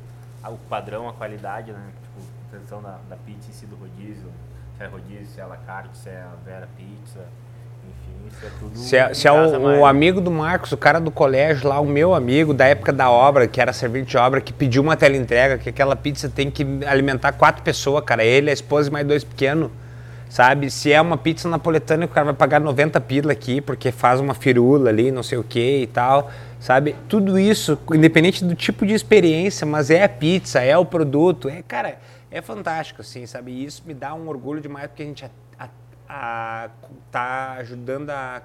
o 0.44 0.58
padrão, 0.68 1.08
a 1.08 1.14
qualidade, 1.14 1.72
né? 1.72 1.92
Tipo, 2.02 2.28
a 2.48 2.60
questão 2.60 2.82
da, 2.82 3.00
da 3.08 3.16
pizza 3.18 3.50
em 3.50 3.54
si, 3.54 3.68
do 3.68 3.76
rodízio, 3.76 4.32
se 4.78 4.84
é 4.84 4.88
rodízio, 4.88 5.28
se 5.28 5.40
é 5.40 5.46
la 5.46 5.58
carte, 5.58 5.96
se 5.96 6.10
é 6.10 6.22
a 6.22 6.36
Vera 6.44 6.68
Pizza 6.76 7.28
se 8.74 8.96
é, 8.96 9.14
se 9.14 9.28
é 9.28 9.32
o, 9.32 9.80
o, 9.80 9.86
amigo 9.86 10.22
do 10.22 10.30
Marcos, 10.30 10.72
o 10.72 10.78
cara 10.78 11.00
do 11.00 11.10
colégio 11.10 11.68
lá, 11.68 11.80
o 11.80 11.86
meu 11.86 12.14
amigo 12.14 12.54
da 12.54 12.66
época 12.66 12.94
da 12.94 13.10
obra, 13.10 13.48
que 13.48 13.60
era 13.60 13.74
servente 13.74 14.10
de 14.10 14.18
obra, 14.18 14.40
que 14.40 14.54
pediu 14.54 14.84
uma 14.84 14.96
tela 14.96 15.18
entrega, 15.18 15.58
que 15.58 15.70
aquela 15.70 15.96
pizza 15.96 16.30
tem 16.30 16.52
que 16.52 16.66
alimentar 16.86 17.32
quatro 17.34 17.64
pessoas, 17.64 18.04
cara. 18.04 18.24
Ele, 18.24 18.50
a 18.50 18.54
esposa 18.54 18.90
e 18.90 18.92
mais 18.92 19.08
dois 19.08 19.24
pequenos. 19.24 19.72
Sabe? 20.30 20.70
Se 20.70 20.92
é 20.92 21.00
uma 21.02 21.18
pizza 21.18 21.48
napoletana, 21.48 22.06
o 22.06 22.08
cara 22.08 22.26
vai 22.26 22.34
pagar 22.34 22.60
90 22.60 23.00
pila 23.02 23.32
aqui, 23.32 23.62
porque 23.62 23.92
faz 23.92 24.20
uma 24.20 24.34
firula 24.34 24.90
ali, 24.90 25.10
não 25.10 25.24
sei 25.24 25.38
o 25.38 25.44
que 25.44 25.82
e 25.84 25.88
tal. 25.88 26.30
Sabe? 26.60 26.96
Tudo 27.08 27.40
isso, 27.40 27.78
independente 27.94 28.44
do 28.44 28.54
tipo 28.54 28.86
de 28.86 28.94
experiência, 28.94 29.66
mas 29.66 29.90
é 29.90 30.04
a 30.04 30.10
pizza, 30.10 30.60
é 30.60 30.78
o 30.78 30.86
produto, 30.86 31.48
é, 31.48 31.64
cara, 31.66 31.98
é 32.30 32.42
fantástico, 32.42 33.02
assim, 33.02 33.26
sabe? 33.26 33.52
E 33.52 33.66
isso 33.66 33.84
me 33.86 33.94
dá 33.94 34.14
um 34.14 34.28
orgulho 34.28 34.60
demais, 34.60 34.88
porque 34.88 35.04
a 35.04 35.06
gente 35.06 35.26
a 36.08 36.70
tá 37.12 37.54
ajudando 37.54 38.10
a 38.10 38.42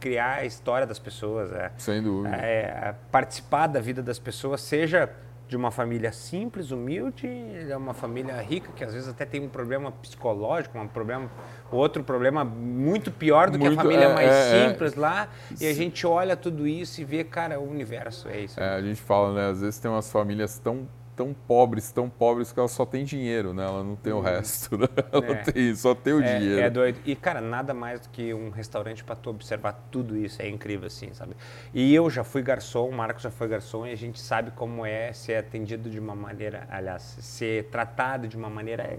criar 0.00 0.38
a 0.38 0.44
história 0.44 0.86
das 0.86 0.98
pessoas, 0.98 1.52
é, 1.52 1.70
sem 1.76 2.02
dúvida, 2.02 2.34
é, 2.34 2.94
participar 3.10 3.68
da 3.68 3.80
vida 3.80 4.02
das 4.02 4.18
pessoas, 4.18 4.60
seja 4.60 5.08
de 5.52 5.56
uma 5.56 5.70
família 5.70 6.10
simples, 6.12 6.70
humilde, 6.70 7.28
é 7.68 7.76
uma 7.76 7.92
família 7.92 8.40
rica 8.40 8.72
que 8.74 8.82
às 8.82 8.94
vezes 8.94 9.06
até 9.06 9.26
tem 9.26 9.42
um 9.42 9.50
problema 9.50 9.92
psicológico, 9.92 10.78
um 10.78 10.88
problema, 10.88 11.30
outro 11.70 12.02
problema 12.02 12.42
muito 12.42 13.10
pior 13.10 13.50
do 13.50 13.58
muito, 13.58 13.74
que 13.74 13.78
a 13.78 13.82
família 13.82 14.06
é, 14.06 14.14
mais 14.14 14.30
é, 14.30 14.64
é. 14.64 14.68
simples 14.70 14.96
é. 14.96 15.00
lá, 15.00 15.28
e 15.60 15.66
a 15.66 15.74
gente 15.74 16.06
olha 16.06 16.34
tudo 16.36 16.66
isso 16.66 17.02
e 17.02 17.04
vê, 17.04 17.22
cara, 17.22 17.60
o 17.60 17.70
universo 17.70 18.28
é 18.28 18.40
isso. 18.40 18.58
É, 18.58 18.76
a 18.76 18.80
gente 18.80 19.00
fala, 19.00 19.34
né, 19.34 19.50
às 19.50 19.60
vezes 19.60 19.78
tem 19.78 19.90
umas 19.90 20.10
famílias 20.10 20.58
tão 20.58 20.88
tão 21.14 21.34
pobres, 21.34 21.92
tão 21.92 22.08
pobres 22.08 22.52
que 22.52 22.58
ela 22.58 22.68
só 22.68 22.86
tem 22.86 23.04
dinheiro, 23.04 23.52
né? 23.52 23.64
Ela 23.64 23.82
não 23.82 23.96
tem 23.96 24.12
o 24.12 24.16
uhum. 24.16 24.22
resto, 24.22 24.76
né? 24.76 24.86
Ela 25.12 25.26
é. 25.26 25.34
tem, 25.36 25.74
só 25.74 25.94
tem 25.94 26.14
o 26.14 26.22
é, 26.22 26.38
dinheiro. 26.38 26.60
É 26.60 26.70
doido. 26.70 27.00
E, 27.04 27.14
cara, 27.14 27.40
nada 27.40 27.74
mais 27.74 28.00
do 28.00 28.08
que 28.08 28.32
um 28.32 28.50
restaurante 28.50 29.04
para 29.04 29.14
tu 29.14 29.30
observar 29.30 29.72
tudo 29.90 30.16
isso. 30.16 30.40
É 30.40 30.48
incrível, 30.48 30.86
assim, 30.86 31.12
sabe? 31.12 31.34
E 31.74 31.94
eu 31.94 32.08
já 32.08 32.24
fui 32.24 32.42
garçom, 32.42 32.88
o 32.88 32.92
Marcos 32.92 33.22
já 33.22 33.30
foi 33.30 33.48
garçom, 33.48 33.86
e 33.86 33.92
a 33.92 33.96
gente 33.96 34.20
sabe 34.20 34.50
como 34.52 34.84
é 34.86 35.12
ser 35.12 35.36
atendido 35.36 35.90
de 35.90 35.98
uma 35.98 36.14
maneira, 36.14 36.66
aliás, 36.70 37.02
ser 37.02 37.64
tratado 37.64 38.26
de 38.26 38.36
uma 38.36 38.48
maneira 38.48 38.98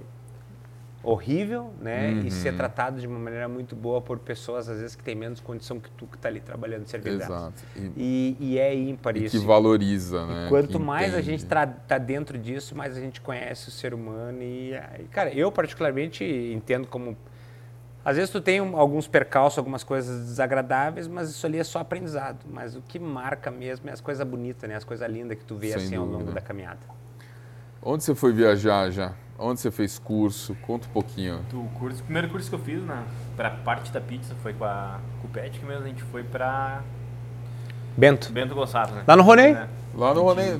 horrível, 1.04 1.74
né? 1.82 2.12
Uhum. 2.12 2.20
E 2.22 2.32
ser 2.32 2.56
tratado 2.56 3.00
de 3.00 3.06
uma 3.06 3.20
maneira 3.20 3.48
muito 3.50 3.76
boa 3.76 4.00
por 4.02 4.18
pessoas, 4.20 4.70
às 4.70 4.80
vezes, 4.80 4.96
que 4.96 5.04
têm 5.04 5.14
menos 5.14 5.42
condição 5.42 5.78
que 5.78 5.92
tu 5.92 6.08
que 6.08 6.16
está 6.16 6.30
ali 6.30 6.40
trabalhando 6.40 6.88
servindo 6.88 7.22
Exato. 7.22 7.62
E, 7.98 8.38
e, 8.40 8.58
é 8.58 8.74
ímpar 8.74 9.18
e 9.18 9.26
isso. 9.26 9.38
que 9.38 9.46
valoriza, 9.46 10.26
né? 10.26 10.46
E 10.46 10.50
quanto 10.50 10.80
que 10.80 10.80
mais 10.80 11.10
entende. 11.10 11.20
a 11.20 11.22
gente 11.22 11.44
está 11.44 11.98
dentro 11.98 12.38
disso, 12.38 12.74
mais 12.76 12.96
a 12.96 13.02
gente 13.02 13.20
conhece 13.20 13.68
o 13.68 13.72
ser 13.72 13.94
humano. 13.94 14.42
E, 14.42 14.80
cara, 15.12 15.34
eu 15.34 15.52
particularmente 15.52 16.24
entendo 16.24 16.88
como... 16.88 17.18
Às 18.06 18.18
vezes 18.18 18.32
tu 18.32 18.42
tem 18.42 18.60
alguns 18.60 19.08
percalços, 19.08 19.58
algumas 19.58 19.84
coisas 19.84 20.26
desagradáveis, 20.26 21.08
mas 21.08 21.30
isso 21.30 21.46
ali 21.46 21.58
é 21.58 21.64
só 21.64 21.80
aprendizado. 21.80 22.46
Mas 22.50 22.76
o 22.76 22.82
que 22.82 23.00
marca 23.00 23.50
mesmo 23.52 23.90
é 23.90 23.94
as 23.94 24.02
coisas 24.02 24.26
bonitas, 24.26 24.70
né? 24.70 24.76
As 24.76 24.84
coisas 24.84 25.10
lindas 25.10 25.38
que 25.38 25.46
tu 25.46 25.56
vê 25.56 25.68
Sem 25.68 25.76
assim 25.76 25.96
dúvida. 25.96 26.14
ao 26.16 26.20
longo 26.20 26.32
da 26.32 26.42
caminhada. 26.42 26.82
Onde 27.82 28.04
você 28.04 28.16
foi 28.16 28.32
viajar 28.32 28.90
já? 28.90 29.14
Onde 29.38 29.60
você 29.60 29.72
fez 29.72 29.98
curso? 29.98 30.56
Conta 30.62 30.88
um 30.88 30.92
pouquinho. 30.92 31.40
Do 31.50 31.64
curso, 31.80 32.02
o 32.02 32.04
primeiro 32.04 32.30
curso 32.30 32.50
que 32.50 32.56
eu 32.56 32.60
fiz 32.60 32.86
na 32.86 33.04
pra 33.36 33.50
parte 33.50 33.92
da 33.92 34.00
pizza 34.00 34.36
foi 34.44 34.54
com 34.54 34.64
a 34.64 35.00
com 35.22 35.28
o 35.28 35.30
Pet, 35.32 35.60
que 35.60 35.66
mesmo 35.66 35.84
a 35.84 35.88
gente 35.88 36.04
foi 36.04 36.24
pra 36.24 36.82
Bento. 37.98 38.32
Bento 38.32 38.56
Gonçalves, 38.56 38.94
né? 38.96 39.04
Lá 39.08 39.16
no 39.16 39.24
Ronei? 39.24 39.54
É. 39.54 39.68
Lá 39.96 40.14
no 40.14 40.24
Ronei. 40.24 40.60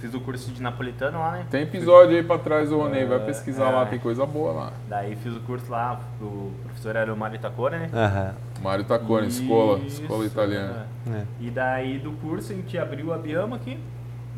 Fiz, 0.00 0.12
o 0.14 0.20
curso 0.20 0.50
de 0.50 0.60
napolitano 0.60 1.18
lá, 1.20 1.32
né? 1.32 1.46
Tem 1.50 1.62
episódio 1.62 2.16
aí 2.16 2.22
pra 2.22 2.38
trás 2.38 2.68
do 2.70 2.78
Ronei, 2.78 3.04
vai 3.04 3.18
É, 3.18 3.20
pesquisar 3.20 3.70
lá, 3.70 3.82
é. 3.82 3.86
tem 3.86 3.98
coisa 4.00 4.26
boa 4.26 4.52
lá. 4.52 4.72
Daí 4.88 5.14
fiz 5.16 5.36
o 5.36 5.40
curso 5.40 5.70
lá, 5.70 6.00
o 6.20 6.50
professor 6.64 6.96
era 6.96 7.12
o 7.12 7.16
Mário 7.16 7.38
Tacora, 7.38 7.78
né? 7.78 7.90
Aham. 7.92 8.34
Mário 8.62 8.84
Tacone, 8.84 9.28
escola, 9.28 9.78
Isso, 9.78 10.02
escola 10.02 10.24
italiana. 10.24 10.86
É. 11.12 11.24
E 11.40 11.50
daí 11.50 11.98
do 11.98 12.12
curso 12.12 12.52
a 12.52 12.56
gente 12.56 12.76
abriu 12.76 13.12
a 13.12 13.18
Biama 13.18 13.56
aqui. 13.56 13.78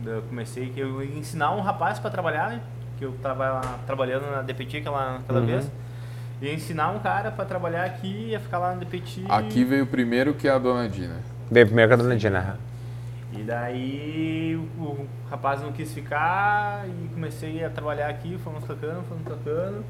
Eu 0.04 0.22
comecei 0.22 0.68
que 0.68 0.80
eu 0.80 1.02
ia 1.02 1.18
ensinar 1.18 1.52
um 1.52 1.60
rapaz 1.60 1.98
para 1.98 2.10
trabalhar, 2.10 2.50
né? 2.50 2.60
Que 3.02 3.06
eu 3.06 3.12
tava 3.20 3.60
trabalhando 3.84 4.30
na 4.30 4.42
DPT 4.42 4.76
aquela, 4.76 5.16
aquela 5.16 5.40
Uhum. 5.40 5.46
vez. 5.46 5.68
Ia 6.40 6.54
ensinar 6.54 6.90
um 6.92 7.00
cara 7.00 7.32
para 7.32 7.44
trabalhar 7.44 7.82
aqui, 7.84 8.28
ia 8.30 8.38
ficar 8.38 8.58
lá 8.58 8.74
na 8.74 8.76
DPT. 8.76 9.24
Aqui 9.28 9.64
veio 9.64 9.82
o 9.82 9.86
primeiro 9.88 10.34
que 10.34 10.46
é 10.46 10.52
a 10.52 10.58
Dona 10.58 10.88
Dina. 10.88 11.16
Bem, 11.50 11.66
primeiro 11.66 11.88
que 11.88 11.94
a 11.94 11.96
dona 11.96 12.14
Dina. 12.16 12.60
E 13.32 13.42
daí 13.42 14.54
o, 14.78 14.82
o 14.82 15.08
rapaz 15.28 15.60
não 15.60 15.72
quis 15.72 15.92
ficar 15.92 16.84
e 16.86 17.08
comecei 17.12 17.64
a 17.64 17.70
trabalhar 17.70 18.08
aqui, 18.08 18.38
fomos 18.38 18.62
tocando, 18.62 19.02
fomos 19.08 19.24
tocando. 19.24 19.84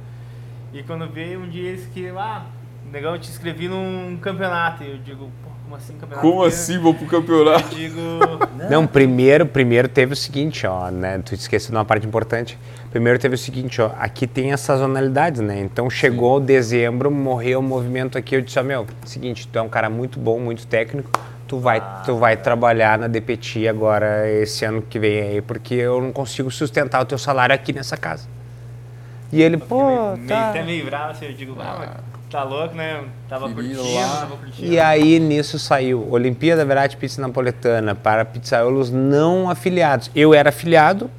E 0.73 0.83
quando 0.83 1.07
veio 1.07 1.41
um 1.43 1.49
dia 1.51 1.69
eles 1.69 1.85
que, 1.93 2.09
ah, 2.17 2.47
negão, 2.91 3.13
eu 3.15 3.19
te 3.21 3.31
inscrevi 3.31 3.69
num 3.69 4.19
campeonato. 4.21 4.83
E 4.83 4.91
eu 4.91 4.99
digo, 4.99 5.31
pô, 5.43 5.51
como 5.65 5.77
assim 5.77 5.95
campeonato? 5.95 6.27
Como 6.29 6.43
assim, 6.45 6.79
vou 6.79 6.95
pro 6.95 7.07
campeonato? 7.07 7.65
Eu 7.75 7.79
digo, 7.79 8.01
Não, 8.71 8.87
primeiro, 8.87 9.47
primeiro 9.47 9.89
teve 9.89 10.13
o 10.13 10.17
seguinte, 10.17 10.67
ó, 10.67 10.91
né? 10.91 11.19
Tu 11.25 11.35
esqueceu 11.35 11.71
de 11.71 11.77
uma 11.77 11.85
parte 11.85 12.07
importante. 12.07 12.59
Primeiro 12.91 13.19
teve 13.19 13.35
o 13.35 13.39
seguinte, 13.39 13.81
ó, 13.81 13.91
aqui 13.99 14.27
tem 14.27 14.53
as 14.53 14.61
sazonalidades, 14.61 15.41
né? 15.41 15.61
Então 15.61 15.89
chegou 15.89 16.39
dezembro, 16.41 17.11
morreu 17.11 17.61
o 17.61 17.63
movimento 17.63 18.19
aqui, 18.19 18.37
eu 18.37 18.41
disse, 18.43 18.59
ó, 18.59 18.63
meu, 18.63 18.87
seguinte, 19.05 19.49
tu 19.49 19.59
é 19.59 19.63
um 19.63 19.69
cara 19.69 19.89
muito 19.89 20.19
bom, 20.19 20.39
muito 20.39 20.67
técnico, 20.67 21.11
tu 21.49 21.59
vai, 21.59 21.83
tu 22.05 22.17
vai 22.17 22.37
trabalhar 22.37 22.99
na 22.99 23.07
DPT 23.09 23.67
agora 23.67 24.31
esse 24.31 24.65
ano 24.67 24.83
que 24.83 24.99
vem 24.99 25.21
aí, 25.23 25.41
porque 25.41 25.73
eu 25.75 26.03
não 26.03 26.13
consigo 26.13 26.51
sustentar 26.51 27.01
o 27.01 27.07
teu 27.07 27.17
salário 27.17 27.55
aqui 27.55 27.73
nessa 27.73 27.97
casa. 27.97 28.29
E 29.33 29.41
ele, 29.41 29.57
pô, 29.57 29.87
meio, 29.87 30.17
meio- 30.19 30.29
tá. 30.29 30.51
até 30.51 30.63
meio 30.63 30.85
bravo, 30.85 31.13
assim, 31.13 31.25
eu 31.25 31.33
digo, 31.33 31.57
ah, 31.59 31.77
mas 31.79 32.12
tá 32.33 32.43
louco, 32.43 32.75
né? 32.75 33.05
Tava 33.29 33.51
curtindo, 33.51 33.95
lá. 33.95 34.09
tava 34.21 34.37
curtindo. 34.39 34.73
E 34.73 34.81
aí 34.81 35.21
nisso 35.21 35.59
saiu 35.59 36.11
Olimpíada 36.11 36.65
Verati 36.65 36.97
Pizza 36.97 37.21
Napoletana 37.21 37.95
para 37.95 38.25
pizzaiolos 38.25 38.91
não 38.91 39.51
afiliados. 39.51 40.11
Eu 40.15 40.33
era 40.33 40.49
afiliado, 40.49 41.11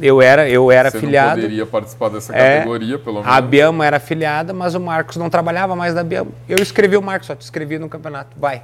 eu 0.00 0.22
era, 0.22 0.48
eu 0.48 0.70
era 0.70 0.90
Você 0.90 0.98
afiliado. 0.98 1.36
não 1.36 1.42
poderia 1.42 1.66
participar 1.66 2.08
dessa 2.10 2.34
É, 2.34 2.58
categoria, 2.58 2.98
pelo 2.98 3.16
menos. 3.20 3.28
A 3.30 3.40
Biama 3.40 3.84
era 3.84 3.96
afiliada, 3.96 4.52
mas 4.54 4.74
o 4.74 4.80
Marcos 4.80 5.16
não 5.16 5.28
trabalhava 5.28 5.74
mais 5.74 5.92
da 5.94 6.04
Biama. 6.04 6.30
Eu 6.48 6.58
escrevi 6.62 6.96
o 6.96 7.02
Marcos, 7.02 7.26
só 7.26 7.34
te 7.34 7.42
escrevi 7.42 7.78
no 7.78 7.88
campeonato, 7.88 8.36
vai. 8.38 8.62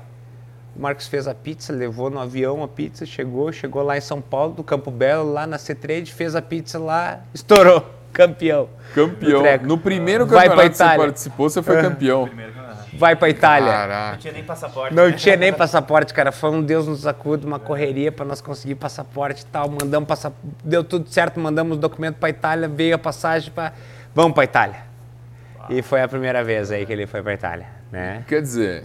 O 0.77 0.81
Marcos 0.81 1.09
fez 1.09 1.27
a 1.27 1.35
pizza, 1.35 1.73
levou 1.73 2.11
no 2.11 2.21
avião 2.21 2.63
a 2.63 2.69
pizza, 2.69 3.05
chegou, 3.05 3.53
chegou 3.53 3.83
lá 3.83 3.99
em 3.99 4.01
São 4.01 4.21
Paulo, 4.21 4.55
do 4.55 4.63
Campo 4.63 4.91
Belo, 4.91 5.33
lá 5.33 5.47
na 5.47 5.59
C-Trade, 5.59 6.13
fez 6.15 6.37
a 6.37 6.41
pizza 6.41 6.79
lá, 6.79 7.21
estourou, 7.35 7.85
campeão. 8.13 8.69
Campeão. 8.95 9.43
No 9.63 9.79
primeiro 9.79 10.27
Vai 10.27 10.49
pra 10.49 10.57
campeonato 10.57 10.71
que 10.71 10.77
você 10.77 10.83
Itália. 10.83 11.05
participou, 11.05 11.51
você 11.51 11.63
foi 11.63 11.83
campeão. 11.83 12.29
Vai 12.95 13.17
pra 13.17 13.29
Itália. 13.29 13.71
não 13.71 13.79
Caraca. 13.79 14.17
tinha 14.19 14.33
nem 14.33 14.45
passaporte. 14.45 14.95
Não 14.95 15.07
né? 15.07 15.13
tinha 15.13 15.37
nem 15.37 15.53
passaporte, 15.53 16.13
cara. 16.13 16.33
Foi 16.33 16.51
um 16.51 16.63
Deus 16.63 16.87
nos 16.87 17.07
acuda, 17.07 17.47
uma 17.47 17.59
correria 17.59 18.11
para 18.13 18.25
nós 18.25 18.41
conseguir 18.41 18.75
passaporte 18.75 19.43
e 19.43 19.47
tal. 19.47 19.71
Mandamos 19.71 20.09
passaporte, 20.09 20.47
deu 20.65 20.83
tudo 20.85 21.09
certo, 21.09 21.39
mandamos 21.41 21.77
o 21.79 21.81
documento 21.81 22.17
para 22.17 22.29
Itália, 22.29 22.69
veio 22.69 22.95
a 22.95 22.99
passagem 22.99 23.51
para 23.51 23.73
vamos 24.15 24.35
para 24.35 24.45
Itália. 24.45 24.91
E 25.69 25.83
foi 25.83 26.03
a 26.03 26.09
primeira 26.09 26.43
vez 26.43 26.71
aí 26.71 26.85
que 26.85 26.93
ele 26.93 27.07
foi 27.07 27.23
para 27.23 27.33
Itália, 27.33 27.67
né? 27.93 28.25
Quer 28.27 28.43
dizer, 28.43 28.85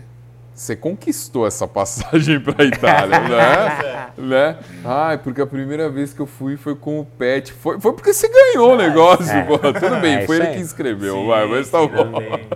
você 0.56 0.74
conquistou 0.74 1.46
essa 1.46 1.68
passagem 1.68 2.40
pra 2.42 2.64
Itália, 2.64 3.20
né? 3.20 4.08
né? 4.18 4.58
Ai, 4.86 5.18
porque 5.18 5.42
a 5.42 5.46
primeira 5.46 5.90
vez 5.90 6.14
que 6.14 6.22
eu 6.22 6.26
fui 6.26 6.56
foi 6.56 6.76
com 6.76 7.02
o 7.02 7.06
Pet. 7.06 7.52
Foi, 7.52 7.80
foi 7.80 7.92
porque 7.92 8.14
você 8.14 8.30
ganhou 8.30 8.74
o 8.74 8.78
negócio, 8.78 9.36
é. 9.36 9.44
pô. 9.44 9.58
Tudo 9.58 10.00
bem, 10.00 10.16
É, 10.16 10.26
foi 10.26 10.38
ele 10.38 10.48
aí. 10.48 10.56
que 10.56 10.62
escreveu, 10.62 11.16
Sim, 11.16 11.28
vai, 11.28 11.46
mas 11.46 11.70
tá 11.70 11.82
sim, 11.82 11.88
bom. 11.88 12.12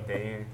Tem, 0.08 0.46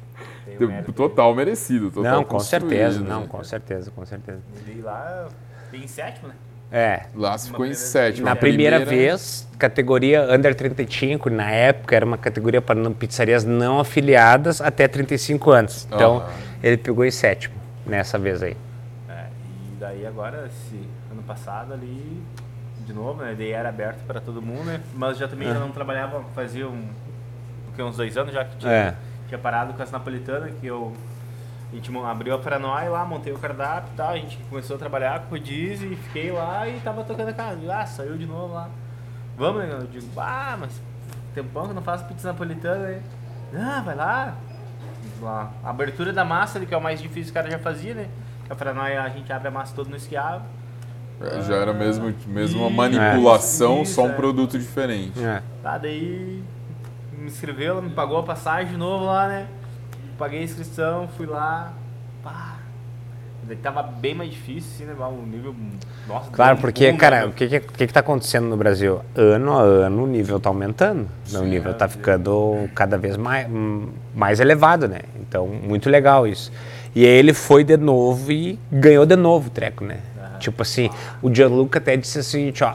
tem, 0.58 0.58
tem 0.58 0.68
um. 0.68 0.84
Total 0.92 1.36
merecido, 1.36 1.92
total 1.92 2.12
não, 2.16 2.24
com 2.24 2.40
certeza, 2.40 3.00
né? 3.00 3.10
não, 3.10 3.28
com 3.28 3.44
certeza, 3.44 3.92
com 3.92 4.06
certeza. 4.06 4.40
E 4.68 4.82
lá, 4.82 5.28
em 5.72 5.88
sétimo, 5.88 6.30
né? 6.30 6.36
É. 6.72 7.04
Lá 7.16 7.38
você 7.38 7.48
ficou 7.48 7.66
em 7.66 7.74
sétimo. 7.74 8.26
Na 8.26 8.32
a 8.32 8.36
primeira, 8.36 8.84
vez, 8.84 9.48
categoria 9.60 10.24
Under 10.34 10.56
35, 10.56 11.30
na 11.30 11.52
época 11.52 11.96
era 11.96 12.04
uma 12.06 12.18
categoria 12.18 12.62
para 12.62 12.90
pizzarias 12.92 13.44
não 13.44 13.80
afiliadas 13.80 14.62
até 14.62 14.88
35 14.88 15.52
anos. 15.52 15.88
Então. 15.92 16.26
Ele 16.66 16.78
pegou 16.78 17.06
em 17.06 17.12
sétimo 17.12 17.54
nessa 17.86 18.18
vez 18.18 18.42
aí. 18.42 18.58
É, 19.08 19.28
e 19.72 19.76
daí 19.80 20.08
agora, 20.08 20.48
esse 20.48 20.90
ano 21.12 21.22
passado 21.22 21.72
ali, 21.74 22.24
de 22.84 22.92
novo, 22.92 23.22
né? 23.22 23.36
Daí 23.38 23.52
era 23.52 23.70
aberto 23.70 24.04
para 24.08 24.20
todo 24.20 24.42
mundo, 24.42 24.64
né? 24.64 24.82
Mas 24.96 25.20
já 25.20 25.28
também 25.28 25.48
já 25.48 25.60
não 25.60 25.70
trabalhava, 25.70 26.24
fazia 26.34 26.68
um, 26.68 26.90
uns 27.78 27.98
dois 27.98 28.18
anos 28.18 28.34
já 28.34 28.44
que 28.44 28.58
tinha, 28.58 28.72
É. 28.72 28.96
tinha 29.28 29.38
parado 29.38 29.74
com 29.74 29.84
as 29.84 29.92
napolitanas, 29.92 30.52
que 30.60 30.66
eu... 30.66 30.92
A 31.72 31.76
gente 31.76 31.96
abriu 31.98 32.34
a 32.34 32.40
Paranói 32.40 32.90
lá, 32.90 33.06
montei 33.06 33.32
o 33.34 33.38
cardápio 33.38 33.92
e 33.94 33.98
tal, 33.98 34.12
a 34.14 34.18
gente 34.18 34.38
começou 34.50 34.76
a 34.76 34.80
trabalhar 34.80 35.20
com 35.20 35.28
o 35.28 35.30
rodízio 35.32 35.92
e 35.92 35.96
fiquei 35.96 36.32
lá 36.32 36.68
e 36.68 36.80
tava 36.80 37.04
tocando 37.04 37.30
a 37.30 37.34
casa. 37.34 37.60
Ah, 37.72 37.86
saiu 37.86 38.18
de 38.18 38.26
novo 38.26 38.54
lá. 38.54 38.70
Vamos, 39.38 39.64
né? 39.64 39.70
Eu 39.72 39.86
digo, 39.86 40.08
ah, 40.18 40.56
mas 40.60 40.82
tempão 41.36 41.68
que 41.68 41.74
não 41.74 41.82
faço 41.82 42.06
pizza 42.06 42.30
napolitana, 42.30 42.88
né? 42.88 43.02
Ah, 43.54 43.82
vai 43.82 43.96
lá. 43.96 44.36
Lá. 45.22 45.52
A 45.64 45.70
abertura 45.70 46.12
da 46.12 46.26
massa, 46.26 46.60
que 46.60 46.74
é 46.74 46.78
o 46.78 46.82
mais 46.82 47.02
difícil, 47.02 47.32
o 47.32 47.34
cara 47.34 47.50
já 47.50 47.60
fazia, 47.60 47.94
né? 47.94 48.08
Que 48.46 48.54
a 48.54 48.56
Paranóia 48.56 49.02
a 49.02 49.10
gente 49.10 49.32
abre 49.32 49.48
a 49.48 49.52
massa 49.52 49.74
toda 49.76 49.90
no 49.90 49.96
esquiavo. 49.96 50.44
É, 51.22 51.42
Já 51.42 51.56
era 51.56 51.74
mesmo, 51.74 52.14
mesmo 52.28 52.62
uma 52.62 52.70
manipulação, 52.70 53.84
isso, 53.84 53.94
só 53.94 54.04
um 54.04 54.10
é. 54.10 54.14
produto 54.14 54.60
diferente. 54.60 55.24
É. 55.24 55.42
Tá, 55.64 55.78
daí 55.78 56.44
me 57.18 57.28
inscreveu, 57.28 57.74
ela 57.74 57.82
me 57.82 57.92
pagou 57.92 58.18
a 58.18 58.24
passagem 58.24 58.74
de 58.74 58.78
novo 58.78 59.06
lá, 59.06 59.28
né? 59.28 59.48
Paguei 60.18 60.42
a 60.42 60.44
inscrição, 60.44 61.08
fui 61.16 61.26
lá. 61.26 61.74
Pá. 62.24 62.58
Daí 63.48 63.58
tava 63.58 63.84
bem 63.84 64.16
mais 64.16 64.32
difícil, 64.32 64.72
assim, 64.74 64.86
né? 64.86 65.06
O 65.06 65.26
nível. 65.26 65.56
Nossa, 66.08 66.32
Claro, 66.32 66.58
porque, 66.58 66.92
boom, 66.92 66.98
cara, 66.98 67.22
né? 67.22 67.26
o 67.26 67.32
que, 67.32 67.48
que, 67.48 67.58
o 67.58 67.62
que 67.62 67.88
que 67.88 67.94
tá 67.94 68.00
acontecendo 68.00 68.48
no 68.48 68.58
Brasil? 68.58 69.02
Ano 69.16 69.58
a 69.58 69.62
ano 69.62 70.04
o 70.04 70.08
nível 70.08 70.40
tá 70.40 70.50
aumentando. 70.50 71.08
o 71.34 71.42
nível 71.42 71.74
tá 71.74 71.86
é. 71.86 71.88
ficando 71.88 72.68
cada 72.74 72.98
vez 72.98 73.18
mais, 73.18 73.48
hum, 73.50 73.90
mais 74.16 74.40
elevado, 74.40 74.88
né? 74.88 75.00
Então, 75.20 75.48
muito 75.48 75.90
legal 75.90 76.26
isso. 76.26 76.52
E 76.96 77.06
aí 77.06 77.12
ele 77.12 77.34
foi 77.34 77.64
de 77.64 77.76
novo 77.76 78.32
e 78.32 78.58
ganhou 78.72 79.06
de 79.06 79.16
novo 79.16 79.48
o 79.48 79.50
treco, 79.50 79.84
né? 79.84 79.98
Tipo 80.40 80.62
assim, 80.62 80.90
o 81.22 81.34
Gianluca 81.34 81.80
até 81.80 81.98
disse 81.98 82.20
assim, 82.20 82.54
ó, 82.62 82.74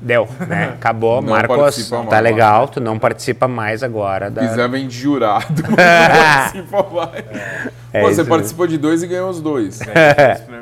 deu, 0.00 0.28
né? 0.46 0.74
Acabou, 0.78 1.22
Não 1.22 1.30
Marcos, 1.30 1.88
tá 1.88 2.02
mais. 2.02 2.22
legal, 2.22 2.68
tu 2.68 2.80
não 2.80 2.98
participa 2.98 3.48
mais 3.48 3.82
agora 3.82 4.30
da... 4.30 4.66
Vem 4.68 4.86
de 4.86 4.98
jurado, 4.98 5.62
participa 5.62 6.86
mais. 6.92 7.24
É 7.92 8.02
Pô, 8.02 8.08
isso 8.08 8.16
você 8.16 8.24
participou 8.24 8.66
de 8.66 8.76
dois 8.76 9.02
e 9.02 9.06
ganhou 9.06 9.30
os 9.30 9.40
dois. 9.40 9.80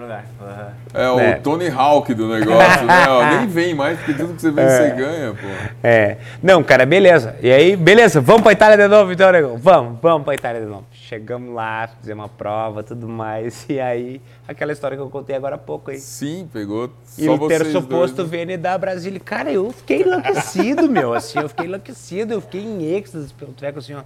Lugar. 0.07 0.25
Aham. 0.41 0.69
É 0.97 1.11
o 1.11 1.21
É. 1.21 1.35
Tony 1.35 1.69
Hawk 1.69 2.15
do 2.15 2.27
negócio, 2.29 2.87
né? 2.87 3.05
Ó, 3.09 3.37
nem 3.39 3.47
vem 3.49 3.75
mais, 3.75 3.99
porque 3.99 4.15
tudo 4.15 4.35
que 4.35 4.41
você 4.41 4.51
vem, 4.51 4.67
você 4.67 4.91
ganha, 4.91 5.35
pô. 5.35 5.47
É. 5.83 6.17
Não, 6.43 6.63
cara, 6.63 6.87
beleza. 6.87 7.37
E 7.43 7.51
aí, 7.53 7.77
beleza, 7.77 8.21
vamos 8.21 8.43
pra 8.43 8.53
Itália 8.53 8.77
de 8.77 8.89
novo, 8.89 9.13
então, 9.13 9.31
negão. 9.31 9.57
Vamos, 9.59 9.99
vamos 10.01 10.25
pra 10.25 10.35
Itália 10.35 10.61
de 10.63 10.67
novo. 10.67 10.87
Chegamos 10.93 11.55
lá, 11.55 11.89
fizemos 12.01 12.23
uma 12.23 12.29
prova, 12.29 12.83
tudo 12.83 13.07
mais. 13.09 13.67
E 13.77 13.79
aí, 13.79 14.23
aquela 14.49 14.73
história 14.73 14.97
que 14.97 15.03
eu 15.03 15.11
contei 15.11 15.37
agora 15.37 15.57
há 15.57 15.59
pouco 15.59 15.91
aí. 15.91 15.99
Sim, 15.99 16.49
pegou 16.51 16.91
E 17.19 17.29
o 17.29 17.37
vocês 17.37 17.61
pressuposto 17.63 18.17
dois. 18.25 18.31
VN 18.31 18.57
da 18.57 18.79
Brasília. 18.79 19.21
Cara, 19.21 19.53
eu 19.53 19.71
fiquei 19.73 20.01
enlouquecido, 20.03 20.89
meu. 20.89 21.13
Assim, 21.13 21.39
eu 21.39 21.49
fiquei 21.49 21.67
enlouquecido, 21.67 22.33
eu 22.33 22.41
fiquei 22.41 22.63
em 22.63 22.95
êxtase 22.95 23.35
pelo 23.35 23.53
treco, 23.53 23.81
assim, 23.81 23.95
ó. 23.95 24.03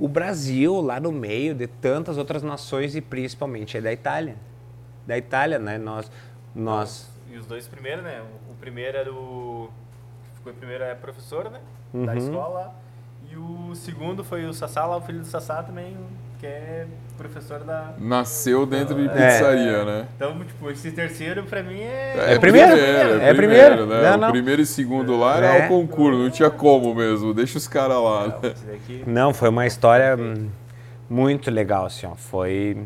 O 0.00 0.08
Brasil, 0.08 0.80
lá 0.80 0.98
no 0.98 1.12
meio 1.12 1.54
de 1.54 1.68
tantas 1.68 2.18
outras 2.18 2.42
nações 2.42 2.96
e 2.96 3.00
principalmente 3.00 3.76
é 3.76 3.80
da 3.80 3.92
Itália. 3.92 4.34
Da 5.06 5.16
Itália, 5.18 5.58
né? 5.58 5.78
Nós. 5.78 6.10
nós 6.54 7.10
E 7.32 7.36
os 7.36 7.46
dois 7.46 7.66
primeiros, 7.68 8.02
né? 8.04 8.20
O, 8.48 8.52
o 8.52 8.54
primeiro 8.60 8.96
era 8.96 9.12
o. 9.12 9.68
Ficou 10.36 10.52
em 10.52 10.56
primeiro 10.56 10.84
é 10.84 10.94
professor, 10.94 11.50
né? 11.50 11.60
Uhum. 11.92 12.06
Da 12.06 12.16
escola. 12.16 12.74
E 13.30 13.36
o 13.36 13.74
segundo 13.74 14.22
foi 14.22 14.44
o 14.46 14.52
Sassá, 14.52 14.84
lá, 14.86 14.96
o 14.96 15.00
filho 15.00 15.20
do 15.20 15.26
Sassá 15.26 15.62
também, 15.62 15.96
que 16.38 16.46
é 16.46 16.86
professor 17.16 17.60
da. 17.60 17.94
Nasceu 17.98 18.66
dentro 18.66 18.94
de 18.94 19.06
É. 19.08 19.08
pizzaria, 19.08 19.84
né? 19.84 20.08
Então, 20.14 20.38
tipo, 20.44 20.70
esse 20.70 20.90
terceiro 20.92 21.42
pra 21.44 21.62
mim 21.62 21.80
é. 21.80 22.34
É 22.34 22.38
primeiro? 22.38 22.72
é, 22.78 23.30
É 23.30 23.34
primeiro. 23.34 23.86
né? 23.86 24.02
Não, 24.02 24.14
O 24.14 24.20
não. 24.20 24.30
primeiro 24.30 24.60
e 24.60 24.66
segundo 24.66 25.18
lá 25.18 25.38
era 25.38 25.46
É. 25.46 25.66
o 25.66 25.68
concurso, 25.68 26.18
não 26.18 26.30
tinha 26.30 26.50
como 26.50 26.94
mesmo. 26.94 27.32
Deixa 27.32 27.56
os 27.58 27.66
caras 27.66 27.96
lá. 27.96 28.26
né? 28.28 28.34
Esse 28.54 28.66
daqui. 28.66 29.04
Não, 29.06 29.32
foi 29.32 29.48
uma 29.48 29.66
história 29.66 30.14
hum, 30.16 30.48
muito 31.08 31.50
legal, 31.50 31.86
assim, 31.86 32.06
ó. 32.06 32.14
Foi 32.14 32.76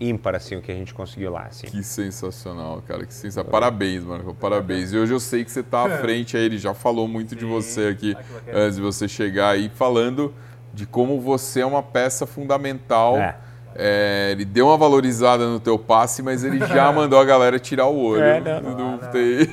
ímpar, 0.00 0.34
assim, 0.34 0.56
o 0.56 0.62
que 0.62 0.70
a 0.70 0.74
gente 0.74 0.92
conseguiu 0.92 1.32
lá, 1.32 1.42
assim. 1.46 1.66
Que 1.66 1.82
sensacional, 1.82 2.82
cara. 2.86 3.06
Que 3.06 3.14
sensacional. 3.14 3.50
Parabéns, 3.50 4.04
Marco. 4.04 4.34
Parabéns. 4.34 4.92
E 4.92 4.98
hoje 4.98 5.12
eu 5.12 5.20
sei 5.20 5.44
que 5.44 5.50
você 5.50 5.62
tá 5.62 5.84
à 5.86 5.90
frente 5.98 6.36
aí. 6.36 6.44
Ele 6.44 6.58
já 6.58 6.74
falou 6.74 7.08
muito 7.08 7.34
de 7.34 7.42
Sim. 7.44 7.50
você 7.50 7.86
aqui 7.88 8.14
Ah, 8.18 8.22
antes 8.52 8.76
de 8.76 8.82
você 8.82 9.08
chegar 9.08 9.50
aí, 9.50 9.70
falando 9.74 10.34
de 10.74 10.84
como 10.86 11.20
você 11.20 11.60
é 11.60 11.66
uma 11.66 11.82
peça 11.82 12.26
fundamental 12.26 13.16
É. 13.16 13.36
É, 13.78 14.28
ele 14.32 14.44
deu 14.44 14.66
uma 14.68 14.76
valorizada 14.76 15.46
no 15.46 15.60
teu 15.60 15.78
passe, 15.78 16.22
mas 16.22 16.42
ele 16.44 16.58
já 16.66 16.90
mandou 16.92 17.18
a 17.20 17.24
galera 17.24 17.58
tirar 17.58 17.86
o 17.86 17.98
olho. 18.02 18.22
É, 18.22 18.40
não, 18.40 18.60
Não 18.60 18.76
não, 18.96 19.00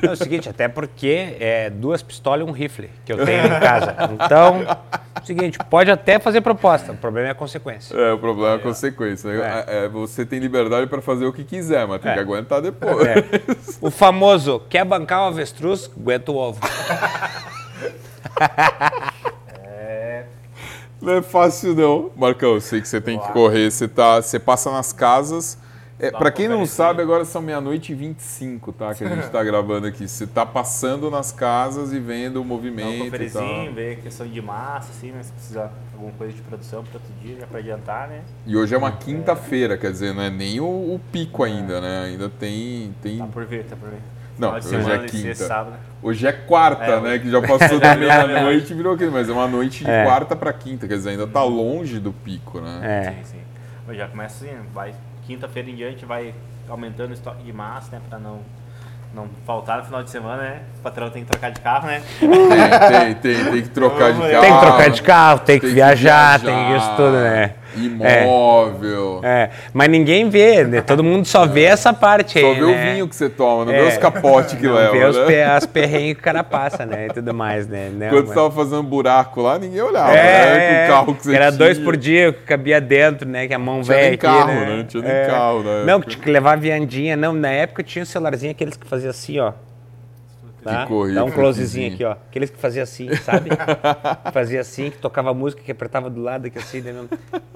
é 0.02 0.12
o 0.12 0.16
seguinte, 0.18 0.48
até 0.50 0.68
porque 0.68 1.36
é 1.40 1.70
duas 1.70 2.02
pistolas 2.02 2.46
e 2.48 2.50
um 2.50 2.54
rifle 2.54 2.90
que 3.06 3.12
eu 3.14 3.26
tenho 3.26 3.46
em 3.46 3.60
casa. 3.60 3.96
Então, 4.14 4.62
é 4.62 5.22
o 5.22 5.26
seguinte, 5.26 5.58
pode 5.70 5.90
até 5.92 6.20
fazer 6.20 6.42
proposta, 6.42 6.92
o 6.92 6.98
problema 6.98 7.28
é 7.30 7.32
a 7.32 7.36
consequência. 7.36 7.96
É, 7.96 8.12
o 8.14 8.18
problema 8.18 8.54
é 8.54 8.56
a 8.56 8.60
consequência. 8.60 9.30
né? 9.32 9.64
É, 9.68 9.88
você 9.88 10.26
tem 10.26 10.40
liberdade 10.40 10.88
para 10.88 11.02
fazer 11.02 11.26
o 11.26 11.34
que 11.34 11.44
quiser, 11.44 11.88
mas 11.88 12.02
tem 12.02 12.12
É. 12.12 12.16
que 12.16 12.20
aguentar 12.20 12.62
depois. 12.62 13.06
É. 13.08 13.16
O 13.82 13.90
famoso, 13.92 14.62
quer 14.70 14.84
bancar 14.86 15.22
o 15.24 15.26
avestruz, 15.28 15.90
aguenta 15.98 16.32
o 16.32 16.36
ovo. 16.36 16.60
Não 21.04 21.14
é 21.14 21.22
fácil 21.22 21.76
não. 21.76 22.12
Marcão, 22.16 22.54
eu 22.54 22.62
sei 22.62 22.80
que 22.80 22.88
você 22.88 23.02
tem 23.02 23.20
que 23.20 23.32
correr, 23.34 23.70
você, 23.70 23.90
tá, 23.90 24.22
você 24.22 24.40
passa 24.40 24.72
nas 24.72 24.94
casas. 24.94 25.58
É, 26.00 26.10
Dá 26.10 26.18
para 26.18 26.32
quem 26.32 26.48
não 26.48 26.66
sabe, 26.66 27.02
agora 27.02 27.24
são 27.26 27.42
meia-noite 27.42 27.92
e 27.92 27.96
25, 27.96 28.72
tá? 28.72 28.96
Que 28.96 29.04
a 29.04 29.10
gente 29.10 29.30
tá 29.30 29.44
gravando 29.44 29.86
aqui. 29.86 30.08
Você 30.08 30.26
tá 30.26 30.46
passando 30.46 31.12
nas 31.12 31.32
casas 31.32 31.92
e 31.92 32.00
vendo 32.00 32.38
o 32.38 32.40
Dá 32.40 32.40
um 32.40 32.44
movimento 32.46 33.16
e 33.16 33.30
tal. 33.30 33.74
ver 33.74 34.00
questão 34.02 34.26
de 34.26 34.42
massa, 34.42 34.92
assim, 34.92 35.12
né? 35.12 35.22
Se 35.22 35.32
precisar 35.34 35.68
de 35.68 35.94
alguma 35.94 36.14
coisa 36.14 36.34
de 36.34 36.42
produção 36.42 36.84
para 36.84 36.94
outro 36.94 37.14
dia, 37.22 37.38
já 37.42 37.48
para 37.48 37.60
adiantar, 37.60 38.08
né? 38.08 38.22
E 38.46 38.56
hoje 38.56 38.74
é 38.74 38.78
uma 38.78 38.94
quinta-feira, 38.94 39.78
quer 39.78 39.92
dizer, 39.92 40.14
não 40.14 40.24
é 40.24 40.30
nem 40.30 40.60
o, 40.62 40.66
o 40.66 41.02
pico 41.12 41.44
ainda, 41.44 41.82
né? 41.82 42.06
Ainda 42.06 42.30
tem. 42.30 42.96
tem... 43.02 43.18
Tá 43.18 43.28
por 43.28 43.46
ver, 43.46 43.66
tá 43.66 43.76
por 43.76 43.90
ver. 43.90 44.00
Não, 44.38 44.50
Final 44.50 44.60
de 44.60 44.68
hoje 44.68 44.76
é 44.76 44.82
semana, 44.84 45.04
quinta. 45.08 45.24
sexta, 45.24 45.48
sábado. 45.48 45.76
Hoje 46.02 46.28
é 46.28 46.32
quarta, 46.32 46.84
É, 46.84 47.00
né? 47.02 47.20
Que 47.20 47.30
já 47.30 47.42
passou 47.42 47.80
da 47.80 47.94
meia-noite 47.96 48.74
e 48.74 48.76
virou 48.76 48.94
aquilo, 48.96 49.12
mas 49.12 49.30
é 49.30 49.32
uma 49.32 49.48
noite 49.48 49.84
de 49.84 49.90
É. 49.92 50.04
quarta 50.04 50.36
para 50.36 50.52
quinta, 50.52 50.88
quer 50.88 50.96
dizer, 50.96 51.12
ainda 51.12 51.28
tá 51.28 51.44
longe 51.44 52.00
do 52.00 52.12
pico, 52.12 52.60
né? 52.60 52.80
É. 52.82 53.10
Sim, 53.12 53.24
sim. 53.24 53.42
Mas 53.88 53.98
já 53.98 54.08
começa 54.08 54.44
assim, 54.46 54.56
vai 54.74 54.94
quinta-feira 55.28 55.70
em 55.70 55.76
diante, 55.76 56.04
vai 56.06 56.34
aumentando 56.68 57.12
o 57.12 57.14
estoque 57.14 57.44
de 57.44 57.54
massa, 57.54 57.92
né? 57.92 58.02
Pra 58.10 58.18
não, 58.18 58.40
não 59.14 59.30
faltar 59.46 59.78
no 59.78 59.86
final 59.86 60.02
de 60.04 60.10
semana, 60.10 60.42
né? 60.42 60.62
O 60.80 60.82
patrão 60.82 61.10
tem 61.10 61.24
que 61.24 61.30
trocar 61.30 61.52
de 61.52 61.62
carro, 61.62 61.88
né? 61.88 62.02
Tem, 62.20 63.14
tem, 63.14 63.36
tem, 63.36 63.52
tem 63.52 63.62
que 63.62 63.70
trocar 63.70 64.12
de 64.14 64.20
Tem 64.20 64.32
carro. 64.32 64.42
Tem 64.42 64.54
que 64.54 64.60
trocar 64.66 64.90
de 64.90 65.02
carro, 65.02 65.40
tem 65.40 65.56
que 65.60 65.62
tem 65.62 65.70
que 65.70 65.76
viajar, 65.76 66.40
tem 66.40 66.54
viajar, 66.56 66.78
isso 66.78 66.90
tudo, 66.96 67.12
né? 67.12 67.54
Imóvel. 67.76 69.22
É, 69.24 69.50
mas 69.74 69.90
ninguém 69.90 70.30
vê, 70.30 70.64
né? 70.64 70.82
Todo 70.82 71.04
mundo 71.04 71.26
só 71.26 71.46
vê 71.46 71.64
essa 71.64 71.94
parte 71.94 72.40
Só 72.40 72.48
aí, 72.48 72.56
vê 72.56 72.62
né? 72.62 72.66
o 72.66 72.94
vinho 72.94 73.08
que 73.08 73.16
você 73.16 73.30
toma, 73.30 73.66
não 73.66 73.74
É. 73.74 73.82
vê 73.82 73.88
os 73.90 73.98
capotes 73.98 74.54
que 74.56 74.66
Não 74.68 74.74
leva, 74.76 74.92
vê 74.92 75.06
os 75.06 75.18
né? 75.18 75.26
pe- 75.26 75.42
as 75.44 75.66
perrengues 75.66 76.14
que 76.16 76.20
o 76.22 76.24
cara 76.24 76.44
passa, 76.44 76.86
né? 76.86 77.08
E 77.08 77.14
tudo 77.14 77.34
mais, 77.34 77.68
né? 77.68 77.90
Não, 77.94 78.10
Quando 78.10 78.28
você 78.28 78.34
tava 78.36 78.52
fazendo 78.52 78.84
buraco 78.84 79.42
lá, 79.42 79.58
ninguém 79.58 79.82
olhava, 79.82 80.12
né? 80.14 80.18
É, 80.20 80.78
Com 80.80 80.84
o 80.86 80.96
carro 80.96 81.16
que 81.16 81.24
você 81.24 81.36
era 81.36 81.46
tinha. 81.48 81.58
dois 81.58 81.80
por 81.80 81.98
dia 81.98 82.34
que 82.34 82.44
cabia 82.44 82.80
dentro, 82.82 83.28
né? 83.28 83.48
Que 83.48 83.54
a 83.54 83.60
mão 83.60 83.82
Tinha 83.82 83.96
velha 83.96 84.02
nem 84.06 84.14
aqui, 84.14 84.18
carro, 84.18 84.48
né? 84.48 84.66
né? 84.78 84.86
Tinha 84.88 85.04
nem 85.04 85.26
carro 85.28 85.64
na 85.64 85.84
Não, 85.86 86.02
tinha 86.02 86.22
que 86.22 86.30
levar 86.32 86.54
a 86.54 86.56
viandinha. 86.56 87.16
Não, 87.16 87.34
na 87.34 87.50
época 87.52 87.84
tinha 87.84 88.04
um 88.04 88.06
celularzinho, 88.06 88.52
aqueles 88.52 88.76
que 88.78 88.88
fazia 88.88 89.10
assim, 89.10 89.40
ó. 89.40 89.54
Tá? 90.64 90.86
corria, 90.88 91.16
Dá 91.16 91.24
um 91.24 91.32
closezinho 91.32 91.94
aqui, 91.94 92.04
ó. 92.04 92.12
Aqueles 92.12 92.50
que 92.50 92.58
fazia 92.58 92.84
assim, 92.84 93.14
sabe? 93.18 93.50
fazia 94.32 94.62
assim, 94.62 94.90
que 94.90 94.98
tocava 94.98 95.34
música, 95.34 95.62
que 95.62 95.72
apertava 95.72 96.10
do 96.10 96.22
lado 96.22 96.48
aqui 96.48 96.58
assim. 96.58 96.82
Né? 96.82 97.08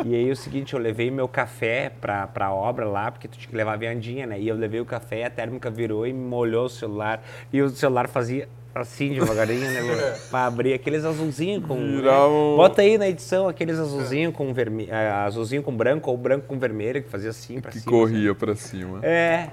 E 0.06 0.16
aí 0.16 0.32
o 0.32 0.36
seguinte, 0.36 0.74
eu 0.74 0.80
levei 0.80 1.10
meu 1.10 1.28
café 1.28 1.92
pra, 2.02 2.28
pra 2.28 2.52
obra 2.52 2.86
lá, 2.86 3.12
porque 3.12 3.28
tu 3.28 3.38
tinha 3.38 3.50
que 3.50 3.56
levar 3.56 3.74
a 3.74 3.78
viandinha, 3.78 4.26
né? 4.26 4.40
E 4.40 4.48
eu 4.48 4.56
levei 4.56 4.80
o 4.80 4.86
café, 4.86 5.26
a 5.26 5.30
térmica 5.30 5.70
virou 5.70 6.06
e 6.06 6.14
molhou 6.14 6.66
o 6.66 6.70
celular. 6.70 7.24
E 7.52 7.62
o 7.62 7.70
celular 7.70 8.08
fazia 8.08 8.48
assim, 8.82 9.14
devagarinho, 9.14 9.70
né? 9.72 9.82
pra 10.30 10.46
abrir 10.46 10.74
aqueles 10.74 11.04
azulzinhos 11.06 11.66
com... 11.66 11.76
né? 11.76 12.12
Um- 12.12 12.56
Bota 12.58 12.82
aí 12.82 12.98
na 12.98 13.08
edição 13.08 13.48
aqueles 13.48 13.78
azulzinho 13.80 14.32
com 14.32 14.54
vermelho, 14.54 14.90
azulzinho 15.26 15.64
com 15.64 15.76
branco 15.76 16.10
ou 16.12 16.18
branco 16.18 16.46
com 16.48 16.58
vermelho, 16.58 17.02
que 17.04 17.10
fazia 17.10 17.30
assim 17.30 17.60
pra 17.60 17.72
Que 17.72 17.80
cima. 17.80 17.92
corria 17.92 18.36
pra 18.36 18.56
cima. 18.56 19.00
É. 19.04 19.48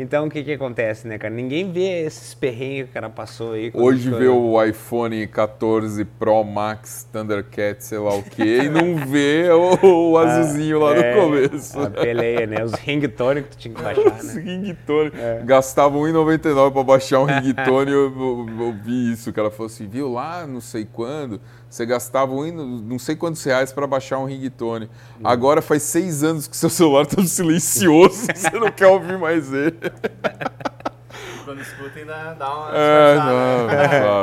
Então 0.00 0.28
o 0.28 0.30
que 0.30 0.44
que 0.44 0.52
acontece, 0.52 1.08
né, 1.08 1.18
cara? 1.18 1.34
Ninguém 1.34 1.72
vê 1.72 2.04
esses 2.06 2.32
perrengues 2.32 2.84
que 2.84 2.90
o 2.90 2.94
cara 2.94 3.10
passou 3.10 3.54
aí. 3.54 3.72
Hoje 3.74 4.08
vê 4.10 4.28
o 4.28 4.62
iPhone 4.64 5.26
14 5.26 6.04
Pro 6.04 6.44
Max 6.44 7.04
Thundercat, 7.12 7.82
sei 7.84 7.98
lá 7.98 8.14
o 8.14 8.22
quê, 8.22 8.60
e 8.66 8.68
não 8.68 8.94
vê 8.94 9.48
o, 9.50 10.10
o 10.12 10.14
azulzinho 10.22 10.78
lá 10.78 10.94
É, 10.96 11.16
no 11.16 11.20
começo. 11.20 11.80
A 11.80 11.90
peleia, 11.90 12.46
né? 12.46 12.62
Os 12.62 12.74
ringtone 12.74 13.42
que 13.42 13.48
tu 13.48 13.56
tinha 13.56 13.74
que 13.74 13.82
baixar, 13.82 14.18
Esse 14.20 14.36
né? 14.36 14.42
ringtone. 14.44 15.10
Gastava 15.44 15.98
R$1,99 15.98 16.72
pra 16.72 16.82
baixar 16.84 17.18
um 17.18 17.24
ringtone. 17.40 17.90
eu, 17.90 18.46
eu, 18.60 18.67
eu 18.68 18.72
vi 18.74 19.12
isso. 19.12 19.30
O 19.30 19.32
cara 19.32 19.50
falou 19.50 19.66
assim: 19.66 19.86
viu 19.86 20.12
lá, 20.12 20.46
não 20.46 20.60
sei 20.60 20.84
quando, 20.84 21.40
você 21.68 21.84
gastava 21.86 22.32
um, 22.32 22.52
não 22.52 22.98
sei 22.98 23.16
quantos 23.16 23.42
reais 23.44 23.72
pra 23.72 23.86
baixar 23.86 24.18
um 24.18 24.24
ringtone. 24.24 24.88
Agora 25.22 25.60
faz 25.62 25.82
seis 25.82 26.22
anos 26.22 26.46
que 26.46 26.56
seu 26.56 26.70
celular 26.70 27.06
tá 27.06 27.22
silencioso, 27.24 28.26
você 28.34 28.50
não 28.58 28.70
quer 28.70 28.86
ouvir 28.86 29.18
mais 29.18 29.52
ele. 29.52 29.76
Quando 31.44 31.62
escuta 31.62 31.98
ainda 31.98 32.34
dá 32.34 32.54
uma 32.54 32.70
É, 32.76 33.14
disfarçada, 33.14 33.32
não, 33.32 33.66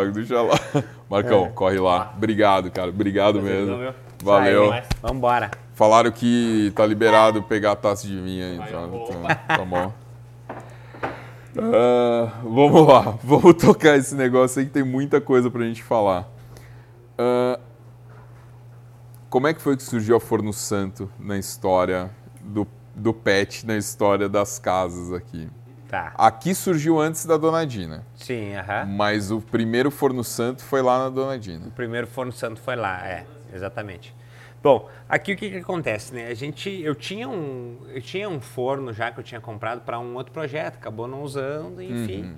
né? 0.06 0.12
deixa 0.12 0.42
lá. 0.42 0.60
Marcão, 1.10 1.52
corre 1.56 1.80
lá. 1.80 2.14
Obrigado, 2.16 2.70
cara. 2.70 2.90
Obrigado 2.90 3.40
Prazer, 3.40 3.62
mesmo. 3.66 3.78
meu. 3.78 3.94
Valeu. 4.24 4.74
Vambora. 5.02 5.50
Falaram 5.74 6.12
que 6.12 6.72
tá 6.76 6.86
liberado 6.86 7.42
pegar 7.44 7.72
a 7.72 7.76
taça 7.76 8.06
de 8.08 8.20
vinho 8.20 8.46
aí. 8.46 8.58
Vai, 8.58 8.72
Tá, 8.72 8.80
opa. 8.86 9.36
tá, 9.36 9.58
tá 9.58 9.66
bom. 9.66 9.92
Ah, 11.62 12.40
vamos 12.44 12.88
lá, 12.88 13.18
vamos 13.24 13.54
tocar 13.56 13.98
esse 13.98 14.16
negócio 14.16 14.60
aí 14.60 14.66
que 14.66 14.72
tem 14.72 14.84
muita 14.84 15.22
coisa 15.22 15.50
pra 15.50 15.64
gente 15.64 15.84
falar. 15.84 16.28
Ah, 17.18 17.60
como 19.30 19.48
é 19.48 19.54
que 19.54 19.62
foi 19.62 19.76
que 19.76 19.84
surgiu 19.84 20.16
a 20.16 20.20
Forno 20.20 20.54
Santo 20.54 21.10
na 21.20 21.38
história 21.38 22.10
do, 22.42 22.68
do 22.96 23.14
pet, 23.14 23.66
na 23.66 23.76
história 23.78 24.30
das 24.30 24.60
casas 24.60 25.12
aqui? 25.12 25.50
Tá. 25.88 26.14
Aqui 26.18 26.56
surgiu 26.56 27.00
antes 27.00 27.26
da 27.26 27.38
Dona 27.38 27.66
Dina, 27.66 28.06
Sim, 28.16 28.56
aham. 28.56 28.86
mas 28.86 29.32
o 29.32 29.40
primeiro 29.40 29.92
Forno 29.92 30.24
Santo 30.24 30.64
foi 30.64 30.82
lá 30.82 31.00
na 31.00 31.10
Dona 31.10 31.38
Dina. 31.38 31.68
O 31.68 31.72
primeiro 31.72 32.08
forno 32.08 32.32
santo 32.32 32.60
foi 32.60 32.76
lá, 32.76 33.06
é, 33.08 33.26
exatamente. 33.54 34.14
Bom, 34.66 34.90
aqui 35.08 35.34
o 35.34 35.38
que, 35.38 35.52
que 35.52 35.58
acontece, 35.58 36.12
né? 36.12 36.26
A 36.26 36.34
gente, 36.34 36.72
eu 36.82 36.96
tinha 36.96 37.30
um, 37.30 37.78
eu 37.94 38.02
tinha 38.02 38.28
um 38.28 38.42
forno 38.42 38.92
já 38.92 39.12
que 39.12 39.20
eu 39.20 39.24
tinha 39.24 39.40
comprado 39.40 39.82
para 39.82 40.00
um 40.00 40.16
outro 40.16 40.34
projeto, 40.34 40.78
acabou 40.78 41.08
não 41.08 41.22
usando, 41.22 41.84
enfim. 41.84 42.36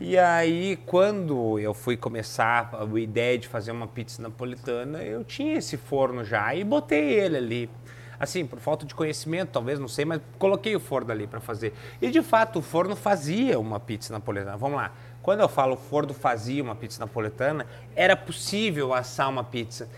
E 0.00 0.16
aí, 0.16 0.78
quando 0.86 1.58
eu 1.58 1.74
fui 1.74 1.94
começar 1.94 2.70
a 2.72 2.98
ideia 2.98 3.36
de 3.36 3.46
fazer 3.46 3.72
uma 3.72 3.86
pizza 3.86 4.22
napolitana, 4.22 5.02
eu 5.02 5.22
tinha 5.22 5.58
esse 5.58 5.76
forno 5.76 6.24
já 6.24 6.54
e 6.54 6.64
botei 6.64 7.12
ele 7.12 7.36
ali. 7.36 7.70
Assim, 8.18 8.46
por 8.46 8.58
falta 8.58 8.86
de 8.86 8.94
conhecimento, 8.94 9.50
talvez, 9.50 9.78
não 9.78 9.86
sei, 9.86 10.06
mas 10.06 10.22
coloquei 10.38 10.74
o 10.74 10.80
forno 10.80 11.12
ali 11.12 11.26
para 11.26 11.40
fazer. 11.40 11.74
E 12.00 12.10
de 12.10 12.22
fato, 12.22 12.60
o 12.60 12.62
forno 12.62 12.96
fazia 12.96 13.60
uma 13.60 13.78
pizza 13.78 14.14
napolitana. 14.14 14.56
Vamos 14.56 14.78
lá. 14.78 14.92
Quando 15.22 15.40
eu 15.40 15.48
falo 15.48 15.74
o 15.74 15.76
forno 15.76 16.14
fazia 16.14 16.62
uma 16.62 16.74
pizza 16.74 17.00
napolitana, 17.00 17.66
era 17.94 18.16
possível 18.16 18.94
assar 18.94 19.28
uma 19.28 19.44
pizza. 19.44 19.90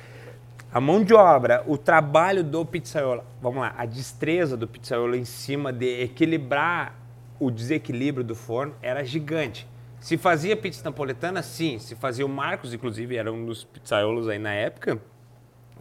A 0.70 0.82
mão 0.82 1.02
de 1.02 1.14
obra, 1.14 1.64
o 1.66 1.78
trabalho 1.78 2.44
do 2.44 2.62
pizzaiolo, 2.62 3.24
vamos 3.40 3.60
lá, 3.60 3.74
a 3.78 3.86
destreza 3.86 4.54
do 4.54 4.68
pizzaiolo 4.68 5.16
em 5.16 5.24
cima 5.24 5.72
de 5.72 6.02
equilibrar 6.02 6.94
o 7.40 7.50
desequilíbrio 7.50 8.22
do 8.22 8.34
forno 8.34 8.74
era 8.82 9.02
gigante. 9.02 9.66
Se 9.98 10.18
fazia 10.18 10.54
pizza 10.54 10.84
napolitana, 10.84 11.42
sim. 11.42 11.78
Se 11.78 11.94
fazia 11.94 12.24
o 12.26 12.28
Marcos, 12.28 12.74
inclusive, 12.74 13.16
era 13.16 13.32
um 13.32 13.46
dos 13.46 13.64
pizzaiolos 13.64 14.28
aí 14.28 14.38
na 14.38 14.52
época, 14.52 15.00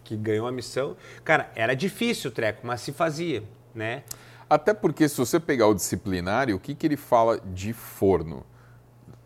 que 0.05 0.15
ganhou 0.15 0.47
a 0.47 0.53
missão. 0.53 0.95
Cara, 1.21 1.51
era 1.53 1.75
difícil 1.75 2.31
o 2.31 2.33
treco, 2.33 2.65
mas 2.65 2.79
se 2.79 2.93
fazia, 2.93 3.43
né? 3.75 4.03
Até 4.49 4.73
porque 4.73 5.09
se 5.09 5.17
você 5.17 5.37
pegar 5.37 5.67
o 5.67 5.75
disciplinário, 5.75 6.55
o 6.55 6.59
que, 6.59 6.73
que 6.73 6.87
ele 6.87 6.95
fala 6.95 7.41
de 7.41 7.73
forno? 7.73 8.45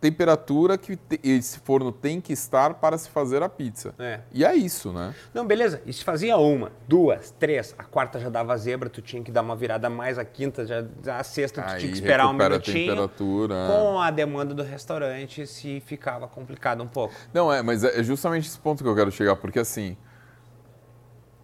Temperatura 0.02 0.76
que 0.76 0.98
esse 1.22 1.60
forno 1.60 1.92
tem 1.92 2.20
que 2.20 2.32
estar 2.32 2.74
para 2.74 2.98
se 2.98 3.08
fazer 3.08 3.40
a 3.40 3.48
pizza. 3.48 3.94
É. 4.00 4.18
E 4.32 4.44
é 4.44 4.52
isso, 4.52 4.92
né? 4.92 5.14
Não, 5.32 5.46
beleza. 5.46 5.80
E 5.86 5.92
se 5.92 6.02
fazia 6.02 6.36
uma, 6.36 6.72
duas, 6.88 7.30
três, 7.38 7.72
a 7.78 7.84
quarta 7.84 8.18
já 8.18 8.28
dava 8.28 8.56
zebra, 8.56 8.90
tu 8.90 9.00
tinha 9.00 9.22
que 9.22 9.30
dar 9.30 9.42
uma 9.42 9.54
virada 9.54 9.88
mais, 9.88 10.18
a 10.18 10.24
quinta, 10.24 10.66
já, 10.66 10.84
a 11.06 11.22
sexta 11.22 11.62
tu 11.62 11.70
Aí 11.70 11.78
tinha 11.78 11.92
que 11.92 11.98
esperar 11.98 12.24
um 12.26 12.30
recupera 12.30 12.46
a 12.46 12.50
minutinho. 12.58 12.78
temperatura. 12.88 13.54
Com 13.68 14.00
a 14.00 14.10
demanda 14.10 14.52
do 14.52 14.64
restaurante, 14.64 15.46
se 15.46 15.78
ficava 15.78 16.26
complicado 16.26 16.82
um 16.82 16.88
pouco. 16.88 17.14
Não, 17.32 17.52
é, 17.52 17.62
mas 17.62 17.84
é 17.84 18.02
justamente 18.02 18.48
esse 18.48 18.58
ponto 18.58 18.82
que 18.82 18.88
eu 18.88 18.96
quero 18.96 19.12
chegar, 19.12 19.36
porque 19.36 19.60
assim, 19.60 19.96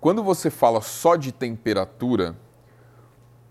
quando 0.01 0.21
você 0.21 0.51
fala 0.51 0.81
só 0.81 1.15
de 1.15 1.31
temperatura, 1.31 2.35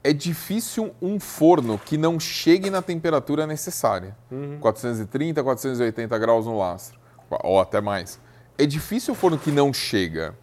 é 0.04 0.14
difícil 0.14 0.92
um 1.02 1.20
forno 1.20 1.78
que 1.78 1.98
não 1.98 2.20
chegue 2.20 2.70
na 2.70 2.82
temperatura 2.82 3.46
necessária. 3.48 4.16
430, 4.62 5.44
480 5.44 6.18
graus 6.18 6.46
no 6.46 6.58
lastro, 6.58 7.00
ou 7.44 7.60
até 7.60 7.82
mais. 7.82 8.20
É 8.58 8.66
difícil 8.66 9.14
o 9.14 9.18
forno 9.18 9.38
que 9.38 9.52
não 9.52 9.74
chega. 9.74 10.36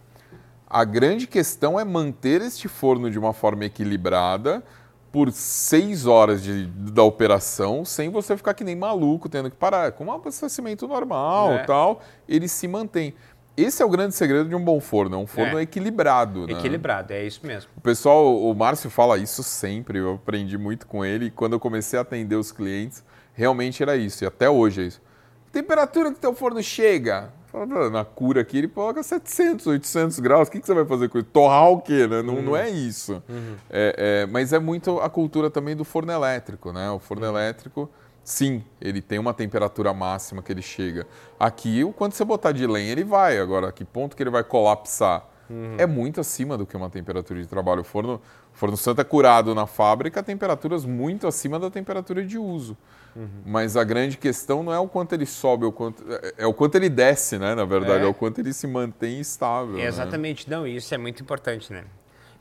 A 0.67 0.83
grande 0.83 1.27
questão 1.27 1.79
é 1.79 1.83
manter 1.83 2.41
este 2.41 2.67
forno 2.67 3.09
de 3.09 3.17
uma 3.19 3.33
forma 3.33 3.65
equilibrada 3.65 4.63
por 5.11 5.31
seis 5.31 6.05
horas 6.05 6.43
de- 6.43 6.65
da 6.67 7.01
operação, 7.01 7.85
sem 7.85 8.09
você 8.09 8.35
ficar 8.35 8.53
que 8.53 8.63
nem 8.65 8.75
maluco, 8.75 9.29
tendo 9.29 9.49
que 9.49 9.55
parar. 9.55 9.93
Com 9.93 10.05
um 10.05 10.11
abastecimento 10.11 10.87
normal 10.87 11.53
É. 11.53 11.63
tal, 11.63 12.01
ele 12.27 12.47
se 12.49 12.67
mantém. 12.67 13.13
Esse 13.57 13.81
é 13.81 13.85
o 13.85 13.89
grande 13.89 14.15
segredo 14.15 14.49
de 14.49 14.55
um 14.55 14.63
bom 14.63 14.79
forno, 14.79 15.15
é 15.15 15.19
um 15.19 15.27
forno 15.27 15.57
É. 15.59 15.61
equilibrado. 15.63 16.45
Né? 16.47 16.53
Equilibrado, 16.53 17.13
é 17.13 17.23
isso 17.25 17.39
mesmo. 17.43 17.69
O 17.77 17.81
pessoal, 17.81 18.41
o 18.41 18.53
Márcio 18.53 18.89
fala 18.89 19.17
isso 19.17 19.41
sempre, 19.43 19.99
eu 19.99 20.15
aprendi 20.15 20.57
muito 20.57 20.85
com 20.87 21.03
ele. 21.05 21.25
E 21.25 21.31
quando 21.31 21.53
eu 21.53 21.59
comecei 21.59 21.97
a 21.97 22.01
atender 22.01 22.35
os 22.35 22.51
clientes, 22.51 23.03
realmente 23.33 23.81
era 23.83 23.95
isso, 23.95 24.23
e 24.23 24.27
até 24.27 24.49
hoje 24.49 24.81
é 24.81 24.85
isso. 24.85 25.01
Temperatura 25.51 26.11
que 26.11 26.19
teu 26.19 26.33
forno 26.33 26.61
chega? 26.61 27.29
Fala, 27.51 27.65
"Pô, 27.65 27.89
Na 27.89 28.03
cura 28.03 28.41
aqui 28.41 28.57
ele 28.57 28.67
coloca 28.67 29.01
700, 29.01 29.65
800 29.67 30.19
graus, 30.19 30.47
o 30.49 30.51
que, 30.51 30.59
que 30.59 30.65
você 30.67 30.73
vai 30.73 30.83
fazer 30.85 31.07
com 31.07 31.17
isso? 31.17 31.27
Torrar 31.31 31.69
o 31.69 31.81
quê? 31.81 32.05
Né? 32.05 32.21
Não, 32.21 32.41
não 32.41 32.55
é 32.57 32.69
isso. 32.69 33.23
É, 33.69 34.23
é, 34.23 34.25
mas 34.25 34.51
é 34.51 34.59
muito 34.59 34.99
a 34.99 35.09
cultura 35.09 35.49
também 35.49 35.73
do 35.75 35.85
forno 35.85 36.11
elétrico, 36.11 36.73
né? 36.73 36.89
O 36.91 36.99
forno 36.99 37.25
elétrico, 37.25 37.89
sim, 38.25 38.61
ele 38.81 39.01
tem 39.01 39.19
uma 39.19 39.33
temperatura 39.33 39.93
máxima 39.93 40.41
que 40.41 40.51
ele 40.51 40.61
chega. 40.61 41.07
Aqui, 41.39 41.83
o 41.85 41.93
quanto 41.93 42.15
você 42.15 42.25
botar 42.25 42.51
de 42.51 42.67
lenha, 42.67 42.91
ele 42.91 43.03
vai. 43.05 43.39
Agora, 43.39 43.69
a 43.69 43.71
que 43.71 43.85
ponto 43.85 44.17
que 44.17 44.23
ele 44.23 44.29
vai 44.31 44.43
colapsar? 44.43 45.25
É 45.77 45.85
muito 45.85 46.19
acima 46.19 46.57
do 46.57 46.65
que 46.65 46.75
uma 46.75 46.89
temperatura 46.89 47.39
de 47.39 47.47
trabalho. 47.47 47.81
O 47.81 47.83
forno, 47.83 48.15
o 48.15 48.57
forno 48.57 48.75
santo 48.75 48.99
é 48.99 49.03
curado 49.03 49.53
na 49.53 49.67
fábrica 49.67 50.19
a 50.21 50.23
temperaturas 50.23 50.83
muito 50.85 51.27
acima 51.27 51.59
da 51.59 51.69
temperatura 51.69 52.25
de 52.25 52.35
uso. 52.37 52.75
Mas 53.45 53.77
a 53.77 53.83
grande 53.83 54.17
questão 54.17 54.63
não 54.63 54.73
é 54.73 54.79
o 54.79 54.87
quanto 54.89 55.13
ele 55.13 55.25
sobe, 55.27 55.63
é 55.63 55.67
o 55.67 55.71
quanto, 55.71 56.03
é- 56.11 56.33
é 56.39 56.45
o 56.47 56.53
quanto 56.53 56.75
ele 56.75 56.89
desce, 56.89 57.37
né? 57.37 57.53
Na 57.55 57.63
verdade, 57.63 58.03
é, 58.03 58.07
É. 58.07 58.09
o 58.09 58.13
quanto 58.13 58.39
ele 58.39 58.51
se 58.53 58.65
mantém 58.67 59.19
estável. 59.21 59.75
né? 59.75 59.85
Exatamente, 59.85 60.49
não, 60.49 60.65
isso 60.67 60.93
é 60.93 60.97
muito 60.97 61.21
importante, 61.21 61.71
né? 61.71 61.83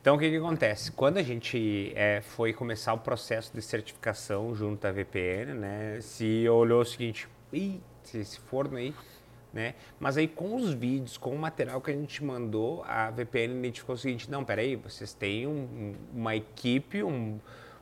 Então, 0.05 0.17
o 0.17 0.19
que, 0.19 0.29
que 0.29 0.37
acontece? 0.37 0.93
Quando 0.93 1.17
a 1.17 1.23
gente 1.23 1.91
é, 1.97 2.21
foi 2.21 2.53
começar 2.53 2.93
o 2.93 2.99
processo 2.99 3.51
de 3.55 3.63
certificação 3.63 4.55
junto 4.55 4.87
à 4.87 4.93
VPN, 4.93 5.55
né? 5.55 5.99
Se 6.03 6.47
olhou 6.47 6.83
o 6.83 6.85
seguinte, 6.85 7.27
esse 7.51 8.39
forno 8.41 8.77
aí, 8.77 8.93
né? 9.51 9.73
Mas 9.99 10.19
aí 10.19 10.29
com 10.29 10.57
os 10.57 10.75
vídeos, 10.75 11.17
com 11.17 11.31
o 11.31 11.39
material 11.39 11.81
que 11.81 11.91
a 11.91 11.95
gente 11.95 12.23
mandou, 12.23 12.85
a 12.87 13.11
VPN 13.13 13.55
identificou 13.61 13.95
o 13.95 13.99
seguinte, 13.99 14.31
não, 14.31 14.45
peraí, 14.45 14.77
vocês 14.77 15.15
têm 15.15 15.47
um- 15.47 15.53
um- 15.53 15.95
uma 16.15 16.37
equipe, 16.37 17.03
um, 17.03 17.39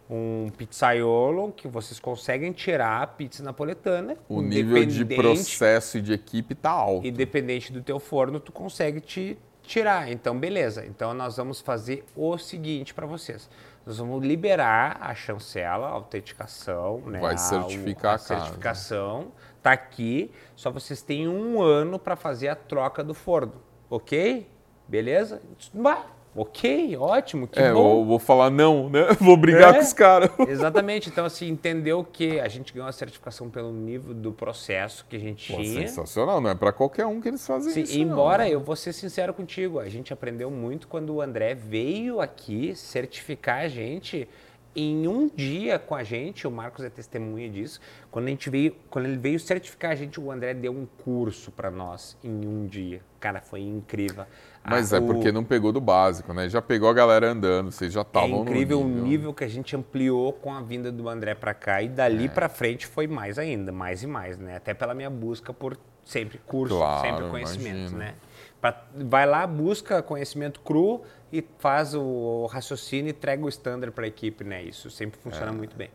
um 0.08 0.46
pizzaiolo 0.56 1.50
que 1.50 1.66
vocês 1.66 1.98
conseguem 1.98 2.52
tirar 2.52 3.02
a 3.02 3.06
pizza 3.08 3.42
napoletana. 3.42 4.16
O 4.28 4.40
nível 4.40 4.86
de 4.86 5.04
processo 5.06 5.98
e 5.98 6.00
de 6.00 6.12
equipe 6.12 6.54
tá 6.54 6.70
alto. 6.70 7.04
independente 7.04 7.72
do 7.72 7.82
teu 7.82 7.98
forno, 7.98 8.38
tu 8.38 8.52
consegue 8.52 9.00
te 9.00 9.36
tirar. 9.62 10.10
Então, 10.10 10.38
beleza. 10.38 10.84
Então, 10.86 11.12
nós 11.14 11.36
vamos 11.36 11.60
fazer 11.60 12.04
o 12.16 12.36
seguinte 12.38 12.92
para 12.94 13.06
vocês. 13.06 13.48
Nós 13.84 13.98
vamos 13.98 14.24
liberar 14.24 14.98
a 15.00 15.14
chancela, 15.14 15.88
a 15.88 15.90
autenticação, 15.90 16.98
né? 17.06 17.18
Vai 17.18 17.34
a- 17.34 17.38
certificar 17.38 18.12
a 18.12 18.14
a 18.14 18.18
casa. 18.18 18.24
certificação. 18.40 19.32
Tá 19.62 19.72
aqui. 19.72 20.30
Só 20.56 20.70
vocês 20.70 21.02
têm 21.02 21.28
um 21.28 21.60
ano 21.62 21.98
para 21.98 22.14
fazer 22.16 22.48
a 22.48 22.54
troca 22.56 23.02
do 23.02 23.14
forno. 23.14 23.54
Ok? 23.90 24.48
Beleza? 24.88 25.40
Bah, 25.72 26.06
ok, 26.34 26.96
ótimo, 26.96 27.46
que 27.46 27.58
é, 27.60 27.72
bom. 27.72 28.00
eu 28.00 28.04
vou 28.06 28.18
falar 28.18 28.50
não, 28.50 28.88
né? 28.88 29.08
Vou 29.20 29.36
brigar 29.36 29.70
É. 29.74 29.78
com 29.78 29.80
os 29.84 29.92
caras. 29.92 30.30
Exatamente. 30.48 31.08
Então, 31.08 31.24
assim, 31.24 31.48
entendeu 31.48 32.02
que 32.04 32.40
a 32.40 32.48
gente 32.48 32.72
ganhou 32.72 32.88
a 32.88 32.92
certificação 32.92 33.50
pelo 33.50 33.72
nível 33.72 34.14
do 34.14 34.32
processo 34.32 35.04
que 35.08 35.16
a 35.16 35.18
gente 35.18 35.52
Pô, 35.52 35.60
tinha. 35.60 35.86
sensacional, 35.86 36.40
não 36.40 36.50
é 36.50 36.54
pra 36.54 36.72
qualquer 36.72 37.06
um 37.06 37.20
que 37.20 37.28
eles 37.28 37.46
fazem 37.46 37.72
Sim, 37.72 37.82
isso. 37.82 37.98
não. 37.98 38.04
embora 38.12 38.48
eu 38.48 38.60
vou 38.60 38.74
ser 38.76 38.92
sincero 38.92 39.34
contigo, 39.34 39.78
a 39.78 39.88
gente 39.88 40.12
aprendeu 40.12 40.50
muito 40.50 40.88
quando 40.88 41.14
o 41.14 41.20
André 41.20 41.54
veio 41.54 42.20
aqui 42.20 42.74
certificar 42.74 43.58
a 43.64 43.68
gente 43.68 44.28
em 44.74 45.06
um 45.06 45.28
dia 45.28 45.78
com 45.78 45.94
a 45.94 46.02
gente, 46.02 46.46
o 46.46 46.50
Marcos 46.50 46.84
é 46.84 46.88
testemunha 46.90 47.48
disso. 47.48 47.78
Quando 48.10 48.26
a 48.26 48.30
gente 48.30 48.48
veio, 48.48 48.74
quando 48.88 49.04
ele 49.06 49.18
veio 49.18 49.38
certificar 49.38 49.90
a 49.90 49.94
gente, 49.94 50.18
o 50.18 50.30
André 50.30 50.54
deu 50.54 50.72
um 50.72 50.86
curso 51.04 51.50
para 51.50 51.70
nós 51.70 52.16
em 52.24 52.46
um 52.46 52.66
dia. 52.66 53.02
Cara, 53.20 53.40
foi 53.40 53.60
incrível. 53.60 54.24
Mas 54.64 54.92
Ah, 54.92 54.96
é 54.96 55.00
o- 55.00 55.06
porque 55.06 55.30
não 55.30 55.44
pegou 55.44 55.72
do 55.72 55.80
básico, 55.80 56.32
né? 56.32 56.48
Já 56.48 56.62
pegou 56.62 56.88
a 56.88 56.92
galera 56.94 57.30
andando, 57.30 57.70
vocês 57.70 57.92
já 57.92 58.00
é 58.00 58.02
estavam 58.02 58.42
incrível 58.42 58.80
no 58.80 58.84
o 58.84 58.88
nível. 58.88 59.04
nível 59.04 59.34
que 59.34 59.44
a 59.44 59.48
gente 59.48 59.76
ampliou 59.76 60.32
com 60.32 60.52
a 60.52 60.60
vinda 60.62 60.90
do 60.90 61.08
André 61.08 61.34
para 61.34 61.52
cá 61.54 61.82
e 61.82 61.88
dali 61.88 62.28
pra 62.28 62.48
frente 62.48 62.86
foi 62.86 63.06
mais 63.06 63.38
ainda, 63.38 63.70
mais 63.72 64.02
e 64.02 64.06
mais, 64.06 64.38
né? 64.38 64.56
Até 64.56 64.72
pela 64.74 64.94
minha 64.94 65.10
busca 65.10 65.52
por 65.52 65.76
sempre 66.04 66.38
curso, 66.38 66.76
Claro, 66.76 67.00
sempre 67.16 67.30
conhecimento, 67.30 67.76
imagino. 67.78 67.98
né? 67.98 68.14
Pra- 68.62 68.86
vai 68.94 69.26
lá, 69.26 69.46
busca 69.46 70.00
conhecimento 70.02 70.60
cru 70.60 71.02
e 71.32 71.44
faz 71.58 71.94
o 71.94 72.46
raciocínio 72.46 73.08
e 73.08 73.10
entrega 73.10 73.44
o 73.44 73.48
standard 73.48 73.92
para 73.92 74.04
a 74.04 74.08
equipe, 74.08 74.44
né? 74.44 74.62
Isso 74.62 74.88
sempre 74.90 75.18
funciona 75.20 75.48
É. 75.48 75.54
muito 75.54 75.76
bem. 75.76 75.90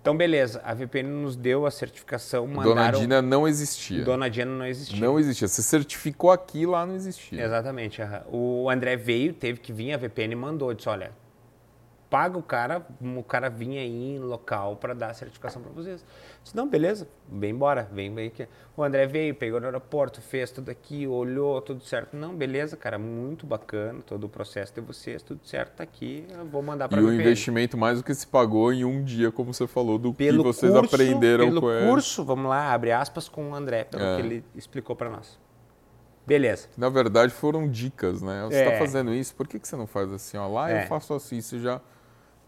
Então, 0.00 0.16
beleza, 0.16 0.60
a 0.64 0.74
VPN 0.74 1.08
nos 1.08 1.36
deu 1.36 1.64
a 1.64 1.70
certificação, 1.70 2.48
Dona 2.48 2.56
mandaram... 2.64 2.98
Dina 2.98 3.22
não 3.22 3.46
existia. 3.46 4.02
Dona 4.04 4.28
Dina 4.28 4.50
não 4.50 4.66
existia. 4.66 4.98
Não 4.98 5.16
existia. 5.16 5.46
Você 5.46 5.62
certificou 5.62 6.32
aqui 6.32 6.66
lá 6.66 6.84
não 6.84 6.96
existia. 6.96 7.40
Exatamente. 7.40 8.02
O 8.26 8.68
André 8.68 8.96
veio, 8.96 9.32
teve 9.32 9.60
que 9.60 9.72
vir, 9.72 9.92
a 9.92 9.96
VPN 9.96 10.34
mandou, 10.34 10.74
disse, 10.74 10.88
olha, 10.88 11.12
paga 12.12 12.36
o 12.36 12.42
cara, 12.42 12.86
o 13.00 13.22
cara 13.22 13.48
vinha 13.48 13.80
aí 13.80 14.16
em 14.16 14.18
local 14.18 14.76
para 14.76 14.92
dar 14.94 15.08
a 15.08 15.14
certificação 15.14 15.62
para 15.62 15.72
vocês. 15.72 16.04
Disse, 16.44 16.54
não, 16.54 16.68
beleza, 16.68 17.08
vem 17.26 17.52
embora, 17.52 17.88
vem, 17.90 18.14
vem 18.14 18.26
aqui. 18.26 18.46
O 18.76 18.84
André 18.84 19.06
veio, 19.06 19.34
pegou 19.34 19.58
no 19.58 19.64
aeroporto, 19.64 20.20
fez 20.20 20.50
tudo 20.50 20.68
aqui, 20.70 21.06
olhou, 21.06 21.58
tudo 21.62 21.82
certo. 21.82 22.14
Não, 22.14 22.34
beleza, 22.36 22.76
cara, 22.76 22.98
muito 22.98 23.46
bacana, 23.46 24.02
todo 24.04 24.24
o 24.24 24.28
processo 24.28 24.74
de 24.74 24.82
vocês, 24.82 25.22
tudo 25.22 25.40
certo, 25.46 25.76
tá 25.76 25.84
aqui, 25.84 26.26
eu 26.28 26.44
vou 26.44 26.62
mandar 26.62 26.86
para 26.86 27.00
E 27.00 27.04
o 27.04 27.10
investimento 27.14 27.78
mais 27.78 27.96
do 27.96 28.04
que 28.04 28.14
se 28.14 28.26
pagou 28.26 28.70
em 28.74 28.84
um 28.84 29.02
dia, 29.02 29.32
como 29.32 29.54
você 29.54 29.66
falou, 29.66 29.96
do 29.96 30.12
Pelo 30.12 30.42
que 30.44 30.48
vocês 30.52 30.70
curso, 30.70 30.94
aprenderam 30.94 31.46
pelo 31.46 31.62
com 31.62 31.70
ele. 31.72 31.86
curso, 31.88 32.22
vamos 32.26 32.50
lá, 32.50 32.74
abre 32.74 32.92
aspas 32.92 33.26
com 33.26 33.52
o 33.52 33.54
André, 33.54 33.84
pelo 33.84 34.04
É. 34.04 34.16
que 34.16 34.20
ele 34.22 34.44
explicou 34.54 34.94
para 34.94 35.08
nós. 35.08 35.40
Beleza. 36.26 36.68
Na 36.76 36.90
verdade, 36.90 37.32
foram 37.32 37.66
dicas, 37.68 38.20
né? 38.20 38.44
Você 38.48 38.58
está 38.58 38.72
É. 38.72 38.78
fazendo 38.78 39.14
isso, 39.14 39.34
por 39.34 39.48
que, 39.48 39.58
que 39.58 39.66
você 39.66 39.76
não 39.76 39.86
faz 39.86 40.12
assim? 40.12 40.36
Ó, 40.36 40.46
lá 40.46 40.70
É. 40.70 40.84
eu 40.84 40.86
faço 40.88 41.14
assim, 41.14 41.38
isso 41.38 41.58
já... 41.58 41.80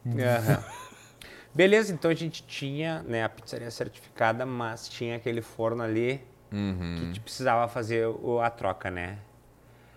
Aham. 0.07 0.65
Beleza, 1.55 1.93
então 1.93 2.11
a 2.11 2.15
gente 2.15 2.43
tinha 2.43 3.03
né, 3.05 3.23
a 3.23 3.29
pizzaria 3.29 3.71
certificada, 3.71 4.45
mas 4.45 4.89
tinha 4.89 5.17
aquele 5.17 5.41
forno 5.41 5.83
ali 5.83 6.21
Uhum. 6.53 6.95
que 6.97 7.03
a 7.03 7.07
gente 7.07 7.21
precisava 7.21 7.67
fazer 7.69 8.07
a 8.43 8.51
troca, 8.51 8.91
né? 8.91 9.19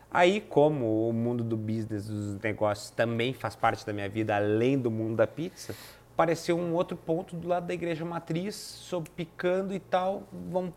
Aí, 0.09 0.41
como 0.41 1.07
o 1.09 1.13
mundo 1.13 1.43
do 1.43 1.55
business, 1.57 2.07
dos 2.07 2.39
negócios 2.41 2.89
também 2.89 3.33
faz 3.33 3.55
parte 3.55 3.85
da 3.85 3.93
minha 3.93 4.07
vida, 4.09 4.35
além 4.35 4.77
do 4.79 4.89
mundo 4.89 5.15
da 5.17 5.27
pizza, 5.27 5.75
apareceu 6.13 6.57
um 6.57 6.73
outro 6.73 6.95
ponto 6.97 7.35
do 7.35 7.47
lado 7.47 7.67
da 7.67 7.73
igreja 7.73 8.03
matriz, 8.05 8.55
sob 8.55 9.09
picando 9.11 9.73
e 9.73 9.79
tal, 9.79 10.23
vão 10.49 10.73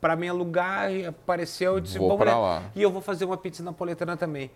para 0.00 0.16
me 0.16 0.28
alugar, 0.28 0.88
apareceu, 1.06 1.74
eu 1.74 1.80
disse, 1.80 1.98
Vou 1.98 2.08
"Vamos 2.08 2.24
pra 2.24 2.38
lá." 2.38 2.60
lá. 2.60 2.70
E 2.74 2.80
eu 2.82 2.90
vou 2.90 3.02
fazer 3.02 3.24
uma 3.26 3.36
pizza 3.36 3.62
napoletana 3.62 4.16
também. 4.16 4.50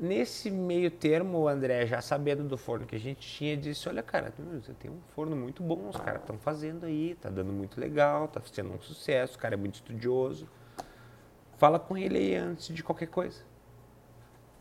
Nesse 0.00 0.50
meio 0.50 0.90
termo, 0.90 1.40
o 1.40 1.46
André, 1.46 1.86
já 1.86 2.00
sabendo 2.00 2.42
do 2.42 2.56
forno 2.56 2.86
que 2.86 2.96
a 2.96 2.98
gente 2.98 3.20
tinha, 3.20 3.54
disse, 3.54 3.86
olha, 3.86 4.02
cara, 4.02 4.32
você 4.54 4.72
tem 4.72 4.90
um 4.90 4.98
forno 5.14 5.36
muito 5.36 5.62
bom, 5.62 5.90
os 5.90 5.96
caras 5.98 6.22
estão 6.22 6.38
fazendo 6.38 6.86
aí, 6.86 7.14
tá 7.16 7.28
dando 7.28 7.52
muito 7.52 7.78
legal, 7.78 8.26
tá 8.26 8.40
sendo 8.50 8.72
um 8.72 8.80
sucesso, 8.80 9.36
o 9.36 9.38
cara 9.38 9.56
é 9.56 9.58
muito 9.58 9.74
estudioso. 9.74 10.48
Fala 11.58 11.78
com 11.78 11.98
ele 11.98 12.16
aí 12.16 12.34
antes 12.34 12.74
de 12.74 12.82
qualquer 12.82 13.08
coisa. 13.08 13.49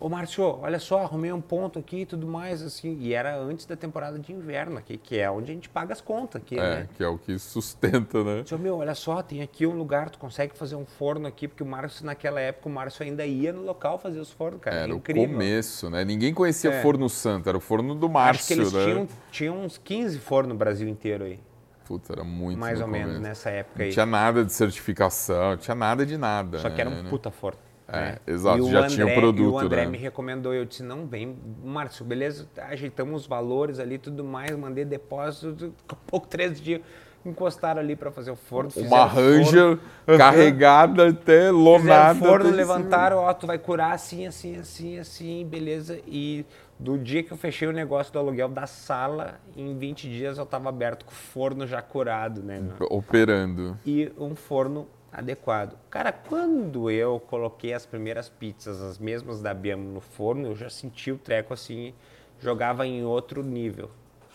Ô, 0.02 0.08
Márcio, 0.08 0.44
olha 0.62 0.80
só, 0.80 1.00
arrumei 1.04 1.30
um 1.34 1.42
ponto 1.42 1.78
aqui 1.78 1.98
e 2.02 2.06
tudo 2.06 2.26
mais, 2.26 2.62
assim. 2.62 2.98
E 3.02 3.14
era 3.14 3.38
antes 3.38 3.66
da 3.66 3.76
temporada 3.76 4.18
de 4.18 4.32
inverno 4.32 4.78
aqui, 4.78 4.98
que 4.98 5.20
é 5.20 5.30
onde 5.30 5.52
a 5.52 5.54
gente 5.54 5.68
paga 5.68 5.92
as 5.92 6.00
contas 6.00 6.42
aqui, 6.42 6.58
É, 6.58 6.62
né? 6.62 6.90
que 6.96 7.04
é 7.04 7.08
o 7.10 7.18
que 7.18 7.38
sustenta, 7.38 8.24
né? 8.24 8.42
Disse, 8.44 8.56
"Ô, 8.56 8.58
meu, 8.58 8.78
olha 8.78 8.96
só, 8.96 9.22
tem 9.22 9.42
aqui 9.42 9.68
um 9.68 9.74
lugar, 9.78 10.10
tu 10.10 10.18
consegue 10.18 10.56
fazer 10.58 10.78
um 10.78 10.86
forno 10.86 11.28
aqui, 11.28 11.50
porque 11.50 11.64
o 11.64 11.66
Márcio, 11.66 12.06
naquela 12.06 12.40
época, 12.40 12.70
o 12.70 12.72
Márcio 12.72 13.04
ainda 13.04 13.26
ia 13.26 13.52
no 13.52 13.62
local 13.64 14.00
fazer 14.00 14.20
os 14.20 14.32
fornos, 14.32 14.62
cara. 14.62 14.78
Era 14.78 14.92
é 14.92 14.94
o 14.94 14.98
incrível. 15.00 15.28
começo, 15.34 15.90
né? 15.90 16.06
Ninguém 16.06 16.34
conhecia 16.34 16.72
É. 16.72 16.82
Forno 16.82 17.10
Santo, 17.10 17.50
era 17.50 17.58
o 17.58 17.62
forno 17.62 17.94
do 17.94 18.06
Acho 18.06 18.14
Márcio, 18.14 18.48
que 18.48 18.54
eles 18.62 18.72
né? 18.72 18.84
tinham, 18.86 19.08
tinham 19.32 19.58
uns 19.66 19.78
15 19.78 20.18
fornos 20.20 20.54
no 20.54 20.58
Brasil 20.58 20.88
inteiro 20.88 21.26
aí. 21.26 21.42
Putz, 21.86 22.10
era 22.10 22.24
muito 22.24 22.58
mais 22.58 22.80
ou 22.80 22.88
menos 22.88 23.08
começo. 23.16 23.22
nessa 23.24 23.50
época 23.50 23.80
Não 23.80 23.86
aí. 23.86 23.92
tinha 23.92 24.06
nada 24.06 24.46
de 24.46 24.54
certificação, 24.54 25.50
não 25.50 25.58
tinha 25.58 25.76
nada 25.76 26.06
de 26.06 26.18
nada. 26.18 26.60
Só 26.60 26.70
que 26.70 26.80
era 26.80 26.90
né? 26.90 27.02
um 27.02 27.10
puta 27.10 27.30
forno. 27.32 27.60
É, 27.92 28.00
né? 28.02 28.18
exato, 28.28 28.58
E 28.58 28.62
o 28.62 28.70
já 28.72 28.88
tinha 28.88 29.06
o 29.06 29.10
André- 29.10 29.20
produto, 29.20 29.50
E 29.50 29.52
o 29.52 29.58
André 29.60 29.86
né? 29.86 29.92
me 29.92 29.98
recomendou, 29.98 30.54
eu 30.54 30.66
disse, 30.66 30.84
não, 30.84 31.06
vem, 31.08 31.36
Márcio, 31.64 32.06
beleza, 32.06 32.48
ajeitamos 32.68 33.22
os 33.22 33.28
valores 33.28 33.80
ali, 33.80 33.98
tudo 33.98 34.24
mais, 34.24 34.56
mandei 34.56 34.86
depósito, 34.86 35.74
pouco, 36.08 36.28
três 36.28 36.60
dias, 36.62 36.82
encostaram 37.26 37.82
ali 37.82 37.96
para 37.96 38.12
fazer 38.12 38.32
o 38.32 38.36
forno. 38.36 38.70
Uma 38.78 39.06
o 39.06 39.10
forno. 39.10 39.80
Carregada 40.18 41.10
até 41.10 41.48
Fizeram 41.48 41.58
lonada. 41.58 42.14
o 42.14 42.28
forno, 42.28 42.50
em 42.50 42.52
levantaram, 42.54 43.18
ó, 43.18 43.34
tu 43.34 43.46
vai 43.48 43.58
curar 43.58 43.94
assim, 43.94 44.26
assim, 44.28 44.58
assim, 44.58 44.98
assim, 45.00 45.46
beleza. 45.46 46.00
E 46.08 46.46
do 46.80 46.98
dia 46.98 47.22
que 47.22 47.32
eu 47.32 47.38
fechei 47.38 47.68
o 47.68 47.72
negócio 47.74 48.12
do 48.14 48.20
aluguel 48.20 48.48
da 48.48 48.66
sala, 48.66 49.40
em 49.56 49.78
20 49.78 50.08
dias 50.10 50.38
eu 50.38 50.46
tava 50.46 50.70
aberto 50.70 51.04
com 51.06 51.12
o 51.12 51.16
forno 51.16 51.68
já 51.68 51.82
curado, 51.82 52.42
né? 52.42 52.62
Operando. 52.90 53.78
E 53.86 54.12
um 54.18 54.34
forno 54.36 54.88
adequado. 55.12 55.78
Cara, 55.90 56.12
quando 56.12 56.90
eu 56.90 57.20
coloquei 57.20 57.74
as 57.74 57.86
primeiras 57.86 58.30
pizzas, 58.30 58.82
as 58.82 58.98
mesmas 58.98 59.42
da 59.42 59.54
Biamo 59.54 59.90
no 59.92 60.02
forno, 60.02 60.48
eu 60.48 60.56
já 60.56 60.70
senti 60.70 61.12
o 61.12 61.18
treco 61.18 61.54
assim, 61.54 61.94
jogava 62.40 62.86
em 62.86 63.04
outro 63.04 63.44
nível. 63.44 63.90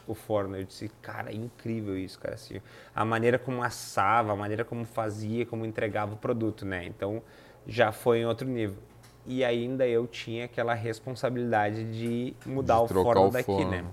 o 0.06 0.12
forno. 0.14 0.54
Eu 0.56 0.64
disse, 0.64 0.90
cara, 1.00 1.30
é 1.30 1.34
incrível 1.34 1.96
isso, 1.96 2.18
cara. 2.18 2.34
Assim, 2.34 2.60
a 2.94 3.04
maneira 3.06 3.38
como 3.38 3.62
assava, 3.62 4.32
a 4.32 4.36
maneira 4.36 4.62
como 4.62 4.84
fazia, 4.84 5.46
como 5.46 5.64
entregava 5.64 6.12
o 6.12 6.16
produto, 6.18 6.66
né? 6.66 6.84
Então 6.84 7.22
já 7.66 7.90
foi 7.90 8.18
em 8.18 8.26
outro 8.26 8.46
nível. 8.46 8.76
E 9.24 9.42
ainda 9.42 9.86
eu 9.86 10.06
tinha 10.06 10.44
aquela 10.44 10.74
responsabilidade 10.74 11.84
de 11.90 12.34
mudar 12.44 12.76
De 12.84 12.92
o 12.92 13.02
forno 13.02 13.28
o 13.28 13.30
daqui, 13.30 13.46
forno. 13.46 13.70
né? 13.70 13.84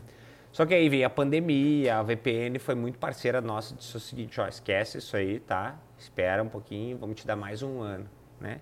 Só 0.52 0.66
que 0.66 0.74
aí 0.74 0.90
veio 0.90 1.08
a 1.08 1.10
pandemia, 1.10 1.99
a 1.99 2.03
VPN 2.03 2.60
foi 2.60 2.76
muito 2.76 2.99
parceira 2.99 3.40
nossa, 3.40 3.74
disse 3.74 3.95
o 3.95 3.99
seguinte, 4.02 4.41
ó, 4.41 4.48
esquece 4.49 4.98
isso 4.98 5.16
aí, 5.16 5.40
tá? 5.40 5.80
Espera 6.02 6.41
um 6.41 6.49
pouquinho, 6.49 6.98
vamos 6.98 7.15
te 7.22 7.28
dar 7.28 7.36
mais 7.36 7.61
um 7.61 7.80
ano, 7.80 8.06
né? 8.40 8.60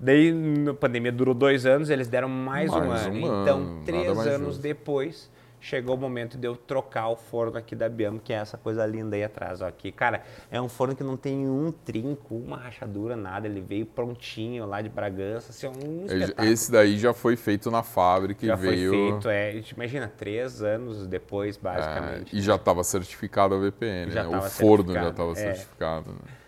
Daí, 0.00 0.34
a 0.68 0.74
pandemia 0.74 1.12
durou 1.12 1.32
dois 1.32 1.64
anos, 1.64 1.88
eles 1.88 2.08
deram 2.08 2.28
mais, 2.28 2.72
um 2.72 2.80
Mais 2.88 3.06
ano. 3.06 3.20
um 3.20 3.26
ano, 3.26 3.42
então, 3.42 3.82
três 3.84 4.18
anos 4.18 4.46
justo. 4.54 4.62
depois, 4.62 5.30
chegou 5.60 5.94
o 5.94 5.98
momento 5.98 6.36
de 6.36 6.44
eu 6.44 6.56
trocar 6.56 7.06
o 7.08 7.14
forno 7.14 7.56
aqui 7.56 7.76
da 7.76 7.88
Biamo, 7.88 8.18
que 8.18 8.32
é 8.32 8.36
essa 8.36 8.58
coisa 8.58 8.84
linda 8.84 9.14
aí 9.14 9.22
atrás, 9.22 9.60
ó. 9.62 9.68
Aqui, 9.68 9.92
cara, 9.92 10.24
é 10.50 10.60
um 10.60 10.68
forno 10.68 10.96
que 10.96 11.04
não 11.04 11.16
tem 11.16 11.48
um 11.48 11.70
trinco, 11.70 12.34
uma 12.34 12.56
rachadura, 12.56 13.14
nada. 13.14 13.46
Ele 13.46 13.60
veio 13.60 13.86
prontinho 13.86 14.66
lá 14.66 14.82
de 14.82 14.88
Bragança, 14.88 15.50
assim, 15.52 15.66
é 15.66 15.70
um 15.70 16.04
espetáculo. 16.04 16.48
Esse 16.48 16.72
daí 16.72 16.98
já 16.98 17.14
foi 17.14 17.36
feito 17.36 17.70
na 17.70 17.84
fábrica 17.84 18.44
Já 18.44 18.54
e 18.54 18.56
veio. 18.56 18.90
foi 18.90 19.10
feito, 19.12 19.28
é, 19.28 19.62
imagina, 19.76 20.08
três 20.08 20.62
anos 20.64 21.06
depois, 21.06 21.56
é, 21.56 21.60
basicamente. 21.60 22.36
e 22.36 22.40
já 22.40 22.56
estava 22.56 22.82
certificado 22.82 23.54
a 23.54 23.58
VPN, 23.58 24.10
Já 24.10 24.24
né? 24.24 24.36
O 24.36 24.42
forno 24.42 24.92
já 24.92 25.10
estava 25.10 25.30
é. 25.30 25.34
certificado. 25.36 26.10
né? 26.10 26.41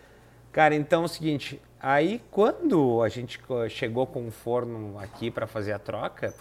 Cara, 0.55 0.73
então 0.73 1.01
é 1.01 1.05
o 1.05 1.09
seguinte, 1.09 1.61
aí 1.81 2.21
quando 2.31 3.03
a 3.03 3.09
gente 3.09 3.37
chegou 3.69 4.07
com 4.07 4.25
o 4.25 4.31
forno 4.31 4.97
aqui 4.97 5.29
para 5.29 5.45
fazer 5.45 5.73
a 5.73 5.79
troca, 5.79 6.33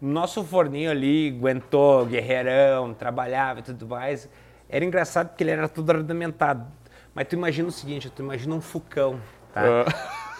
nosso 0.00 0.42
forninho 0.42 0.90
ali 0.90 1.36
aguentou, 1.36 2.06
guerreirão, 2.06 2.94
trabalhava 2.94 3.60
e 3.60 3.62
tudo 3.62 3.86
mais. 3.86 4.26
Era 4.70 4.86
engraçado 4.86 5.28
porque 5.28 5.44
ele 5.44 5.50
era 5.50 5.68
tudo 5.68 5.90
ornamentado. 5.90 6.64
Mas 7.14 7.28
tu 7.28 7.34
imagina 7.34 7.68
o 7.68 7.70
seguinte, 7.70 8.08
tu 8.08 8.22
imagina 8.22 8.54
um 8.54 8.60
fucão, 8.62 9.20
tá? 9.52 9.84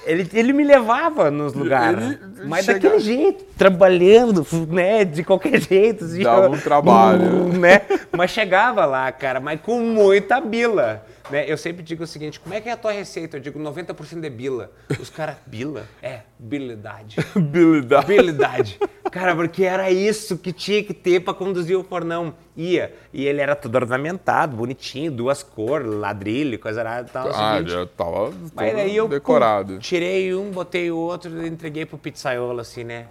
Ele, 0.06 0.26
ele 0.32 0.55
me 0.55 0.64
levava 0.64 1.30
nos 1.30 1.52
lugares, 1.52 2.02
Ele 2.02 2.48
mas 2.48 2.64
chega- 2.64 2.78
daquele 2.80 2.98
jeito, 2.98 3.44
trabalhando, 3.59 4.47
né, 4.68 5.05
de 5.05 5.22
qualquer 5.22 5.60
jeito. 5.60 6.06
assim, 6.06 6.22
Dava 6.22 6.48
um 6.48 6.59
trabalho. 6.59 7.52
né? 7.60 7.82
Mas 8.10 8.30
chegava 8.30 8.86
lá, 8.86 9.12
cara, 9.12 9.39
mas 9.39 9.60
com 9.60 9.78
muita 9.80 10.40
bila. 10.40 11.05
Né? 11.32 11.46
Eu 11.48 11.56
sempre 11.56 11.82
digo 11.82 12.04
o 12.04 12.06
seguinte, 12.06 12.38
como 12.38 12.54
é 12.54 12.60
que 12.60 12.68
é 12.68 12.72
a 12.72 12.76
tua 12.76 12.92
receita? 12.92 13.38
Eu 13.38 13.40
digo 13.40 13.59
90% 13.59 14.22
é 14.22 14.28
bila. 14.28 14.70
Os 15.00 15.09
caras, 15.09 15.36
bila? 15.46 15.86
É, 16.02 16.20
habilidade. 16.38 17.16
Habilidade. 17.34 18.04
Habilidade. 18.12 18.78
Cara, 19.10 19.34
porque 19.34 19.64
era 19.64 19.90
isso 19.90 20.36
que 20.36 20.52
tinha 20.52 20.82
que 20.84 20.92
ter 20.92 21.20
para 21.20 21.32
conduzir 21.32 21.76
o 21.78 21.82
fornão. 21.82 22.34
Ia. 22.54 22.94
E 23.12 23.24
ele 23.26 23.40
era 23.40 23.56
tudo 23.56 23.76
ornamentado, 23.76 24.56
bonitinho, 24.56 25.10
duas 25.10 25.42
cores, 25.42 25.86
ladrilho, 25.86 26.59
coisa 26.59 26.80
arada 26.80 27.09
e 27.09 27.12
tal. 27.12 27.28
Ah, 27.28 27.54
seguinte, 27.54 27.72
já 27.72 27.86
tava 27.86 28.30
mas 28.54 28.70
todo 28.70 28.76
daí 28.76 28.96
eu 28.96 29.04
pum, 29.04 29.10
decorado. 29.10 29.78
tirei 29.78 30.34
um, 30.34 30.50
botei 30.50 30.90
o 30.90 30.96
outro 30.98 31.42
e 31.42 31.48
entreguei 31.48 31.86
pro 31.86 31.96
pizzaiolo, 31.96 32.60
assim, 32.60 32.84
né? 32.84 33.06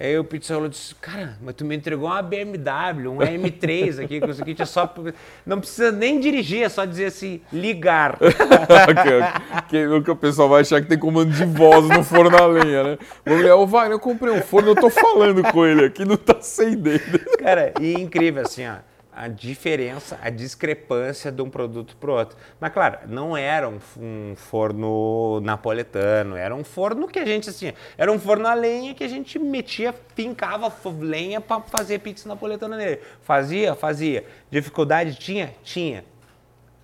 Aí 0.00 0.18
o 0.18 0.24
pizzaiolo 0.24 0.70
disse, 0.70 0.94
cara, 0.94 1.36
mas 1.42 1.54
tu 1.54 1.62
me 1.62 1.76
entregou 1.76 2.08
uma 2.08 2.22
BMW, 2.22 3.06
um 3.06 3.18
M3 3.18 4.02
aqui, 4.02 4.18
com 4.18 4.30
isso 4.30 4.40
aqui, 4.40 4.54
tinha 4.54 4.64
só... 4.64 4.90
Não 5.44 5.60
precisa 5.60 5.92
nem 5.92 6.18
dirigir, 6.18 6.62
é 6.62 6.70
só 6.70 6.86
dizer 6.86 7.04
assim, 7.04 7.42
ligar. 7.52 8.16
que, 9.68 9.68
que, 9.68 10.00
que 10.00 10.10
o 10.10 10.16
pessoal 10.16 10.48
vai 10.48 10.62
achar 10.62 10.80
que 10.80 10.88
tem 10.88 10.98
comando 10.98 11.30
de 11.32 11.44
voz 11.44 11.86
no 11.86 12.02
forno 12.02 12.34
a 12.34 12.46
lenha, 12.46 12.82
né? 12.82 12.98
Vou 13.26 13.36
olhar, 13.36 13.56
ô 13.56 13.66
Wagner, 13.66 13.92
eu 13.92 14.00
comprei 14.00 14.32
um 14.32 14.40
forno, 14.40 14.70
eu 14.70 14.74
tô 14.74 14.88
falando 14.88 15.42
com 15.52 15.66
ele 15.66 15.84
aqui, 15.84 16.06
não 16.06 16.16
tá 16.16 16.38
acendendo. 16.38 17.18
Cara, 17.38 17.74
e 17.78 17.92
incrível, 17.92 18.42
assim, 18.42 18.66
ó, 18.66 18.76
a 19.20 19.28
diferença, 19.28 20.18
a 20.22 20.30
discrepância 20.30 21.30
de 21.30 21.42
um 21.42 21.50
produto 21.50 21.94
pro 21.96 22.14
outro. 22.14 22.38
Mas, 22.58 22.72
claro, 22.72 23.00
não 23.06 23.36
era 23.36 23.68
um, 23.68 23.78
um 23.98 24.34
forno 24.34 25.42
napoletano, 25.42 26.36
era 26.36 26.54
um 26.54 26.64
forno 26.64 27.06
que 27.06 27.18
a 27.18 27.26
gente, 27.26 27.50
assim, 27.50 27.70
era 27.98 28.10
um 28.10 28.18
forno 28.18 28.48
a 28.48 28.54
lenha 28.54 28.94
que 28.94 29.04
a 29.04 29.08
gente 29.08 29.38
metia, 29.38 29.94
fincava 30.14 30.72
lenha 31.00 31.38
para 31.38 31.60
fazer 31.60 31.98
pizza 31.98 32.26
napoletana 32.26 32.78
nele. 32.78 33.00
Fazia? 33.20 33.74
Fazia. 33.74 34.24
Dificuldade 34.50 35.14
tinha? 35.16 35.54
Tinha. 35.62 36.02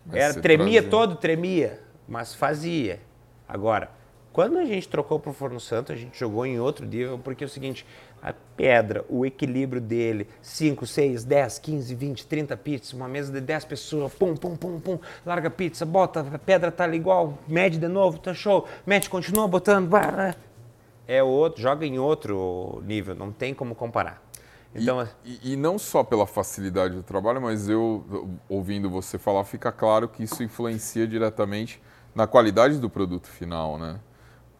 Mas 0.04 0.16
Era, 0.16 0.34
tremia 0.34 0.82
todo? 0.82 1.16
Tremia. 1.16 1.80
Mas 2.06 2.34
fazia. 2.34 3.00
Agora, 3.48 3.90
quando 4.30 4.58
a 4.58 4.64
gente 4.66 4.86
trocou 4.86 5.18
para 5.18 5.30
o 5.30 5.32
Forno 5.32 5.58
Santo, 5.58 5.90
a 5.90 5.96
gente 5.96 6.18
jogou 6.18 6.44
em 6.44 6.60
outro 6.60 6.84
nível, 6.84 7.18
porque 7.18 7.44
é 7.44 7.46
o 7.46 7.48
seguinte, 7.48 7.86
a 8.22 8.32
pedra, 8.32 9.04
o 9.08 9.24
equilíbrio 9.24 9.80
dele, 9.80 10.26
5, 10.42 10.86
6, 10.86 11.24
10, 11.24 11.58
15, 11.58 11.94
20, 11.94 12.26
30 12.26 12.56
pizzas, 12.56 12.92
uma 12.92 13.08
mesa 13.08 13.32
de 13.32 13.40
10 13.40 13.64
pessoas, 13.66 14.12
pum, 14.14 14.34
pum, 14.34 14.56
pum, 14.56 14.80
pum, 14.80 14.98
larga 15.24 15.48
a 15.48 15.50
pizza, 15.50 15.84
bota, 15.86 16.20
a 16.20 16.38
pedra 16.38 16.72
tá 16.72 16.84
ali 16.84 16.96
igual, 16.96 17.38
mede 17.46 17.78
de 17.78 17.88
novo, 17.88 18.18
tá 18.18 18.34
show, 18.34 18.66
mete, 18.86 19.08
continua 19.10 19.46
botando, 19.46 19.90
é 21.06 21.22
outro, 21.22 21.62
joga 21.62 21.86
em 21.86 21.98
outro 21.98 22.82
nível, 22.84 23.14
não 23.14 23.30
tem 23.30 23.54
como 23.54 23.74
comparar. 23.74 24.22
Então, 24.74 25.08
e, 25.24 25.30
e- 25.42 25.52
e 25.52 25.56
não 25.56 25.78
só 25.78 26.02
pela 26.04 26.26
facilidade 26.26 26.94
do 26.94 27.02
trabalho, 27.02 27.40
mas 27.40 27.68
eu, 27.68 28.04
eu, 28.10 28.28
ouvindo 28.48 28.90
você 28.90 29.16
falar, 29.18 29.44
fica 29.44 29.72
claro 29.72 30.08
que 30.08 30.22
isso 30.22 30.42
influencia 30.42 31.06
diretamente 31.06 31.80
na 32.14 32.26
qualidade 32.26 32.78
do 32.78 32.90
produto 32.90 33.28
final, 33.28 33.78
né? 33.78 33.98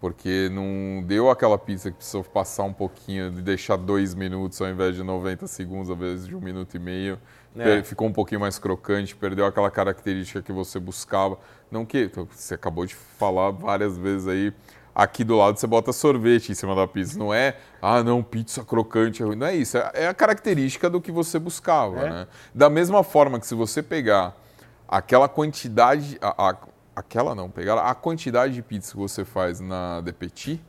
Porque 0.01 0.51
não 0.53 1.03
deu 1.07 1.31
aquela 1.31 1.57
pizza 1.57 1.91
que 1.91 1.97
precisou 1.97 2.23
passar 2.23 2.65
um 2.65 2.73
pouquinho, 2.73 3.31
de 3.31 3.41
deixar 3.41 3.77
dois 3.77 4.15
minutos 4.15 4.61
ao 4.61 4.69
invés 4.69 4.95
de 4.95 5.03
90 5.03 5.47
segundos, 5.47 5.91
às 5.91 5.97
vezes 5.99 6.27
de 6.27 6.37
um 6.37 6.41
minuto 6.41 6.75
e 6.75 6.79
meio. 6.79 7.19
É. 7.59 7.83
Ficou 7.83 8.07
um 8.07 8.13
pouquinho 8.13 8.41
mais 8.41 8.59
crocante, 8.59 9.17
perdeu 9.17 9.47
aquela 9.47 9.71
característica 9.71 10.43
que 10.43 10.53
você 10.53 10.79
buscava. 10.79 11.39
Não 11.71 11.87
que 11.87 12.11
você 12.31 12.55
acabou 12.55 12.85
de 12.85 12.95
falar 12.95 13.51
várias 13.51 13.97
vezes 13.97 14.29
aí. 14.29 14.53
Aqui 14.95 15.25
do 15.25 15.37
lado 15.37 15.59
você 15.59 15.67
bota 15.67 15.93
sorvete 15.93 16.53
em 16.53 16.55
cima 16.55 16.75
da 16.75 16.87
pizza. 16.87 17.19
Não 17.19 17.33
é, 17.33 17.57
ah, 17.81 18.03
não, 18.03 18.23
pizza 18.23 18.63
crocante 18.65 19.23
é 19.23 19.27
ruim. 19.27 19.37
Não 19.37 19.47
é 19.47 19.55
isso. 19.57 19.77
É 19.79 19.91
é 19.95 20.09
a 20.09 20.15
característica 20.15 20.89
do 20.91 21.01
que 21.01 21.11
você 21.11 21.39
buscava. 21.39 22.01
É. 22.01 22.11
Né? 22.11 22.27
Da 22.55 22.69
mesma 22.69 23.03
forma 23.03 23.41
que 23.41 23.47
se 23.47 23.55
você 23.55 23.83
pegar 23.83 24.35
aquela 24.87 25.29
quantidade. 25.29 26.19
a- 26.21 26.51
a- 26.51 26.57
aquela 26.97 27.35
não, 27.35 27.51
pegar 27.51 27.79
a 27.79 27.95
quantidade 27.95 28.55
de 28.55 28.63
pizza 28.63 28.93
que 28.93 28.99
você 28.99 29.25
faz 29.25 29.61
na 29.61 30.01
De 30.01 30.13
Petit, 30.13 30.65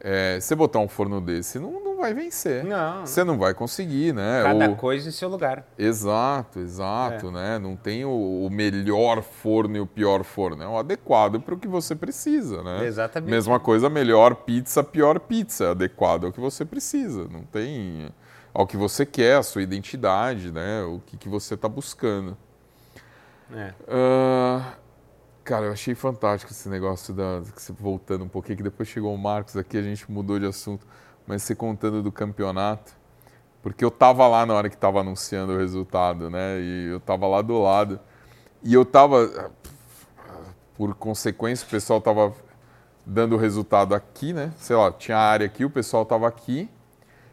é, 0.00 0.40
você 0.40 0.54
botar 0.54 0.80
um 0.80 0.88
forno 0.88 1.20
desse, 1.20 1.58
não, 1.58 1.72
não 1.84 1.98
vai 1.98 2.12
vencer. 2.12 2.64
Não. 2.64 3.06
Você 3.06 3.22
não 3.22 3.38
vai 3.38 3.52
conseguir, 3.54 4.14
né? 4.14 4.42
cada 4.42 4.70
Ou- 4.70 4.76
coisa 4.76 5.08
em 5.08 5.12
seu 5.12 5.28
lugar. 5.28 5.64
Exato, 5.78 6.58
exato, 6.58 7.30
né? 7.30 7.58
Não 7.58 7.76
tem 7.76 8.04
o, 8.04 8.46
o 8.46 8.50
melhor 8.50 9.22
forno 9.22 9.76
e 9.76 9.80
o 9.80 9.86
pior 9.86 10.24
forno. 10.24 10.62
É 10.62 10.66
o 10.66 10.78
adequado 10.78 11.38
para 11.40 11.54
o 11.54 11.58
que 11.58 11.68
você 11.68 11.94
precisa, 11.94 12.62
né? 12.62 12.86
Exatamente. 12.86 13.30
Mesma 13.30 13.60
coisa, 13.60 13.90
melhor 13.90 14.34
pizza, 14.34 14.82
pior 14.82 15.20
pizza. 15.20 15.64
É 15.66 15.70
adequado 15.72 16.24
ao 16.24 16.32
que 16.32 16.40
você 16.40 16.64
precisa. 16.64 17.28
Não 17.30 17.42
tem 17.42 18.08
ao 18.54 18.66
que 18.66 18.78
você 18.78 19.04
quer, 19.04 19.36
a 19.36 19.42
sua 19.42 19.62
identidade, 19.62 20.50
né? 20.50 20.82
O 20.82 21.00
que, 21.06 21.16
que 21.18 21.28
você 21.28 21.54
está 21.54 21.68
buscando. 21.68 22.36
É. 23.54 23.74
Ah, 23.88 24.74
cara, 25.44 25.66
eu 25.66 25.72
achei 25.72 25.94
fantástico 25.94 26.52
esse 26.52 26.68
negócio 26.68 27.14
da. 27.14 27.42
Voltando 27.78 28.24
um 28.24 28.28
pouquinho, 28.28 28.56
que 28.56 28.62
depois 28.62 28.88
chegou 28.88 29.14
o 29.14 29.18
Marcos 29.18 29.56
aqui, 29.56 29.76
a 29.76 29.82
gente 29.82 30.10
mudou 30.10 30.38
de 30.38 30.46
assunto, 30.46 30.86
mas 31.26 31.42
você 31.42 31.54
contando 31.54 32.02
do 32.02 32.12
campeonato. 32.12 32.92
Porque 33.62 33.84
eu 33.84 33.90
tava 33.90 34.26
lá 34.26 34.46
na 34.46 34.54
hora 34.54 34.70
que 34.70 34.76
tava 34.76 35.00
anunciando 35.00 35.52
o 35.52 35.58
resultado, 35.58 36.30
né? 36.30 36.60
E 36.60 36.88
eu 36.92 37.00
tava 37.00 37.26
lá 37.26 37.42
do 37.42 37.60
lado. 37.60 38.00
E 38.62 38.72
eu 38.72 38.84
tava. 38.84 39.52
Por 40.76 40.94
consequência, 40.94 41.66
o 41.66 41.70
pessoal 41.70 42.00
tava 42.00 42.32
dando 43.04 43.34
o 43.34 43.38
resultado 43.38 43.94
aqui, 43.94 44.32
né? 44.32 44.52
Sei 44.56 44.74
lá, 44.74 44.90
tinha 44.92 45.18
a 45.18 45.20
área 45.20 45.46
aqui, 45.46 45.64
o 45.64 45.70
pessoal 45.70 46.06
tava 46.06 46.26
aqui. 46.26 46.70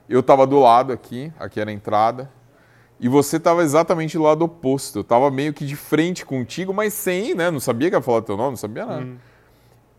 Eu 0.10 0.24
tava 0.24 0.48
do 0.48 0.60
lado 0.60 0.92
aqui, 0.92 1.32
aqui 1.40 1.60
era 1.60 1.70
a 1.70 1.74
entrada. 1.74 2.30
E 3.00 3.08
você 3.08 3.40
tava 3.40 3.64
exatamente 3.64 4.18
do 4.18 4.24
lado 4.24 4.44
oposto. 4.44 5.00
Eu 5.00 5.04
tava 5.04 5.30
meio 5.30 5.54
que 5.54 5.66
de 5.66 5.76
frente 5.76 6.26
contigo, 6.26 6.74
mas 6.74 6.94
sem, 6.94 7.36
né? 7.36 7.52
Não 7.52 7.60
sabia 7.60 7.90
que 7.90 7.96
ia 7.96 8.02
falar 8.02 8.22
teu 8.22 8.36
nome, 8.36 8.52
não 8.52 8.58
sabia 8.58 8.86
nada. 8.86 9.08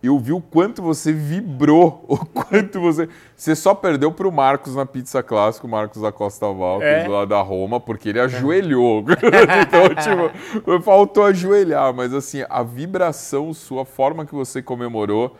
Eu 0.00 0.16
vi 0.18 0.32
o 0.32 0.40
quanto 0.40 0.80
você 0.80 1.12
vibrou, 1.12 2.04
o 2.06 2.18
quanto 2.18 2.80
você. 2.80 3.08
Você 3.36 3.56
só 3.56 3.74
perdeu 3.74 4.12
pro 4.12 4.30
Marcos 4.30 4.74
na 4.76 4.86
pizza 4.86 5.22
clássica, 5.22 5.66
o 5.66 5.70
Marcos 5.70 6.02
da 6.02 6.12
Costa 6.12 6.46
Val, 6.52 6.78
que 6.78 6.84
É? 6.84 7.04
é 7.04 7.08
lá 7.08 7.24
da 7.24 7.40
Roma, 7.40 7.80
porque 7.80 8.08
ele 8.08 8.20
ajoelhou. 8.20 9.04
então, 9.06 9.88
tipo, 9.94 10.80
faltou 10.82 11.24
ajoelhar, 11.24 11.92
mas 11.92 12.14
assim, 12.14 12.44
a 12.48 12.62
vibração 12.62 13.52
sua, 13.52 13.82
a 13.82 13.84
forma 13.84 14.24
que 14.24 14.34
você 14.34 14.62
comemorou, 14.62 15.36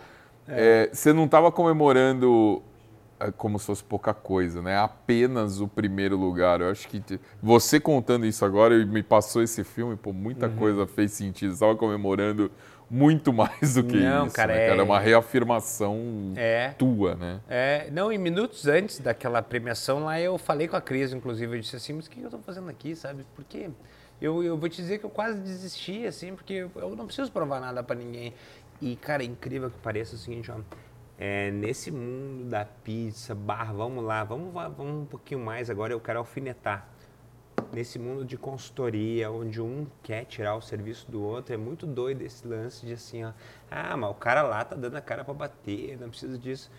é, 0.49 0.91
você 0.93 1.13
não 1.13 1.29
tava 1.29 1.53
comemorando 1.53 2.61
é, 2.61 2.63
como 3.37 3.59
se 3.59 3.67
fosse 3.67 3.83
pouca 3.85 4.15
coisa, 4.15 4.63
né? 4.63 4.77
Apenas 4.79 5.61
o 5.61 5.67
primeiro 5.69 6.17
lugar. 6.17 6.61
Eu 6.61 6.71
acho 6.71 6.87
que 6.89 7.01
te- 7.01 7.21
você 7.43 7.81
contando 7.81 8.25
isso 8.27 8.45
agora 8.45 8.75
e 8.77 8.85
me 8.85 9.03
passou 9.03 9.43
esse 9.43 9.65
filme, 9.65 9.97
pô, 9.97 10.13
muita 10.13 10.49
coisa 10.49 10.87
fez 10.87 11.13
sentido. 11.13 11.53
Estava 11.53 11.75
comemorando 11.77 12.51
muito 12.91 13.33
mais 13.35 13.75
do 13.75 13.85
que 13.85 13.97
Não, 13.97 14.27
isso. 14.27 14.35
cara, 14.37 14.55
né, 14.55 14.65
é- 14.65 14.69
cara? 14.69 14.81
É 14.81 14.85
uma 14.85 14.99
reafirmação 14.99 16.33
É. 16.37 16.71
tua, 16.79 17.15
né? 17.17 17.41
É, 17.49 17.91
não, 17.91 18.13
em 18.13 18.19
minutos 18.19 18.67
antes 18.67 18.99
daquela 19.01 19.43
premiação 19.43 20.05
lá, 20.05 20.21
eu 20.21 20.39
falei 20.39 20.69
com 20.69 20.77
a 20.77 20.81
Cris, 20.81 21.13
inclusive, 21.13 21.57
eu 21.57 21.61
disse 21.61 21.77
assim, 21.77 21.93
mas 21.95 22.07
o 22.07 22.11
que 22.11 22.21
eu 22.23 22.31
tô 22.31 22.39
fazendo 22.39 22.69
aqui, 22.69 22.95
sabe? 22.95 23.27
Porque 23.35 23.71
eu, 24.21 24.43
eu 24.43 24.57
vou 24.57 24.69
te 24.69 24.77
dizer 24.81 24.99
que 24.99 25.05
eu 25.05 25.11
quase 25.11 25.39
desisti, 25.41 26.07
assim, 26.07 26.35
porque 26.35 26.67
eu, 26.75 26.97
não 26.97 27.07
preciso 27.07 27.31
provar 27.31 27.61
nada 27.61 27.83
pra 27.83 27.95
ninguém. 27.97 28.33
E, 28.81 28.95
cara, 28.97 29.23
é 29.23 29.27
incrível 29.27 29.71
que 29.71 29.79
pareça 29.79 30.15
o 30.15 30.19
seguinte, 30.19 30.51
ó, 30.51 30.55
é, 31.19 31.51
nesse 31.51 31.91
mundo 31.91 32.49
da 32.49 32.65
pizza, 32.65 33.35
bar, 33.35 33.75
vamos 33.75 34.05
lá, 34.05 34.23
vamos, 34.23 34.53
vamos 34.53 35.03
um 35.03 35.05
pouquinho 35.05 35.41
mais 35.41 35.69
agora, 35.69 35.93
eu 35.93 36.01
quero 36.01 36.21
alfinetar. 36.21 36.89
Nesse 37.73 37.99
mundo 37.99 38.25
de 38.25 38.39
consultoria, 38.39 39.31
onde 39.31 39.61
um 39.61 39.85
quer 40.01 40.25
tirar 40.25 40.55
o 40.55 40.63
serviço 40.63 41.11
do 41.11 41.21
outro, 41.21 41.53
é 41.53 41.57
muito 41.57 41.87
doido 41.87 42.23
esse 42.23 42.47
lance 42.47 42.87
de 42.87 42.93
assim, 42.93 43.25
ó, 43.25 43.33
ah, 43.69 43.97
mas 43.97 44.11
o 44.11 44.15
cara 44.15 44.43
lá 44.43 44.65
tá 44.65 44.77
dando 44.77 44.97
a 44.97 45.01
cara 45.01 45.25
pra 45.25 45.35
bater, 45.35 45.99
não 45.99 46.09
precisa 46.09 46.39
disso. 46.39 46.71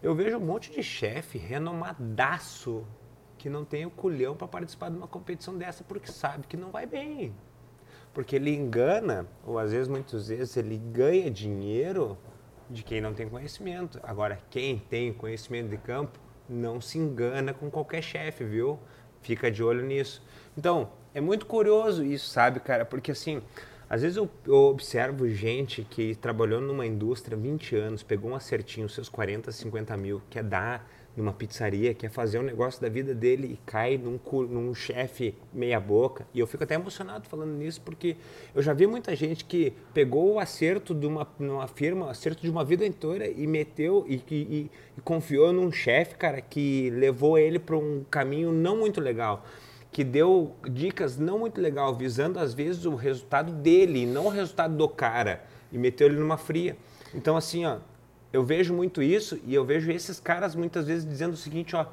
Eu 0.00 0.14
vejo 0.14 0.36
um 0.36 0.46
monte 0.46 0.70
de 0.70 0.80
chefe 0.80 1.36
renomadaço 1.36 2.86
que 3.36 3.50
não 3.50 3.64
tem 3.64 3.84
o 3.84 3.90
culhão 3.90 4.36
para 4.36 4.46
participar 4.46 4.90
de 4.90 4.96
uma 4.96 5.08
competição 5.08 5.58
dessa 5.58 5.82
porque 5.82 6.12
sabe 6.12 6.46
que 6.46 6.56
não 6.56 6.70
vai 6.70 6.86
bem. 6.86 7.34
Porque 8.14 8.36
ele 8.36 8.54
engana, 8.54 9.26
ou 9.44 9.58
às 9.58 9.72
vezes, 9.72 9.88
muitas 9.88 10.28
vezes, 10.28 10.56
ele 10.56 10.78
ganha 10.78 11.30
dinheiro 11.30 12.16
de 12.70 12.82
quem 12.82 13.00
não 13.00 13.14
tem 13.14 13.28
conhecimento. 13.28 13.98
Agora, 14.02 14.38
quem 14.50 14.78
tem 14.78 15.12
conhecimento 15.12 15.68
de 15.68 15.78
campo 15.78 16.18
não 16.48 16.80
se 16.80 16.98
engana 16.98 17.52
com 17.52 17.70
qualquer 17.70 18.02
chefe, 18.02 18.44
viu? 18.44 18.78
Fica 19.20 19.50
de 19.50 19.62
olho 19.62 19.84
nisso. 19.84 20.22
Então, 20.56 20.90
é 21.14 21.20
muito 21.20 21.46
curioso 21.46 22.04
isso, 22.04 22.28
sabe, 22.28 22.60
cara? 22.60 22.84
Porque 22.84 23.10
assim, 23.10 23.42
às 23.88 24.02
vezes 24.02 24.16
eu, 24.16 24.28
eu 24.46 24.54
observo 24.54 25.28
gente 25.28 25.82
que 25.82 26.14
trabalhou 26.14 26.60
numa 26.60 26.86
indústria 26.86 27.36
20 27.36 27.76
anos, 27.76 28.02
pegou 28.02 28.30
um 28.30 28.34
acertinho, 28.34 28.88
seus 28.88 29.08
40, 29.08 29.50
50 29.50 29.96
mil, 29.96 30.22
quer 30.28 30.44
dar 30.44 30.88
numa 31.18 31.32
pizzaria, 31.32 31.92
quer 31.92 32.08
fazer 32.10 32.38
um 32.38 32.42
negócio 32.42 32.80
da 32.80 32.88
vida 32.88 33.14
dele 33.14 33.52
e 33.54 33.60
cai 33.66 33.98
num, 33.98 34.18
num 34.46 34.74
chefe 34.74 35.34
meia 35.52 35.78
boca. 35.80 36.26
E 36.32 36.38
eu 36.40 36.46
fico 36.46 36.64
até 36.64 36.76
emocionado 36.76 37.26
falando 37.28 37.50
nisso, 37.52 37.80
porque 37.84 38.16
eu 38.54 38.62
já 38.62 38.72
vi 38.72 38.86
muita 38.86 39.14
gente 39.16 39.44
que 39.44 39.72
pegou 39.92 40.34
o 40.34 40.38
acerto 40.38 40.94
de 40.94 41.06
uma, 41.06 41.26
numa 41.38 41.66
firma, 41.66 42.06
o 42.06 42.08
acerto 42.08 42.42
de 42.42 42.50
uma 42.50 42.64
vida 42.64 42.86
inteira 42.86 43.28
e 43.28 43.46
meteu 43.46 44.04
e, 44.08 44.14
e- 44.14 44.34
e- 44.34 44.70
e 44.96 45.00
confiou 45.02 45.52
num 45.52 45.70
chefe, 45.72 46.14
cara, 46.14 46.40
que 46.40 46.90
levou 46.90 47.36
ele 47.36 47.58
para 47.58 47.76
um 47.76 48.04
caminho 48.10 48.52
não 48.52 48.78
muito 48.78 49.00
legal 49.00 49.44
que 49.90 50.04
deu 50.04 50.54
dicas 50.70 51.16
não 51.18 51.38
muito 51.38 51.60
legal, 51.60 51.94
visando 51.96 52.38
às 52.38 52.52
vezes 52.52 52.84
o 52.84 52.94
resultado 52.94 53.50
dele, 53.52 54.04
não 54.04 54.26
o 54.26 54.28
resultado 54.28 54.76
do 54.76 54.86
cara, 54.86 55.42
e 55.72 55.78
meteu 55.78 56.06
ele 56.08 56.18
numa 56.18 56.36
fria. 56.36 56.76
Então 57.14 57.36
assim, 57.38 57.64
ó, 57.64 57.78
eu 58.32 58.44
vejo 58.44 58.74
muito 58.74 59.02
isso 59.02 59.38
e 59.44 59.54
eu 59.54 59.64
vejo 59.64 59.90
esses 59.90 60.20
caras 60.20 60.54
muitas 60.54 60.86
vezes 60.86 61.08
dizendo 61.08 61.32
o 61.32 61.36
seguinte, 61.36 61.74
ó, 61.74 61.86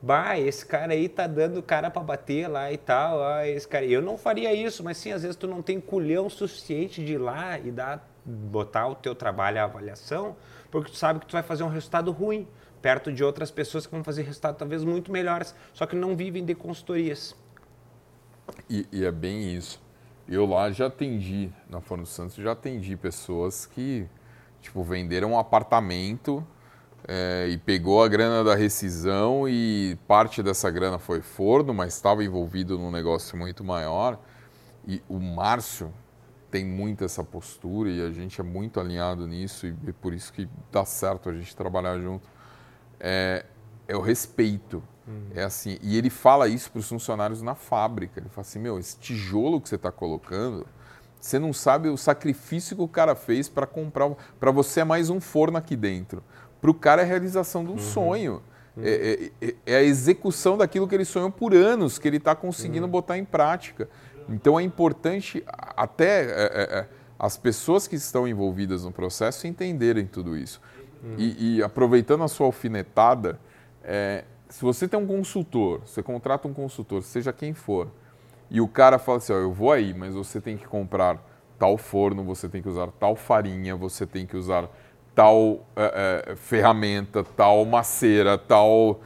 bah, 0.00 0.38
esse 0.38 0.66
cara 0.66 0.92
aí 0.92 1.08
tá 1.08 1.26
dando 1.26 1.62
cara 1.62 1.90
para 1.90 2.02
bater 2.02 2.48
lá 2.48 2.72
e 2.72 2.76
tal, 2.76 3.18
ó, 3.18 3.40
esse 3.42 3.66
cara, 3.66 3.84
eu 3.84 4.02
não 4.02 4.18
faria 4.18 4.52
isso, 4.52 4.82
mas 4.82 4.96
sim, 4.96 5.12
às 5.12 5.22
vezes 5.22 5.36
tu 5.36 5.46
não 5.46 5.62
tem 5.62 5.80
culhão 5.80 6.28
suficiente 6.28 7.04
de 7.04 7.12
ir 7.12 7.18
lá 7.18 7.58
e 7.58 7.70
dar 7.70 8.08
botar 8.24 8.86
o 8.88 8.94
teu 8.94 9.14
trabalho 9.14 9.60
à 9.60 9.64
avaliação, 9.64 10.36
porque 10.70 10.90
tu 10.90 10.96
sabe 10.96 11.20
que 11.20 11.26
tu 11.26 11.32
vai 11.32 11.42
fazer 11.42 11.62
um 11.64 11.68
resultado 11.68 12.10
ruim 12.12 12.46
perto 12.80 13.12
de 13.12 13.22
outras 13.22 13.50
pessoas 13.50 13.86
que 13.86 13.92
vão 13.92 14.02
fazer 14.02 14.22
resultados 14.22 14.58
talvez 14.58 14.84
muito 14.84 15.12
melhores, 15.12 15.54
só 15.72 15.86
que 15.86 15.94
não 15.94 16.16
vivem 16.16 16.44
de 16.44 16.54
consultorias. 16.54 17.36
E, 18.68 18.86
e 18.92 19.04
é 19.04 19.12
bem 19.12 19.54
isso. 19.54 19.80
Eu 20.28 20.46
lá 20.46 20.70
já 20.70 20.86
atendi, 20.86 21.50
na 21.68 21.80
Forno 21.80 22.06
Santos, 22.06 22.36
já 22.36 22.52
atendi 22.52 22.96
pessoas 22.96 23.66
que, 23.66 24.06
tipo, 24.62 24.82
venderam 24.82 25.32
um 25.32 25.38
apartamento 25.38 26.46
é, 27.06 27.48
e 27.50 27.58
pegou 27.58 28.02
a 28.02 28.08
grana 28.08 28.44
da 28.44 28.54
rescisão 28.54 29.48
e 29.48 29.98
parte 30.06 30.42
dessa 30.42 30.70
grana 30.70 30.98
foi 30.98 31.20
forno, 31.20 31.74
mas 31.74 31.94
estava 31.94 32.24
envolvido 32.24 32.78
num 32.78 32.90
negócio 32.90 33.36
muito 33.36 33.64
maior. 33.64 34.18
E 34.86 35.02
o 35.08 35.18
Márcio 35.18 35.92
tem 36.50 36.64
muito 36.64 37.04
essa 37.04 37.24
postura 37.24 37.90
e 37.90 38.00
a 38.00 38.10
gente 38.10 38.40
é 38.40 38.44
muito 38.44 38.78
alinhado 38.78 39.26
nisso 39.26 39.66
e 39.66 39.74
é 39.86 39.92
por 40.00 40.14
isso 40.14 40.32
que 40.32 40.48
dá 40.70 40.84
certo 40.84 41.28
a 41.28 41.32
gente 41.32 41.54
trabalhar 41.56 41.98
junto. 41.98 42.28
É, 43.00 43.44
é 43.88 43.96
o 43.96 44.00
respeito. 44.00 44.82
É 45.34 45.42
assim, 45.42 45.78
e 45.82 45.96
ele 45.98 46.08
fala 46.08 46.46
isso 46.46 46.70
para 46.70 46.78
os 46.78 46.88
funcionários 46.88 47.42
na 47.42 47.56
fábrica. 47.56 48.20
Ele 48.20 48.28
fala 48.28 48.46
assim: 48.46 48.60
meu, 48.60 48.78
esse 48.78 48.96
tijolo 48.98 49.60
que 49.60 49.68
você 49.68 49.74
está 49.74 49.90
colocando, 49.90 50.64
você 51.22 51.38
não 51.38 51.52
sabe 51.52 51.88
o 51.88 51.96
sacrifício 51.96 52.74
que 52.74 52.82
o 52.82 52.88
cara 52.88 53.14
fez 53.14 53.48
para 53.48 53.64
comprar. 53.64 54.10
Para 54.40 54.50
você 54.50 54.80
é 54.80 54.84
mais 54.84 55.08
um 55.08 55.20
forno 55.20 55.56
aqui 55.56 55.76
dentro. 55.76 56.20
Para 56.60 56.70
o 56.70 56.74
cara 56.74 57.00
é 57.02 57.04
a 57.04 57.08
realização 57.08 57.64
de 57.64 57.70
um 57.70 57.78
sonho. 57.78 58.42
É, 58.76 59.30
é- 59.40 59.46
é- 59.48 59.54
é 59.66 59.76
a 59.76 59.82
execução 59.82 60.56
daquilo 60.58 60.88
que 60.88 60.94
ele 60.96 61.04
sonhou 61.04 61.30
por 61.30 61.54
anos, 61.54 61.96
que 61.98 62.08
ele 62.08 62.16
está 62.16 62.34
conseguindo 62.34 62.88
botar 62.88 63.16
em 63.18 63.24
prática. 63.24 63.88
Então 64.28 64.58
é 64.58 64.64
importante 64.64 65.44
até 65.76 66.22
é, 66.24 66.26
é, 66.26 66.78
é, 66.80 66.88
as 67.18 67.36
pessoas 67.36 67.86
que 67.86 67.94
estão 67.94 68.26
envolvidas 68.26 68.84
no 68.84 68.90
processo 68.90 69.46
entenderem 69.46 70.06
tudo 70.06 70.36
isso. 70.36 70.60
E, 71.18 71.56
e 71.58 71.62
aproveitando 71.62 72.24
a 72.24 72.28
sua 72.28 72.46
alfinetada, 72.46 73.38
se 74.48 74.62
você 74.62 74.86
tem 74.88 74.98
um 74.98 75.06
consultor, 75.06 75.80
você 75.86 76.02
contrata 76.02 76.46
um 76.48 76.52
consultor, 76.54 77.02
seja 77.02 77.32
quem 77.32 77.54
for, 77.54 77.88
e 78.52 78.60
o 78.60 78.68
cara 78.68 78.98
fala 78.98 79.16
assim, 79.16 79.32
ó, 79.32 79.36
eu 79.36 79.50
vou 79.50 79.72
aí, 79.72 79.94
mas 79.94 80.14
você 80.14 80.38
tem 80.38 80.58
que 80.58 80.66
comprar 80.66 81.18
tal 81.58 81.78
forno, 81.78 82.22
você 82.22 82.50
tem 82.50 82.60
que 82.60 82.68
usar 82.68 82.88
tal 83.00 83.16
farinha, 83.16 83.74
você 83.74 84.06
tem 84.06 84.26
que 84.26 84.36
usar 84.36 84.68
tal 85.14 85.66
é, 85.74 86.26
é, 86.28 86.36
ferramenta, 86.36 87.24
tal 87.24 87.64
maceira, 87.64 88.36
tal... 88.36 89.00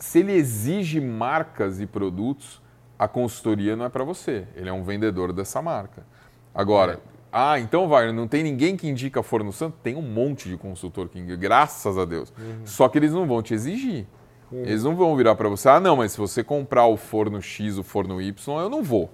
Se 0.00 0.18
ele 0.18 0.32
exige 0.32 1.00
marcas 1.00 1.80
e 1.80 1.86
produtos, 1.86 2.60
a 2.98 3.06
consultoria 3.06 3.76
não 3.76 3.84
é 3.84 3.88
para 3.88 4.02
você. 4.02 4.48
Ele 4.56 4.68
é 4.68 4.72
um 4.72 4.82
vendedor 4.82 5.32
dessa 5.32 5.62
marca. 5.62 6.04
Agora, 6.52 6.98
ah, 7.30 7.60
então 7.60 7.88
vai, 7.88 8.10
não 8.10 8.26
tem 8.26 8.42
ninguém 8.42 8.76
que 8.76 8.88
indica 8.88 9.22
Forno 9.22 9.52
Santo? 9.52 9.76
Tem 9.80 9.94
um 9.94 10.02
monte 10.02 10.48
de 10.48 10.56
consultor 10.56 11.08
que 11.08 11.20
graças 11.36 11.96
a 11.96 12.04
Deus. 12.04 12.32
Só 12.64 12.88
que 12.88 12.98
eles 12.98 13.12
não 13.12 13.28
vão 13.28 13.40
te 13.42 13.54
exigir. 13.54 14.08
Eles 14.52 14.84
não 14.84 14.94
vão 14.94 15.16
virar 15.16 15.34
para 15.34 15.48
você, 15.48 15.68
ah, 15.68 15.80
não, 15.80 15.96
mas 15.96 16.12
se 16.12 16.18
você 16.18 16.42
comprar 16.44 16.86
o 16.86 16.96
forno 16.96 17.40
X, 17.40 17.78
o 17.78 17.82
forno 17.82 18.20
Y, 18.20 18.60
eu 18.60 18.68
não 18.68 18.82
vou. 18.82 19.10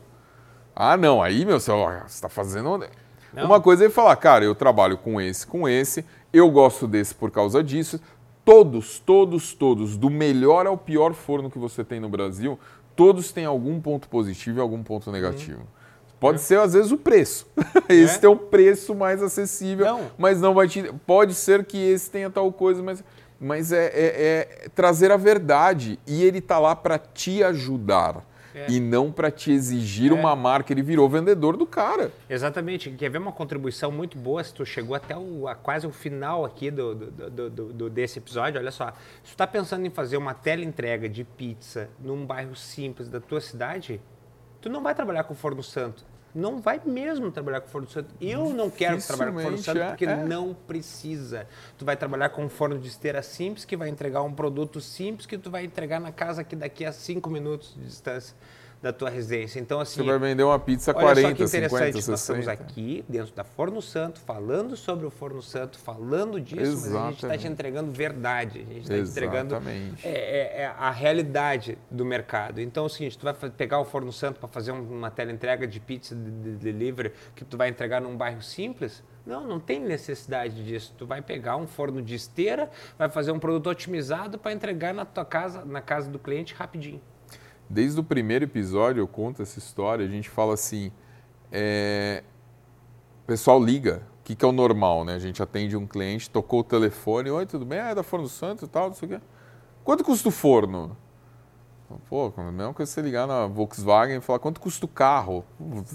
Ah, 0.75 0.97
não, 0.97 1.23
aí, 1.23 1.45
meu, 1.45 1.59
você 1.59 1.73
está 2.07 2.29
fazendo. 2.29 2.79
Não. 3.33 3.45
Uma 3.45 3.61
coisa 3.61 3.87
é 3.87 3.91
falar, 3.91 4.17
cara, 4.17 4.45
eu 4.45 4.55
trabalho 4.55 4.97
com 4.97 5.21
esse, 5.21 5.47
com 5.47 5.69
esse, 5.69 6.05
eu 6.33 6.51
gosto 6.51 6.87
desse 6.87 7.15
por 7.15 7.31
causa 7.31 7.63
disso. 7.63 8.01
Todos, 8.45 8.99
todos, 8.99 9.53
todos, 9.53 9.97
do 9.97 10.09
melhor 10.09 10.67
ao 10.67 10.79
pior 10.79 11.13
forno 11.13 11.51
que 11.51 11.59
você 11.59 11.85
tem 11.85 12.01
no 12.01 12.09
Brasil, 12.09 12.59
todos 12.97 13.31
têm 13.31 13.45
algum 13.45 13.81
ponto 13.81 14.09
positivo 14.09 14.59
e 14.59 14.61
algum 14.61 14.83
ponto 14.83 15.13
negativo. 15.13 15.63
Pode 16.19 16.41
ser, 16.41 16.59
às 16.59 16.73
vezes, 16.73 16.91
o 16.91 16.97
preço. 16.97 17.47
esse 17.89 18.17
É. 18.17 18.19
tem 18.19 18.31
um 18.31 18.37
preço 18.37 18.95
mais 18.95 19.23
acessível, 19.23 19.87
Não. 19.87 20.01
mas 20.19 20.41
não 20.41 20.53
vai 20.55 20.67
te. 20.67 20.83
Pode 21.07 21.35
ser 21.35 21.65
que 21.65 21.77
esse 21.77 22.11
tenha 22.11 22.29
tal 22.31 22.51
coisa, 22.51 22.83
mas, 22.83 23.05
mas 23.41 23.73
é, 23.73 23.87
é- 23.87 24.49
é 24.65 24.69
trazer 24.75 25.11
a 25.13 25.17
verdade. 25.17 25.99
E 26.07 26.23
ele 26.25 26.41
tá 26.41 26.59
lá 26.59 26.75
para 26.77 26.99
te 26.99 27.43
ajudar. 27.43 28.25
É. 28.55 28.67
E 28.71 28.81
não 28.81 29.13
para 29.13 29.31
te 29.31 29.53
exigir 29.53 30.11
É. 30.11 30.15
uma 30.15 30.35
marca. 30.35 30.73
Ele 30.73 30.83
virou 30.83 31.09
vendedor 31.09 31.57
do 31.57 31.65
cara. 31.67 32.11
Exatamente. 32.29 32.91
Quer 32.91 33.09
ver 33.09 33.19
uma 33.19 33.31
contribuição 33.31 33.93
muito 33.93 34.19
boa? 34.19 34.43
Se 34.43 34.53
tu 34.53 34.65
chegou 34.67 34.97
até 34.97 35.17
o, 35.17 35.47
a 35.47 35.55
quase 35.55 35.87
o 35.87 35.93
final 35.93 36.45
aqui 36.45 36.69
do, 36.71 36.95
do- 36.95 37.51
do- 37.51 37.73
do- 37.73 37.91
desse 37.91 38.19
episódio, 38.19 38.59
olha 38.61 38.73
só. 38.73 38.89
Se 39.23 39.25
tu 39.25 39.29
está 39.31 39.47
pensando 39.47 39.87
em 39.87 39.91
fazer 39.91 40.17
uma 40.17 40.35
teleentrega 40.35 41.09
de 41.09 41.23
pizza 41.23 41.89
num 42.03 42.27
bairro 42.27 42.57
simples 42.57 43.09
da 43.09 43.21
tua 43.21 43.41
cidade, 43.41 44.01
tu 44.61 44.69
não 44.69 44.83
vai 44.83 44.95
trabalhar 44.95 45.23
com 45.25 45.35
Forno 45.37 45.63
Santo. 45.63 46.05
Não 46.35 46.61
vai 46.61 46.81
mesmo 46.85 47.31
trabalhar 47.31 47.61
com 47.61 47.69
Forno 47.69 47.89
Santo. 47.89 48.15
Eu 48.21 48.51
não 48.51 48.71
quero 48.71 49.01
trabalhar 49.01 49.33
com 49.33 49.41
Forno 49.41 49.57
Dificilmente, 49.57 49.87
Santo 49.87 49.91
porque 49.91 50.05
é. 50.05 50.17
não 50.17 50.55
precisa. 50.55 51.47
Tu 51.77 51.85
vai 51.85 51.97
trabalhar 51.97 52.29
com 52.31 52.45
um 52.45 52.49
forno 52.49 52.79
de 52.79 52.89
esteira 52.89 53.23
simples 53.23 53.65
que 53.65 53.77
vai 53.77 53.89
entregar 53.89 54.23
um 54.23 54.33
produto 54.33 54.81
simples 54.81 55.27
que 55.27 55.39
tu 55.39 55.51
vai 55.51 55.65
entregar 55.65 56.01
na 56.01 56.13
casa 56.13 56.43
aqui 56.43 56.55
daqui 56.55 56.85
a 56.85 56.93
cinco 56.93 57.31
minutos 57.31 57.75
de 57.75 57.85
distância 57.85 58.37
da 58.81 58.93
tua 58.93 59.11
residência. 59.11 59.59
Então, 59.59 59.81
assim, 59.81 60.01
Você 60.03 60.07
vai 60.07 60.19
vender 60.19 60.43
uma 60.45 60.59
pizza 60.59 60.93
Olha 60.93 61.01
40, 61.01 61.29
só 61.29 61.35
que 61.35 61.43
interessante, 61.43 61.71
50, 61.79 62.11
nós 62.11 62.21
estamos 62.21 62.45
60. 62.45 62.51
aqui 62.63 63.05
dentro 63.09 63.35
da 63.35 63.43
Forno 63.45 63.83
Santo, 63.83 64.21
falando 64.21 64.77
sobre 64.77 65.05
o 65.07 65.11
Forno 65.11 65.43
Santo, 65.43 65.79
falando 65.79 66.41
disso, 66.41 66.61
mas 66.61 66.69
a 66.69 66.71
gente 66.77 66.85
está 66.87 66.99
Exatamente. 67.11 67.41
te 67.41 67.49
entregando 67.49 67.91
verdade, 67.93 68.61
a 68.61 68.73
gente 68.73 68.83
está 68.83 68.95
te 68.95 69.01
entregando 69.11 69.55
Exatamente. 69.57 70.07
é, 70.07 70.11
é- 70.11 70.61
é 70.63 70.67
a 70.79 70.91
realidade 70.91 71.77
do 71.91 72.05
mercado. 72.05 72.61
Então 72.61 72.85
é 72.85 72.87
o 72.87 72.89
seguinte, 72.89 73.19
tu 73.19 73.25
vai 73.25 73.35
pegar 73.35 73.81
o 73.81 73.85
Forno 73.85 74.13
Santo 74.13 74.39
para 74.39 74.49
fazer 74.49 74.73
um- 74.73 74.81
uma 74.99 75.11
teleentrega 75.11 75.67
de 75.67 75.81
pizza 75.81 76.15
de, 76.15 76.31
de 76.31 76.51
delivery 76.57 77.13
que 77.35 77.45
tu 77.45 77.57
vai 77.57 77.69
entregar 77.69 78.01
num 78.01 78.17
bairro 78.17 78.43
simples? 78.43 79.03
Não, 79.27 79.47
não 79.47 79.61
tem 79.61 79.79
necessidade 79.81 80.65
disso. 80.65 80.95
Tu 80.97 81.05
vai 81.07 81.21
pegar 81.21 81.57
um 81.57 81.67
forno 81.67 82.01
de 82.01 82.15
esteira, 82.15 82.71
vai 82.99 83.11
fazer 83.11 83.31
um 83.33 83.39
produto 83.39 83.69
otimizado 83.69 84.39
para 84.39 84.53
entregar 84.53 84.95
na 84.95 85.05
tua 85.05 85.25
casa, 85.25 85.65
na 85.67 85.83
casa 85.83 86.09
do 86.11 86.19
cliente 86.19 86.55
rapidinho. 86.55 87.01
Desde 87.69 88.01
o 88.01 88.05
primeiro 88.05 88.45
episódio 88.45 89.01
eu 89.01 89.09
conto 89.09 89.43
essa 89.43 89.59
história, 89.59 90.05
a 90.05 90.09
gente 90.09 90.29
fala 90.29 90.55
assim, 90.55 90.91
é, 91.53 92.23
pessoal 93.27 93.63
liga. 93.63 94.03
O 94.21 94.25
que, 94.25 94.35
que 94.35 94.45
é 94.45 94.49
o 94.49 94.53
normal, 94.53 95.05
né? 95.05 95.15
A 95.15 95.19
gente 95.19 95.43
atende 95.43 95.77
um 95.77 95.87
cliente, 95.87 96.29
tocou 96.29 96.61
o 96.61 96.65
telefone, 96.65 97.31
oi, 97.31 97.47
tudo 97.47 97.65
bem? 97.65 97.79
Ah, 97.79 97.91
é 97.91 97.95
da 97.95 98.03
Forno 98.03 98.29
Santo 98.29 98.65
e 98.65 98.69
tal, 98.69 98.89
não 98.89 98.95
sei 98.95 99.07
o 99.09 99.11
quê. 99.13 99.21
Quanto 99.85 100.05
custa 100.05 100.29
o 100.29 100.33
forno? 100.33 100.97
Pô, 102.09 102.33
a 102.37 102.53
mesma 102.53 102.75
coisa 102.75 102.93
você 102.93 103.01
ligar 103.01 103.27
na 103.27 103.47
Volkswagen 103.47 104.19
e 104.19 104.21
falar 104.21 104.39
quanto 104.39 104.61
custa 104.61 104.85
o 104.85 104.89
carro. 104.89 105.45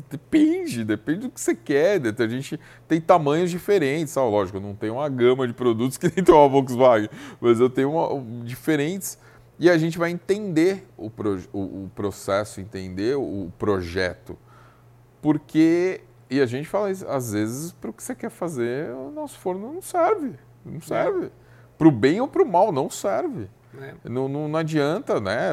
Depende, 0.09 0.83
depende 0.83 1.19
do 1.19 1.29
que 1.29 1.39
você 1.39 1.53
quer. 1.53 2.01
A 2.17 2.27
gente 2.27 2.59
tem 2.87 2.99
tamanhos 2.99 3.51
diferentes. 3.51 4.17
Ah, 4.17 4.23
lógico, 4.23 4.57
eu 4.57 4.61
não 4.61 4.73
tenho 4.73 4.95
uma 4.95 5.07
gama 5.07 5.47
de 5.47 5.53
produtos 5.53 5.97
que 5.99 6.07
nem 6.07 6.25
tem 6.25 6.33
uma 6.33 6.47
Volkswagen, 6.47 7.09
mas 7.39 7.59
eu 7.59 7.69
tenho 7.69 7.91
uma, 7.91 8.43
diferentes. 8.43 9.19
E 9.63 9.69
a 9.69 9.77
gente 9.77 9.97
vai 9.97 10.11
entender 10.11 10.85
o, 10.97 11.09
pro, 11.09 11.39
o, 11.53 11.85
o 11.85 11.91
processo, 11.95 12.59
entender 12.59 13.15
o 13.15 13.49
projeto. 13.57 14.37
Porque, 15.21 16.01
e 16.29 16.41
a 16.41 16.45
gente 16.45 16.67
fala 16.67 16.89
às 16.89 17.31
vezes, 17.31 17.71
para 17.71 17.89
o 17.89 17.93
que 17.93 18.03
você 18.03 18.13
quer 18.13 18.29
fazer, 18.29 18.91
o 18.91 19.09
nosso 19.09 19.39
forno 19.39 19.71
não 19.71 19.81
serve. 19.81 20.33
Não 20.65 20.81
serve. 20.81 21.27
É. 21.27 21.31
Para 21.77 21.87
o 21.87 21.91
bem 21.91 22.19
ou 22.19 22.27
para 22.27 22.43
o 22.43 22.45
mal, 22.45 22.73
não 22.73 22.89
serve. 22.89 23.49
É. 23.79 23.93
Não, 24.03 24.27
não, 24.27 24.49
não, 24.49 24.59
adianta, 24.59 25.21
né, 25.21 25.51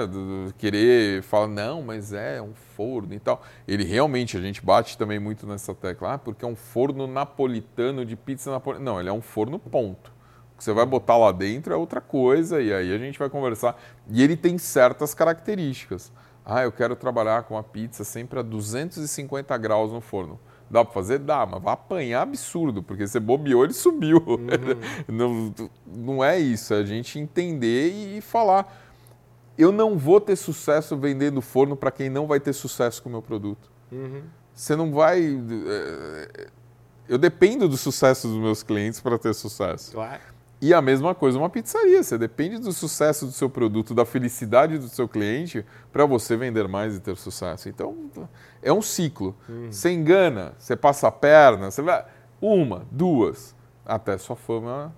querer 0.59 1.23
falar, 1.23 1.47
não, 1.47 1.81
mas 1.81 2.13
é 2.13 2.43
um 2.43 2.53
forno 2.53 3.15
e 3.15 3.21
tal. 3.21 3.41
Ele 3.65 3.85
realmente, 3.85 4.37
a 4.37 4.41
gente 4.41 4.61
bate 4.61 4.99
também 4.99 5.21
muito 5.21 5.47
nessa 5.47 5.73
tecla, 5.73 6.15
ah, 6.15 6.19
porque 6.19 6.45
é 6.45 6.49
um 6.49 6.57
forno 6.57 7.07
napolitano 7.07 8.05
de 8.05 8.17
pizza 8.17 8.51
napolitana. 8.51 8.91
Não, 8.91 8.99
ele 8.99 9.09
é 9.09 9.13
um 9.13 9.23
forno 9.23 9.57
ponto. 9.57 10.13
Que 10.61 10.65
você 10.65 10.75
vai 10.75 10.85
botar 10.85 11.17
lá 11.17 11.33
dentro 11.33 11.73
é 11.73 11.77
outra 11.77 12.03
coisa 12.03 12.61
e 12.61 12.71
aí 12.71 12.95
a 12.95 12.99
gente 12.99 13.19
vai 13.19 13.31
conversar. 13.31 13.81
E 14.11 14.23
ele 14.23 14.37
tem 14.37 14.59
certas 14.59 15.15
características. 15.15 16.13
Ah, 16.45 16.65
eu 16.65 16.71
quero 16.71 16.95
trabalhar 16.95 17.45
com 17.45 17.57
a 17.57 17.63
pizza 17.63 18.05
sempre 18.05 18.39
a 18.39 18.43
250 18.43 19.57
graus 19.57 19.91
no 19.91 20.03
forno. 20.03 20.39
Dá 20.71 20.85
para 20.85 20.93
fazer? 20.93 21.19
Dá, 21.21 21.47
mas 21.47 21.63
vai 21.63 21.73
apanhar 21.73 22.21
absurdo, 22.21 22.83
porque 22.83 23.07
você 23.07 23.19
bobeou, 23.19 23.65
ele 23.65 23.73
subiu. 23.73 24.19
Uhum. 24.19 24.49
não, 25.09 25.55
não 25.87 26.23
é 26.23 26.39
isso, 26.39 26.75
é 26.75 26.81
a 26.81 26.85
gente 26.85 27.19
entender 27.19 28.19
e 28.19 28.21
falar. 28.21 28.71
Eu 29.57 29.73
não 29.73 29.97
vou 29.97 30.21
ter 30.21 30.37
sucesso 30.37 30.95
vendendo 30.95 31.41
forno 31.41 31.75
para 31.75 31.91
quem 31.91 32.11
não 32.11 32.27
vai 32.27 32.39
ter 32.39 32.53
sucesso 32.53 33.03
com 33.03 33.09
o 33.09 33.13
meu 33.13 33.23
produto. 33.23 33.71
Uhum. 33.91 34.25
Você 34.55 34.77
não 34.77 34.93
vai. 34.93 35.23
Eh, 35.23 36.49
eu 37.09 37.17
dependo 37.17 37.67
do 37.67 37.79
sucesso 37.79 38.29
dos 38.29 38.37
meus 38.37 38.63
clientes 38.63 39.01
para 39.01 39.19
ter 39.19 39.33
sucesso. 39.33 39.93
Claro. 39.93 40.21
E 40.61 40.75
a 40.75 40.83
mesma 40.83 41.15
coisa 41.15 41.39
uma 41.39 41.49
pizzaria. 41.49 42.03
Você 42.03 42.19
depende 42.19 42.59
do 42.59 42.73
sucesso 42.73 43.27
do 43.27 43.33
seu 43.33 43.49
produto, 43.49 43.95
da 43.95 44.05
felicidade 44.05 44.79
do 44.79 44.89
seu 44.89 45.09
cliente 45.09 45.65
para 45.91 46.05
você 46.05 46.37
vender 46.37 46.69
mais 46.69 46.97
e 46.97 47.01
ter 47.01 47.17
sucesso. 47.17 47.69
Então, 47.69 48.11
é 48.63 48.73
um 48.73 48.83
ciclo. 48.83 49.35
Hum. 49.49 49.69
Você 49.71 49.91
engana, 49.91 50.53
você 50.59 50.77
passa 50.77 51.09
a 51.09 51.13
perna, 51.13 51.71
você 51.71 51.81
vai 51.81 52.05
uma, 52.41 52.87
duas, 52.91 53.55
até 53.85 54.17
sua 54.17 54.37
fama 54.37 54.95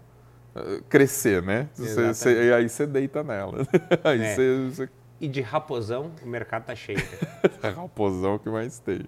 eh, 0.55 0.81
crescer, 0.89 1.43
né? 1.43 1.69
Você, 1.75 2.13
você, 2.13 2.49
e 2.49 2.53
aí 2.53 2.69
você 2.69 2.87
deita 2.87 3.23
nela. 3.23 3.67
aí 4.05 4.23
é. 4.23 4.35
você, 4.35 4.69
você... 4.69 4.89
E 5.21 5.29
de 5.29 5.41
raposão, 5.41 6.13
o 6.23 6.27
mercado 6.27 6.65
tá 6.65 6.75
cheio. 6.75 6.99
raposão 7.77 8.39
que 8.39 8.49
mais 8.49 8.79
tem. 8.79 9.01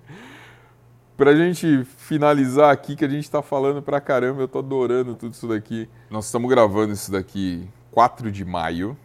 Para 1.17 1.31
a 1.31 1.37
gente 1.37 1.85
finalizar 1.85 2.73
aqui, 2.73 2.97
que 2.97 3.05
a 3.05 3.09
gente 3.09 3.23
está 3.23 3.41
falando 3.41 3.81
para 3.81 4.01
caramba, 4.01 4.43
eu 4.43 4.47
estou 4.47 4.61
adorando 4.61 5.15
tudo 5.15 5.33
isso 5.33 5.47
daqui. 5.47 5.89
Nós 6.11 6.27
estamos 6.27 6.51
gravando 6.51 6.93
isso 6.93 7.13
daqui 7.13 7.69
4 7.93 8.33
de 8.33 8.45
maio. 8.45 8.97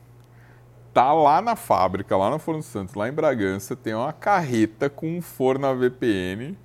Tá 0.92 1.14
lá 1.14 1.40
na 1.40 1.56
fábrica, 1.56 2.18
lá 2.18 2.32
na 2.32 2.40
Forno 2.40 2.64
Santos, 2.64 2.96
lá 2.96 3.08
em 3.08 3.12
Bragança, 3.12 3.76
tem 3.76 3.94
uma 3.94 4.12
carreta 4.12 4.90
com 4.90 5.18
um 5.18 5.22
forno 5.22 5.68
a 5.68 5.74
VPN 5.74 6.58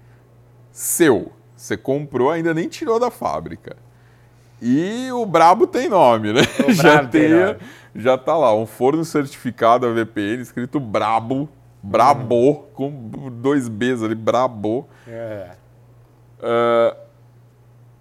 seu. 0.73 1.31
Você 1.55 1.77
comprou, 1.77 2.31
ainda 2.31 2.55
nem 2.55 2.67
tirou 2.67 2.99
da 2.99 3.11
fábrica. 3.11 3.77
E 4.63 5.13
o 5.13 5.27
Brabo 5.27 5.67
tem 5.67 5.91
nome, 5.91 6.33
né? 6.33 6.41
O 6.67 6.73
já 6.75 7.07
tem, 7.07 7.29
nome. 7.29 7.59
já 7.95 8.17
tá 8.17 8.37
lá, 8.37 8.55
um 8.55 8.65
forno 8.65 9.05
certificado 9.05 9.87
a 9.87 9.93
VPN 9.93 10.41
escrito 10.41 10.81
Brabo 10.81 11.49
Brabo, 11.85 12.67
com 12.75 12.91
dois 13.31 13.69
Bs 13.69 14.03
ali, 14.03 14.15
Brabo. 14.15 14.89
É. 15.07 15.51
Uh, 16.41 16.97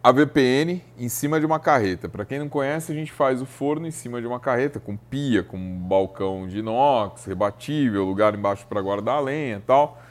a 0.02 0.12
VPN 0.12 0.82
em 0.98 1.10
cima 1.10 1.38
de 1.38 1.46
uma 1.46 1.60
carreta. 1.60 2.08
Para 2.08 2.24
quem 2.24 2.40
não 2.40 2.48
conhece, 2.48 2.94
a 2.94 2.96
gente 2.96 3.12
faz 3.12 3.42
o 3.42 3.46
forno 3.46 3.86
em 3.86 3.92
cima 3.92 4.22
de 4.22 4.28
uma 4.28 4.40
carreta, 4.40 4.80
com 4.80 4.96
pia, 4.96 5.44
com 5.44 5.58
um 5.58 5.80
balcão 5.80 6.48
de 6.48 6.60
inox, 6.60 7.26
rebatível, 7.26 8.06
lugar 8.06 8.34
embaixo 8.36 8.66
para 8.68 8.82
guardar 8.82 9.18
a 9.18 9.20
lenha 9.20 9.58
e 9.58 9.62
tal. 9.62 10.02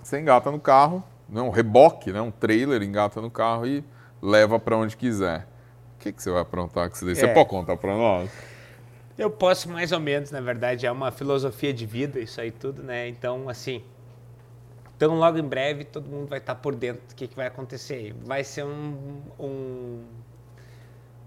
Você 0.00 0.20
engata 0.20 0.50
no 0.50 0.60
carro, 0.60 1.02
né, 1.28 1.40
um 1.40 1.50
reboque, 1.50 2.12
né, 2.12 2.20
um 2.20 2.30
trailer, 2.30 2.82
engata 2.82 3.20
no 3.20 3.30
carro 3.30 3.66
e 3.66 3.84
leva 4.20 4.58
para 4.58 4.76
onde 4.76 4.96
quiser. 4.96 5.48
O 5.96 5.98
que, 5.98 6.12
que 6.12 6.22
você 6.22 6.30
vai 6.30 6.42
aprontar 6.42 6.88
com 6.88 6.94
isso 6.94 7.04
daí? 7.04 7.14
É. 7.14 7.16
Você 7.16 7.28
pode 7.28 7.48
contar 7.48 7.76
para 7.76 7.96
nós? 7.96 8.30
Eu 9.16 9.30
posso 9.30 9.68
mais 9.68 9.92
ou 9.92 10.00
menos, 10.00 10.30
na 10.30 10.40
verdade, 10.40 10.86
é 10.86 10.90
uma 10.90 11.10
filosofia 11.10 11.72
de 11.72 11.84
vida 11.84 12.18
isso 12.18 12.40
aí 12.40 12.50
tudo, 12.50 12.82
né? 12.82 13.08
Então, 13.08 13.48
assim, 13.48 13.82
então 14.96 15.18
logo 15.18 15.38
em 15.38 15.42
breve 15.42 15.84
todo 15.84 16.08
mundo 16.08 16.28
vai 16.28 16.38
estar 16.38 16.54
por 16.54 16.74
dentro 16.74 17.06
do 17.08 17.14
que, 17.14 17.26
que 17.26 17.36
vai 17.36 17.46
acontecer. 17.46 18.14
Vai 18.24 18.42
ser 18.42 18.64
um, 18.64 19.20
um, 19.38 20.04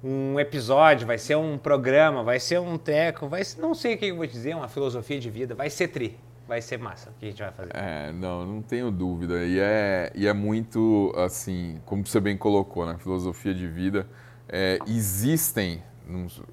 um 0.04 0.40
episódio, 0.40 1.06
vai 1.06 1.18
ser 1.18 1.36
um 1.36 1.58
programa, 1.58 2.24
vai 2.24 2.40
ser 2.40 2.60
um 2.60 2.78
teco, 2.78 3.28
vai 3.28 3.44
ser, 3.44 3.62
não 3.62 3.74
sei 3.74 3.96
o 3.96 3.98
que 3.98 4.06
eu 4.08 4.16
vou 4.16 4.26
dizer, 4.26 4.56
uma 4.56 4.68
filosofia 4.68 5.20
de 5.20 5.30
vida, 5.30 5.54
vai 5.54 5.70
ser 5.70 5.90
tri. 5.90 6.18
Vai 6.48 6.62
ser 6.62 6.78
massa 6.78 7.10
o 7.10 7.14
que 7.20 7.26
a 7.26 7.30
gente 7.30 7.42
vai 7.42 7.52
fazer. 7.52 7.72
É, 7.74 8.12
não, 8.12 8.46
não 8.46 8.62
tenho 8.62 8.92
dúvida. 8.92 9.44
E 9.44 9.60
é, 9.60 10.12
e 10.14 10.28
é 10.28 10.34
muito, 10.34 11.12
assim, 11.18 11.82
como 11.86 12.06
você 12.06 12.20
bem 12.20 12.38
colocou, 12.38 12.86
né? 12.86 12.96
Filosofia 13.00 13.52
de 13.52 13.68
vida. 13.68 14.08
É, 14.48 14.78
existem 14.88 15.82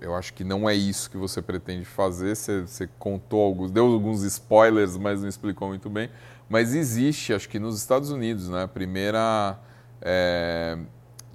eu 0.01 0.15
acho 0.15 0.33
que 0.33 0.45
não 0.45 0.69
é 0.69 0.75
isso 0.75 1.11
que 1.11 1.17
você 1.17 1.43
pretende 1.43 1.85
fazer. 1.85 2.35
Você, 2.35 2.63
você, 2.63 2.89
contou 2.99 3.43
alguns, 3.43 3.71
deu 3.71 3.87
alguns 3.87 4.23
spoilers, 4.23 4.97
mas 4.97 5.23
não 5.23 5.29
explicou 5.29 5.69
muito 5.69 5.91
bem. 5.91 6.11
Mas 6.49 6.75
existe, 6.75 7.33
acho 7.33 7.49
que 7.49 7.59
nos 7.59 7.79
Estados 7.79 8.11
Unidos, 8.11 8.49
né, 8.49 8.65
a 8.65 8.69
primeira 8.69 9.59
é, 10.01 10.77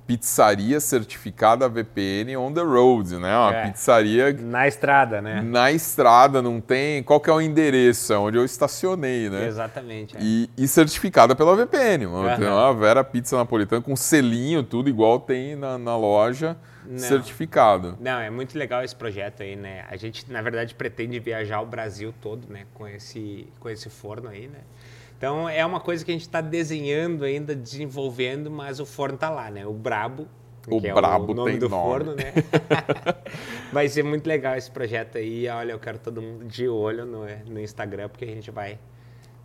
pizzaria 0.07 0.80
certificada 0.80 1.68
VPN 1.68 2.38
on 2.38 2.53
the 2.53 2.61
road, 2.61 3.18
né? 3.18 3.38
Uma 3.38 3.53
é, 3.53 3.68
pizzaria 3.68 4.34
na 4.34 4.68
estrada, 4.68 5.22
né? 5.22 5.41
Na 5.41 5.72
estrada, 5.72 6.41
não 6.41 6.61
tem. 6.61 7.03
Qual 7.03 7.19
que 7.19 7.30
é 7.30 7.34
o 7.34 7.41
endereço? 7.41 8.14
É 8.14 8.18
onde 8.18 8.38
eu 8.38 8.45
estacionei, 8.45 9.30
né? 9.30 9.45
Exatamente. 9.45 10.15
É. 10.15 10.19
E, 10.22 10.49
e, 10.57 10.68
certificada 10.68 11.35
pela 11.35 11.56
VPN. 11.56 12.06
Uhum. 12.06 12.35
Tem 12.38 12.48
uma 12.48 12.73
Vera 12.73 13.03
Pizza 13.03 13.35
Napolitana 13.35 13.81
com 13.81 13.95
selinho, 13.95 14.64
tudo 14.64 14.89
igual 14.89 15.19
tem 15.19 15.56
na, 15.56 15.77
na 15.77 15.98
loja. 15.98 16.56
Não. 16.88 16.99
certificado. 16.99 17.97
Não, 17.99 18.19
é 18.19 18.30
muito 18.30 18.57
legal 18.57 18.84
esse 18.84 18.95
projeto 18.95 19.43
aí, 19.43 19.55
né? 19.55 19.85
A 19.89 19.97
gente, 19.97 20.31
na 20.31 20.41
verdade, 20.41 20.73
pretende 20.73 21.19
viajar 21.19 21.61
o 21.61 21.65
Brasil 21.65 22.14
todo, 22.22 22.51
né? 22.51 22.65
Com 22.73 22.88
esse, 22.88 23.47
com 23.59 23.69
esse 23.69 23.89
forno 23.89 24.30
aí, 24.30 24.47
né? 24.47 24.61
Então, 25.18 25.49
é 25.49 25.65
uma 25.65 25.80
coisa 25.80 26.05
que 26.05 26.11
a 26.11 26.14
gente 26.14 26.22
está 26.22 26.41
desenhando 26.41 27.26
ainda, 27.26 27.55
desenvolvendo, 27.55 28.51
mas 28.51 28.80
o 28.80 28.85
forno 28.85 29.15
está 29.15 29.30
lá, 29.30 29.49
né? 29.49 29.65
O 29.65 29.73
Brabo, 29.73 30.27
o 30.68 30.81
que 30.81 30.93
Brabo 30.93 31.31
é 31.31 31.31
o 31.31 31.35
nome 31.35 31.51
tem 31.51 31.59
do 31.59 31.69
nome. 31.69 31.84
forno, 31.84 32.15
né? 32.15 32.34
vai 33.73 33.88
ser 33.88 34.03
muito 34.03 34.27
legal 34.27 34.55
esse 34.55 34.69
projeto 34.69 35.18
aí. 35.18 35.47
Olha, 35.47 35.72
eu 35.72 35.80
quero 35.80 35.97
todo 35.97 36.22
mundo 36.22 36.45
de 36.45 36.68
olho 36.68 37.05
no, 37.05 37.26
no 37.49 37.59
Instagram, 37.59 38.09
porque 38.09 38.26
a 38.26 38.27
gente 38.27 38.51
vai 38.51 38.77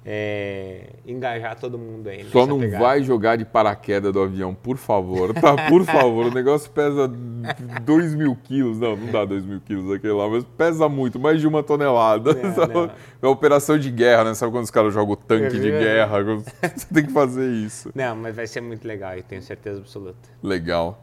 é, 0.05 0.95
engajar 1.07 1.59
todo 1.59 1.79
mundo 1.79 2.09
aí. 2.09 2.25
Só 2.31 2.45
não 2.45 2.59
pegada. 2.59 2.83
vai 2.83 3.03
jogar 3.03 3.37
de 3.37 3.45
paraquedas 3.45 4.13
do 4.13 4.21
avião, 4.21 4.55
por 4.55 4.77
favor, 4.77 5.33
tá? 5.33 5.69
Por 5.69 5.85
favor, 5.85 6.27
o 6.27 6.35
negócio 6.35 6.71
pesa 6.71 7.09
2 7.09 8.15
mil 8.15 8.37
quilos, 8.37 8.81
não, 8.81 8.97
não 8.97 9.13
dá 9.13 9.25
2 9.25 9.45
mil 9.45 9.61
quilos 9.61 9.93
aquele 9.93 10.13
lá, 10.13 10.29
mas 10.29 10.45
pesa 10.57 10.89
muito, 10.89 11.21
mais 11.21 11.41
de 11.41 11.47
uma 11.47 11.63
tonelada. 11.63 12.33
É, 12.33 12.91
é 13.25 13.29
operação 13.29 13.79
de 13.79 13.91
guerra, 13.91 14.25
né? 14.25 14.35
Sabe 14.35 14.51
quando 14.51 14.65
os 14.65 14.71
caras 14.71 14.93
jogam 14.93 15.15
tanque 15.15 15.59
de 15.59 15.71
guerra? 15.71 16.19
Você 16.75 16.93
tem 16.93 17.07
que 17.07 17.13
fazer 17.13 17.49
isso. 17.49 17.91
Não, 17.95 18.17
mas 18.17 18.35
vai 18.35 18.47
ser 18.47 18.61
muito 18.61 18.87
legal, 18.87 19.15
eu 19.15 19.23
tenho 19.23 19.43
certeza 19.43 19.79
absoluta. 19.79 20.29
Legal. 20.43 21.03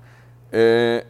É, 0.51 1.05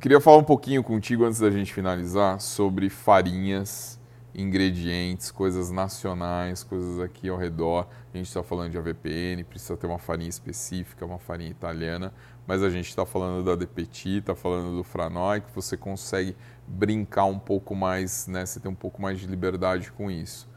queria 0.00 0.20
falar 0.20 0.38
um 0.38 0.44
pouquinho 0.44 0.82
contigo 0.82 1.24
antes 1.24 1.38
da 1.38 1.50
gente 1.50 1.72
finalizar 1.72 2.40
sobre 2.40 2.88
farinhas 2.88 4.00
ingredientes, 4.36 5.30
coisas 5.30 5.70
nacionais, 5.70 6.62
coisas 6.62 7.00
aqui 7.00 7.28
ao 7.28 7.38
redor. 7.38 7.88
A 8.12 8.16
gente 8.16 8.26
está 8.26 8.42
falando 8.42 8.70
de 8.70 8.78
AVPN, 8.78 9.42
precisa 9.44 9.76
ter 9.76 9.86
uma 9.86 9.98
farinha 9.98 10.28
específica, 10.28 11.06
uma 11.06 11.18
farinha 11.18 11.50
italiana, 11.50 12.12
mas 12.46 12.62
a 12.62 12.68
gente 12.68 12.88
está 12.88 13.06
falando 13.06 13.42
da 13.42 13.66
Petit, 13.66 14.18
está 14.18 14.34
falando 14.34 14.76
do 14.76 14.84
Franoi, 14.84 15.40
que 15.40 15.50
você 15.54 15.76
consegue 15.76 16.36
brincar 16.68 17.24
um 17.24 17.38
pouco 17.38 17.74
mais, 17.74 18.26
né? 18.26 18.44
Você 18.44 18.60
tem 18.60 18.70
um 18.70 18.74
pouco 18.74 19.00
mais 19.00 19.18
de 19.18 19.26
liberdade 19.26 19.90
com 19.90 20.10
isso. 20.10 20.48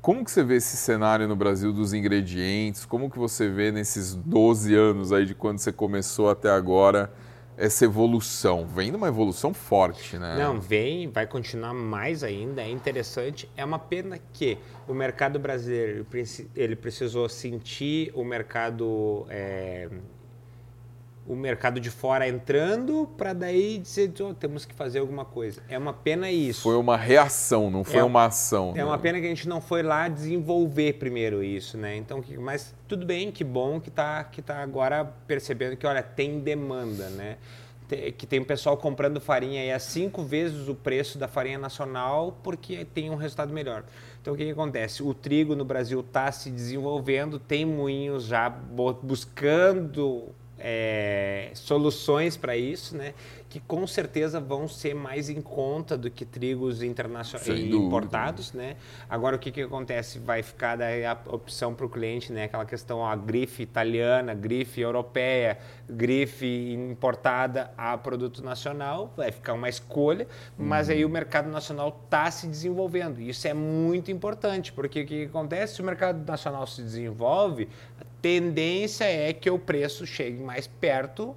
Como 0.00 0.24
que 0.24 0.30
você 0.30 0.42
vê 0.42 0.56
esse 0.56 0.76
cenário 0.76 1.28
no 1.28 1.36
Brasil 1.36 1.72
dos 1.72 1.92
ingredientes? 1.92 2.84
Como 2.84 3.10
que 3.10 3.18
você 3.18 3.48
vê 3.48 3.70
nesses 3.70 4.14
12 4.14 4.74
anos 4.74 5.12
aí 5.12 5.26
de 5.26 5.34
quando 5.34 5.58
você 5.58 5.70
começou 5.70 6.28
até 6.30 6.50
agora? 6.50 7.12
Essa 7.56 7.84
evolução? 7.84 8.66
Vem 8.66 8.94
uma 8.94 9.08
evolução 9.08 9.52
forte, 9.52 10.18
né? 10.18 10.36
Não, 10.38 10.60
vem, 10.60 11.08
vai 11.08 11.26
continuar 11.26 11.74
mais 11.74 12.24
ainda, 12.24 12.62
é 12.62 12.70
interessante. 12.70 13.48
É 13.56 13.64
uma 13.64 13.78
pena 13.78 14.18
que 14.32 14.58
o 14.88 14.94
mercado 14.94 15.38
brasileiro 15.38 16.06
ele 16.56 16.76
precisou 16.76 17.28
sentir 17.28 18.10
o 18.14 18.24
mercado 18.24 19.26
é, 19.28 19.88
o 21.26 21.36
mercado 21.36 21.78
de 21.78 21.88
fora 21.88 22.28
entrando 22.28 23.08
para 23.16 23.32
daí 23.32 23.78
dizer, 23.78 24.12
oh, 24.20 24.34
temos 24.34 24.64
que 24.64 24.74
fazer 24.74 24.98
alguma 24.98 25.24
coisa. 25.24 25.62
É 25.68 25.78
uma 25.78 25.92
pena 25.92 26.30
isso. 26.30 26.62
Foi 26.62 26.76
uma 26.76 26.96
reação, 26.96 27.70
não 27.70 27.84
foi 27.84 28.00
É- 28.00 28.04
uma 28.04 28.24
ação. 28.24 28.72
É 28.76 28.84
uma 28.84 28.96
né? 28.96 29.02
pena 29.02 29.20
que 29.20 29.26
a 29.26 29.28
gente 29.28 29.48
não 29.48 29.60
foi 29.60 29.82
lá 29.82 30.08
desenvolver 30.08 30.94
primeiro 30.94 31.42
isso, 31.42 31.78
né? 31.78 31.96
Então, 31.96 32.22
mas 32.40 32.74
tudo 32.88 33.06
bem, 33.06 33.30
que 33.30 33.44
bom 33.44 33.80
que 33.80 33.90
tá, 33.90 34.24
que 34.24 34.42
tá 34.42 34.56
agora 34.62 35.04
percebendo 35.26 35.76
que, 35.76 35.86
olha, 35.86 36.02
tem 36.02 36.40
demanda, 36.40 37.08
né? 37.10 37.36
Que 38.16 38.26
tem 38.26 38.40
o 38.40 38.44
pessoal 38.44 38.74
comprando 38.76 39.20
farinha 39.20 39.60
aí 39.60 39.70
a 39.70 39.78
cinco 39.78 40.22
vezes 40.22 40.66
o 40.66 40.74
preço 40.74 41.18
da 41.18 41.28
farinha 41.28 41.58
nacional 41.58 42.38
porque 42.42 42.86
tem 42.86 43.10
um 43.10 43.16
resultado 43.16 43.52
melhor. 43.52 43.84
Então, 44.20 44.32
o 44.32 44.36
que, 44.36 44.44
que 44.46 44.50
acontece? 44.50 45.02
O 45.02 45.12
trigo 45.12 45.54
no 45.54 45.64
Brasil 45.64 46.00
está 46.00 46.32
se 46.32 46.50
desenvolvendo, 46.50 47.38
tem 47.38 47.66
moinhos 47.66 48.24
já 48.24 48.48
buscando 48.48 50.30
é, 50.64 51.50
soluções 51.54 52.36
para 52.36 52.56
isso, 52.56 52.96
né? 52.96 53.14
Que 53.48 53.58
com 53.60 53.86
certeza 53.86 54.40
vão 54.40 54.68
ser 54.68 54.94
mais 54.94 55.28
em 55.28 55.42
conta 55.42 55.98
do 55.98 56.10
que 56.10 56.24
trigos 56.24 56.82
internacionais 56.82 57.48
importados, 57.48 58.52
né? 58.52 58.76
Agora 59.10 59.36
o 59.36 59.38
que, 59.38 59.50
que 59.50 59.60
acontece? 59.60 60.18
Vai 60.20 60.42
ficar 60.42 60.76
daí 60.76 61.04
a 61.04 61.18
opção 61.26 61.74
para 61.74 61.84
o 61.84 61.88
cliente, 61.88 62.32
né? 62.32 62.44
Aquela 62.44 62.64
questão, 62.64 63.00
ó, 63.00 63.08
a 63.08 63.16
grife 63.16 63.62
italiana, 63.62 64.32
grife 64.32 64.80
europeia, 64.80 65.58
grife 65.90 66.46
importada 66.72 67.72
a 67.76 67.98
produto 67.98 68.42
nacional, 68.42 69.12
vai 69.16 69.32
ficar 69.32 69.52
uma 69.54 69.68
escolha, 69.68 70.26
mas 70.56 70.88
aí 70.88 71.04
o 71.04 71.08
mercado 71.08 71.50
nacional 71.50 72.00
está 72.04 72.30
se 72.30 72.46
desenvolvendo. 72.46 73.20
Isso 73.20 73.46
é 73.48 73.52
muito 73.52 74.10
importante, 74.10 74.72
porque 74.72 75.02
o 75.02 75.06
que, 75.06 75.24
que 75.24 75.24
acontece? 75.24 75.74
Se 75.74 75.82
o 75.82 75.84
mercado 75.84 76.24
nacional 76.24 76.66
se 76.66 76.82
desenvolve, 76.82 77.68
tendência 78.22 79.04
é 79.04 79.32
que 79.32 79.50
o 79.50 79.58
preço 79.58 80.06
chegue 80.06 80.40
mais 80.42 80.66
perto 80.66 81.36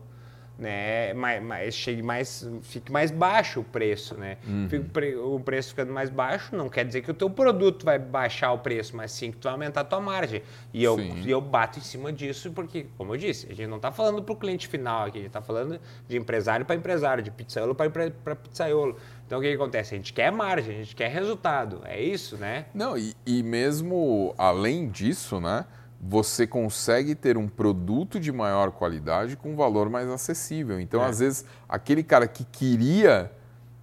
né, 0.57 1.13
mais, 1.13 1.43
mais, 1.43 1.75
chegue 1.75 2.01
mais, 2.01 2.49
fique 2.61 2.89
mais 2.89 3.11
baixo 3.11 3.59
o 3.59 3.63
preço, 3.65 4.15
né? 4.15 4.37
Fica 4.69 4.85
o 4.85 4.89
pre- 4.89 5.15
o 5.17 5.37
preço 5.37 5.71
ficando 5.71 5.91
mais 5.91 6.09
baixo 6.09 6.55
não 6.55 6.69
quer 6.69 6.85
dizer 6.85 7.01
que 7.01 7.11
o 7.11 7.13
teu 7.13 7.29
produto 7.29 7.83
vai 7.83 7.99
baixar 7.99 8.53
o 8.53 8.59
preço, 8.59 8.95
mas 8.95 9.11
sim 9.11 9.31
que 9.31 9.37
tu 9.37 9.43
vai 9.43 9.51
aumentar 9.51 9.81
a 9.81 9.83
tua 9.83 9.99
margem. 9.99 10.41
E 10.73 10.81
eu, 10.81 10.95
Sim. 10.97 11.23
e 11.25 11.29
eu 11.29 11.41
bato 11.41 11.77
em 11.79 11.81
cima 11.81 12.09
disso 12.13 12.51
porque, 12.51 12.85
como 12.97 13.13
eu 13.13 13.17
disse, 13.17 13.47
a 13.51 13.53
gente 13.53 13.67
não 13.67 13.75
está 13.75 13.91
falando 13.91 14.23
para 14.23 14.31
o 14.33 14.37
cliente 14.37 14.65
final 14.69 15.01
aqui, 15.07 15.17
a 15.17 15.21
gente 15.23 15.27
está 15.27 15.41
falando 15.41 15.77
de 16.07 16.15
empresário 16.15 16.65
para 16.65 16.73
empresário, 16.77 17.21
de 17.21 17.31
pizzaiolo 17.31 17.75
para 17.75 17.99
pizzaiolo. 18.37 18.95
Então 19.27 19.39
o 19.39 19.41
que, 19.41 19.49
que 19.49 19.55
acontece? 19.55 19.93
A 19.93 19.97
gente 19.97 20.13
quer 20.13 20.31
margem, 20.31 20.73
a 20.73 20.83
gente 20.83 20.95
quer 20.95 21.09
resultado, 21.11 21.81
é 21.83 22.01
isso, 22.01 22.37
né? 22.37 22.67
Não, 22.73 22.97
e, 22.97 23.13
e 23.25 23.43
mesmo 23.43 24.33
além 24.37 24.87
disso, 24.87 25.41
né? 25.41 25.65
Você 26.01 26.45
consegue 26.45 27.15
ter 27.15 27.37
um 27.37 27.47
produto 27.47 28.19
de 28.19 28.31
maior 28.31 28.71
qualidade 28.71 29.35
com 29.35 29.55
valor 29.55 29.89
mais 29.89 30.09
acessível. 30.09 30.79
Então, 30.79 31.01
É. 31.03 31.07
às 31.07 31.19
vezes, 31.19 31.45
aquele 31.67 32.03
cara 32.03 32.27
que 32.27 32.43
queria, 32.45 33.31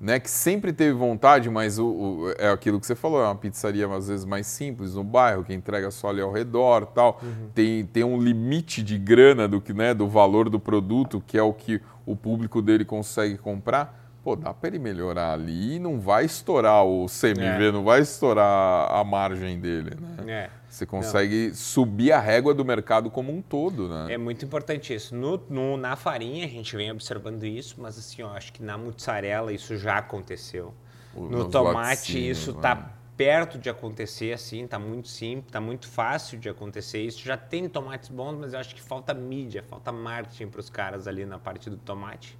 né, 0.00 0.20
que 0.20 0.30
sempre 0.30 0.72
teve 0.72 0.92
vontade, 0.92 1.48
mas 1.50 1.78
o, 1.78 1.86
o- 1.86 2.34
é 2.38 2.48
aquilo 2.50 2.78
que 2.78 2.86
você 2.86 2.94
falou, 2.94 3.20
é 3.22 3.26
uma 3.26 3.34
pizzaria 3.34 3.88
às 3.88 4.08
vezes 4.08 4.24
mais 4.24 4.46
simples 4.46 4.94
no 4.94 5.02
bairro, 5.02 5.42
que 5.44 5.52
entrega 5.54 5.90
só 5.90 6.10
ali 6.10 6.20
ao 6.20 6.30
redor, 6.32 6.86
tal. 6.86 7.20
Tem, 7.54 7.84
tem 7.86 8.04
um 8.04 8.20
limite 8.20 8.82
de 8.82 8.98
grana 8.98 9.48
do 9.48 9.60
que, 9.60 9.72
né, 9.72 9.92
do 9.94 10.06
valor 10.08 10.48
do 10.48 10.60
produto, 10.60 11.22
que 11.26 11.36
é 11.38 11.42
o 11.42 11.52
que 11.52 11.80
o 12.06 12.14
público 12.16 12.60
dele 12.62 12.84
consegue 12.84 13.36
comprar. 13.38 14.00
Pô, 14.24 14.36
dá 14.36 14.54
para 14.54 14.68
ele 14.68 14.78
melhorar 14.78 15.32
ali 15.32 15.74
e 15.76 15.78
não 15.80 15.98
vai 15.98 16.24
estourar 16.24 16.84
o 16.84 17.06
CMV, 17.08 17.64
É. 17.68 17.72
não 17.72 17.82
vai 17.82 18.00
estourar 18.00 18.88
a 18.92 19.02
margem 19.02 19.58
dele, 19.58 19.96
né? 20.00 20.24
É. 20.32 20.61
Você 20.72 20.86
consegue 20.86 21.52
subir 21.54 22.12
a 22.12 22.18
régua 22.18 22.54
do 22.54 22.64
mercado 22.64 23.10
como 23.10 23.30
um 23.30 23.42
todo, 23.42 23.90
né? 23.90 24.14
É 24.14 24.16
muito 24.16 24.42
importante 24.42 24.94
isso. 24.94 25.14
No, 25.14 25.36
no- 25.50 25.76
na 25.76 25.96
farinha 25.96 26.46
a 26.46 26.48
gente 26.48 26.74
vem 26.74 26.90
observando 26.90 27.44
isso, 27.44 27.74
mas 27.78 27.98
assim, 27.98 28.22
eu 28.22 28.28
acho 28.30 28.54
que 28.54 28.62
na 28.62 28.78
mussarela 28.78 29.52
isso 29.52 29.76
já 29.76 29.98
aconteceu. 29.98 30.72
O- 31.14 31.28
No 31.28 31.44
tomate 31.50 31.76
laticínios, 31.90 32.38
isso 32.38 32.52
né? 32.52 32.56
está 32.56 32.90
perto 33.18 33.58
de 33.58 33.68
acontecer, 33.68 34.32
assim, 34.32 34.66
tá 34.66 34.78
muito 34.78 35.08
simples, 35.08 35.52
tá 35.52 35.60
muito 35.60 35.86
fácil 35.86 36.38
de 36.38 36.48
acontecer. 36.48 37.02
Isso 37.02 37.22
já 37.22 37.36
tem 37.36 37.68
tomates 37.68 38.08
bons, 38.08 38.38
mas 38.38 38.54
eu 38.54 38.58
acho 38.58 38.74
que 38.74 38.80
falta 38.80 39.12
mídia, 39.12 39.62
falta 39.62 39.92
marketing 39.92 40.46
para 40.48 40.60
os 40.60 40.70
caras 40.70 41.06
ali 41.06 41.26
na 41.26 41.38
parte 41.38 41.68
do 41.68 41.76
tomate. 41.76 42.38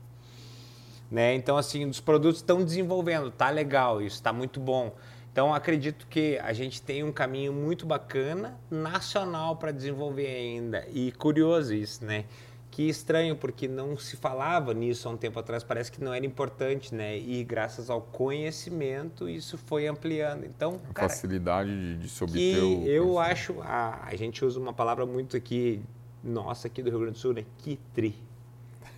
Né? 1.11 1.35
Então, 1.35 1.59
assim, 1.59 1.85
os 1.85 2.01
produtos 2.01 2.39
estão 2.39 2.65
desenvolvendo, 2.65 3.31
tá 3.31 3.51
legal, 3.51 4.01
isso 4.01 4.17
está 4.17 4.33
muito 4.33 4.59
bom. 4.59 4.97
Então, 5.33 5.55
acredito 5.55 6.07
que 6.09 6.39
a 6.39 6.53
gente 6.53 6.83
tem 6.83 7.03
um 7.03 7.11
caminho 7.11 7.55
muito 7.55 7.87
bacana 7.87 8.61
nacional 8.71 9.57
para 9.57 9.73
desenvolver 9.73 10.27
ainda. 10.27 10.87
E 10.93 11.11
curioso 11.13 11.73
isso, 11.73 12.05
né? 12.05 12.27
Que 12.71 12.87
estranho, 12.87 13.35
porque 13.35 13.67
não 13.67 13.97
se 13.97 14.15
falava 14.15 14.75
nisso 14.75 15.09
há 15.09 15.13
um 15.13 15.17
tempo 15.17 15.39
atrás, 15.39 15.65
parece 15.65 15.91
que 15.91 16.05
não 16.05 16.13
era 16.13 16.25
importante, 16.27 16.95
né? 16.95 17.19
E 17.19 17.43
graças 17.45 17.89
ao 17.89 18.03
conhecimento, 18.03 19.27
isso 19.27 19.57
foi 19.57 19.87
ampliando. 19.87 20.45
Então, 20.45 20.79
A 20.91 20.93
cara, 20.93 21.09
facilidade 21.09 21.71
de, 21.71 21.97
de 21.97 22.09
se 22.11 22.19
que 22.19 22.25
obter 22.25 22.63
o... 22.63 22.87
eu 22.87 23.19
acho, 23.19 23.61
a, 23.63 24.05
a 24.05 24.15
gente 24.15 24.45
usa 24.45 24.61
uma 24.61 24.75
palavra 24.75 25.07
muito 25.07 25.35
aqui, 25.35 25.83
nossa, 26.23 26.67
aqui 26.67 26.83
do 26.83 26.91
Rio 26.91 27.01
Grande 27.01 27.15
do 27.15 27.19
Sul, 27.19 27.33
né? 27.33 27.45
Que 27.59 27.79
tri. 27.95 28.15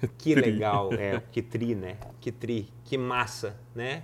Que 0.18 0.34
legal, 0.34 0.92
é, 0.92 1.22
que 1.30 1.40
tri, 1.40 1.76
né? 1.76 1.96
Que 2.20 2.30
tri, 2.32 2.68
que 2.84 2.98
massa, 2.98 3.56
né? 3.74 4.02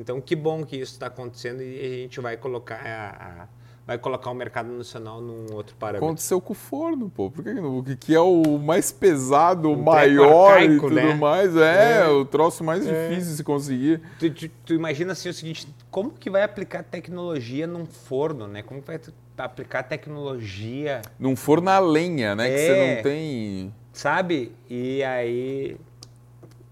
Então, 0.00 0.20
que 0.20 0.34
bom 0.34 0.64
que 0.64 0.76
isso 0.76 0.92
está 0.92 1.06
acontecendo 1.06 1.62
e 1.62 1.78
a 1.78 1.88
gente 2.02 2.20
vai 2.20 2.36
colocar 2.36 2.80
a, 2.84 3.42
a- 3.42 3.48
vai 3.86 3.98
colocar 3.98 4.30
o 4.30 4.34
mercado 4.34 4.70
nacional 4.72 5.20
num 5.20 5.52
outro 5.52 5.74
parâmetro. 5.76 6.06
Aconteceu 6.06 6.40
com 6.40 6.52
o 6.52 6.56
forno, 6.56 7.10
pô. 7.10 7.28
Por 7.30 7.42
que, 7.42 7.52
que 7.54 7.60
não? 7.60 7.84
É 8.14 8.20
o 8.20 8.58
mais 8.58 8.92
pesado, 8.92 9.68
o 9.68 9.72
Um 9.74 9.82
maior 9.82 10.54
treco 10.54 10.62
e 10.62 10.64
arcaico, 10.64 10.88
tudo 10.88 10.94
né? 10.94 11.14
mais. 11.14 11.56
É, 11.56 12.02
É. 12.02 12.08
o 12.08 12.24
troço 12.24 12.62
mais 12.64 12.84
difícil 12.86 13.30
de 13.30 13.36
se 13.36 13.44
conseguir. 13.44 14.00
Tu, 14.18 14.30
tu- 14.30 14.48
tu 14.64 14.74
imagina 14.74 15.12
assim 15.12 15.28
o 15.28 15.34
seguinte, 15.34 15.66
como 15.90 16.10
que 16.12 16.30
vai 16.30 16.42
aplicar 16.44 16.82
tecnologia 16.84 17.66
num 17.66 17.84
forno, 17.84 18.46
né? 18.46 18.62
Como 18.62 18.80
que 18.80 18.86
vai 18.86 19.00
aplicar 19.36 19.82
tecnologia 19.82 21.02
Num 21.18 21.34
forno 21.34 21.68
a 21.70 21.78
lenha, 21.78 22.34
né? 22.34 22.48
Que 22.48 22.58
você 22.58 22.70
É. 22.70 22.94
não 22.96 23.02
tem... 23.02 23.74
Sabe? 23.92 24.52
E 24.68 25.02
aí 25.02 25.76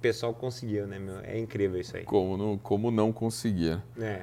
pessoal 0.00 0.32
conseguiu, 0.34 0.86
né, 0.86 0.98
meu? 0.98 1.16
É 1.22 1.38
incrível 1.38 1.80
isso 1.80 1.96
aí. 1.96 2.04
Como 2.04 2.36
não, 2.36 2.58
como 2.58 2.90
não 2.90 3.12
conseguir. 3.12 3.80
É. 4.00 4.22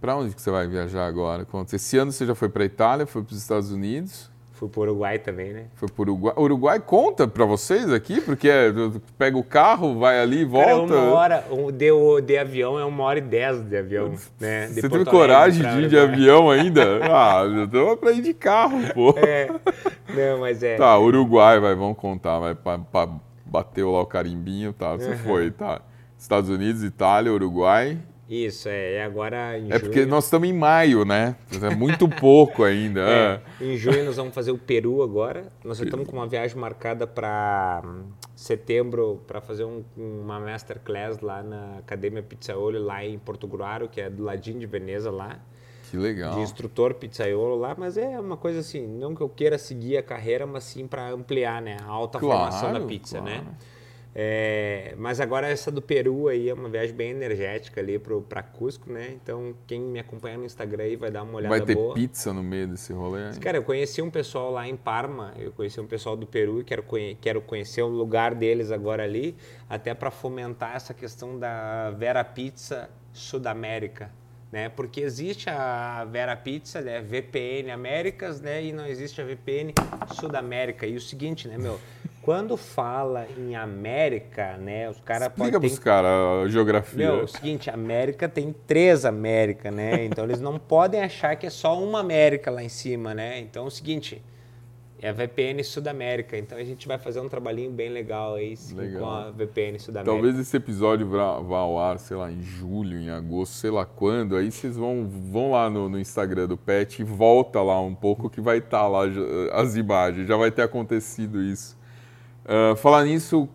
Pra 0.00 0.16
onde 0.16 0.34
que 0.34 0.40
você 0.40 0.50
vai 0.50 0.66
viajar 0.66 1.06
agora? 1.06 1.46
Esse 1.72 1.98
ano 1.98 2.12
você 2.12 2.24
já 2.24 2.34
foi 2.34 2.48
pra 2.48 2.64
Itália, 2.64 3.06
foi 3.06 3.22
pros 3.22 3.38
Estados 3.38 3.72
Unidos, 3.72 4.30
Fui 4.58 4.68
pro 4.68 4.80
Uruguai 4.80 5.20
também, 5.20 5.52
né? 5.52 5.66
foi 5.76 5.88
pro 5.88 6.02
Uruguai. 6.02 6.34
O 6.36 6.42
Uruguai 6.42 6.80
conta 6.80 7.28
pra 7.28 7.44
vocês 7.44 7.92
aqui? 7.92 8.20
Porque 8.20 8.48
é, 8.48 8.72
pega 9.16 9.38
o 9.38 9.44
carro, 9.44 9.96
vai 10.00 10.20
ali, 10.20 10.38
Cara, 10.50 10.74
volta. 10.74 10.94
uma 10.94 11.12
hora, 11.14 11.44
de, 11.72 12.22
de 12.26 12.36
avião 12.36 12.76
é 12.76 12.84
uma 12.84 13.04
hora 13.04 13.20
e 13.20 13.22
dez 13.22 13.62
de 13.62 13.76
avião, 13.76 14.14
né? 14.40 14.66
De 14.66 14.74
Você 14.74 14.80
teve 14.82 15.04
Porto 15.04 15.10
coragem 15.12 15.62
de 15.62 15.82
ir 15.82 15.88
de 15.88 15.96
avião 15.96 16.50
ainda? 16.50 16.82
ah, 17.06 17.44
eu 17.44 17.68
tô 17.68 17.96
pra 17.96 18.10
ir 18.10 18.20
de 18.20 18.34
carro, 18.34 18.78
pô. 18.94 19.14
É. 19.16 19.46
Não, 20.12 20.40
mas 20.40 20.60
é. 20.64 20.74
Tá, 20.76 20.98
Uruguai, 20.98 21.60
vai, 21.60 21.76
vamos 21.76 21.96
contar, 21.96 22.40
vai, 22.40 22.56
pa, 22.56 22.78
pa- 22.78 23.20
bateu 23.50 23.90
lá 23.92 24.00
o 24.02 24.06
carimbinho, 24.06 24.72
tá, 24.72 24.94
você 24.96 25.16
foi, 25.16 25.50
tá. 25.50 25.80
Estados 26.16 26.50
Unidos, 26.50 26.82
Itália, 26.82 27.32
Uruguai. 27.32 27.98
Isso, 28.28 28.68
é. 28.68 28.96
E 28.96 29.00
agora 29.00 29.58
em 29.58 29.72
É 29.72 29.78
porque 29.78 30.00
junho- 30.00 30.10
nós 30.10 30.24
estamos 30.24 30.46
em 30.48 30.52
maio, 30.52 31.02
né? 31.04 31.34
É 31.62 31.74
muito 31.74 32.06
pouco 32.08 32.62
ainda. 32.62 33.00
É, 33.08 33.40
é. 33.60 33.64
em 33.64 33.76
junho 33.76 34.04
nós 34.04 34.16
vamos 34.16 34.34
fazer 34.34 34.50
o 34.50 34.58
Peru 34.58 35.02
agora. 35.02 35.44
Nós 35.64 35.80
estamos 35.80 36.06
com 36.06 36.16
uma 36.16 36.26
viagem 36.26 36.56
marcada 36.58 37.06
para 37.06 37.82
setembro 38.34 39.22
para 39.26 39.40
fazer 39.40 39.64
um- 39.64 39.82
uma 39.96 40.38
masterclass 40.40 41.20
lá 41.20 41.42
na 41.42 41.78
Academia 41.78 42.22
Pizzaiolo 42.22 42.78
lá 42.78 43.04
em 43.04 43.18
Porto 43.18 43.46
Gruaro, 43.46 43.88
que 43.88 44.00
é 44.00 44.10
do 44.10 44.22
ladinho 44.24 44.58
de 44.60 44.66
Veneza 44.66 45.10
lá. 45.10 45.38
Que 45.90 45.96
legal. 45.96 46.34
de 46.34 46.40
instrutor 46.40 46.94
pizzaiolo 46.94 47.56
lá, 47.56 47.74
mas 47.78 47.96
é 47.96 48.18
uma 48.20 48.36
coisa 48.36 48.60
assim, 48.60 48.86
não 48.86 49.14
que 49.14 49.20
eu 49.20 49.28
queira 49.28 49.56
seguir 49.58 49.96
a 49.96 50.02
carreira, 50.02 50.46
mas 50.46 50.64
sim 50.64 50.86
para 50.86 51.08
ampliar, 51.10 51.60
né, 51.62 51.76
a 51.82 51.86
alta 51.86 52.18
formação 52.20 52.68
da 52.68 52.70
Claro, 52.74 52.86
pizza, 52.86 53.18
claro. 53.20 53.34
né? 53.44 53.46
É, 54.20 54.94
mas 54.98 55.20
agora 55.20 55.46
essa 55.48 55.70
do 55.70 55.80
Peru 55.80 56.26
aí 56.28 56.48
é 56.48 56.54
uma 56.54 56.68
viagem 56.68 56.94
bem 56.94 57.10
energética 57.10 57.80
ali 57.80 58.00
para 58.28 58.42
Cusco, 58.42 58.90
né? 58.90 59.10
Então 59.22 59.54
quem 59.66 59.80
me 59.80 60.00
acompanha 60.00 60.36
no 60.38 60.44
Instagram 60.44 60.84
aí 60.84 60.96
vai 60.96 61.10
dar 61.10 61.22
uma 61.22 61.34
olhada 61.36 61.56
Vai 61.56 61.64
ter 61.64 61.74
boa. 61.76 61.94
pizza 61.94 62.32
no 62.32 62.42
meio 62.42 62.66
desse 62.66 62.92
rolê? 62.92 63.32
Cara, 63.40 63.58
eu 63.58 63.62
conheci 63.62 64.02
um 64.02 64.10
pessoal 64.10 64.50
lá 64.50 64.66
em 64.66 64.76
Parma, 64.76 65.34
eu 65.38 65.52
conheci 65.52 65.78
um 65.80 65.86
pessoal 65.86 66.16
do 66.16 66.26
Peru 66.26 66.60
e 66.60 66.64
quero, 66.64 66.82
conhe- 66.82 67.16
quero 67.20 67.40
conhecer 67.42 67.82
o 67.82 67.86
lugar 67.86 68.34
deles 68.34 68.72
agora 68.72 69.04
ali, 69.04 69.36
até 69.68 69.94
para 69.94 70.10
fomentar 70.10 70.74
essa 70.74 70.92
questão 70.92 71.38
da 71.38 71.90
Vera 71.92 72.24
Pizza 72.24 72.90
Sudamérica, 73.12 74.10
né? 74.50 74.68
Porque 74.68 75.00
existe 75.00 75.50
a 75.50 76.04
Vera 76.04 76.36
Pizza, 76.36 76.80
né? 76.80 77.00
VPN 77.00 77.70
Américas, 77.70 78.40
né? 78.40 78.62
E 78.64 78.72
não 78.72 78.86
existe 78.86 79.20
a 79.20 79.24
VPN 79.24 79.74
Sudamérica. 80.14 80.86
E 80.86 80.96
o 80.96 81.00
seguinte, 81.00 81.46
né, 81.46 81.58
meu? 81.58 81.78
Quando 82.22 82.56
fala 82.56 83.26
em 83.38 83.56
América, 83.56 84.56
né? 84.58 84.88
Os 84.90 85.00
caras 85.00 85.28
podem 85.28 85.46
Explica 85.46 85.60
pros 85.60 85.78
caras 85.78 86.46
a 86.46 86.48
geografia. 86.48 87.06
meu, 87.06 87.20
é 87.20 87.22
o 87.22 87.28
seguinte, 87.28 87.70
América 87.70 88.28
tem 88.28 88.54
três 88.66 89.04
América, 89.04 89.70
né? 89.70 90.04
Então 90.04 90.24
eles 90.24 90.40
não 90.40 90.58
podem 90.58 91.02
achar 91.02 91.36
que 91.36 91.46
é 91.46 91.50
só 91.50 91.82
uma 91.82 92.00
América 92.00 92.50
lá 92.50 92.62
em 92.62 92.68
cima, 92.68 93.14
né? 93.14 93.38
Então 93.38 93.64
é 93.64 93.68
o 93.68 93.70
seguinte, 93.70 94.22
É 95.00 95.10
a 95.10 95.12
VPN 95.12 95.62
Sudamérica, 95.62 96.36
então 96.36 96.58
a 96.58 96.64
gente 96.64 96.88
vai 96.88 96.98
fazer 96.98 97.20
um 97.20 97.28
trabalhinho 97.28 97.70
bem 97.70 97.88
legal 97.88 98.34
aí 98.34 98.56
sim, 98.56 98.74
Legal. 98.74 99.00
com 99.00 99.08
a 99.08 99.30
VPN 99.30 99.78
Sudamérica. 99.78 100.12
Talvez 100.12 100.38
esse 100.38 100.56
episódio 100.56 101.06
vá, 101.08 101.38
vá 101.38 101.58
ao 101.58 101.78
ar, 101.78 101.98
sei 102.00 102.16
lá, 102.16 102.32
em 102.32 102.42
julho, 102.42 102.98
em 102.98 103.08
agosto, 103.08 103.52
sei 103.52 103.70
lá 103.70 103.86
quando. 103.86 104.36
Aí 104.36 104.50
vocês 104.50 104.76
vão, 104.76 105.06
vão 105.08 105.52
lá 105.52 105.70
no, 105.70 105.88
no 105.88 106.00
Instagram 106.00 106.48
do 106.48 106.56
Pet 106.56 107.00
e 107.00 107.04
volta 107.04 107.62
lá 107.62 107.80
um 107.80 107.94
pouco 107.94 108.28
que 108.28 108.40
vai 108.40 108.58
estar 108.58 108.88
lá 108.88 109.08
já- 109.08 109.22
as 109.52 109.76
imagens. 109.76 110.26
Já 110.26 110.36
vai 110.36 110.50
ter 110.50 110.62
acontecido 110.62 111.40
isso. 111.40 111.78
Ah, 112.44 112.74
falar 112.76 113.04
nisso, 113.04 113.48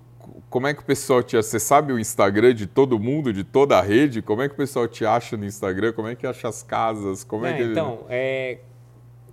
como 0.49 0.67
é 0.67 0.73
que 0.73 0.81
o 0.81 0.85
pessoal 0.85 1.21
te 1.21 1.35
acha? 1.35 1.47
Você 1.49 1.59
sabe 1.59 1.91
o 1.91 1.99
Instagram 1.99 2.53
de 2.53 2.67
todo 2.67 2.97
mundo, 2.99 3.33
de 3.33 3.43
toda 3.43 3.77
a 3.77 3.81
rede? 3.81 4.21
Como 4.21 4.41
é 4.41 4.47
que 4.47 4.53
o 4.53 4.57
pessoal 4.57 4.87
te 4.87 5.05
acha 5.05 5.35
no 5.35 5.43
Instagram? 5.45 5.91
Como 5.91 6.07
é 6.07 6.15
que 6.15 6.25
acha 6.25 6.47
as 6.47 6.63
casas? 6.63 7.23
Como 7.23 7.45
é 7.45 7.51
Não, 7.51 7.57
que... 7.57 7.63
Então, 7.63 7.99
é, 8.07 8.59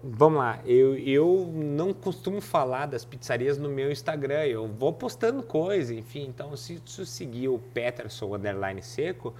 vamos 0.02 0.38
lá. 0.38 0.60
Eu, 0.64 0.96
eu 0.96 1.50
não 1.54 1.92
costumo 1.92 2.40
falar 2.40 2.86
das 2.86 3.04
pizzarias 3.04 3.58
no 3.58 3.68
meu 3.68 3.90
Instagram. 3.90 4.44
Eu 4.46 4.66
vou 4.68 4.92
postando 4.92 5.42
coisa, 5.42 5.94
enfim. 5.94 6.26
Então, 6.28 6.56
se 6.56 6.80
tu 6.80 7.04
seguir 7.04 7.48
o 7.48 7.58
Peterson 7.58 8.34
Underline 8.34 8.82
Seco, 8.82 9.34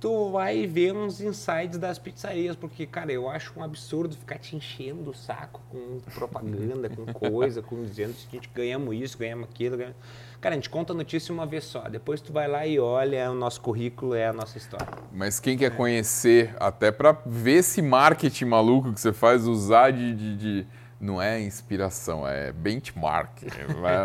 tu 0.00 0.30
vai 0.30 0.66
ver 0.66 0.92
uns 0.94 1.20
insights 1.20 1.78
das 1.78 1.98
pizzarias. 1.98 2.54
Porque, 2.56 2.86
cara, 2.86 3.12
eu 3.12 3.28
acho 3.28 3.52
um 3.58 3.62
absurdo 3.62 4.14
ficar 4.16 4.38
te 4.38 4.54
enchendo 4.56 5.10
o 5.10 5.14
saco 5.14 5.60
com 5.70 5.98
propaganda, 6.14 6.88
com 6.90 7.06
coisa, 7.12 7.62
com 7.62 7.82
dizendo 7.82 8.12
que 8.28 8.36
a 8.36 8.40
gente 8.40 8.50
ganhamos 8.54 8.94
isso, 8.96 9.16
ganhamos 9.18 9.48
aquilo. 9.48 9.76
Ganhamos... 9.76 9.96
Cara, 10.40 10.54
a 10.54 10.58
gente 10.58 10.68
conta 10.68 10.92
a 10.92 10.96
notícia 10.96 11.32
uma 11.32 11.46
vez 11.46 11.64
só. 11.64 11.88
Depois 11.88 12.20
tu 12.20 12.32
vai 12.32 12.46
lá 12.46 12.66
e 12.66 12.78
olha, 12.78 13.30
o 13.30 13.34
nosso 13.34 13.60
currículo 13.62 14.14
é 14.14 14.26
a 14.26 14.32
nossa 14.32 14.58
história. 14.58 14.86
Mas 15.10 15.40
quem 15.40 15.56
quer 15.56 15.74
conhecer, 15.74 16.54
até 16.60 16.92
para 16.92 17.12
ver 17.24 17.58
esse 17.60 17.80
marketing 17.80 18.44
maluco 18.44 18.92
que 18.92 19.00
você 19.00 19.12
faz, 19.12 19.46
usar 19.46 19.90
de. 19.90 20.14
de- 20.14 20.36
de- 20.36 20.66
Não 21.00 21.20
é 21.20 21.40
inspiração, 21.40 22.26
é 22.28 22.52
benchmark. 22.52 23.42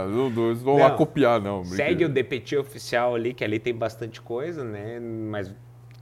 Não, 0.10 0.30
não, 0.30 0.56
vão 0.56 0.78
lá 0.78 0.92
copiar, 0.92 1.42
não. 1.42 1.64
Segue 1.66 2.06
o. 2.06 2.10
DPT 2.10 2.58
oficial 2.58 3.16
ali, 3.16 3.34
que 3.34 3.44
ali 3.44 3.60
tem 3.60 3.74
bastante 3.74 4.22
coisa, 4.22 4.64
né? 4.64 4.98
Mas 5.00 5.54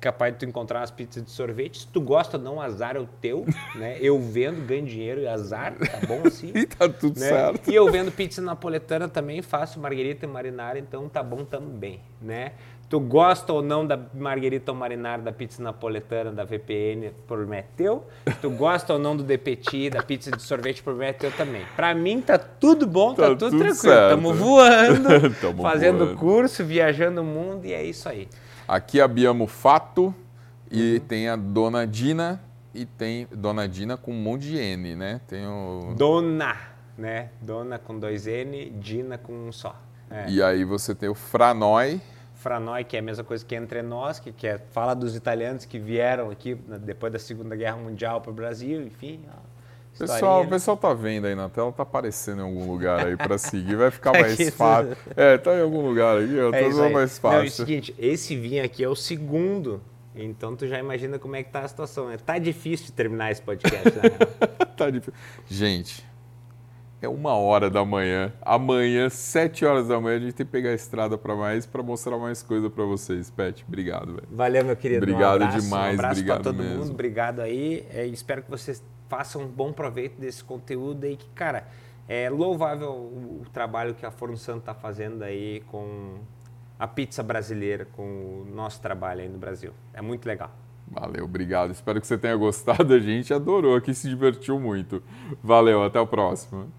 capaz 0.07 0.31
de 0.34 0.39
tu 0.39 0.45
encontrar 0.45 0.79
umas 0.79 0.91
pizzas 0.91 1.23
de 1.23 1.29
sorvete. 1.31 1.79
Se 1.79 1.88
tu 1.88 1.99
gosta 1.99 2.38
ou 2.38 2.43
não, 2.43 2.61
azar 2.61 2.95
é 2.95 2.99
o 2.99 3.07
teu, 3.21 3.45
né? 3.75 3.97
Eu 3.99 4.17
vendo, 4.19 4.65
ganho 4.65 4.85
dinheiro 4.85 5.21
e 5.21 5.27
azar, 5.27 5.73
tá 5.75 5.99
bom 6.07 6.21
assim? 6.25 6.51
E 6.55 6.65
tá 6.65 6.88
tudo 6.88 7.19
né? 7.19 7.27
certo. 7.27 7.69
E 7.69 7.75
eu 7.75 7.91
vendo 7.91 8.11
pizza 8.11 8.41
napoletana 8.41 9.09
também, 9.09 9.41
faço 9.41 9.79
marguerita 9.79 10.25
e 10.25 10.29
marinara, 10.29 10.79
então 10.79 11.09
tá 11.09 11.21
bom 11.21 11.43
também, 11.43 11.99
né? 12.21 12.53
Tu 12.89 12.97
gosta 13.01 13.51
ou 13.51 13.61
não 13.61 13.85
da 13.85 13.99
marguerita 14.13 14.71
ou 14.71 14.77
marinara 14.77 15.21
da 15.21 15.31
pizza 15.34 15.61
napoletana 15.61 16.31
da 16.31 16.45
VPN, 16.45 17.11
problema 17.27 17.57
é 17.57 17.65
teu. 17.75 18.05
Tu 18.41 18.49
gosta 18.51 18.93
ou 18.93 18.99
não 18.99 19.13
do 19.17 19.23
DPT, 19.23 19.89
da 19.89 20.01
pizza 20.01 20.31
de 20.31 20.41
sorvete, 20.41 20.81
problema 20.81 21.09
é 21.09 21.13
teu 21.13 21.29
também. 21.34 21.63
Pra 21.75 21.93
mim 21.93 22.21
tá 22.21 22.38
tudo 22.38 22.88
bom, 22.88 23.13
tá, 23.13 23.23
Tá 23.23 23.27
tudo, 23.31 23.39
tudo 23.49 23.57
tranquilo. 23.57 23.75
certo. 23.75 24.09
Tamo 24.11 24.34
voando, 24.34 25.09
Tamo 25.41 25.61
fazendo 25.63 26.05
voando. 26.05 26.17
curso, 26.17 26.63
viajando 26.63 27.19
o 27.21 27.25
mundo 27.25 27.65
e 27.65 27.73
é 27.73 27.84
isso 27.84 28.07
aí. 28.07 28.25
Aqui 28.68 28.99
a 28.99 29.07
Biamo 29.07 29.48
Fato 29.48 30.14
e 30.69 30.95
Uhum. 30.95 30.99
tem 31.07 31.30
a 31.30 31.38
Dona 31.38 31.88
Dina 31.88 32.41
e 32.73 32.85
tem 32.85 33.26
Dona 33.31 33.65
Dina 33.65 33.95
com 33.95 34.11
um 34.11 34.22
monte 34.22 34.41
de 34.41 34.57
N, 34.57 34.94
né? 34.94 35.22
Tem 35.26 35.48
o... 35.48 35.94
Dona, 35.95 36.57
né? 36.98 37.30
Dona 37.41 37.80
com 37.80 37.98
dois 37.98 38.27
N, 38.27 38.69
Dina 38.72 39.18
com 39.18 39.31
um 39.31 39.52
só. 39.53 39.73
É. 40.11 40.30
E 40.30 40.44
aí 40.44 40.65
você 40.65 40.94
tem 40.94 41.07
o 41.07 41.15
Franoi. 41.15 42.02
Franoi, 42.35 42.84
que 42.84 42.98
é 42.98 42.99
a 42.99 43.02
mesma 43.02 43.23
coisa 43.23 43.45
que 43.45 43.56
entre 43.56 43.81
nós, 43.81 44.19
que, 44.19 44.34
que 44.34 44.45
é, 44.45 44.57
fala 44.72 44.94
dos 44.94 45.15
italianos 45.15 45.64
que 45.64 45.80
vieram 45.80 46.30
aqui 46.30 46.56
depois 46.81 47.11
da 47.11 47.19
Segunda 47.19 47.56
Guerra 47.56 47.77
Mundial 47.77 48.19
para 48.19 48.31
o 48.31 48.34
Brasil, 48.34 48.81
enfim. 48.81 49.22
Pessoal, 49.98 50.44
o 50.44 50.48
pessoal 50.48 50.78
tá 50.78 50.94
vendo 50.94 51.26
aí 51.28 51.36
na 51.36 51.49
tela, 51.49 51.72
tá 51.72 51.84
aparecendo 51.84 52.40
em 52.41 52.45
algum 52.45 52.72
lugar 52.72 53.06
aí 53.07 53.15
para 53.18 53.38
seguir, 53.38 53.76
vai 53.76 53.91
ficar 53.91 54.11
Tá 54.18 54.19
mais 54.19 54.49
fácil. 54.52 54.98
É, 55.15 55.38
tá 55.38 55.56
em 55.56 55.61
algum 55.61 55.82
lugar 55.88 56.18
aí, 56.18 56.40
ó, 56.40 56.49
É 56.49 56.52
tá 56.52 56.57
aí. 56.86 56.91
mais 56.94 57.19
Não, 57.22 57.32
é 57.32 57.40
o 57.40 57.41
fácil. 57.41 57.49
seguinte, 57.65 57.95
esse 57.98 58.36
vinho 58.36 58.64
aqui 58.64 58.84
é 58.84 58.90
o 58.90 58.95
segundo, 58.95 59.82
então 60.15 60.56
tu 60.56 60.68
já 60.68 60.80
imagina 60.80 61.18
como 61.19 61.36
é 61.36 61.44
que 61.44 61.52
tá 61.52 61.61
a 61.61 61.68
situação. 61.68 62.07
Né? 62.07 62.18
Tá 62.18 62.38
difícil 62.38 62.88
de 62.88 62.91
terminar 62.94 63.32
esse 63.32 63.41
podcast, 63.41 63.90
né? 63.90 64.03
Tá 64.78 64.90
difícil. 64.91 65.14
Gente, 65.48 66.06
é 67.02 67.07
uma 67.07 67.34
hora 67.36 67.68
da 67.69 67.84
manhã. 67.84 68.32
Amanhã, 68.44 69.10
sete 69.10 69.65
horas 69.65 69.88
da 69.88 69.99
manhã, 69.99 70.18
a 70.18 70.19
gente 70.19 70.34
tem 70.34 70.45
que 70.45 70.52
pegar 70.52 70.69
a 70.69 70.74
estrada 70.74 71.18
para 71.18 71.36
mais 71.36 71.65
para 71.65 71.82
mostrar 71.82 72.15
mais 72.18 72.44
coisa 72.44 72.69
para 72.69 72.84
vocês. 72.84 73.30
Pet, 73.32 73.65
obrigado, 73.68 74.14
velho. 74.14 74.28
Valeu, 74.32 74.64
meu 74.65 74.76
querido. 74.76 75.03
Obrigado 75.03 75.41
um 75.41 75.45
abraço, 75.45 75.61
demais, 75.61 75.95
Um 75.95 75.99
abraço 75.99 76.19
obrigado 76.19 76.41
pra 76.44 76.52
todo 76.52 76.61
mesmo. 76.64 76.78
mundo, 76.80 76.91
obrigado 76.91 77.40
aí. 77.41 77.86
É, 77.91 78.06
espero 78.06 78.44
que 78.44 78.49
vocês 78.52 78.84
façam 79.07 79.43
um 79.43 79.47
bom 79.47 79.71
proveito 79.71 80.19
desse 80.19 80.43
conteúdo 80.43 81.05
aí, 81.05 81.17
que, 81.17 81.29
cara, 81.29 81.67
é 82.07 82.29
louvável 82.29 82.91
o, 82.91 83.43
trabalho 83.51 83.93
que 83.93 84.05
a 84.05 84.11
Forno 84.11 84.38
Santo 84.38 84.63
tá 84.63 84.73
fazendo 84.73 85.23
aí 85.23 85.61
com 85.67 86.15
a 86.79 86.88
pizza 86.88 87.21
brasileira, 87.21 87.85
com 87.85 88.03
o 88.03 88.47
nosso 88.53 88.81
trabalho 88.81 89.21
aí 89.21 89.29
no 89.29 89.38
Brasil. 89.38 89.73
É 89.93 90.01
muito 90.01 90.25
legal. 90.25 90.51
Valeu, 90.89 91.25
obrigado. 91.25 91.71
Espero 91.71 91.99
que 91.99 92.07
você 92.07 92.17
tenha 92.17 92.35
gostado. 92.35 92.93
A 92.93 92.99
gente 92.99 93.34
adorou 93.34 93.75
aqui, 93.75 93.93
se 93.93 94.07
divertiu 94.07 94.59
muito. 94.59 95.03
Valeu, 95.43 95.84
até 95.84 95.99
o 95.99 96.07
próximo. 96.07 96.71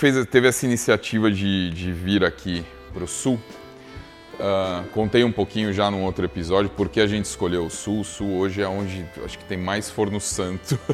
Fez, 0.00 0.26
teve 0.26 0.48
essa 0.48 0.64
iniciativa 0.64 1.30
de, 1.30 1.70
de 1.70 1.92
vir 1.92 2.24
aqui 2.24 2.64
para 2.92 3.04
o 3.04 3.06
Sul. 3.06 3.38
Ah, 4.42 4.84
contei 4.94 5.22
um 5.22 5.30
pouquinho 5.30 5.70
já 5.70 5.90
num 5.90 6.02
outro 6.02 6.24
episódio 6.24 6.70
porque 6.74 7.02
a 7.02 7.06
gente 7.06 7.26
escolheu 7.26 7.66
o 7.66 7.70
Sul. 7.70 8.00
O 8.00 8.04
Sul 8.04 8.38
hoje 8.38 8.62
é 8.62 8.66
onde 8.66 9.04
acho 9.22 9.38
que 9.38 9.44
tem 9.44 9.58
mais 9.58 9.90
forno 9.90 10.18
santo. 10.18 10.78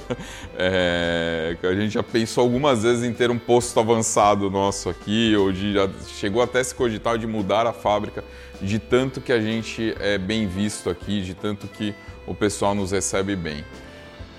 É, 0.58 1.54
a 1.62 1.74
gente 1.74 1.92
já 1.92 2.02
pensou 2.02 2.42
algumas 2.42 2.82
vezes 2.82 3.04
em 3.04 3.12
ter 3.12 3.30
um 3.30 3.38
posto 3.38 3.78
avançado 3.78 4.50
nosso 4.50 4.88
aqui, 4.88 5.36
ou 5.36 5.52
de, 5.52 5.74
chegou 6.08 6.42
até 6.42 6.64
se 6.64 6.74
cogitar 6.74 7.18
de 7.18 7.26
mudar 7.26 7.66
a 7.66 7.74
fábrica, 7.74 8.24
de 8.60 8.78
tanto 8.78 9.20
que 9.20 9.32
a 9.32 9.40
gente 9.40 9.94
é 10.00 10.16
bem 10.16 10.46
visto 10.46 10.88
aqui, 10.88 11.20
de 11.20 11.34
tanto 11.34 11.68
que 11.68 11.94
o 12.26 12.34
pessoal 12.34 12.74
nos 12.74 12.90
recebe 12.90 13.36
bem. 13.36 13.62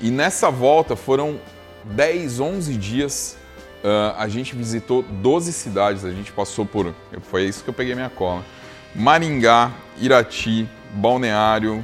E 0.02 0.10
nessa 0.10 0.50
volta 0.50 0.96
foram 0.96 1.40
10, 1.86 2.40
11 2.40 2.74
dias. 2.78 3.38
Ah, 3.88 4.16
a 4.18 4.28
gente 4.28 4.54
visitou 4.54 5.02
12 5.02 5.54
cidades. 5.54 6.04
A 6.04 6.12
gente 6.12 6.32
passou 6.34 6.66
por. 6.66 6.94
Foi 7.24 7.46
isso 7.46 7.64
que 7.64 7.70
eu 7.70 7.74
peguei 7.74 7.96
minha 7.96 8.10
cola: 8.10 8.44
Maringá, 8.94 9.72
Irati, 9.98 10.68
Balneário, 10.92 11.84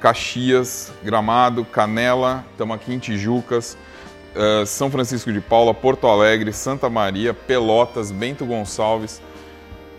Caxias, 0.00 0.92
Gramado, 1.04 1.64
Canela, 1.64 2.44
estamos 2.50 2.74
aqui 2.74 2.92
em 2.92 2.98
Tijucas, 2.98 3.78
ah, 4.34 4.66
São 4.66 4.90
Francisco 4.90 5.32
de 5.32 5.40
Paula, 5.40 5.72
Porto 5.72 6.08
Alegre, 6.08 6.52
Santa 6.52 6.90
Maria, 6.90 7.32
Pelotas, 7.32 8.10
Bento 8.10 8.44
Gonçalves 8.44 9.22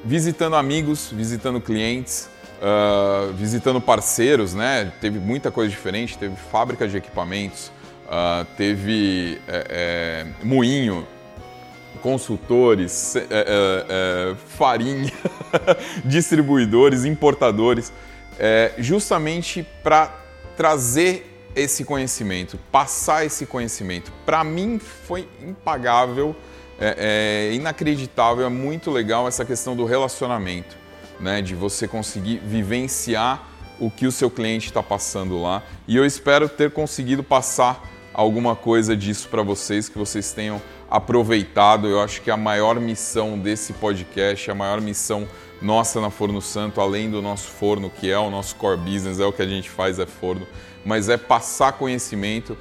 visitando 0.04 0.56
amigos, 0.56 1.10
visitando 1.12 1.60
clientes, 1.60 2.30
ah, 2.62 3.32
visitando 3.34 3.80
parceiros, 3.80 4.54
né? 4.54 4.92
Teve 5.00 5.20
muita 5.20 5.50
coisa 5.52 5.70
diferente, 5.70 6.18
teve 6.18 6.36
fábrica 6.36 6.86
de 6.86 6.98
equipamentos, 6.98 7.72
teve 8.56 9.40
é, 9.48 9.66
é, 9.70 10.46
moinho, 10.46 11.08
consultores, 12.06 13.16
é, 13.16 13.20
é, 13.20 13.26
é, 13.32 14.36
farinha, 14.36 15.12
distribuidores, 16.06 17.04
importadores, 17.04 17.92
é, 18.38 18.74
justamente 18.78 19.66
para 19.82 20.16
trazer 20.56 21.50
esse 21.56 21.84
conhecimento, 21.84 22.60
passar 22.72 23.26
esse 23.26 23.48
conhecimento. 23.48 24.14
Para 24.24 24.44
mim 24.44 24.78
foi 24.78 25.28
impagável, 25.42 26.36
é, 26.80 27.50
é 27.50 27.56
inacreditável, 27.56 28.46
é 28.46 28.50
muito 28.50 28.92
legal 28.92 29.28
essa 29.28 29.44
questão 29.44 29.76
do 29.76 29.84
relacionamento, 29.84 30.78
né? 31.20 31.42
De 31.42 31.56
você 31.56 31.88
conseguir 31.88 32.38
vivenciar 32.38 33.50
o 33.80 33.90
que 33.90 34.06
o 34.06 34.12
seu 34.12 34.30
cliente 34.30 34.68
está 34.68 34.84
passando 34.84 35.42
lá. 35.42 35.64
E 35.88 35.96
eu 35.96 36.06
espero 36.06 36.48
ter 36.48 36.70
conseguido 36.70 37.24
passar 37.24 37.84
alguma 38.14 38.56
coisa 38.56 38.96
disso 38.96 39.28
para 39.28 39.42
vocês, 39.42 39.90
que 39.90 39.98
vocês 39.98 40.32
tenham 40.32 40.62
aproveitado. 40.90 41.88
Eu 41.88 42.02
acho 42.02 42.22
que 42.22 42.32
a 42.32 42.38
maior 42.38 42.80
missão 42.80 43.38
desse 43.38 43.74
podcast, 43.74 44.50
a 44.50 44.56
maior 44.56 44.82
missão 44.82 45.28
nossa 45.62 46.02
na 46.02 46.10
Forno 46.10 46.42
Santo, 46.42 46.82
além 46.82 47.10
do 47.10 47.22
nosso 47.22 47.48
forno, 47.48 47.90
que 47.90 48.10
é 48.12 48.18
o 48.18 48.30
nosso 48.30 48.56
core 48.56 48.78
business, 48.78 49.20
é 49.20 49.26
o 49.26 49.34
que 49.34 49.42
a 49.42 49.48
gente 49.48 49.70
faz, 49.70 50.00
é 50.00 50.06
forno, 50.06 50.46
mas 50.86 51.10
é 51.10 51.18
passar 51.18 51.74
conhecimento, 51.74 52.58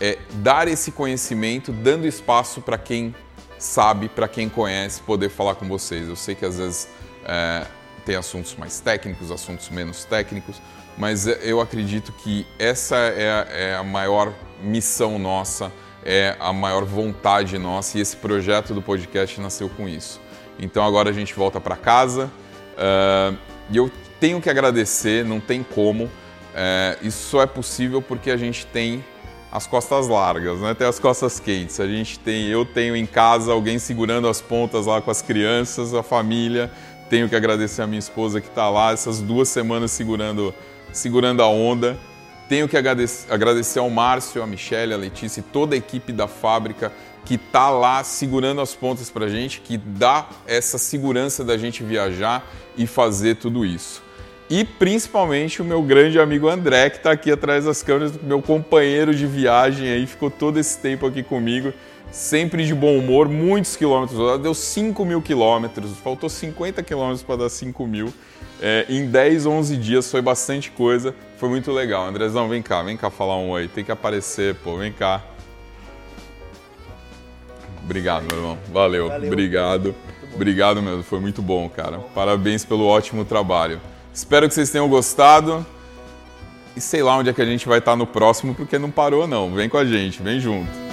é 0.00 0.18
dar 0.34 0.68
esse 0.68 0.90
conhecimento, 0.90 1.72
dando 1.72 2.06
espaço 2.06 2.60
para 2.60 2.78
quem 2.78 3.14
sabe, 3.58 4.08
para 4.08 4.28
quem 4.28 4.48
conhece, 4.48 5.00
poder 5.02 5.28
falar 5.28 5.56
com 5.56 5.68
vocês. 5.68 6.08
Eu 6.08 6.16
sei 6.16 6.34
que 6.34 6.44
às 6.44 6.58
vezes 6.58 6.88
é, 7.24 7.66
tem 8.04 8.16
assuntos 8.16 8.54
mais 8.56 8.80
técnicos, 8.80 9.30
assuntos 9.30 9.68
menos 9.68 10.04
técnicos, 10.04 10.60
mas 10.96 11.26
eu 11.26 11.60
acredito 11.60 12.12
que 12.12 12.46
essa 12.58 12.96
é 12.96 13.46
é 13.50 13.74
a 13.76 13.84
maior 13.84 14.32
missão 14.62 15.18
nossa, 15.18 15.72
é 16.04 16.36
a 16.38 16.52
maior 16.52 16.84
vontade 16.84 17.58
nossa 17.58 17.98
e 17.98 18.00
esse 18.00 18.16
projeto 18.16 18.74
do 18.74 18.82
podcast 18.82 19.40
nasceu 19.40 19.68
com 19.68 19.88
isso. 19.88 20.20
Então 20.58 20.84
agora 20.84 21.10
a 21.10 21.12
gente 21.12 21.34
volta 21.34 21.60
para 21.60 21.76
casa 21.76 22.30
uh, 22.74 23.36
e 23.70 23.76
eu 23.76 23.90
tenho 24.18 24.40
que 24.40 24.50
agradecer, 24.50 25.24
não 25.24 25.40
tem 25.40 25.62
como. 25.62 26.04
Uh, 26.04 27.06
isso 27.06 27.28
só 27.30 27.42
é 27.42 27.46
possível 27.46 28.02
porque 28.02 28.30
a 28.30 28.36
gente 28.36 28.66
tem 28.66 29.04
as 29.50 29.66
costas 29.66 30.08
largas, 30.08 30.58
né? 30.58 30.74
Tem 30.74 30.86
as 30.86 30.98
costas 30.98 31.40
quentes. 31.40 31.80
A 31.80 31.86
gente 31.86 32.18
tem, 32.18 32.48
eu 32.48 32.64
tenho 32.64 32.94
em 32.94 33.06
casa 33.06 33.52
alguém 33.52 33.78
segurando 33.78 34.28
as 34.28 34.40
pontas 34.40 34.86
lá 34.86 35.00
com 35.00 35.10
as 35.10 35.22
crianças, 35.22 35.94
a 35.94 36.02
família. 36.02 36.70
Tenho 37.08 37.28
que 37.28 37.36
agradecer 37.36 37.82
a 37.82 37.86
minha 37.86 37.98
esposa 37.98 38.40
que 38.40 38.48
está 38.48 38.68
lá 38.68 38.92
essas 38.92 39.20
duas 39.20 39.48
semanas 39.48 39.90
segurando, 39.90 40.54
segurando 40.92 41.42
a 41.42 41.48
onda. 41.48 41.98
Tenho 42.48 42.66
que 42.66 42.76
agradecer 42.76 43.78
ao 43.78 43.90
Márcio, 43.90 44.42
a 44.42 44.46
Michelle, 44.46 44.94
a 44.94 44.96
Letícia 44.96 45.40
e 45.40 45.42
toda 45.42 45.74
a 45.74 45.78
equipe 45.78 46.12
da 46.12 46.26
fábrica 46.26 46.90
que 47.24 47.34
está 47.34 47.68
lá 47.68 48.02
segurando 48.02 48.62
as 48.62 48.74
pontas 48.74 49.10
para 49.10 49.26
a 49.26 49.28
gente, 49.28 49.60
que 49.60 49.76
dá 49.76 50.26
essa 50.46 50.78
segurança 50.78 51.44
da 51.44 51.58
gente 51.58 51.82
viajar 51.82 52.50
e 52.74 52.86
fazer 52.86 53.36
tudo 53.36 53.66
isso. 53.66 54.02
E 54.48 54.64
principalmente 54.64 55.60
o 55.60 55.64
meu 55.64 55.82
grande 55.82 56.18
amigo 56.18 56.48
André, 56.48 56.88
que 56.88 56.96
está 56.96 57.10
aqui 57.10 57.30
atrás 57.30 57.66
das 57.66 57.82
câmeras, 57.82 58.14
meu 58.22 58.40
companheiro 58.40 59.14
de 59.14 59.26
viagem 59.26 59.90
aí, 59.90 60.06
ficou 60.06 60.30
todo 60.30 60.58
esse 60.58 60.78
tempo 60.78 61.06
aqui 61.06 61.22
comigo, 61.22 61.74
sempre 62.10 62.64
de 62.64 62.74
bom 62.74 62.96
humor, 62.96 63.28
muitos 63.28 63.76
quilômetros, 63.76 64.40
deu 64.40 64.54
5 64.54 65.04
mil 65.04 65.20
quilômetros, 65.20 65.90
faltou 66.02 66.30
50 66.30 66.82
quilômetros 66.82 67.22
para 67.22 67.36
dar 67.36 67.50
5 67.50 67.86
mil. 67.86 68.10
É, 68.60 68.86
em 68.88 69.06
10, 69.06 69.46
11 69.46 69.76
dias 69.76 70.10
foi 70.10 70.20
bastante 70.20 70.70
coisa, 70.70 71.14
foi 71.38 71.48
muito 71.48 71.70
legal. 71.70 72.06
Andrezão, 72.06 72.48
vem 72.48 72.60
cá, 72.60 72.82
vem 72.82 72.96
cá 72.96 73.10
falar 73.10 73.36
um 73.36 73.50
oi, 73.50 73.68
tem 73.68 73.84
que 73.84 73.92
aparecer, 73.92 74.54
pô, 74.56 74.76
vem 74.76 74.92
cá. 74.92 75.22
Obrigado, 77.84 78.26
meu 78.30 78.36
irmão. 78.36 78.58
Valeu, 78.72 79.08
Valeu. 79.08 79.32
obrigado. 79.32 79.94
Obrigado 80.34 80.82
mesmo, 80.82 81.02
foi 81.02 81.20
muito 81.20 81.40
bom, 81.40 81.68
cara. 81.68 81.98
Parabéns 82.14 82.64
pelo 82.64 82.84
ótimo 82.86 83.24
trabalho. 83.24 83.80
Espero 84.12 84.48
que 84.48 84.54
vocês 84.54 84.70
tenham 84.70 84.88
gostado. 84.88 85.64
E 86.76 86.80
sei 86.80 87.02
lá 87.02 87.16
onde 87.16 87.30
é 87.30 87.32
que 87.32 87.42
a 87.42 87.46
gente 87.46 87.66
vai 87.66 87.78
estar 87.78 87.96
no 87.96 88.06
próximo, 88.06 88.54
porque 88.54 88.78
não 88.78 88.90
parou 88.90 89.26
não. 89.26 89.52
Vem 89.52 89.68
com 89.68 89.78
a 89.78 89.84
gente, 89.84 90.22
vem 90.22 90.38
junto. 90.38 90.87